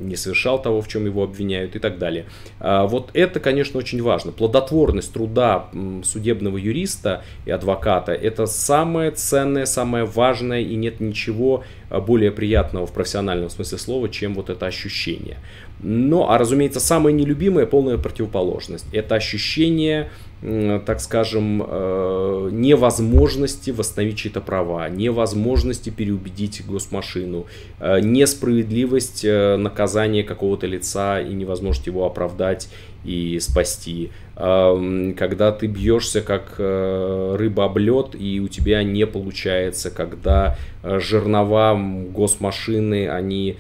не 0.02 0.16
совершал 0.16 0.62
того, 0.62 0.82
в 0.82 0.88
чем 0.88 1.06
его 1.06 1.24
обвиняют 1.24 1.76
и 1.76 1.80
так 1.80 1.98
далее. 1.98 2.26
А 2.60 2.86
вот 2.86 3.10
это, 3.14 3.40
конечно, 3.40 3.80
очень 3.80 4.02
важно. 4.02 4.32
Плодотворность 4.32 5.12
труда 5.12 5.70
судебного 6.04 6.58
юриста 6.58 7.24
и 7.46 7.52
адвоката– 7.52 8.12
это 8.14 8.46
самое 8.46 9.12
ценное, 9.12 9.66
самое 9.66 10.06
важное, 10.06 10.62
и 10.62 10.76
нет 10.76 11.00
ничего 11.00 11.64
более 11.90 12.32
приятного 12.32 12.86
в 12.86 12.94
профессиональном 12.94 13.50
смысле 13.50 13.78
слова, 13.78 14.10
чем 14.10 14.36
вот 14.36 14.50
это 14.50 14.66
ощущение. 14.66 15.38
Но, 15.82 16.30
а 16.30 16.38
разумеется, 16.38 16.80
самое 16.80 17.16
нелюбимое– 17.16 17.66
полная 17.68 17.98
противоположность. 17.98 18.86
Это 18.94 19.16
ощущение 19.16 20.10
так 20.42 21.00
скажем, 21.02 21.64
э, 21.64 22.50
невозможности 22.52 23.70
восстановить 23.70 24.18
чьи-то 24.18 24.42
права, 24.42 24.90
невозможности 24.90 25.71
переубедить 25.92 26.66
госмашину, 26.66 27.46
э, 27.80 28.00
несправедливость 28.02 29.24
э, 29.24 29.56
наказания 29.58 30.24
какого-то 30.24 30.68
лица 30.68 31.22
и 31.22 31.34
невозможность 31.34 31.88
его 31.88 32.06
оправдать 32.06 32.70
и 33.04 33.40
спасти. 33.40 34.12
Когда 34.36 35.52
ты 35.52 35.68
бьешься 35.68 36.22
как 36.22 36.56
рыба 36.58 37.66
об 37.66 37.78
лед, 37.78 38.16
и 38.18 38.40
у 38.40 38.48
тебя 38.48 38.84
не 38.84 39.06
получается, 39.06 39.92
когда 39.92 40.58
жернова 40.84 41.80
госмашины, 42.12 43.10
они 43.10 43.58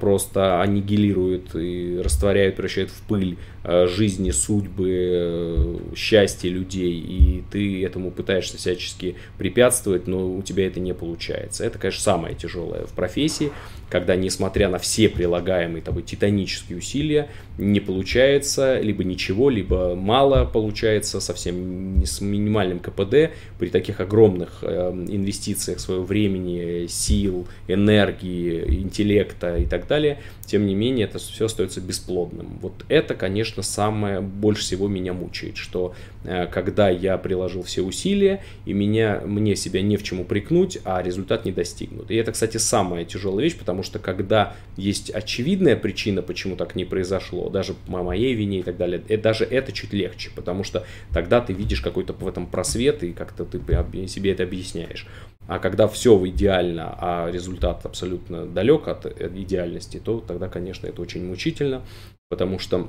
просто 0.00 0.60
аннигилируют 0.60 1.54
и 1.54 2.00
растворяют, 2.02 2.56
превращают 2.56 2.90
в 2.90 3.02
пыль 3.02 3.36
жизни, 3.64 4.30
судьбы, 4.30 5.80
счастья 5.96 6.48
людей, 6.48 6.98
и 6.98 7.44
ты 7.50 7.84
этому 7.84 8.10
пытаешься 8.10 8.56
всячески 8.58 9.16
препятствовать, 9.38 10.06
но 10.06 10.30
у 10.32 10.42
тебя 10.42 10.66
это 10.66 10.80
не 10.80 10.94
получается. 10.94 11.64
Это, 11.64 11.78
конечно, 11.78 12.02
самое 12.02 12.34
тяжелое 12.34 12.86
в 12.86 12.92
профессии, 12.92 13.50
когда, 13.92 14.16
несмотря 14.16 14.70
на 14.70 14.78
все 14.78 15.10
прилагаемые 15.10 15.82
тобой 15.82 16.02
титанические 16.02 16.78
усилия, 16.78 17.28
не 17.58 17.78
получается 17.78 18.80
либо 18.80 19.04
ничего, 19.04 19.50
либо 19.50 19.94
мало 19.94 20.46
получается, 20.46 21.20
совсем 21.20 22.02
с 22.02 22.22
минимальным 22.22 22.78
КПД, 22.78 23.32
при 23.58 23.68
таких 23.68 24.00
огромных 24.00 24.60
э, 24.62 24.92
инвестициях 25.08 25.78
своего 25.78 26.04
времени, 26.04 26.86
сил, 26.86 27.46
энергии, 27.68 28.80
интеллекта 28.80 29.58
и 29.58 29.66
так 29.66 29.86
далее, 29.86 30.20
тем 30.46 30.66
не 30.66 30.74
менее, 30.74 31.04
это 31.04 31.18
все 31.18 31.44
остается 31.44 31.82
бесплодным. 31.82 32.58
Вот 32.62 32.86
это, 32.88 33.14
конечно, 33.14 33.62
самое 33.62 34.22
больше 34.22 34.62
всего 34.62 34.88
меня 34.88 35.12
мучает, 35.12 35.58
что 35.58 35.94
когда 36.24 36.88
я 36.88 37.18
приложил 37.18 37.62
все 37.62 37.82
усилия, 37.82 38.42
и 38.64 38.72
меня, 38.72 39.22
мне 39.24 39.56
себя 39.56 39.82
не 39.82 39.96
в 39.96 40.02
чем 40.02 40.20
упрекнуть, 40.20 40.78
а 40.84 41.02
результат 41.02 41.44
не 41.44 41.52
достигнут. 41.52 42.10
И 42.10 42.14
это, 42.14 42.32
кстати, 42.32 42.56
самая 42.58 43.04
тяжелая 43.04 43.44
вещь, 43.44 43.56
потому 43.56 43.82
что 43.82 43.98
когда 43.98 44.54
есть 44.76 45.10
очевидная 45.10 45.76
причина, 45.76 46.22
почему 46.22 46.56
так 46.56 46.76
не 46.76 46.84
произошло, 46.84 47.48
даже 47.48 47.74
по 47.74 48.02
моей 48.02 48.34
вине 48.34 48.60
и 48.60 48.62
так 48.62 48.76
далее, 48.76 49.02
это, 49.08 49.22
даже 49.22 49.44
это 49.44 49.72
чуть 49.72 49.92
легче, 49.92 50.30
потому 50.34 50.64
что 50.64 50.84
тогда 51.12 51.40
ты 51.40 51.52
видишь 51.52 51.80
какой-то 51.80 52.12
в 52.12 52.26
этом 52.26 52.46
просвет, 52.46 53.02
и 53.02 53.12
как-то 53.12 53.44
ты 53.44 53.60
себе 54.06 54.32
это 54.32 54.42
объясняешь. 54.42 55.06
А 55.48 55.58
когда 55.58 55.88
все 55.88 56.24
идеально, 56.28 56.96
а 56.98 57.30
результат 57.30 57.84
абсолютно 57.84 58.46
далек 58.46 58.86
от 58.86 59.06
э, 59.06 59.30
идеальности, 59.34 60.00
то 60.02 60.20
тогда, 60.20 60.48
конечно, 60.48 60.86
это 60.86 61.02
очень 61.02 61.24
мучительно, 61.26 61.82
потому 62.28 62.58
что 62.58 62.88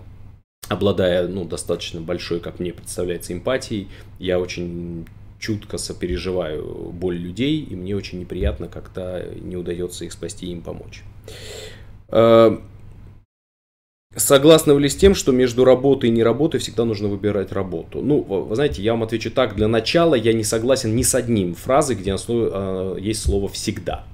обладая 0.69 1.27
ну, 1.27 1.45
достаточно 1.45 2.01
большой, 2.01 2.39
как 2.39 2.59
мне 2.59 2.73
представляется, 2.73 3.33
эмпатией, 3.33 3.87
я 4.19 4.39
очень 4.39 5.05
чутко 5.39 5.77
сопереживаю 5.77 6.91
боль 6.93 7.17
людей, 7.17 7.59
и 7.61 7.75
мне 7.75 7.95
очень 7.95 8.19
неприятно, 8.19 8.67
когда 8.67 9.21
не 9.23 9.57
удается 9.57 10.05
их 10.05 10.13
спасти 10.13 10.47
и 10.47 10.51
им 10.51 10.61
помочь. 10.61 11.03
Э, 12.07 12.57
согласны 14.15 14.79
ли 14.79 14.87
с 14.87 14.95
тем, 14.95 15.15
что 15.15 15.33
между 15.33 15.65
работой 15.65 16.09
и 16.09 16.13
не 16.13 16.23
работой 16.23 16.61
всегда 16.61 16.85
нужно 16.85 17.09
выбирать 17.09 17.51
работу? 17.51 18.01
Ну, 18.01 18.21
вы 18.21 18.55
знаете, 18.55 18.81
я 18.81 18.93
вам 18.93 19.03
отвечу 19.03 19.31
так. 19.31 19.55
Для 19.55 19.67
начала 19.67 20.15
я 20.15 20.31
не 20.31 20.45
согласен 20.45 20.95
ни 20.95 21.01
с 21.01 21.13
одним 21.13 21.55
фразой, 21.55 21.97
где 21.97 22.15
э, 22.15 22.97
есть 23.01 23.23
слово 23.23 23.49
«всегда». 23.49 24.05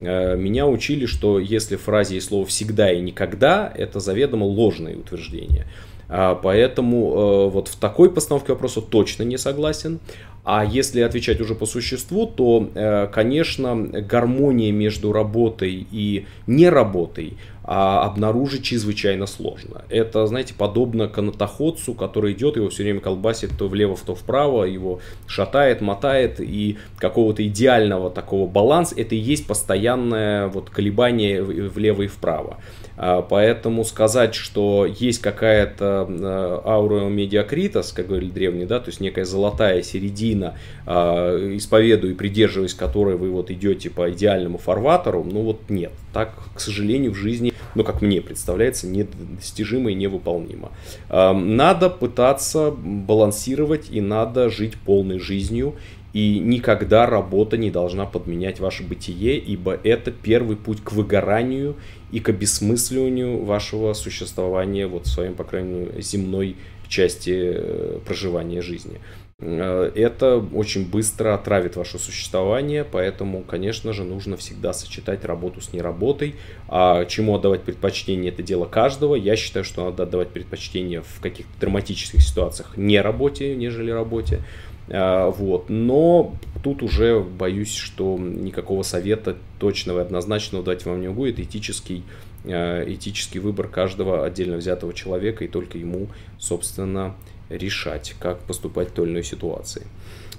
Э, 0.00 0.36
меня 0.36 0.66
учили, 0.66 1.06
что 1.06 1.38
если 1.38 1.76
в 1.76 1.82
фразе 1.82 2.16
есть 2.16 2.28
слово 2.28 2.44
«всегда» 2.46 2.92
и 2.92 3.00
«никогда», 3.00 3.72
это 3.72 4.00
заведомо 4.00 4.44
ложное 4.44 4.96
утверждение. 4.96 5.66
А, 6.14 6.34
поэтому 6.34 6.98
э, 6.98 7.48
вот 7.48 7.68
в 7.68 7.76
такой 7.76 8.10
постановке 8.10 8.52
вопроса 8.52 8.82
точно 8.82 9.22
не 9.22 9.38
согласен. 9.38 9.98
А 10.44 10.62
если 10.62 11.00
отвечать 11.00 11.40
уже 11.40 11.54
по 11.54 11.64
существу, 11.64 12.26
то, 12.26 12.68
э, 12.74 13.06
конечно, 13.06 13.74
гармония 13.76 14.72
между 14.72 15.10
работой 15.12 15.86
и 15.90 16.26
неработой, 16.46 17.38
а 17.64 18.04
обнаружить 18.04 18.64
чрезвычайно 18.64 19.26
сложно. 19.26 19.82
Это, 19.88 20.26
знаете, 20.26 20.54
подобно 20.56 21.08
канатоходцу, 21.08 21.94
который 21.94 22.32
идет, 22.32 22.56
его 22.56 22.68
все 22.70 22.82
время 22.82 23.00
колбасит 23.00 23.52
то 23.56 23.68
влево, 23.68 23.96
то 24.04 24.14
вправо, 24.14 24.64
его 24.64 25.00
шатает, 25.26 25.80
мотает, 25.80 26.40
и 26.40 26.78
какого-то 26.98 27.46
идеального 27.46 28.10
такого 28.10 28.48
баланса, 28.48 28.94
это 28.98 29.14
и 29.14 29.18
есть 29.18 29.46
постоянное 29.46 30.48
вот 30.48 30.70
колебание 30.70 31.42
влево 31.42 32.02
и 32.02 32.06
вправо. 32.08 32.58
А, 32.96 33.22
поэтому 33.22 33.84
сказать, 33.84 34.34
что 34.34 34.86
есть 34.86 35.20
какая-то 35.20 36.06
э, 36.08 36.68
аура 36.68 37.08
медиакритос, 37.08 37.92
как 37.92 38.08
говорили 38.08 38.30
древние, 38.30 38.66
да, 38.66 38.80
то 38.80 38.90
есть 38.90 39.00
некая 39.00 39.24
золотая 39.24 39.82
середина, 39.82 40.54
а, 40.86 41.36
исповедуя 41.56 42.12
и 42.12 42.14
придерживаясь 42.14 42.74
которой 42.74 43.16
вы 43.16 43.30
вот 43.30 43.50
идете 43.50 43.88
по 43.90 44.10
идеальному 44.10 44.58
фарватеру, 44.58 45.24
ну 45.24 45.42
вот 45.42 45.70
нет. 45.70 45.92
Так, 46.12 46.34
к 46.54 46.60
сожалению, 46.60 47.12
в 47.12 47.16
жизни, 47.16 47.52
ну 47.74 47.84
как 47.84 48.02
мне 48.02 48.20
представляется, 48.20 48.86
недостижимо 48.86 49.90
и 49.90 49.94
невыполнимо. 49.94 50.70
А, 51.08 51.32
надо 51.32 51.88
пытаться 51.90 52.70
балансировать 52.70 53.90
и 53.90 54.00
надо 54.00 54.50
жить 54.50 54.76
полной 54.76 55.18
жизнью 55.18 55.74
и 56.12 56.38
никогда 56.38 57.06
работа 57.06 57.56
не 57.56 57.70
должна 57.70 58.04
подменять 58.04 58.60
ваше 58.60 58.82
бытие, 58.82 59.38
ибо 59.38 59.78
это 59.82 60.10
первый 60.10 60.56
путь 60.56 60.82
к 60.82 60.92
выгоранию 60.92 61.76
и 62.10 62.20
к 62.20 62.28
обесмысливанию 62.28 63.42
вашего 63.44 63.94
существования 63.94 64.86
вот 64.86 65.06
в 65.06 65.10
своем, 65.10 65.34
по 65.34 65.44
крайней 65.44 65.72
мере, 65.72 66.02
земной 66.02 66.56
части 66.88 67.32
э, 67.34 67.98
проживания 68.04 68.60
жизни. 68.60 69.00
Э, 69.42 69.90
это 69.94 70.38
очень 70.38 70.88
быстро 70.88 71.34
отравит 71.34 71.76
ваше 71.76 71.98
существование, 71.98 72.84
поэтому, 72.84 73.42
конечно 73.42 73.92
же, 73.92 74.04
нужно 74.04 74.36
всегда 74.36 74.72
сочетать 74.72 75.24
работу 75.24 75.60
с 75.60 75.72
неработой. 75.72 76.36
А 76.68 77.04
чему 77.06 77.34
отдавать 77.34 77.62
предпочтение, 77.62 78.32
это 78.32 78.42
дело 78.42 78.66
каждого. 78.66 79.14
Я 79.14 79.36
считаю, 79.36 79.64
что 79.64 79.84
надо 79.84 80.04
отдавать 80.04 80.28
предпочтение 80.28 81.02
в 81.02 81.20
каких-то 81.20 81.52
драматических 81.60 82.22
ситуациях 82.22 82.76
не 82.76 83.00
работе, 83.00 83.54
нежели 83.56 83.90
работе. 83.90 84.40
А, 84.88 85.30
вот. 85.30 85.68
Но 85.68 86.34
тут 86.62 86.82
уже 86.82 87.20
боюсь, 87.20 87.74
что 87.74 88.16
никакого 88.18 88.82
совета 88.82 89.36
точного 89.58 90.00
и 90.00 90.02
однозначного 90.02 90.64
дать 90.64 90.86
вам 90.86 91.00
не. 91.00 91.30
Это 91.30 91.42
этический, 91.42 92.04
а, 92.44 92.84
этический 92.84 93.40
выбор 93.40 93.66
каждого 93.68 94.24
отдельно 94.24 94.56
взятого 94.56 94.92
человека, 94.94 95.44
и 95.44 95.48
только 95.48 95.78
ему, 95.78 96.08
собственно, 96.38 97.16
решать, 97.56 98.14
как 98.18 98.40
поступать 98.40 98.90
в 98.90 98.92
той 98.92 99.06
или 99.06 99.12
иной 99.12 99.24
ситуации. 99.24 99.86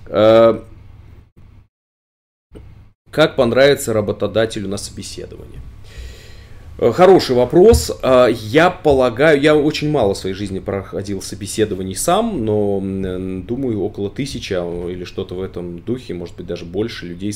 А, 0.07 0.63
как 3.11 3.35
понравится 3.35 3.93
работодателю 3.93 4.67
на 4.67 4.77
собеседовании? 4.77 5.61
Э, 6.79 6.91
хороший 6.91 7.35
вопрос. 7.35 7.91
Э, 8.01 8.27
я 8.31 8.71
полагаю, 8.71 9.39
я 9.39 9.55
очень 9.55 9.91
мало 9.91 10.13
в 10.13 10.17
своей 10.17 10.35
жизни 10.35 10.59
проходил 10.59 11.21
собеседований 11.21 11.95
сам, 11.95 12.43
но 12.43 12.79
думаю, 12.81 13.81
около 13.81 14.09
тысячи 14.09 14.53
или 14.53 15.03
что-то 15.03 15.35
в 15.35 15.41
этом 15.41 15.79
духе, 15.79 16.13
может 16.13 16.35
быть 16.35 16.47
даже 16.47 16.65
больше 16.65 17.05
людей 17.05 17.33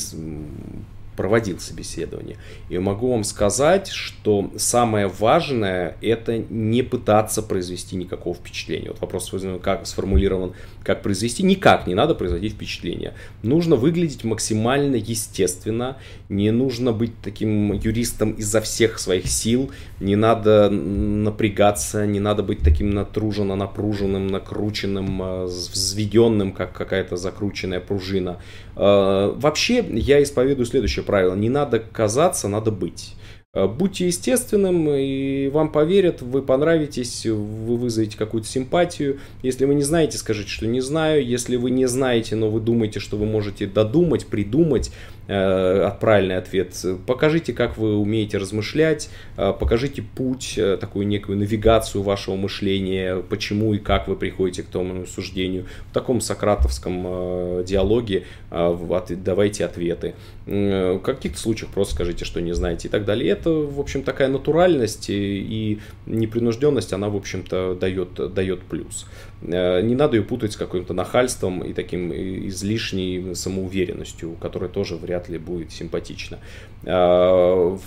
проводил 1.17 1.59
собеседование. 1.59 2.37
И 2.69 2.77
могу 2.77 3.11
вам 3.11 3.23
сказать, 3.23 3.89
что 3.89 4.51
самое 4.55 5.07
важное 5.07 5.97
это 6.01 6.37
не 6.37 6.83
пытаться 6.83 7.41
произвести 7.41 7.95
никакого 7.97 8.35
впечатления. 8.35 8.89
Вот 8.89 9.01
вопрос 9.01 9.33
как 9.61 9.85
сформулирован, 9.87 10.53
как 10.83 11.01
произвести. 11.01 11.43
Никак 11.43 11.87
не 11.87 11.95
надо 11.95 12.15
производить 12.15 12.53
впечатление. 12.53 13.13
Нужно 13.43 13.75
выглядеть 13.75 14.23
максимально 14.23 14.95
естественно, 14.95 15.97
не 16.29 16.51
нужно 16.51 16.93
быть 16.93 17.13
таким 17.21 17.73
юристом 17.73 18.31
изо 18.31 18.61
всех 18.61 18.99
своих 18.99 19.27
сил, 19.27 19.71
не 19.99 20.15
надо 20.15 20.69
напрягаться, 20.69 22.05
не 22.05 22.19
надо 22.19 22.43
быть 22.43 22.59
таким 22.59 22.91
натруженно, 22.91 23.55
напруженным, 23.55 24.27
накрученным, 24.27 25.21
э, 25.21 25.45
взведенным, 25.45 26.51
как 26.51 26.73
какая-то 26.73 27.17
закрученная 27.17 27.79
пружина. 27.79 28.37
Э, 28.75 29.33
вообще, 29.35 29.83
я 29.91 30.21
исповедую 30.21 30.65
следующее 30.65 31.03
правило. 31.07 31.33
Не 31.33 31.49
надо 31.49 31.79
казаться, 31.79 32.47
надо 32.47 32.69
быть. 32.69 33.15
Э, 33.53 33.65
будьте 33.67 34.05
естественным, 34.05 34.87
и 34.89 35.49
вам 35.49 35.71
поверят, 35.71 36.21
вы 36.21 36.43
понравитесь, 36.43 37.25
вы 37.25 37.77
вызовете 37.77 38.15
какую-то 38.17 38.47
симпатию. 38.47 39.19
Если 39.41 39.65
вы 39.65 39.73
не 39.73 39.81
знаете, 39.81 40.19
скажите, 40.19 40.49
что 40.49 40.67
не 40.67 40.81
знаю. 40.81 41.25
Если 41.25 41.55
вы 41.55 41.71
не 41.71 41.87
знаете, 41.87 42.35
но 42.35 42.51
вы 42.51 42.59
думаете, 42.59 42.99
что 42.99 43.17
вы 43.17 43.25
можете 43.25 43.65
додумать, 43.65 44.27
придумать, 44.27 44.91
Э, 45.27 45.91
правильный 45.99 46.37
ответ. 46.37 46.73
Покажите, 47.05 47.51
как 47.51 47.77
вы 47.77 47.97
умеете 47.97 48.37
размышлять, 48.37 49.09
э, 49.35 49.53
покажите 49.59 50.01
путь, 50.01 50.53
э, 50.57 50.77
такую 50.77 51.05
некую 51.05 51.37
навигацию 51.37 52.01
вашего 52.01 52.35
мышления, 52.37 53.17
почему 53.17 53.73
и 53.73 53.77
как 53.77 54.07
вы 54.07 54.15
приходите 54.15 54.63
к 54.63 54.67
тому 54.67 55.05
суждению. 55.05 55.65
В 55.89 55.93
таком 55.93 56.21
сократовском 56.21 57.63
диалоге 57.65 58.23
давайте 58.49 59.65
ответы. 59.65 60.13
В 60.45 60.99
каких-то 60.99 61.37
случаях 61.37 61.71
просто 61.71 61.95
скажите, 61.95 62.25
что 62.25 62.39
не 62.41 62.53
знаете 62.53 62.87
и 62.87 62.91
так 62.91 63.05
далее. 63.05 63.29
Это, 63.31 63.49
в 63.49 63.79
общем, 63.79 64.03
такая 64.03 64.29
натуральность 64.29 65.09
и 65.09 65.79
непринужденность, 66.05 66.93
она, 66.93 67.09
в 67.09 67.15
общем-то, 67.15 67.75
дает, 67.79 68.33
дает 68.33 68.61
плюс. 68.61 69.05
Не 69.41 69.95
надо 69.95 70.17
ее 70.17 70.23
путать 70.23 70.53
с 70.53 70.55
каким-то 70.57 70.93
нахальством 70.93 71.61
и 71.63 71.73
таким 71.73 72.11
излишней 72.11 73.35
самоуверенностью, 73.35 74.35
которая 74.41 74.69
тоже 74.69 74.95
вряд 74.95 75.29
ли 75.29 75.37
будет 75.37 75.71
симпатично. 75.71 76.39
А, 76.85 77.77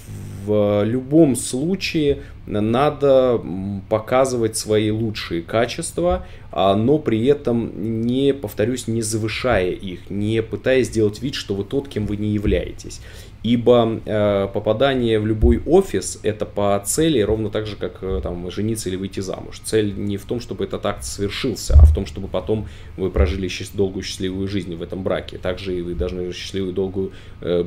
в 0.44 0.84
любом 0.84 1.34
случае 1.34 2.22
надо 2.46 3.40
показывать 3.88 4.56
свои 4.56 4.90
лучшие 4.90 5.42
качества, 5.42 6.26
а, 6.52 6.74
но 6.74 6.98
при 6.98 7.26
этом 7.26 8.02
не, 8.02 8.32
повторюсь, 8.32 8.88
не 8.88 9.02
завышая 9.02 9.70
их, 9.70 10.10
не 10.10 10.42
пытаясь 10.42 10.88
сделать 10.88 11.20
вид, 11.22 11.34
что 11.34 11.54
вы 11.54 11.64
тот, 11.64 11.88
кем 11.88 12.06
вы 12.06 12.16
не 12.16 12.28
являетесь. 12.28 13.00
Ибо 13.42 14.00
э, 14.04 14.48
попадание 14.52 15.18
в 15.18 15.26
любой 15.26 15.62
офис 15.64 16.20
это 16.22 16.44
по 16.44 16.82
цели 16.84 17.20
ровно 17.20 17.48
так 17.48 17.66
же, 17.66 17.76
как 17.76 17.98
э, 18.02 18.20
там, 18.22 18.50
жениться 18.50 18.90
или 18.90 18.96
выйти 18.96 19.20
замуж. 19.20 19.60
Цель 19.64 19.94
не 19.96 20.18
в 20.18 20.26
том, 20.26 20.40
чтобы 20.40 20.64
этот 20.64 20.84
акт 20.84 21.04
совершился, 21.04 21.74
а 21.80 21.86
в 21.86 21.94
том, 21.94 22.04
чтобы 22.04 22.28
потом 22.28 22.68
вы 22.98 23.10
прожили 23.10 23.48
счаст- 23.48 23.74
долгую 23.74 24.02
счастливую 24.02 24.46
жизнь 24.46 24.74
в 24.74 24.82
этом 24.82 25.02
браке. 25.02 25.38
Также 25.38 25.78
и 25.78 25.80
вы 25.80 25.94
должны 25.94 26.32
счастливую 26.32 26.74
долгую 26.74 27.12
э, 27.40 27.64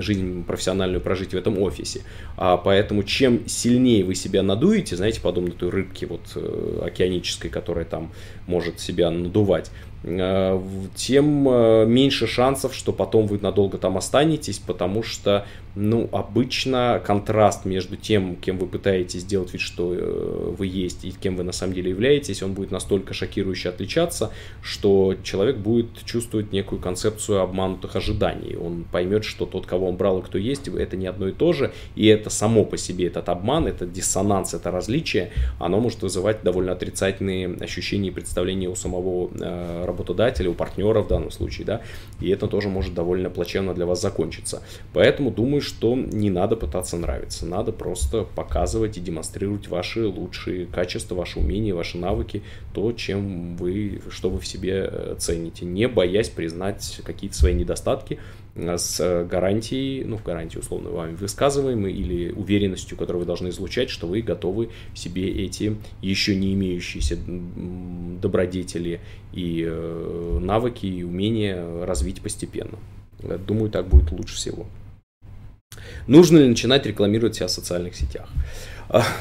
жизнь 0.00 0.44
профессиональную 0.44 1.00
прожить 1.00 1.34
в 1.34 1.36
этом 1.36 1.58
офисе. 1.60 2.02
А 2.36 2.56
поэтому 2.56 3.02
чем 3.02 3.48
сильнее 3.48 4.04
вы 4.04 4.14
себя 4.14 4.44
надуете, 4.44 4.94
знаете, 4.94 5.20
подобно 5.20 5.50
той 5.50 5.70
рыбке 5.70 6.06
вот, 6.06 6.20
э, 6.36 6.82
океанической, 6.84 7.50
которая 7.50 7.84
там 7.84 8.12
может 8.46 8.78
себя 8.78 9.10
надувать, 9.10 9.72
тем 10.02 11.48
э, 11.48 11.84
меньше 11.86 12.26
шансов, 12.26 12.74
что 12.74 12.92
потом 12.92 13.26
вы 13.26 13.38
надолго 13.38 13.76
там 13.76 13.98
останетесь, 13.98 14.58
потому 14.58 15.02
что, 15.02 15.44
ну, 15.74 16.08
обычно 16.12 17.00
контраст 17.04 17.64
между 17.64 17.96
тем, 17.96 18.36
кем 18.36 18.58
вы 18.58 18.66
пытаетесь 18.66 19.20
сделать 19.20 19.52
вид, 19.52 19.60
что 19.60 19.94
э, 19.94 20.54
вы 20.58 20.66
есть, 20.66 21.04
и 21.04 21.12
кем 21.12 21.36
вы 21.36 21.44
на 21.44 21.52
самом 21.52 21.74
деле 21.74 21.90
являетесь, 21.90 22.42
он 22.42 22.54
будет 22.54 22.70
настолько 22.70 23.14
шокирующе 23.14 23.68
отличаться, 23.68 24.32
что 24.62 25.14
человек 25.22 25.56
будет 25.56 26.04
чувствовать 26.04 26.52
некую 26.52 26.80
концепцию 26.80 27.40
обманутых 27.40 27.94
ожиданий. 27.94 28.56
Он 28.56 28.84
поймет, 28.90 29.24
что 29.24 29.46
тот, 29.46 29.66
кого 29.66 29.88
он 29.88 29.96
брал 29.96 30.18
и 30.18 30.22
кто 30.22 30.38
есть, 30.38 30.66
это 30.68 30.96
не 30.96 31.06
одно 31.06 31.28
и 31.28 31.32
то 31.32 31.52
же, 31.52 31.72
и 31.94 32.06
это 32.06 32.30
само 32.30 32.64
по 32.64 32.76
себе, 32.76 33.06
этот 33.06 33.28
обман, 33.28 33.66
этот 33.66 33.92
диссонанс, 33.92 34.54
это 34.54 34.70
различие, 34.70 35.30
оно 35.58 35.78
может 35.78 36.02
вызывать 36.02 36.42
довольно 36.42 36.72
отрицательные 36.72 37.56
ощущения 37.60 38.08
и 38.08 38.12
представления 38.12 38.68
у 38.68 38.74
самого 38.74 39.30
работодателя, 39.86 40.50
у 40.50 40.54
партнера 40.54 41.02
в 41.02 41.08
данном 41.08 41.30
случае, 41.30 41.66
да, 41.66 41.80
и 42.20 42.28
это 42.28 42.48
тоже 42.48 42.68
может 42.68 42.94
довольно 42.94 43.30
плачевно 43.30 43.74
для 43.74 43.86
вас 43.86 44.00
закончиться. 44.00 44.62
Поэтому 44.92 45.30
думаю, 45.30 45.59
что 45.60 45.94
не 45.94 46.30
надо 46.30 46.56
пытаться 46.56 46.96
нравиться, 46.96 47.46
надо 47.46 47.72
просто 47.72 48.24
показывать 48.24 48.96
и 48.96 49.00
демонстрировать 49.00 49.68
ваши 49.68 50.06
лучшие 50.06 50.66
качества, 50.66 51.14
ваши 51.14 51.38
умения, 51.38 51.74
ваши 51.74 51.98
навыки, 51.98 52.42
то, 52.72 52.92
чем 52.92 53.56
вы, 53.56 54.00
что 54.10 54.30
вы 54.30 54.38
в 54.38 54.46
себе 54.46 54.88
э, 54.90 55.16
цените, 55.18 55.64
не 55.64 55.88
боясь 55.88 56.28
признать 56.28 57.00
какие-то 57.04 57.36
свои 57.36 57.54
недостатки, 57.54 58.18
с 58.56 59.26
гарантией, 59.30 60.04
ну, 60.04 60.16
в 60.16 60.24
гарантии 60.24 60.58
условно 60.58 60.90
вами 60.90 61.14
высказываемой 61.14 61.92
или 61.92 62.32
уверенностью, 62.32 62.96
которую 62.96 63.20
вы 63.20 63.26
должны 63.26 63.48
излучать, 63.48 63.90
что 63.90 64.06
вы 64.06 64.22
готовы 64.22 64.70
себе 64.94 65.28
эти 65.28 65.76
еще 66.02 66.34
не 66.34 66.54
имеющиеся 66.54 67.16
добродетели 68.20 69.00
и 69.32 69.64
э, 69.66 70.38
навыки 70.40 70.86
и 70.86 71.02
умения 71.04 71.84
развить 71.84 72.20
постепенно. 72.20 72.78
Думаю, 73.46 73.70
так 73.70 73.86
будет 73.86 74.10
лучше 74.12 74.34
всего. 74.34 74.66
Нужно 76.06 76.38
ли 76.38 76.48
начинать 76.48 76.86
рекламировать 76.86 77.36
себя 77.36 77.46
в 77.46 77.52
социальных 77.52 77.94
сетях? 77.94 78.28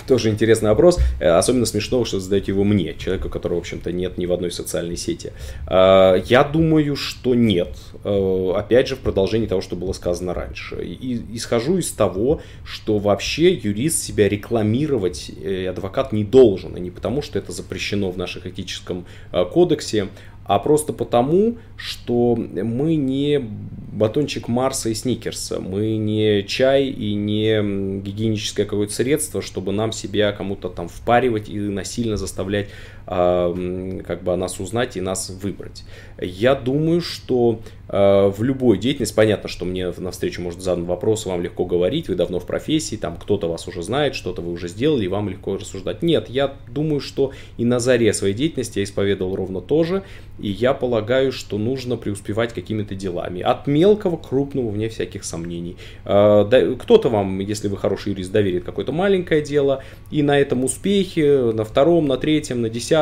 тоже 0.08 0.30
интересный 0.30 0.70
вопрос. 0.70 1.00
Э, 1.20 1.38
особенно 1.38 1.68
смешно, 1.68 2.04
что 2.04 2.20
задаете 2.20 2.52
его 2.52 2.64
мне, 2.64 2.96
человеку, 2.96 3.30
которого, 3.30 3.58
в 3.58 3.62
общем-то, 3.62 3.92
нет 3.92 4.18
ни 4.18 4.26
в 4.26 4.34
одной 4.34 4.52
социальной 4.52 4.98
сети. 4.98 5.32
Э, 5.68 6.20
я 6.26 6.44
думаю, 6.44 6.96
что 6.96 7.36
нет. 7.36 7.78
Э, 8.04 8.54
опять 8.56 8.88
же, 8.88 8.96
в 8.96 9.00
продолжении 9.00 9.46
того, 9.46 9.62
что 9.62 9.76
было 9.76 9.94
сказано 9.94 10.34
раньше. 10.34 10.84
И 10.84 11.22
исхожу 11.38 11.78
из 11.78 11.92
того, 11.92 12.42
что 12.64 12.98
вообще 12.98 13.54
юрист 13.54 14.04
себя 14.04 14.28
рекламировать 14.28 15.30
адвокат 15.70 16.14
не 16.14 16.24
должен. 16.24 16.76
И 16.76 16.80
не 16.80 16.90
потому, 16.90 17.22
что 17.22 17.38
это 17.38 17.52
запрещено 17.52 18.10
в 18.10 18.18
нашем 18.18 18.42
этическом 18.46 19.06
кодексе, 19.32 20.08
а 20.50 20.58
просто 20.58 20.94
потому, 20.94 21.60
что 21.78 22.36
мы 22.36 22.96
не 22.96 23.38
батончик 23.38 24.48
Марса 24.48 24.90
и 24.90 24.96
Сникерса, 24.96 25.60
мы 25.60 25.98
не 25.98 26.44
чай 26.44 26.86
и 26.86 27.14
не 27.14 28.02
гигиеническое 28.02 28.66
какое-то 28.66 28.92
средство, 28.92 29.44
чтобы 29.44 29.74
нам 29.74 29.92
себя 29.92 30.32
кому-то 30.32 30.70
там 30.70 30.90
впаривать 30.90 31.50
и 31.50 31.60
насильно 31.60 32.18
заставлять 32.18 32.70
как 33.10 34.22
бы 34.24 34.34
о 34.34 34.38
нас 34.38 34.60
узнать 34.60 34.96
и 34.96 35.02
нас 35.02 35.32
выбрать. 35.32 35.84
Я 36.22 36.54
думаю, 36.54 37.02
что 37.02 37.60
э, 37.88 38.28
в 38.28 38.44
любой 38.44 38.78
деятельности, 38.78 39.16
понятно, 39.16 39.50
что 39.50 39.66
мне 39.66 39.92
на 39.98 40.12
встречу 40.12 40.44
может 40.44 40.62
задан 40.62 40.86
вопрос, 40.86 41.26
вам 41.26 41.42
легко 41.42 41.66
говорить, 41.66 42.08
вы 42.08 42.14
давно 42.14 42.40
в 42.40 42.46
профессии, 42.46 42.98
там 42.98 43.18
кто-то 43.18 43.48
вас 43.48 43.68
уже 43.68 43.82
знает, 43.82 44.14
что-то 44.14 44.44
вы 44.44 44.52
уже 44.52 44.68
сделали, 44.68 45.06
и 45.06 45.08
вам 45.08 45.28
легко 45.28 45.56
рассуждать. 45.56 46.04
Нет, 46.04 46.30
я 46.30 46.54
думаю, 46.68 47.00
что 47.00 47.32
и 47.58 47.66
на 47.66 47.80
заре 47.80 48.14
своей 48.14 48.36
деятельности 48.36 48.78
я 48.78 48.84
исповедовал 48.84 49.36
ровно 49.36 49.60
то 49.62 49.84
же, 49.84 50.04
и 50.38 50.50
я 50.50 50.76
полагаю, 50.76 51.32
что 51.32 51.58
нужно 51.58 51.98
преуспевать 51.98 52.54
какими-то 52.54 52.94
делами. 52.94 53.42
От 53.42 53.66
мелкого 53.66 54.18
к 54.18 54.30
крупному, 54.30 54.70
вне 54.70 54.88
всяких 54.90 55.24
сомнений. 55.24 55.78
Э, 56.06 56.76
кто-то 56.80 57.10
вам, 57.10 57.40
если 57.40 57.70
вы 57.70 57.78
хороший 57.78 58.10
юрист, 58.12 58.32
доверит 58.32 58.66
какое-то 58.66 58.92
маленькое 58.92 59.42
дело, 59.42 59.84
и 60.12 60.22
на 60.22 60.38
этом 60.40 60.64
успехе, 60.64 61.52
на 61.54 61.64
втором, 61.64 62.08
на 62.08 62.18
третьем, 62.18 62.62
на 62.62 62.70
десятом, 62.70 62.99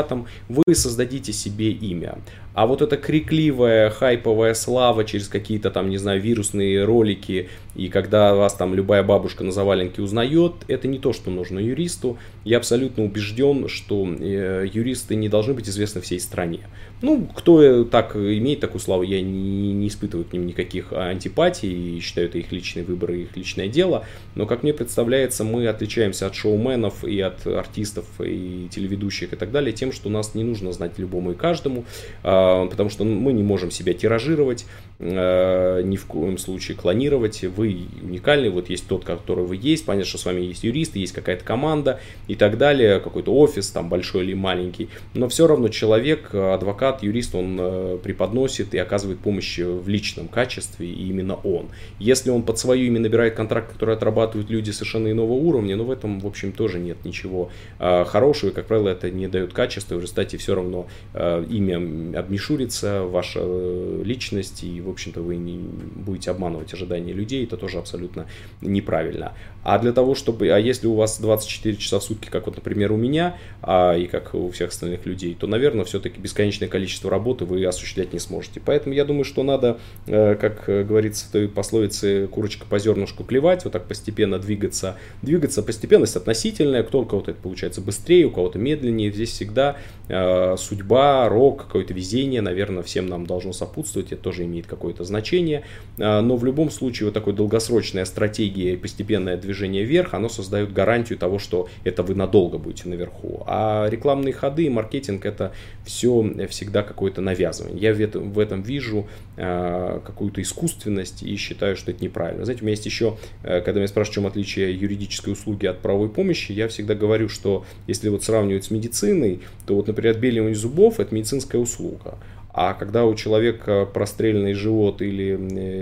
вы 0.50 0.76
создадите 0.76 1.34
себе 1.34 1.72
имя. 1.72 2.20
А 2.58 2.66
вот 2.66 2.82
эта 2.82 2.98
крикливая, 2.98 3.92
хайповая 3.92 4.56
слава 4.56 5.04
через 5.04 5.28
какие-то 5.28 5.70
там, 5.70 5.92
не 5.92 5.98
знаю, 5.98 6.20
вирусные 6.20 6.86
ролики, 6.86 7.50
и 7.76 7.88
когда 7.88 8.34
вас 8.34 8.56
там 8.56 8.74
любая 8.74 9.04
бабушка 9.04 9.44
на 9.44 9.52
заваленке 9.52 10.02
узнает, 10.02 10.54
это 10.68 10.88
не 10.88 10.98
то, 10.98 11.14
что 11.14 11.30
нужно 11.30 11.60
юристу. 11.60 12.18
Я 12.44 12.58
абсолютно 12.58 13.04
убежден, 13.04 13.68
что 13.68 14.08
э, 14.08 14.66
юристы 14.74 15.14
не 15.14 15.30
должны 15.30 15.54
быть 15.54 15.70
известны 15.70 16.02
всей 16.02 16.20
стране. 16.20 16.62
Ну, 17.04 17.28
кто 17.36 17.62
э, 17.62 17.86
так 17.86 18.16
имеет 18.16 18.60
такую 18.60 18.82
славу, 18.82 19.04
я 19.04 19.22
не, 19.22 19.74
не 19.74 19.88
испытываю 19.88 20.26
к 20.26 20.34
ним 20.34 20.48
никаких 20.48 20.92
антипатий, 20.92 21.98
и 21.98 22.00
считаю 22.00 22.28
это 22.28 22.40
их 22.40 22.52
личный 22.52 22.82
выбор 22.82 23.12
и 23.12 23.22
их 23.22 23.38
личное 23.38 23.68
дело. 23.68 24.04
Но, 24.34 24.48
как 24.48 24.64
мне 24.64 24.74
представляется, 24.74 25.44
мы 25.44 25.68
отличаемся 25.68 26.26
от 26.26 26.34
шоуменов 26.34 27.04
и 27.04 27.20
от 27.20 27.46
артистов 27.46 28.06
и 28.20 28.68
телеведущих 28.72 29.34
и 29.34 29.36
так 29.36 29.52
далее 29.52 29.74
тем, 29.74 29.92
что 29.92 30.10
нас 30.10 30.34
не 30.34 30.44
нужно 30.44 30.74
знать 30.74 30.98
любому 30.98 31.34
и 31.34 31.36
каждому. 31.36 31.86
А, 32.24 32.47
потому 32.70 32.90
что 32.90 33.04
мы 33.04 33.34
не 33.34 33.44
можем 33.44 33.72
себя 33.72 33.94
тиражировать, 33.94 34.66
а, 34.66 34.87
ни 35.00 35.96
в 35.96 36.06
коем 36.06 36.38
случае 36.38 36.78
клонировать. 36.78 37.44
Вы 37.44 37.88
уникальный, 38.02 38.50
вот 38.50 38.70
есть 38.70 38.88
тот, 38.88 39.04
который 39.04 39.46
вы 39.46 39.60
есть, 39.62 39.86
понятно, 39.86 40.08
что 40.08 40.18
с 40.18 40.26
вами 40.26 40.42
есть 40.42 40.64
юрист, 40.64 40.96
есть 40.96 41.14
какая-то 41.14 41.44
команда 41.44 42.00
и 42.28 42.36
так 42.36 42.58
далее, 42.58 43.00
какой-то 43.00 43.34
офис, 43.34 43.70
там 43.70 43.90
большой 43.90 44.24
или 44.24 44.34
маленький, 44.34 44.90
но 45.14 45.28
все 45.28 45.46
равно 45.46 45.68
человек, 45.68 46.34
адвокат, 46.34 47.04
юрист, 47.04 47.36
он 47.36 47.58
э, 47.60 48.00
преподносит 48.02 48.74
и 48.74 48.78
оказывает 48.78 49.20
помощь 49.20 49.60
в 49.60 49.88
личном 49.88 50.28
качестве, 50.28 50.88
и 50.88 51.10
именно 51.10 51.36
он. 51.36 51.68
Если 52.00 52.30
он 52.30 52.44
под 52.44 52.58
свое 52.58 52.88
имя 52.88 53.00
набирает 53.00 53.36
контракт, 53.36 53.74
который 53.74 53.96
отрабатывают 53.96 54.50
люди 54.50 54.72
совершенно 54.72 55.12
иного 55.12 55.34
уровня, 55.34 55.76
ну 55.76 55.84
в 55.84 55.92
этом, 55.92 56.20
в 56.20 56.26
общем, 56.26 56.52
тоже 56.52 56.80
нет 56.80 56.98
ничего 57.04 57.50
а, 57.78 58.06
хорошего, 58.06 58.50
и, 58.50 58.54
как 58.54 58.66
правило, 58.66 58.90
это 58.90 59.12
не 59.12 59.28
дает 59.28 59.54
качества, 59.54 59.96
в 59.96 60.02
результате 60.02 60.38
все 60.38 60.56
равно 60.56 60.88
имя 61.14 61.78
обменивается 62.18 62.38
мишурится 62.38 63.04
ваша 63.04 63.40
э, 63.42 64.02
личность, 64.06 64.64
и, 64.64 64.80
в 64.88 64.92
общем-то, 64.92 65.22
вы 65.22 65.36
не 65.36 65.58
будете 65.58 66.32
обманывать 66.32 66.74
ожидания 66.74 67.14
людей, 67.14 67.44
это 67.44 67.58
тоже 67.58 67.78
абсолютно 67.78 68.28
неправильно. 68.62 69.34
А 69.64 69.80
для 69.80 69.92
того, 69.92 70.16
чтобы, 70.16 70.50
а 70.50 70.58
если 70.58 70.88
у 70.88 70.94
вас 70.94 71.20
24 71.20 71.76
часа 71.76 72.00
в 72.00 72.04
сутки, 72.04 72.30
как 72.30 72.46
вот, 72.46 72.56
например, 72.56 72.94
у 72.94 72.96
меня, 72.98 73.36
а, 73.62 73.96
и 73.96 74.08
как 74.08 74.34
у 74.34 74.50
всех 74.52 74.70
остальных 74.70 75.06
людей, 75.06 75.36
то, 75.38 75.46
наверное, 75.46 75.84
все-таки 75.84 76.22
бесконечное 76.22 76.70
количество 76.70 77.12
работы 77.12 77.44
вы 77.44 77.66
осуществлять 77.66 78.14
не 78.14 78.20
сможете. 78.20 78.62
Поэтому 78.64 78.96
я 78.96 79.04
думаю, 79.04 79.26
что 79.26 79.44
надо, 79.44 79.78
э, 80.06 80.36
как 80.36 80.66
говорится 80.88 81.26
в 81.26 81.32
той 81.32 81.50
пословице, 81.50 82.28
курочка 82.28 82.66
по 82.66 82.80
зернышку 82.80 83.26
клевать, 83.26 83.66
вот 83.66 83.74
так 83.74 83.88
постепенно 83.88 84.40
двигаться. 84.40 84.96
Двигаться, 85.22 85.62
постепенность 85.62 86.16
относительная, 86.16 86.84
кто 86.84 87.02
у 87.02 87.06
кого-то 87.06 87.32
это 87.32 87.42
получается 87.42 87.82
быстрее, 87.82 88.26
у 88.26 88.32
кого-то 88.32 88.60
медленнее. 88.60 89.12
Здесь 89.12 89.32
всегда 89.32 89.76
э, 90.08 90.56
судьба, 90.58 91.28
рок, 91.28 91.66
какое-то 91.66 91.94
везение, 91.94 92.42
наверное, 92.42 92.84
всем 92.84 93.08
нам 93.08 93.26
должно 93.26 93.52
сопутствовать, 93.52 94.14
это 94.14 94.22
тоже 94.22 94.46
имеет 94.46 94.66
какое-то 94.78 95.04
значение. 95.04 95.64
А, 96.00 96.22
но 96.22 96.38
в 96.38 96.46
любом 96.46 96.70
случае 96.70 97.08
вот 97.08 97.14
такой 97.14 97.34
долгосрочная 97.34 98.06
стратегия 98.06 98.74
и 98.74 98.78
постепенное 98.78 99.38
движение 99.38 99.84
вверх, 99.84 100.14
оно 100.14 100.30
создает 100.30 100.72
гарантию 100.72 101.18
того, 101.18 101.40
что 101.40 101.68
это 101.84 102.04
вы 102.04 102.16
надолго 102.16 102.58
будете 102.58 102.88
наверху. 102.88 103.44
А 103.46 103.88
рекламные 103.90 104.34
ходы 104.34 104.66
и 104.66 104.70
маркетинг 104.70 105.26
это 105.26 105.52
все 105.86 106.48
всегда 106.50 106.84
какое-то 106.84 107.22
навязывание. 107.22 107.80
Я 107.80 107.94
в 107.94 108.00
этом, 108.00 108.32
в 108.32 108.40
этом 108.40 108.62
вижу 108.62 109.08
а, 109.36 110.00
какую-то 110.00 110.42
искусственность 110.42 111.24
и 111.24 111.36
считаю, 111.36 111.76
что 111.76 111.92
это 111.92 112.04
неправильно. 112.04 112.46
Знаете, 112.46 112.62
у 112.62 112.66
меня 112.66 112.72
есть 112.72 112.86
еще, 112.86 113.18
э, 113.44 113.62
когда 113.62 113.80
меня 113.80 113.88
спрашивают, 113.88 114.14
в 114.14 114.16
чем 114.16 114.28
отличие 114.28 114.74
юридической 114.74 115.32
услуги 115.32 115.66
от 115.66 115.80
правовой 115.80 116.10
помощи, 116.10 116.52
я 116.52 116.68
всегда 116.68 116.96
говорю, 116.96 117.30
что 117.30 117.66
если 117.88 118.10
вот 118.10 118.24
сравнивать 118.24 118.66
с 118.66 118.72
медициной, 118.72 119.42
то 119.66 119.76
вот, 119.76 119.88
например, 119.88 120.16
отбеливание 120.16 120.56
зубов– 120.56 121.00
это 121.00 121.14
медицинская 121.14 121.62
услуга. 121.62 122.18
А 122.60 122.74
когда 122.74 123.06
у 123.06 123.14
человека 123.14 123.86
простреленный 123.86 124.54
живот 124.54 125.04
или 125.04 125.38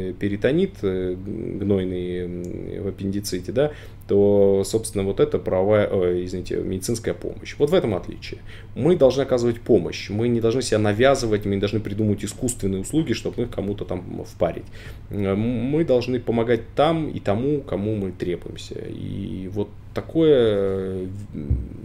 э, 0.10 0.14
перитонит 0.20 0.74
э, 0.82 1.16
гнойный 1.16 2.82
в 2.82 2.88
аппендиците, 2.90 3.54
да, 3.54 3.72
то, 4.10 4.62
собственно, 4.66 5.06
вот 5.06 5.22
это 5.22 5.40
правовая, 5.40 5.88
ой, 5.90 6.26
извините, 6.26 6.58
медицинская 6.58 7.14
помощь. 7.14 7.56
Вот 7.58 7.70
в 7.70 7.74
этом 7.74 7.96
отличие. 7.96 8.42
Мы 8.76 8.98
должны 8.98 9.22
оказывать 9.22 9.62
помощь, 9.62 10.10
мы 10.10 10.28
не 10.28 10.42
должны 10.42 10.62
себя 10.62 10.80
навязывать, 10.80 11.46
мы 11.46 11.56
не 11.56 11.62
должны 11.62 11.80
придумывать 11.80 12.26
искусственные 12.26 12.82
услуги, 12.82 13.14
чтобы 13.14 13.44
их 13.44 13.52
кому-то 13.52 13.86
там 13.86 14.26
впарить. 14.26 14.66
Мы 15.10 15.86
должны 15.86 16.20
помогать 16.20 16.76
там 16.76 17.10
и 17.10 17.22
тому, 17.22 17.62
кому 17.62 17.96
мы 17.96 18.12
требуемся. 18.12 18.76
И 18.90 19.50
вот 19.54 19.70
такое 19.94 21.08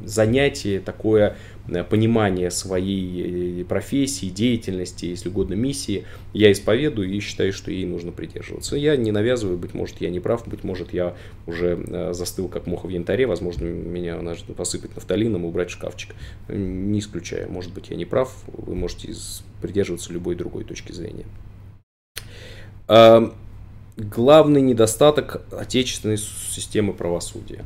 занятие, 0.04 0.80
такое 0.80 1.36
Э, 1.59 1.59
понимание 1.88 2.50
своей 2.50 3.60
э, 3.60 3.64
профессии, 3.64 4.26
деятельности, 4.26 5.06
если 5.06 5.28
угодно, 5.28 5.54
миссии, 5.54 6.04
я 6.32 6.50
исповедую 6.52 7.10
и 7.10 7.20
считаю, 7.20 7.52
что 7.52 7.70
ей 7.70 7.84
нужно 7.86 8.12
придерживаться. 8.12 8.76
Я 8.76 8.96
не 8.96 9.12
навязываю, 9.12 9.58
быть 9.58 9.74
может, 9.74 10.00
я 10.00 10.10
не 10.10 10.20
прав, 10.20 10.46
быть 10.46 10.64
может, 10.64 10.92
я 10.92 11.14
уже 11.46 11.82
э, 11.86 12.12
застыл 12.12 12.48
как 12.48 12.66
муха 12.66 12.86
в 12.86 12.90
янтаре, 12.90 13.26
возможно, 13.26 13.66
меня 13.66 14.20
нужно 14.20 14.54
посыпать 14.54 14.94
нафталином 14.94 15.44
и 15.44 15.48
убрать 15.48 15.70
шкафчик. 15.70 16.14
Не 16.48 16.98
исключаю, 16.98 17.50
может 17.50 17.72
быть, 17.72 17.90
я 17.90 17.96
не 17.96 18.04
прав, 18.04 18.34
вы 18.46 18.74
можете 18.74 19.14
придерживаться 19.62 20.12
любой 20.12 20.34
другой 20.34 20.64
точки 20.64 20.92
зрения. 20.92 21.26
Главный 23.96 24.62
недостаток 24.62 25.42
отечественной 25.52 26.16
системы 26.16 26.94
правосудия. 26.94 27.64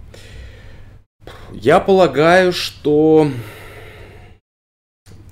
Я 1.52 1.80
полагаю, 1.80 2.52
что 2.52 3.30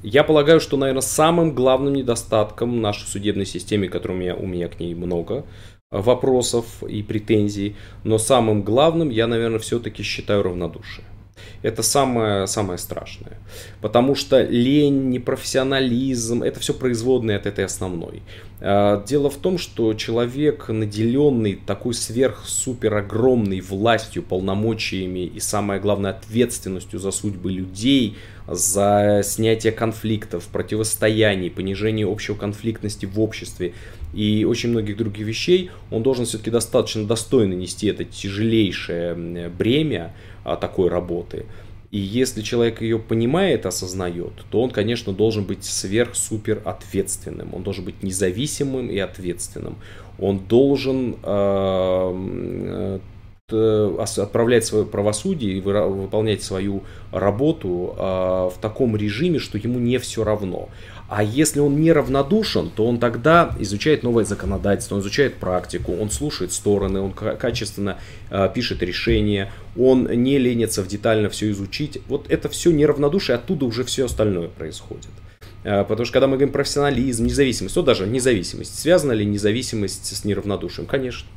я 0.02 0.24
полагаю, 0.24 0.60
что, 0.60 0.76
наверное, 0.76 1.02
самым 1.02 1.54
главным 1.54 1.94
недостатком 1.94 2.80
нашей 2.80 3.06
судебной 3.06 3.46
системы, 3.46 3.88
которой 3.88 4.12
у 4.12 4.20
меня, 4.20 4.34
у 4.36 4.46
меня 4.46 4.68
к 4.68 4.80
ней 4.80 4.94
много 4.94 5.44
вопросов 5.90 6.82
и 6.82 7.02
претензий, 7.02 7.76
но 8.02 8.18
самым 8.18 8.62
главным 8.62 9.10
я, 9.10 9.26
наверное, 9.26 9.58
все-таки 9.58 10.02
считаю 10.02 10.42
равнодушие. 10.42 11.04
Это 11.62 11.82
самое, 11.82 12.46
самое 12.46 12.78
страшное. 12.78 13.38
Потому 13.80 14.14
что 14.14 14.42
лень, 14.42 15.10
непрофессионализм, 15.10 16.42
это 16.42 16.60
все 16.60 16.74
производные 16.74 17.36
от 17.36 17.46
этой 17.46 17.64
основной. 17.64 18.22
А, 18.60 19.04
дело 19.04 19.30
в 19.30 19.36
том, 19.36 19.58
что 19.58 19.94
человек, 19.94 20.68
наделенный 20.68 21.54
такой 21.54 21.94
сверх-супер 21.94 22.94
огромной 22.94 23.60
властью, 23.60 24.22
полномочиями 24.22 25.20
и, 25.26 25.40
самое 25.40 25.80
главное, 25.80 26.12
ответственностью 26.12 26.98
за 26.98 27.10
судьбы 27.10 27.52
людей, 27.52 28.16
за 28.46 29.22
снятие 29.24 29.72
конфликтов, 29.72 30.46
противостояний, 30.48 31.50
понижение 31.50 32.06
общей 32.06 32.34
конфликтности 32.34 33.06
в 33.06 33.20
обществе 33.20 33.74
и 34.12 34.44
очень 34.44 34.70
многих 34.70 34.96
других 34.96 35.26
вещей, 35.26 35.70
он 35.90 36.02
должен 36.02 36.24
все-таки 36.26 36.50
достаточно 36.50 37.04
достойно 37.06 37.54
нести 37.54 37.86
это 37.86 38.04
тяжелейшее 38.04 39.48
бремя 39.48 40.14
а, 40.44 40.56
такой 40.56 40.88
работы. 40.88 41.46
И 41.90 41.98
если 41.98 42.40
человек 42.40 42.80
ее 42.80 42.98
понимает, 42.98 43.66
осознает, 43.66 44.32
то 44.50 44.62
он, 44.62 44.70
конечно, 44.70 45.12
должен 45.12 45.44
быть 45.44 45.64
сверх-супер 45.64 46.62
ответственным. 46.64 47.54
Он 47.54 47.62
должен 47.62 47.84
быть 47.84 48.02
независимым 48.02 48.88
и 48.88 48.98
ответственным. 48.98 49.76
Он 50.18 50.38
должен 50.38 51.16
э, 51.22 52.98
отправлять 53.50 54.64
свое 54.64 54.86
правосудие 54.86 55.58
и 55.58 55.60
выполнять 55.60 56.42
свою 56.42 56.82
работу 57.10 57.94
в 57.98 58.54
таком 58.62 58.96
режиме, 58.96 59.38
что 59.38 59.58
ему 59.58 59.78
не 59.78 59.98
все 59.98 60.24
равно. 60.24 60.70
А 61.08 61.22
если 61.22 61.60
он 61.60 61.80
не 61.80 61.92
равнодушен, 61.92 62.70
то 62.70 62.86
он 62.86 62.98
тогда 62.98 63.54
изучает 63.58 64.02
новое 64.02 64.24
законодательство, 64.24 64.94
он 64.94 65.02
изучает 65.02 65.34
практику, 65.34 65.94
он 65.94 66.10
слушает 66.10 66.52
стороны, 66.52 67.00
он 67.00 67.12
качественно 67.12 67.98
э, 68.30 68.48
пишет 68.54 68.82
решения, 68.82 69.52
он 69.76 70.04
не 70.04 70.38
ленится 70.38 70.82
в 70.82 70.88
детально 70.88 71.28
все 71.28 71.50
изучить. 71.50 71.98
Вот 72.08 72.30
это 72.30 72.48
все 72.48 72.70
неравнодушие, 72.70 73.36
оттуда 73.36 73.66
уже 73.66 73.84
все 73.84 74.06
остальное 74.06 74.48
происходит. 74.48 75.10
Э, 75.64 75.84
потому 75.84 76.04
что 76.04 76.14
когда 76.14 76.26
мы 76.26 76.36
говорим 76.36 76.52
профессионализм, 76.52 77.26
независимость, 77.26 77.74
то 77.74 77.82
даже 77.82 78.06
независимость. 78.06 78.78
Связана 78.78 79.12
ли 79.12 79.24
независимость 79.24 80.16
с 80.16 80.24
неравнодушием? 80.24 80.86
Конечно. 80.86 81.28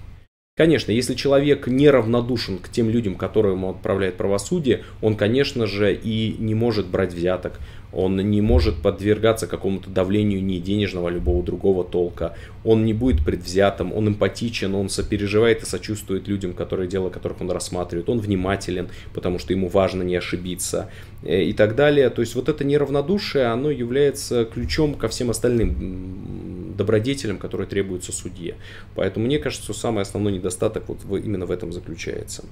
Конечно, 0.57 0.93
если 0.93 1.15
человек 1.15 1.67
неравнодушен 1.67 2.59
к 2.59 2.69
тем 2.69 2.89
людям, 2.89 3.15
которым 3.15 3.65
он 3.65 3.75
отправляет 3.75 4.15
правосудие, 4.15 4.83
он, 5.01 5.17
конечно 5.17 5.67
же, 5.67 5.93
и 5.93 6.33
не 6.39 6.55
может 6.55 6.85
брать 6.85 7.13
взяток, 7.13 7.59
он 7.95 8.17
не 8.17 8.41
может 8.41 8.75
подвергаться 8.81 9.47
какому-то 9.47 9.89
давлению 9.89 10.43
ни 10.43 10.57
денежного, 10.57 11.09
любого 11.09 11.43
другого 11.43 11.83
толка, 11.83 12.35
он 12.63 12.83
не 12.83 12.93
будет 12.93 13.23
предвзятым, 13.23 13.93
он 13.93 14.09
эмпатичен, 14.09 14.75
он 14.75 14.89
сопереживает 14.89 15.63
и 15.63 15.65
сочувствует 15.65 16.27
людям, 16.27 16.53
которые, 16.53 16.89
дело 16.89 17.09
которых 17.09 17.41
он 17.41 17.49
рассматривает, 17.51 18.09
он 18.09 18.19
внимателен, 18.19 18.89
потому 19.13 19.39
что 19.39 19.53
ему 19.53 19.69
важно 19.69 20.03
не 20.03 20.15
ошибиться 20.15 20.89
э, 21.23 21.43
и 21.43 21.53
так 21.53 21.75
далее. 21.75 22.09
То 22.09 22.21
есть 22.21 22.35
вот 22.35 22.49
это 22.49 22.63
неравнодушие, 22.63 23.45
оно 23.45 23.71
является 23.71 24.45
ключом 24.45 24.95
ко 24.95 25.07
всем 25.07 25.29
остальным 25.29 26.73
добродетелям, 26.75 27.37
которые 27.37 27.67
требуются 27.67 28.11
судье. 28.11 28.55
Поэтому 28.95 29.25
мне 29.25 29.39
кажется, 29.39 29.63
что 29.63 29.73
самый 29.73 30.01
основной 30.01 30.33
недостаток 30.33 30.89
вот 30.89 30.99
именно 31.23 31.45
в 31.45 31.51
этом 31.51 31.71
заключается. 31.71 32.43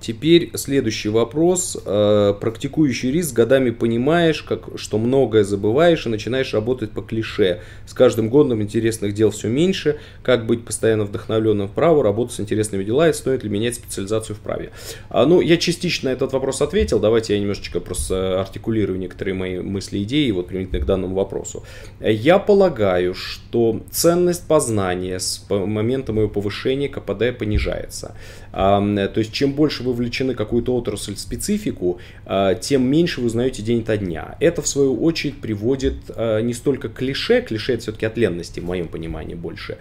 Теперь 0.00 0.52
следующий 0.54 1.08
вопрос. 1.08 1.76
Э, 1.84 2.32
практикующий 2.40 3.10
риск 3.10 3.34
годами 3.34 3.70
понимаешь, 3.70 4.42
как, 4.42 4.78
что 4.78 4.98
многое 4.98 5.42
забываешь 5.42 6.06
и 6.06 6.08
начинаешь 6.08 6.54
работать 6.54 6.92
по 6.92 7.02
клише. 7.02 7.60
С 7.86 7.94
каждым 7.94 8.28
годом 8.28 8.62
интересных 8.62 9.12
дел 9.12 9.30
все 9.30 9.48
меньше. 9.48 9.98
Как 10.22 10.46
быть 10.46 10.64
постоянно 10.64 11.04
вдохновленным 11.04 11.66
в 11.66 11.72
право, 11.72 12.02
работать 12.02 12.36
с 12.36 12.40
интересными 12.40 12.84
делами, 12.84 13.12
стоит 13.12 13.42
ли 13.42 13.50
менять 13.50 13.74
специализацию 13.74 14.36
в 14.36 14.40
праве? 14.40 14.70
А, 15.08 15.26
ну, 15.26 15.40
я 15.40 15.56
частично 15.56 16.10
на 16.10 16.12
этот 16.12 16.32
вопрос 16.32 16.62
ответил. 16.62 17.00
Давайте 17.00 17.34
я 17.34 17.40
немножечко 17.40 17.80
просто 17.80 18.40
артикулирую 18.40 18.98
некоторые 18.98 19.34
мои 19.34 19.58
мысли 19.58 20.02
идеи 20.04 20.30
вот 20.30 20.46
применительно 20.46 20.80
к 20.80 20.86
данному 20.86 21.16
вопросу. 21.16 21.64
Я 22.00 22.38
полагаю, 22.38 23.14
что 23.14 23.80
ценность 23.90 24.46
познания 24.46 25.18
с 25.18 25.44
момента 25.48 26.12
моего 26.12 26.28
повышения 26.28 26.88
КПД 26.88 27.36
понижается. 27.36 28.14
То 28.52 29.12
есть, 29.16 29.32
чем 29.32 29.52
больше 29.52 29.82
вы 29.82 29.92
вовлечены 29.92 30.34
в 30.34 30.36
какую-то 30.36 30.74
отрасль, 30.74 31.16
специфику, 31.16 31.98
а, 32.24 32.54
тем 32.54 32.86
меньше 32.88 33.20
вы 33.20 33.26
узнаете 33.26 33.62
день 33.62 33.82
ото 33.82 33.96
дня. 33.96 34.36
Это, 34.40 34.62
в 34.62 34.68
свою 34.68 35.02
очередь, 35.02 35.40
приводит 35.40 35.96
а, 36.08 36.40
не 36.40 36.54
столько 36.54 36.88
к 36.88 36.94
клише, 36.94 37.42
клише 37.42 37.74
это 37.74 37.82
все-таки 37.82 38.06
от 38.06 38.16
ленности, 38.16 38.60
в 38.60 38.64
моем 38.64 38.88
понимании, 38.88 39.34
больше, 39.34 39.78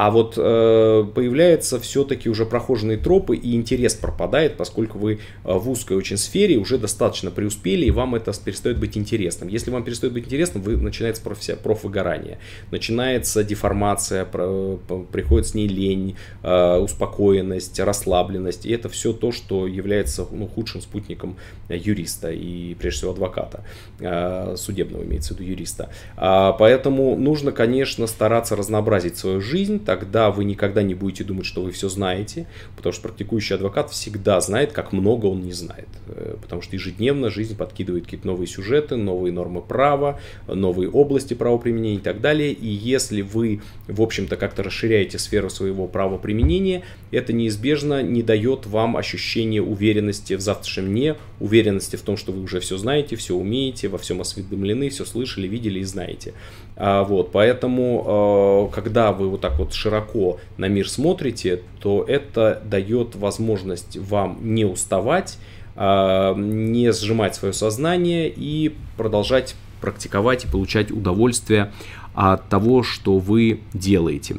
а 0.00 0.12
вот 0.12 0.34
э, 0.36 1.06
появляются 1.12 1.80
все-таки 1.80 2.28
уже 2.28 2.46
прохоженные 2.46 2.98
тропы, 2.98 3.34
и 3.34 3.56
интерес 3.56 3.94
пропадает, 3.94 4.56
поскольку 4.56 4.96
вы 4.96 5.14
э, 5.14 5.18
в 5.44 5.68
узкой 5.68 5.96
очень 5.96 6.16
сфере 6.16 6.56
уже 6.56 6.78
достаточно 6.78 7.32
преуспели, 7.32 7.84
и 7.84 7.90
вам 7.90 8.14
это 8.14 8.32
перестает 8.44 8.78
быть 8.78 8.96
интересным. 8.96 9.48
Если 9.48 9.72
вам 9.72 9.82
перестает 9.82 10.14
быть 10.14 10.26
интересным, 10.26 10.62
вы 10.62 10.76
начинается 10.76 11.20
профи- 11.20 11.56
профвыгорание, 11.60 12.38
начинается 12.70 13.42
деформация, 13.42 14.24
про, 14.24 14.78
приходит 15.10 15.48
с 15.48 15.54
ней 15.54 15.66
лень, 15.66 16.14
э, 16.44 16.76
успокоенность, 16.76 17.80
расслабленность, 17.80 18.66
и 18.66 18.70
это 18.70 18.88
все 18.88 19.12
то, 19.12 19.32
что 19.32 19.66
является 19.66 20.24
ну, 20.30 20.46
худшим 20.46 20.80
спутником 20.80 21.38
юриста 21.68 22.30
и, 22.30 22.74
прежде 22.74 22.98
всего, 22.98 23.10
адвоката, 23.10 23.64
э, 23.98 24.54
судебного 24.56 25.02
имеется 25.02 25.34
в 25.34 25.40
виду 25.40 25.50
юриста. 25.50 25.90
А, 26.16 26.52
поэтому 26.52 27.16
нужно, 27.16 27.50
конечно, 27.50 28.06
стараться 28.06 28.54
разнообразить 28.54 29.16
свою 29.16 29.40
жизнь, 29.40 29.84
тогда 29.88 30.30
вы 30.30 30.44
никогда 30.44 30.82
не 30.82 30.92
будете 30.92 31.24
думать, 31.24 31.46
что 31.46 31.62
вы 31.62 31.70
все 31.70 31.88
знаете, 31.88 32.46
потому 32.76 32.92
что 32.92 33.04
практикующий 33.04 33.54
адвокат 33.56 33.90
всегда 33.90 34.38
знает, 34.42 34.72
как 34.72 34.92
много 34.92 35.24
он 35.24 35.40
не 35.40 35.54
знает, 35.54 35.88
э, 36.08 36.36
потому 36.42 36.60
что 36.60 36.76
ежедневно 36.76 37.30
жизнь 37.30 37.56
подкидывает 37.56 38.04
какие-то 38.04 38.26
новые 38.26 38.48
сюжеты, 38.48 38.96
новые 38.96 39.32
нормы 39.32 39.62
права, 39.62 40.20
новые 40.46 40.90
области 40.90 41.32
правоприменения 41.32 42.00
и 42.00 42.02
так 42.02 42.20
далее, 42.20 42.52
и 42.52 42.68
если 42.68 43.22
вы, 43.22 43.62
в 43.86 44.02
общем-то, 44.02 44.36
как-то 44.36 44.62
расширяете 44.62 45.18
сферу 45.18 45.48
своего 45.48 45.86
правоприменения, 45.86 46.82
это 47.10 47.32
неизбежно 47.32 48.02
не 48.02 48.22
дает 48.22 48.66
вам 48.66 48.94
ощущения 48.94 49.62
уверенности 49.62 50.34
в 50.34 50.42
завтрашнем 50.42 50.88
дне, 50.88 51.16
уверенности 51.40 51.96
в 51.96 52.02
том, 52.02 52.18
что 52.18 52.32
вы 52.32 52.42
уже 52.42 52.60
все 52.60 52.76
знаете, 52.76 53.16
все 53.16 53.34
умеете, 53.34 53.88
во 53.88 53.96
всем 53.96 54.20
осведомлены, 54.20 54.90
все 54.90 55.06
слышали, 55.06 55.48
видели 55.48 55.78
и 55.78 55.84
знаете. 55.84 56.34
А, 56.80 57.02
вот, 57.02 57.32
поэтому, 57.32 58.68
э, 58.70 58.74
когда 58.74 59.10
вы 59.12 59.28
вот 59.28 59.40
так 59.40 59.58
вот 59.58 59.74
широко 59.74 60.38
на 60.58 60.68
мир 60.68 60.88
смотрите, 60.88 61.62
то 61.80 62.04
это 62.06 62.62
дает 62.64 63.16
возможность 63.16 63.96
вам 63.96 64.38
не 64.54 64.64
уставать, 64.64 65.38
а, 65.74 66.34
не 66.36 66.92
сжимать 66.92 67.34
свое 67.34 67.52
сознание 67.52 68.32
и 68.34 68.76
продолжать 68.96 69.56
практиковать 69.80 70.44
и 70.44 70.48
получать 70.48 70.90
удовольствие 70.90 71.72
от 72.14 72.48
того, 72.48 72.82
что 72.82 73.18
вы 73.18 73.60
делаете. 73.72 74.36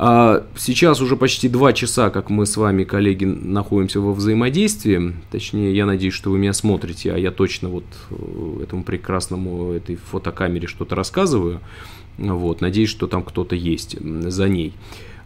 А, 0.00 0.44
сейчас 0.56 1.00
уже 1.00 1.16
почти 1.16 1.48
два 1.48 1.72
часа, 1.72 2.10
как 2.10 2.30
мы 2.30 2.46
с 2.46 2.56
вами, 2.56 2.84
коллеги, 2.84 3.24
находимся 3.24 4.00
во 4.00 4.12
взаимодействии. 4.12 5.12
Точнее, 5.32 5.74
я 5.74 5.86
надеюсь, 5.86 6.14
что 6.14 6.30
вы 6.30 6.38
меня 6.38 6.52
смотрите, 6.52 7.12
а 7.12 7.18
я 7.18 7.32
точно 7.32 7.68
вот 7.68 7.84
э, 8.10 8.62
этому 8.62 8.84
прекрасному 8.84 9.72
этой 9.72 9.96
фотокамере 9.96 10.68
что-то 10.68 10.94
рассказываю. 10.94 11.58
Вот, 12.16 12.60
надеюсь, 12.60 12.90
что 12.90 13.08
там 13.08 13.24
кто-то 13.24 13.56
есть 13.56 13.96
за 14.00 14.48
ней 14.48 14.72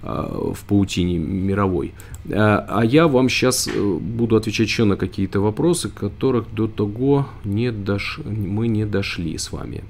а, 0.02 0.52
в 0.54 0.64
паутине 0.64 1.18
мировой. 1.18 1.92
А, 2.30 2.64
а 2.66 2.82
я 2.82 3.08
вам 3.08 3.28
сейчас 3.28 3.68
э, 3.68 3.78
буду 3.78 4.36
отвечать 4.36 4.68
еще 4.68 4.84
на 4.84 4.96
какие-то 4.96 5.40
вопросы, 5.40 5.90
которых 5.90 6.46
до 6.54 6.66
того 6.66 7.28
не 7.44 7.70
дош... 7.70 8.20
мы 8.24 8.68
не 8.68 8.86
дошли 8.86 9.36
с 9.36 9.52
вами. 9.52 9.84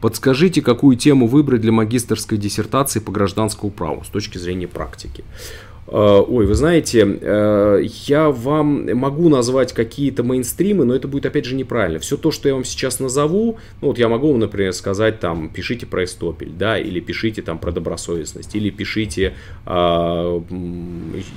Подскажите, 0.00 0.62
какую 0.62 0.96
тему 0.96 1.26
выбрать 1.26 1.60
для 1.60 1.72
магистрской 1.72 2.38
диссертации 2.38 3.00
по 3.00 3.12
гражданскому 3.12 3.70
праву 3.70 4.02
с 4.04 4.08
точки 4.08 4.38
зрения 4.38 4.66
практики. 4.66 5.24
Э, 5.86 6.22
ой, 6.26 6.46
вы 6.46 6.54
знаете, 6.54 7.18
э, 7.20 7.82
я 8.06 8.30
вам 8.30 8.86
могу 8.96 9.28
назвать 9.28 9.72
какие-то 9.72 10.22
мейнстримы, 10.22 10.84
но 10.84 10.94
это 10.94 11.08
будет 11.08 11.26
опять 11.26 11.46
же 11.46 11.56
неправильно. 11.56 11.98
Все 11.98 12.16
то, 12.16 12.30
что 12.30 12.48
я 12.48 12.54
вам 12.54 12.64
сейчас 12.64 13.00
назову, 13.00 13.58
ну 13.80 13.88
вот 13.88 13.98
я 13.98 14.08
могу, 14.08 14.36
например, 14.36 14.72
сказать 14.72 15.18
там, 15.20 15.48
пишите 15.48 15.86
про 15.86 16.04
Эстопель, 16.04 16.52
да, 16.56 16.78
или 16.78 17.00
пишите 17.00 17.42
там 17.42 17.58
про 17.58 17.72
добросовестность, 17.72 18.54
или 18.54 18.70
пишите 18.70 19.34
а, 19.66 20.40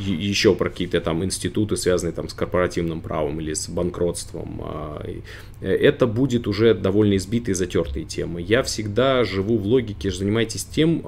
еще 0.05 0.53
про 0.53 0.69
какие-то 0.69 1.01
там 1.01 1.23
институты, 1.23 1.75
связанные 1.75 2.13
там 2.13 2.29
с 2.29 2.33
корпоративным 2.33 3.01
правом 3.01 3.39
или 3.39 3.53
с 3.53 3.69
банкротством. 3.69 4.61
Это 5.61 6.07
будет 6.07 6.47
уже 6.47 6.73
довольно 6.73 7.15
избитые, 7.15 7.55
затертые 7.55 8.05
темы. 8.05 8.41
Я 8.41 8.63
всегда 8.63 9.23
живу 9.23 9.57
в 9.57 9.65
логике, 9.65 10.11
занимайтесь 10.11 10.65
тем, 10.65 11.01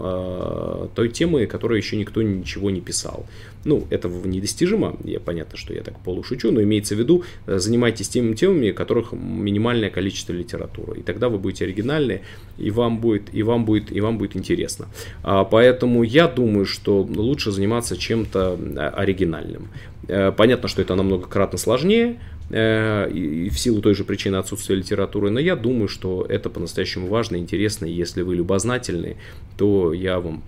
той 0.95 1.10
темой, 1.10 1.45
которой 1.45 1.78
еще 1.78 1.98
никто 1.98 2.22
ничего 2.22 2.70
не 2.70 2.82
писал. 2.82 3.26
Ну, 3.65 3.87
это 3.89 4.07
недостижимо, 4.07 4.95
я 5.03 5.19
понятно, 5.19 5.57
что 5.57 5.73
я 5.73 5.81
так 5.81 5.99
полушучу, 5.99 6.51
но 6.51 6.61
имеется 6.61 6.95
в 6.95 6.99
виду, 6.99 7.23
э, 7.47 7.57
занимайтесь 7.57 8.07
теми 8.09 8.35
темами, 8.35 8.71
которых 8.71 9.11
минимальное 9.11 9.89
количество 9.89 10.33
литературы. 10.33 10.99
И 10.99 11.03
тогда 11.03 11.29
вы 11.29 11.39
будете 11.39 11.65
оригинальны, 11.65 12.21
и 12.59 12.69
вам 12.69 12.99
будет, 12.99 13.33
и 13.33 13.41
вам 13.41 13.65
будет, 13.65 13.91
и 13.91 13.99
вам 14.01 14.19
будет 14.19 14.35
интересно. 14.35 14.87
А, 15.23 15.43
поэтому 15.43 16.03
я 16.03 16.27
думаю, 16.27 16.65
что 16.67 17.01
лучше 17.01 17.51
заниматься 17.51 17.97
чем-то 17.97 18.57
э, 18.59 18.79
оригинальным. 18.79 19.69
Э, 20.07 20.31
понятно, 20.31 20.69
что 20.69 20.83
это 20.83 20.93
намного 20.93 21.27
кратно 21.27 21.57
сложнее, 21.57 22.19
и 22.51 23.49
в 23.51 23.59
силу 23.59 23.81
той 23.81 23.95
же 23.95 24.03
причины 24.03 24.35
отсутствия 24.35 24.76
литературы, 24.76 25.31
но 25.31 25.39
я 25.39 25.55
думаю, 25.55 25.88
что 25.88 26.26
это 26.27 26.49
по-настоящему 26.49 27.07
важно 27.07 27.38
и 27.38 27.39
интересно, 27.39 27.85
если 27.85 28.22
вы 28.22 28.35
любознательны, 28.35 29.17
то 29.57 29.93
я 29.93 30.19
вам 30.19 30.43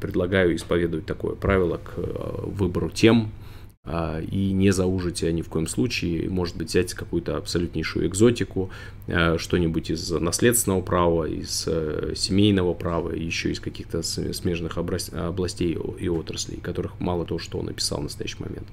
предлагаю 0.00 0.56
исповедовать 0.56 1.06
такое 1.06 1.34
правило 1.34 1.76
к 1.78 1.92
э, 1.98 2.46
выбору 2.46 2.90
тем, 2.90 3.32
а, 3.84 4.20
и 4.20 4.52
не 4.52 4.70
заужите 4.72 5.30
ни 5.32 5.42
в 5.42 5.48
коем 5.48 5.66
случае, 5.66 6.28
может 6.30 6.56
быть, 6.56 6.68
взять 6.68 6.94
какую-то 6.94 7.36
абсолютнейшую 7.36 8.06
экзотику, 8.06 8.70
э, 9.06 9.36
что-нибудь 9.36 9.90
из 9.90 10.10
наследственного 10.10 10.80
права, 10.80 11.24
из 11.24 11.68
семейного 12.18 12.72
права, 12.72 13.10
еще 13.10 13.50
из 13.50 13.60
каких-то 13.60 14.02
смежных 14.02 14.78
областей 14.78 15.78
и 15.98 16.08
отраслей, 16.08 16.60
которых 16.60 16.98
мало 16.98 17.26
того, 17.26 17.38
что 17.38 17.58
он 17.58 17.66
написал 17.66 18.00
в 18.00 18.04
настоящий 18.04 18.38
момент. 18.38 18.66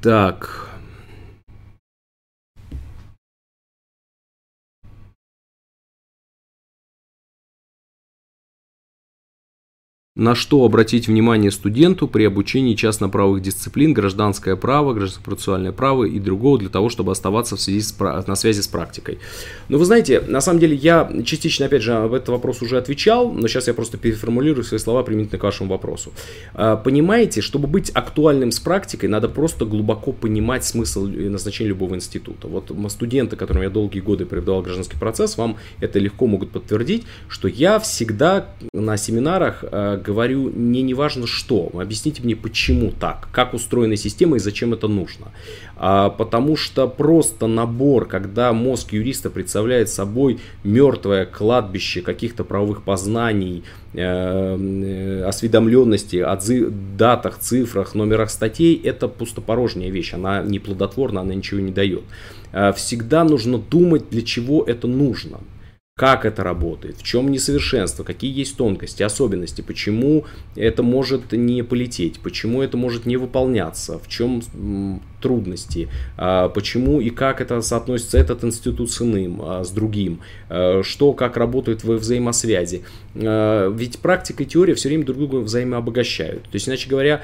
Так. 0.00 0.67
На 10.18 10.34
что 10.34 10.64
обратить 10.64 11.06
внимание 11.06 11.52
студенту 11.52 12.08
при 12.08 12.24
обучении 12.24 12.74
частно-правовых 12.74 13.40
дисциплин, 13.40 13.94
гражданское 13.94 14.56
право, 14.56 14.92
гражданско-процессуальное 14.92 15.70
право 15.70 16.04
и 16.04 16.18
другого 16.18 16.58
для 16.58 16.68
того, 16.68 16.88
чтобы 16.88 17.12
оставаться 17.12 17.54
в 17.56 17.60
связи 17.60 17.80
с, 17.80 17.94
на 17.98 18.34
связи 18.34 18.60
с 18.60 18.66
практикой. 18.66 19.20
Но 19.68 19.78
вы 19.78 19.84
знаете, 19.84 20.20
на 20.20 20.40
самом 20.40 20.58
деле 20.58 20.74
я 20.74 21.08
частично, 21.24 21.66
опять 21.66 21.82
же, 21.82 21.94
об 21.94 22.12
этот 22.12 22.30
вопрос 22.30 22.62
уже 22.62 22.78
отвечал, 22.78 23.30
но 23.30 23.46
сейчас 23.46 23.68
я 23.68 23.74
просто 23.74 23.96
переформулирую 23.96 24.64
свои 24.64 24.80
слова 24.80 25.04
применительно 25.04 25.38
к 25.38 25.44
вашему 25.44 25.70
вопросу. 25.70 26.12
А, 26.52 26.76
понимаете, 26.76 27.40
чтобы 27.40 27.68
быть 27.68 27.90
актуальным 27.90 28.50
с 28.50 28.58
практикой, 28.58 29.06
надо 29.06 29.28
просто 29.28 29.66
глубоко 29.66 30.10
понимать 30.10 30.64
смысл 30.64 31.06
и 31.06 31.28
назначение 31.28 31.68
любого 31.68 31.94
института. 31.94 32.48
Вот 32.48 32.72
студенты, 32.88 33.36
которым 33.36 33.62
я 33.62 33.70
долгие 33.70 34.00
годы 34.00 34.26
преподавал 34.26 34.62
гражданский 34.62 34.98
процесс, 34.98 35.38
вам 35.38 35.58
это 35.80 36.00
легко 36.00 36.26
могут 36.26 36.50
подтвердить, 36.50 37.04
что 37.28 37.46
я 37.46 37.78
всегда 37.78 38.48
на 38.72 38.96
семинарах 38.96 39.62
а, 40.08 40.12
говорю 40.12 40.50
не 40.50 40.82
неважно 40.82 41.26
что, 41.26 41.70
объясните 41.74 42.22
мне, 42.22 42.34
почему 42.34 42.90
так, 42.90 43.28
как 43.32 43.54
устроена 43.54 43.96
система 43.96 44.36
и 44.36 44.40
зачем 44.40 44.72
это 44.72 44.88
нужно. 44.88 45.26
А, 45.76 46.10
потому 46.10 46.56
что 46.56 46.88
просто 46.88 47.46
набор, 47.46 48.06
когда 48.06 48.52
мозг 48.52 48.92
юриста 48.92 49.30
представляет 49.30 49.88
собой 49.88 50.38
мертвое 50.64 51.26
кладбище 51.26 52.00
каких-то 52.00 52.44
правовых 52.44 52.82
познаний, 52.82 53.64
э, 53.94 54.00
э, 54.00 55.24
осведомленности 55.24 56.16
о 56.16 56.38
датах, 56.96 57.38
цифрах, 57.38 57.94
номерах 57.94 58.30
статей, 58.30 58.80
это 58.82 59.08
пустопорожняя 59.08 59.90
вещь, 59.90 60.14
она 60.14 60.42
не 60.42 60.58
плодотворна, 60.58 61.20
она 61.20 61.34
ничего 61.34 61.60
не 61.60 61.72
дает. 61.72 62.02
Э, 62.52 62.72
всегда 62.72 63.24
нужно 63.24 63.58
думать, 63.58 64.10
для 64.10 64.22
чего 64.22 64.64
это 64.64 64.86
нужно 64.86 65.38
как 65.98 66.24
это 66.24 66.44
работает, 66.44 66.98
в 66.98 67.02
чем 67.02 67.28
несовершенство, 67.28 68.04
какие 68.04 68.32
есть 68.32 68.56
тонкости, 68.56 69.02
особенности, 69.02 69.62
почему 69.62 70.26
это 70.54 70.84
может 70.84 71.32
не 71.32 71.64
полететь, 71.64 72.20
почему 72.20 72.62
это 72.62 72.76
может 72.76 73.04
не 73.04 73.16
выполняться, 73.16 73.98
в 73.98 74.06
чем 74.06 74.40
трудности, 75.20 75.88
а, 76.16 76.48
почему 76.48 77.00
и 77.00 77.10
как 77.10 77.40
это 77.40 77.60
соотносится 77.60 78.18
этот 78.18 78.44
институт 78.44 78.90
с 78.90 79.02
иным, 79.02 79.40
а, 79.42 79.64
с 79.64 79.70
другим, 79.70 80.20
а, 80.48 80.82
что, 80.82 81.12
как 81.12 81.36
работает 81.36 81.84
во 81.84 81.96
взаимосвязи. 81.96 82.82
Ведь 83.14 83.98
практика 83.98 84.44
и 84.44 84.46
теория 84.46 84.74
все 84.74 84.88
время 84.88 85.04
друг 85.04 85.18
друга 85.18 85.36
взаимообогащают. 85.36 86.44
То 86.44 86.50
есть, 86.52 86.68
иначе 86.68 86.88
говоря, 86.88 87.22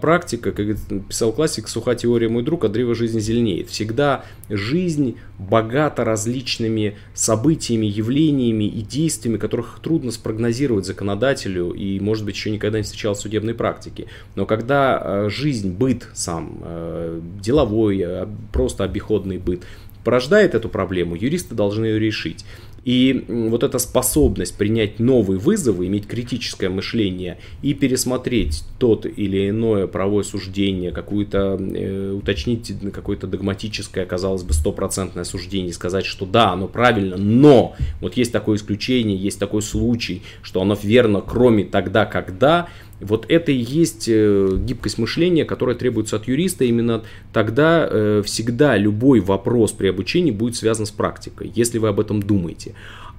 практика, 0.00 0.50
как 0.52 0.66
писал 1.08 1.32
классик, 1.32 1.68
суха 1.68 1.94
теория 1.94 2.28
мой 2.28 2.42
друг, 2.42 2.64
а 2.64 2.68
древо 2.68 2.94
жизни 2.94 3.20
зеленеет. 3.20 3.68
Всегда 3.68 4.24
жизнь 4.48 5.16
богата 5.38 6.04
различными 6.04 6.96
событиями, 7.12 7.84
явлениями 7.84 8.64
и 8.64 8.80
действиями, 8.80 9.36
которых 9.36 9.80
трудно 9.82 10.10
спрогнозировать 10.10 10.86
законодателю 10.86 11.72
и, 11.72 12.00
может 12.00 12.24
быть, 12.24 12.34
еще 12.34 12.50
никогда 12.50 12.78
не 12.78 12.84
встречал 12.84 13.12
в 13.12 13.20
судебной 13.20 13.54
практике. 13.54 14.06
Но 14.36 14.46
когда 14.46 15.28
жизнь, 15.28 15.70
быт 15.70 16.08
сам 16.14 17.22
деловой, 17.40 18.02
а, 18.02 18.28
просто 18.52 18.84
обиходный 18.84 19.38
быт, 19.38 19.64
порождает 20.04 20.54
эту 20.54 20.68
проблему, 20.68 21.16
юристы 21.16 21.54
должны 21.54 21.86
ее 21.86 21.98
решить. 21.98 22.44
И 22.86 23.24
вот 23.28 23.64
эта 23.64 23.80
способность 23.80 24.56
принять 24.56 25.00
новые 25.00 25.40
вызовы, 25.40 25.88
иметь 25.88 26.06
критическое 26.06 26.68
мышление 26.68 27.38
и 27.60 27.74
пересмотреть 27.74 28.62
тот 28.78 29.06
или 29.06 29.50
иное 29.50 29.88
правовое 29.88 30.22
суждение, 30.22 30.92
какую-то, 30.92 31.58
э, 31.60 32.12
уточнить 32.12 32.72
какое-то 32.92 33.26
догматическое, 33.26 34.06
казалось 34.06 34.44
бы, 34.44 34.52
стопроцентное 34.52 35.24
суждение, 35.24 35.72
сказать, 35.72 36.06
что 36.06 36.26
да, 36.26 36.52
оно 36.52 36.68
правильно, 36.68 37.16
но 37.16 37.74
вот 38.00 38.16
есть 38.16 38.30
такое 38.30 38.56
исключение, 38.56 39.16
есть 39.16 39.40
такой 39.40 39.62
случай, 39.62 40.22
что 40.42 40.62
оно 40.62 40.78
верно, 40.80 41.22
кроме 41.26 41.64
тогда, 41.64 42.06
когда, 42.06 42.68
вот 43.00 43.26
это 43.28 43.52
и 43.52 43.56
есть 43.56 44.08
э, 44.08 44.56
гибкость 44.58 44.98
мышления, 44.98 45.44
которая 45.44 45.76
требуется 45.76 46.16
от 46.16 46.28
юриста. 46.28 46.64
Именно 46.64 47.04
тогда 47.32 47.86
э, 47.90 48.22
всегда 48.24 48.76
любой 48.76 49.20
вопрос 49.20 49.72
при 49.72 49.88
обучении 49.88 50.30
будет 50.30 50.56
связан 50.56 50.86
с 50.86 50.90
практикой, 50.90 51.52
если 51.54 51.78
вы 51.78 51.88
об 51.88 52.00
этом 52.00 52.22
думаете. 52.22 52.74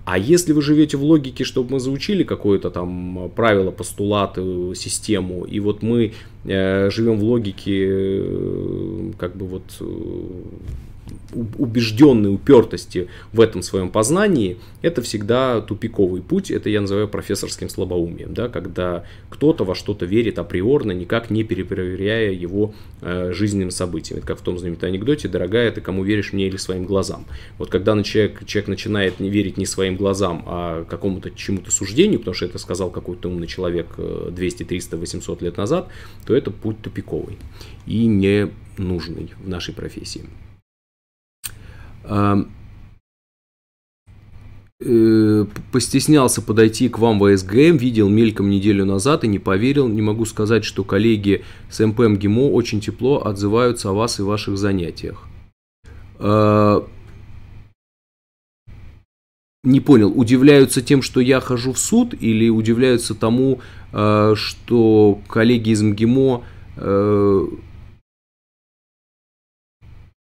А 0.06 0.18
если 0.18 0.54
вы 0.54 0.62
живете 0.62 0.95
в 0.95 1.04
логике, 1.04 1.44
чтобы 1.44 1.74
мы 1.74 1.80
заучили 1.82 2.24
какое-то 2.24 2.72
там 2.72 3.30
правило, 3.36 3.72
постулат, 3.72 4.34
э, 4.38 4.74
систему, 4.76 5.44
и 5.44 5.60
вот 5.60 5.84
мы 5.84 6.14
живем 6.45 7.20
в 7.20 7.24
логике, 7.26 8.24
как 9.18 9.36
бы 9.36 9.45
вот 9.48 9.64
убежденной 11.34 12.34
упертости 12.34 13.07
в 13.34 13.41
этом 13.41 13.61
своем 13.61 13.89
познании, 13.89 14.57
это 14.81 15.01
всегда 15.01 15.61
тупиковый 15.61 16.21
путь, 16.21 16.51
это 16.51 16.69
я 16.69 16.81
называю 16.81 17.07
профессорским 17.07 17.69
слабоумием, 17.69 18.34
да, 18.34 18.49
когда 18.49 19.03
кто-то 19.29 19.63
во 19.63 19.75
что-то 19.75 20.05
верит 20.05 20.39
априорно, 20.39 20.91
никак 20.91 21.29
не 21.29 21.43
перепроверяя 21.43 22.31
его 22.31 22.73
э, 23.01 23.31
жизненным 23.34 23.71
событием. 23.71 24.19
Это 24.19 24.27
как 24.27 24.39
в 24.39 24.41
том 24.41 24.57
знаменитом 24.57 24.89
анекдоте, 24.89 25.27
дорогая, 25.27 25.71
ты 25.71 25.81
кому 25.81 26.03
веришь, 26.03 26.34
мне 26.34 26.47
или 26.47 26.57
своим 26.57 26.85
глазам. 26.85 27.25
Вот 27.57 27.69
когда 27.69 28.01
человек, 28.03 28.45
человек 28.45 28.69
начинает 28.69 29.19
не 29.19 29.29
верить 29.29 29.57
не 29.57 29.65
своим 29.65 29.95
глазам, 29.95 30.43
а 30.45 30.85
какому-то 30.85 31.31
чему-то 31.31 31.71
суждению, 31.71 32.19
потому 32.19 32.35
что 32.35 32.45
это 32.45 32.57
сказал 32.57 32.89
какой-то 32.89 33.29
умный 33.29 33.47
человек 33.47 33.88
200, 33.97 34.63
300, 34.63 34.97
800 34.97 35.41
лет 35.41 35.57
назад, 35.57 35.89
то 36.25 36.35
это 36.35 36.51
путь 36.51 36.81
тупиковый 36.81 37.38
и 37.85 38.05
не 38.05 38.49
нужный 38.77 39.31
в 39.43 39.49
нашей 39.49 39.73
профессии. 39.73 40.25
Э, 44.79 45.45
постеснялся 45.71 46.39
подойти 46.39 46.88
к 46.88 46.99
вам 46.99 47.17
в 47.17 47.35
СГМ, 47.35 47.77
видел 47.77 48.09
мельком 48.09 48.49
неделю 48.49 48.85
назад 48.85 49.23
и 49.23 49.27
не 49.27 49.39
поверил. 49.39 49.88
Не 49.88 50.03
могу 50.03 50.25
сказать, 50.25 50.63
что 50.63 50.84
коллеги 50.84 51.43
с 51.69 51.84
МП 51.84 52.01
МГИМО 52.01 52.51
очень 52.51 52.79
тепло 52.79 53.25
отзываются 53.25 53.89
о 53.89 53.93
вас 53.93 54.19
и 54.19 54.21
ваших 54.23 54.55
занятиях. 54.57 55.27
Э, 56.19 56.81
не 59.63 59.79
понял, 59.79 60.13
удивляются 60.15 60.84
тем, 60.84 61.01
что 61.01 61.21
я 61.21 61.39
хожу 61.39 61.73
в 61.73 61.79
суд, 61.79 62.13
или 62.13 62.47
удивляются 62.47 63.15
тому, 63.15 63.61
э, 63.93 64.34
что 64.35 65.19
коллеги 65.27 65.71
из 65.71 65.81
МГИМО 65.81 66.43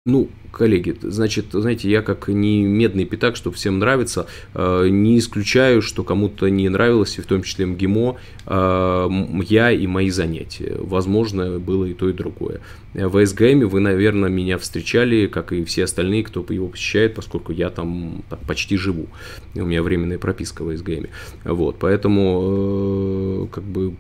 ну, 0.07 0.29
коллеги, 0.51 0.95
значит, 1.01 1.47
знаете, 1.51 1.89
я 1.89 2.01
как 2.01 2.29
не 2.29 2.63
медный 2.63 3.05
пятак, 3.05 3.35
чтобы 3.35 3.57
всем 3.57 3.77
нравится, 3.77 4.25
э, 4.53 4.87
не 4.89 5.19
исключаю, 5.19 5.81
что 5.81 6.03
кому-то 6.03 6.47
не 6.47 6.69
нравилось, 6.69 7.17
и 7.17 7.21
в 7.21 7.25
том 7.25 7.43
числе 7.43 7.65
МГИМО, 7.65 8.15
э, 8.45 9.09
я 9.49 9.71
и 9.71 9.85
мои 9.85 10.09
занятия. 10.09 10.77
Возможно, 10.79 11.59
было 11.59 11.83
и 11.85 11.93
то, 11.93 12.09
и 12.09 12.13
другое. 12.13 12.61
В 12.93 13.25
СГМ 13.25 13.67
вы, 13.67 13.81
наверное, 13.81 14.29
меня 14.29 14.57
встречали, 14.57 15.27
как 15.27 15.51
и 15.51 15.65
все 15.65 15.83
остальные, 15.83 16.23
кто 16.23 16.45
его 16.49 16.69
посещает, 16.69 17.13
поскольку 17.13 17.51
я 17.51 17.69
там 17.69 18.23
почти 18.47 18.77
живу. 18.77 19.07
У 19.55 19.65
меня 19.65 19.83
временная 19.83 20.17
прописка 20.17 20.63
в 20.63 20.75
СГМ. 20.75 21.07
Вот, 21.43 21.75
поэтому, 21.79 23.43
э, 23.43 23.47
как 23.51 23.63
бы, 23.65 23.93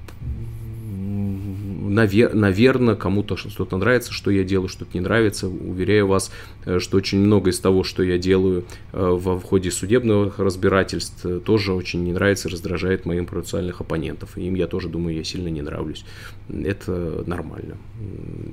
навер- 1.87 2.33
наверное, 2.33 2.95
кому-то 2.95 3.37
что-то 3.37 3.77
нравится, 3.77 4.11
что 4.13 4.31
я 4.31 4.43
делаю, 4.43 4.69
что-то 4.69 4.91
не 4.93 5.01
нравится. 5.01 5.47
Уверяю 5.47 6.07
вас, 6.07 6.31
э, 6.65 6.79
что 6.79 6.97
очень 6.97 7.19
много 7.19 7.49
из 7.49 7.59
того, 7.59 7.83
что 7.83 8.03
я 8.03 8.17
делаю 8.17 8.65
э, 8.93 9.09
в 9.09 9.41
ходе 9.41 9.71
судебных 9.71 10.39
разбирательств, 10.39 11.25
э, 11.25 11.39
тоже 11.39 11.73
очень 11.73 12.03
не 12.03 12.13
нравится, 12.13 12.49
раздражает 12.49 13.05
моим 13.05 13.25
процессуальных 13.25 13.81
оппонентов. 13.81 14.37
Им 14.37 14.55
я 14.55 14.67
тоже 14.67 14.89
думаю, 14.89 15.15
я 15.15 15.23
сильно 15.23 15.47
не 15.47 15.61
нравлюсь. 15.61 16.05
Это 16.49 17.23
нормально. 17.25 17.77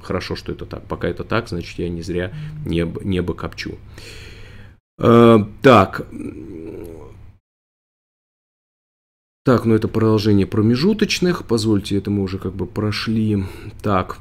Хорошо, 0.02 0.36
что 0.36 0.52
это 0.52 0.66
так. 0.66 0.84
Пока 0.86 1.08
это 1.08 1.24
так, 1.24 1.48
значит, 1.48 1.78
я 1.78 1.88
не 1.88 2.02
зря 2.02 2.32
небо, 2.64 3.00
небо 3.04 3.34
копчу. 3.34 3.76
Так, 4.96 6.06
так, 9.44 9.66
ну 9.66 9.74
это 9.74 9.88
продолжение 9.88 10.46
промежуточных. 10.46 11.44
Позвольте, 11.44 11.98
это 11.98 12.10
мы 12.10 12.22
уже 12.22 12.38
как 12.38 12.54
бы 12.54 12.66
прошли. 12.66 13.44
Так, 13.82 14.16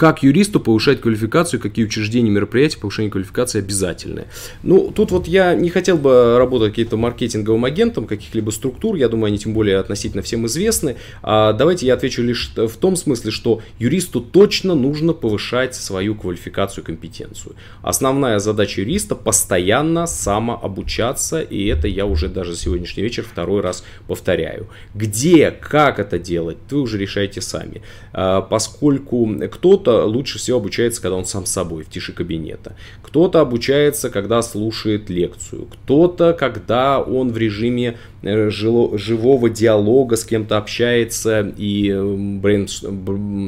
как 0.00 0.22
юристу 0.22 0.60
повышать 0.60 1.02
квалификацию, 1.02 1.60
какие 1.60 1.84
учреждения, 1.84 2.30
мероприятия 2.30 2.78
повышения 2.78 3.10
квалификации 3.10 3.58
обязательны? 3.58 4.28
Ну, 4.62 4.90
тут 4.96 5.10
вот 5.10 5.28
я 5.28 5.52
не 5.54 5.68
хотел 5.68 5.98
бы 5.98 6.38
работать 6.38 6.70
каким-то 6.70 6.96
маркетинговым 6.96 7.66
агентом 7.66 8.06
каких-либо 8.06 8.48
структур, 8.48 8.96
я 8.96 9.10
думаю, 9.10 9.26
они 9.26 9.36
тем 9.36 9.52
более 9.52 9.76
относительно 9.76 10.22
всем 10.22 10.46
известны. 10.46 10.96
А 11.22 11.52
давайте 11.52 11.84
я 11.84 11.92
отвечу 11.92 12.22
лишь 12.22 12.50
в 12.56 12.78
том 12.78 12.96
смысле, 12.96 13.30
что 13.30 13.60
юристу 13.78 14.22
точно 14.22 14.74
нужно 14.74 15.12
повышать 15.12 15.74
свою 15.74 16.14
квалификацию, 16.14 16.82
компетенцию. 16.82 17.54
Основная 17.82 18.38
задача 18.38 18.80
юриста 18.80 19.14
постоянно 19.14 20.06
самообучаться, 20.06 21.42
и 21.42 21.66
это 21.66 21.88
я 21.88 22.06
уже 22.06 22.28
даже 22.28 22.56
сегодняшний 22.56 23.02
вечер 23.02 23.26
второй 23.30 23.60
раз 23.60 23.84
повторяю. 24.08 24.68
Где, 24.94 25.50
как 25.50 25.98
это 25.98 26.18
делать, 26.18 26.56
вы 26.70 26.80
уже 26.80 26.96
решаете 26.96 27.42
сами. 27.42 27.82
А, 28.14 28.40
поскольку 28.40 29.28
кто-то 29.52 29.89
кто-то 29.90 30.06
лучше 30.06 30.38
всего 30.38 30.58
обучается, 30.58 31.02
когда 31.02 31.16
он 31.16 31.24
сам 31.24 31.46
с 31.46 31.50
собой, 31.50 31.84
в 31.84 31.90
тиши 31.90 32.12
кабинета. 32.12 32.74
Кто-то 33.02 33.40
обучается, 33.40 34.10
когда 34.10 34.42
слушает 34.42 35.10
лекцию. 35.10 35.66
Кто-то, 35.66 36.32
когда 36.32 37.00
он 37.00 37.32
в 37.32 37.36
режиме 37.36 37.96
э, 38.22 38.50
живого 38.50 39.50
диалога 39.50 40.16
с 40.16 40.24
кем-то 40.24 40.58
общается 40.58 41.52
и 41.56 41.92
брейн, 42.40 42.68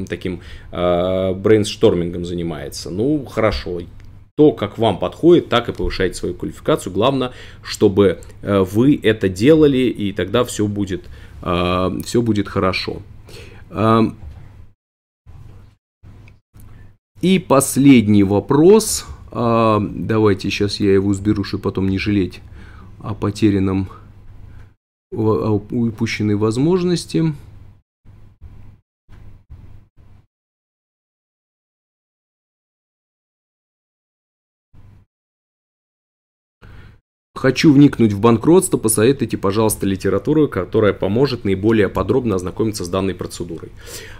таким 0.07 0.41
э, 0.71 1.33
brainstorming 1.33 2.08
-ом 2.08 2.25
занимается. 2.25 2.89
Ну, 2.89 3.25
хорошо, 3.25 3.81
то, 4.35 4.51
как 4.51 4.77
вам 4.77 4.99
подходит, 4.99 5.49
так 5.49 5.69
и 5.69 5.73
повышайте 5.73 6.15
свою 6.15 6.35
квалификацию. 6.35 6.91
Главное, 6.91 7.31
чтобы 7.61 8.19
э, 8.41 8.59
вы 8.59 8.99
это 9.01 9.29
делали, 9.29 9.77
и 9.77 10.11
тогда 10.11 10.43
все 10.43 10.67
будет, 10.67 11.03
э, 11.41 11.91
все 12.05 12.21
будет 12.21 12.49
хорошо. 12.49 13.01
И 17.23 17.39
последний 17.39 18.25
вопрос. 18.25 19.05
Э, 19.31 19.79
давайте 19.79 20.49
сейчас 20.49 20.81
я 20.81 20.93
его 20.93 21.13
соберу, 21.13 21.45
чтобы 21.45 21.63
потом 21.63 21.87
не 21.87 21.97
жалеть 21.97 22.41
о 22.99 23.13
потерянном, 23.13 23.87
о 25.09 25.61
упущенной 25.71 26.35
возможности. 26.35 27.33
Хочу 37.35 37.73
вникнуть 37.73 38.13
в 38.13 38.19
банкротство, 38.19 38.77
посоветуйте, 38.77 39.37
пожалуйста, 39.37 39.87
литературу, 39.87 40.47
которая 40.47 40.93
поможет 40.93 41.45
наиболее 41.45 41.89
подробно 41.89 42.35
ознакомиться 42.35 42.85
с 42.85 42.89
данной 42.89 43.15
процедурой. 43.15 43.71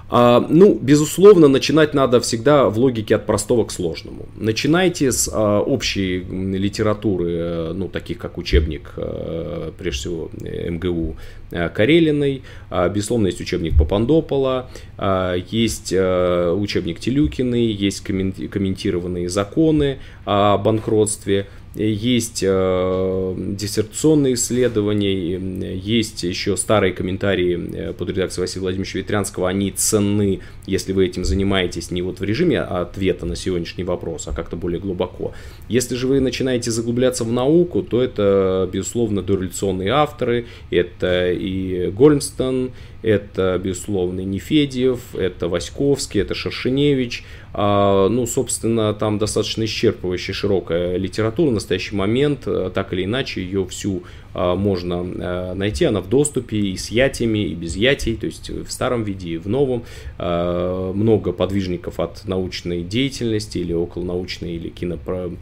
А, 0.10 0.44
ну, 0.50 0.74
безусловно, 0.82 1.48
начинать 1.48 1.94
надо 1.94 2.20
всегда 2.22 2.70
в 2.70 2.80
логике 2.80 3.16
от 3.16 3.28
простого 3.28 3.66
к 3.66 3.72
сложному. 3.72 4.26
Начинайте 4.36 5.12
с 5.12 5.30
а, 5.32 5.60
общей 5.62 6.22
литературы, 6.22 7.30
э, 7.30 7.74
ну, 7.76 7.88
таких 7.88 8.18
как 8.18 8.40
учебник, 8.40 8.94
а, 8.98 9.72
прежде 9.78 10.00
всего, 10.00 10.32
МГУ 10.42 11.16
Карелиной, 11.52 12.42
а, 12.72 12.90
безусловно, 12.90 13.28
есть 13.28 13.40
учебник 13.40 13.78
Папандопола, 13.78 14.72
а, 14.98 15.36
есть 15.36 15.94
а, 15.96 16.52
учебник 16.56 17.00
Телюкиной, 17.00 17.66
есть 17.66 18.02
комментированные 18.02 19.30
законы 19.30 20.00
о 20.26 20.58
банкротстве– 20.58 21.46
есть 21.76 22.44
э, 22.46 23.36
диссертационные 23.38 24.36
исследования, 24.36 25.74
есть 25.74 26.24
еще 26.24 26.56
старые 26.56 26.94
комментарии 26.94 27.60
э, 27.74 27.94
под 27.94 28.10
редакцией 28.10 28.44
Василия 28.44 28.62
Владимировича 28.62 29.00
Ветрянского, 29.00 29.50
они 29.50 29.72
ценны, 29.72 30.42
если 30.68 30.94
вы 30.94 31.06
этим 31.06 31.26
занимаетесь 31.26 31.90
не 31.90 32.04
вот 32.04 32.20
в 32.20 32.24
режиме 32.24 32.62
ответа 32.62 33.26
на 33.26 33.36
сегодняшний 33.36 33.84
вопрос, 33.84 34.28
а 34.28 34.34
как-то 34.34 34.56
более 34.56 34.80
глубоко. 34.80 35.34
Если 35.68 35.96
же 35.96 36.08
вы 36.08 36.20
начинаете 36.20 36.70
заглубляться 36.70 37.24
в 37.24 37.32
науку, 37.32 37.82
то 37.82 38.02
это, 38.04 38.70
безусловно, 38.72 39.24
дореволюционные 39.24 39.90
авторы, 39.90 40.46
это 40.70 41.32
и 41.32 41.90
Гольмстон, 41.90 42.72
это, 43.04 43.60
безусловно, 43.62 44.22
Нефедьев, 44.22 45.14
это 45.14 45.50
Васьковский, 45.50 46.22
это 46.22 46.34
Шершеневич. 46.34 47.26
А, 47.54 48.08
ну, 48.08 48.26
собственно, 48.26 48.94
там 48.94 49.20
достаточно 49.20 49.64
исчерпывающая 49.64 50.34
широкая 50.34 50.96
литература 50.96 51.50
в 51.50 51.54
настоящий 51.54 51.96
момент. 51.96 52.44
А, 52.46 52.72
так 52.72 52.94
или 52.94 53.04
иначе, 53.04 53.44
ее 53.44 53.66
всю 53.68 54.04
а, 54.34 54.56
можно 54.56 55.54
найти. 55.54 55.84
Она 55.86 56.00
в 56.00 56.10
доступе 56.10 56.58
и 56.58 56.78
с 56.78 56.90
ятиями, 56.90 57.40
и 57.40 57.54
без 57.54 57.76
ятий, 57.76 58.16
то 58.16 58.26
есть 58.26 58.50
в 58.50 58.72
старом 58.72 59.04
виде 59.04 59.32
и 59.32 59.38
в 59.38 59.48
новом. 59.48 59.84
Много 60.18 61.34
подвижников 61.34 62.00
от 62.00 62.26
научной 62.26 62.84
деятельности 62.84 63.58
или 63.58 63.74
околонаучной, 63.74 64.54
или 64.54 64.70
кинопро 64.70 65.24
Э, 65.24 65.36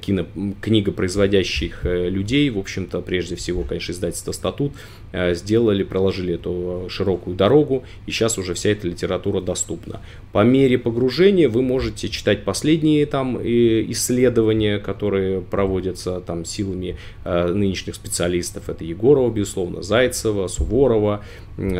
кино, 0.00 0.26
книгопроизводящих 0.60 1.84
э, 1.84 2.08
людей, 2.08 2.48
в 2.50 2.58
общем-то, 2.58 3.00
прежде 3.00 3.36
всего, 3.36 3.62
конечно, 3.62 3.92
издательство 3.92 4.32
«Статут», 4.32 4.72
э, 5.12 5.34
сделали, 5.34 5.82
проложили 5.82 6.34
эту 6.34 6.86
широкую 6.88 7.36
дорогу, 7.36 7.84
и 8.06 8.10
сейчас 8.10 8.38
уже 8.38 8.54
вся 8.54 8.70
эта 8.70 8.88
литература 8.88 9.40
доступна. 9.40 10.00
По 10.32 10.42
мере 10.44 10.78
погружения 10.78 11.48
вы 11.48 11.62
можете 11.62 12.08
читать 12.08 12.44
последние 12.44 13.06
там 13.06 13.38
исследования, 13.42 14.78
которые 14.78 15.40
проводятся 15.40 16.20
там 16.20 16.44
силами 16.44 16.96
нынешних 17.24 17.94
специалистов. 17.94 18.68
Это 18.68 18.84
Егорова, 18.84 19.30
безусловно, 19.30 19.82
Зайцева, 19.82 20.48
Суворова, 20.48 21.24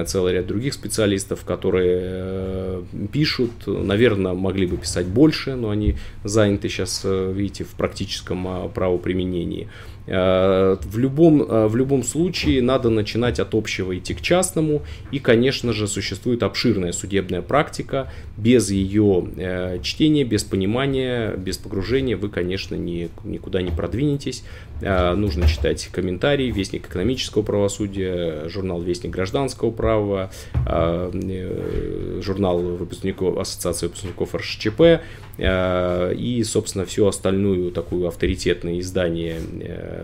целый 0.06 0.34
ряд 0.34 0.46
других 0.46 0.74
специалистов, 0.74 1.44
которые 1.44 2.84
пишут, 3.12 3.50
наверное, 3.66 4.32
могли 4.34 4.66
бы 4.66 4.76
писать 4.76 5.06
больше, 5.06 5.54
но 5.54 5.70
они 5.70 5.96
заняты 6.22 6.68
сейчас, 6.68 7.02
видите, 7.04 7.64
в 7.64 7.70
практическом 7.70 8.46
а, 8.46 8.68
правоприменении. 8.68 9.68
Э, 10.06 10.76
в 10.82 10.98
любом, 10.98 11.42
э, 11.42 11.66
в 11.66 11.76
любом 11.76 12.02
случае 12.02 12.60
надо 12.62 12.90
начинать 12.90 13.40
от 13.40 13.54
общего 13.54 13.96
идти 13.96 14.14
к 14.14 14.20
частному. 14.20 14.82
И, 15.10 15.18
конечно 15.18 15.72
же, 15.72 15.88
существует 15.88 16.42
обширная 16.42 16.92
судебная 16.92 17.42
практика. 17.42 18.12
Без 18.36 18.70
ее 18.70 19.26
э, 19.36 19.78
чтения, 19.82 20.24
без 20.24 20.44
понимания, 20.44 21.34
без 21.36 21.56
погружения 21.56 22.16
вы, 22.16 22.28
конечно, 22.28 22.74
ни, 22.74 23.08
никуда 23.24 23.62
не 23.62 23.70
продвинетесь. 23.70 24.44
Нужно 24.80 25.46
читать 25.46 25.88
комментарии, 25.92 26.50
Вестник 26.50 26.88
экономического 26.88 27.42
правосудия, 27.42 28.48
журнал 28.48 28.82
Вестник 28.82 29.12
гражданского 29.12 29.70
права, 29.70 30.30
журнал 32.20 32.58
выпускников, 32.58 33.38
Ассоциации 33.38 33.86
выпускников 33.86 34.34
РШЧП 34.34 35.00
и, 35.38 36.42
собственно, 36.44 36.84
всю 36.84 37.06
остальную 37.06 37.70
такую 37.70 38.08
авторитетное 38.08 38.80
издание 38.80 39.36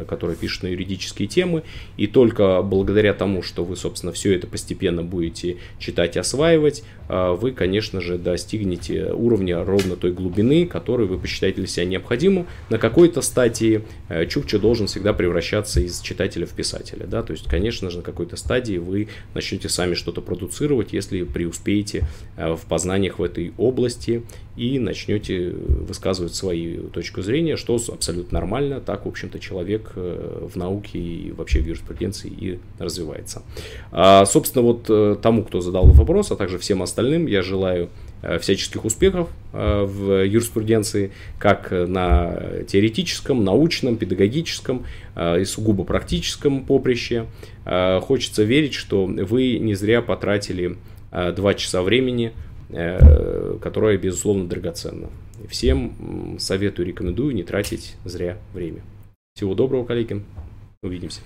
которые 0.09 0.37
пишут 0.37 0.65
на 0.65 0.69
юридические 0.69 1.29
темы, 1.29 1.63
и 1.97 2.07
только 2.07 2.63
благодаря 2.63 3.15
тому, 3.15 3.43
что 3.43 3.65
вы, 3.65 3.77
собственно, 3.77 4.13
все 4.13 4.35
это 4.35 4.47
постепенно 4.47 5.03
будете 5.03 5.57
читать 5.79 6.17
и 6.17 6.19
осваивать, 6.19 6.83
а, 7.09 7.35
вы, 7.35 7.51
конечно 7.51 8.01
же, 8.01 8.19
достигнете 8.19 9.13
уровня 9.13 9.65
ровно 9.65 9.97
той 9.97 10.13
глубины, 10.13 10.65
которую 10.65 11.09
вы 11.09 11.19
посчитаете 11.19 11.57
для 11.57 11.67
себя 11.67 11.85
необходимым. 11.85 12.47
На 12.69 12.79
какой-то 12.79 13.21
стадии 13.21 13.83
э, 14.09 14.27
Чукча 14.27 14.61
должен 14.61 14.87
всегда 14.87 15.13
превращаться 15.13 15.81
из 15.81 16.01
читателя 16.01 16.47
в 16.47 16.51
писателя, 16.51 17.07
да, 17.07 17.25
то 17.25 17.33
есть, 17.33 17.49
конечно 17.49 17.91
же, 17.91 17.99
на 17.99 18.03
какой-то 18.05 18.37
стадии 18.37 18.79
вы 18.79 19.09
начнете 19.35 19.69
сами 19.69 19.95
что-то 19.95 20.21
продуцировать, 20.21 20.93
если 20.93 21.25
преуспеете 21.25 22.07
э, 22.37 22.55
в 22.55 22.61
познаниях 22.67 23.19
в 23.19 23.25
этой 23.25 23.53
области 23.59 24.23
и 24.61 24.79
начнете 24.79 25.51
высказывать 25.51 26.35
свою 26.35 26.89
точку 26.89 27.23
зрения, 27.23 27.57
что 27.57 27.81
абсолютно 27.89 28.41
нормально, 28.41 28.81
так, 28.81 29.07
в 29.07 29.09
общем-то, 29.09 29.39
человек 29.39 29.93
э, 29.97 30.49
в 30.53 30.57
науке 30.57 30.99
и 30.99 31.33
вообще 31.33 31.61
в 31.61 31.67
юриспруденции 31.67 32.29
и 32.29 32.59
развивается. 32.79 33.43
А, 33.91 34.27
собственно, 34.27 34.63
вот 34.63 35.21
тому, 35.23 35.45
кто 35.45 35.61
задал 35.61 35.87
вопрос, 35.87 36.31
а 36.31 36.37
также 36.37 36.59
всем 36.59 36.83
остальным, 36.83 37.27
я 37.27 37.43
желаю 37.43 37.89
э, 38.23 38.39
всяческих 38.39 38.85
успехов 38.85 39.31
э, 39.53 39.85
в 39.85 40.25
юриспруденции, 40.27 41.13
как 41.39 41.71
на 41.71 42.65
теоретическом, 42.69 43.45
научном, 43.45 43.97
педагогическом 43.97 44.85
э, 45.17 45.41
и 45.41 45.45
сугубо 45.45 45.85
практическом 45.85 46.65
поприще. 46.65 47.27
Хочется 48.03 48.43
верить, 48.43 48.75
что 48.75 49.05
вы 49.07 49.59
не 49.59 49.75
зря 49.75 50.03
потратили 50.03 50.77
два 51.13 51.55
часа 51.55 51.83
времени, 51.83 52.33
которое, 52.73 53.99
безусловно, 53.99 54.49
драгоценно. 54.49 55.09
Всем 55.49 56.37
советую, 56.39 56.87
рекомендую 56.87 57.35
не 57.35 57.43
тратить 57.43 57.97
зря 58.05 58.39
время. 58.55 58.83
Всего 59.35 59.55
доброго, 59.55 59.85
коллеги. 59.85 60.23
Увидимся. 60.83 61.21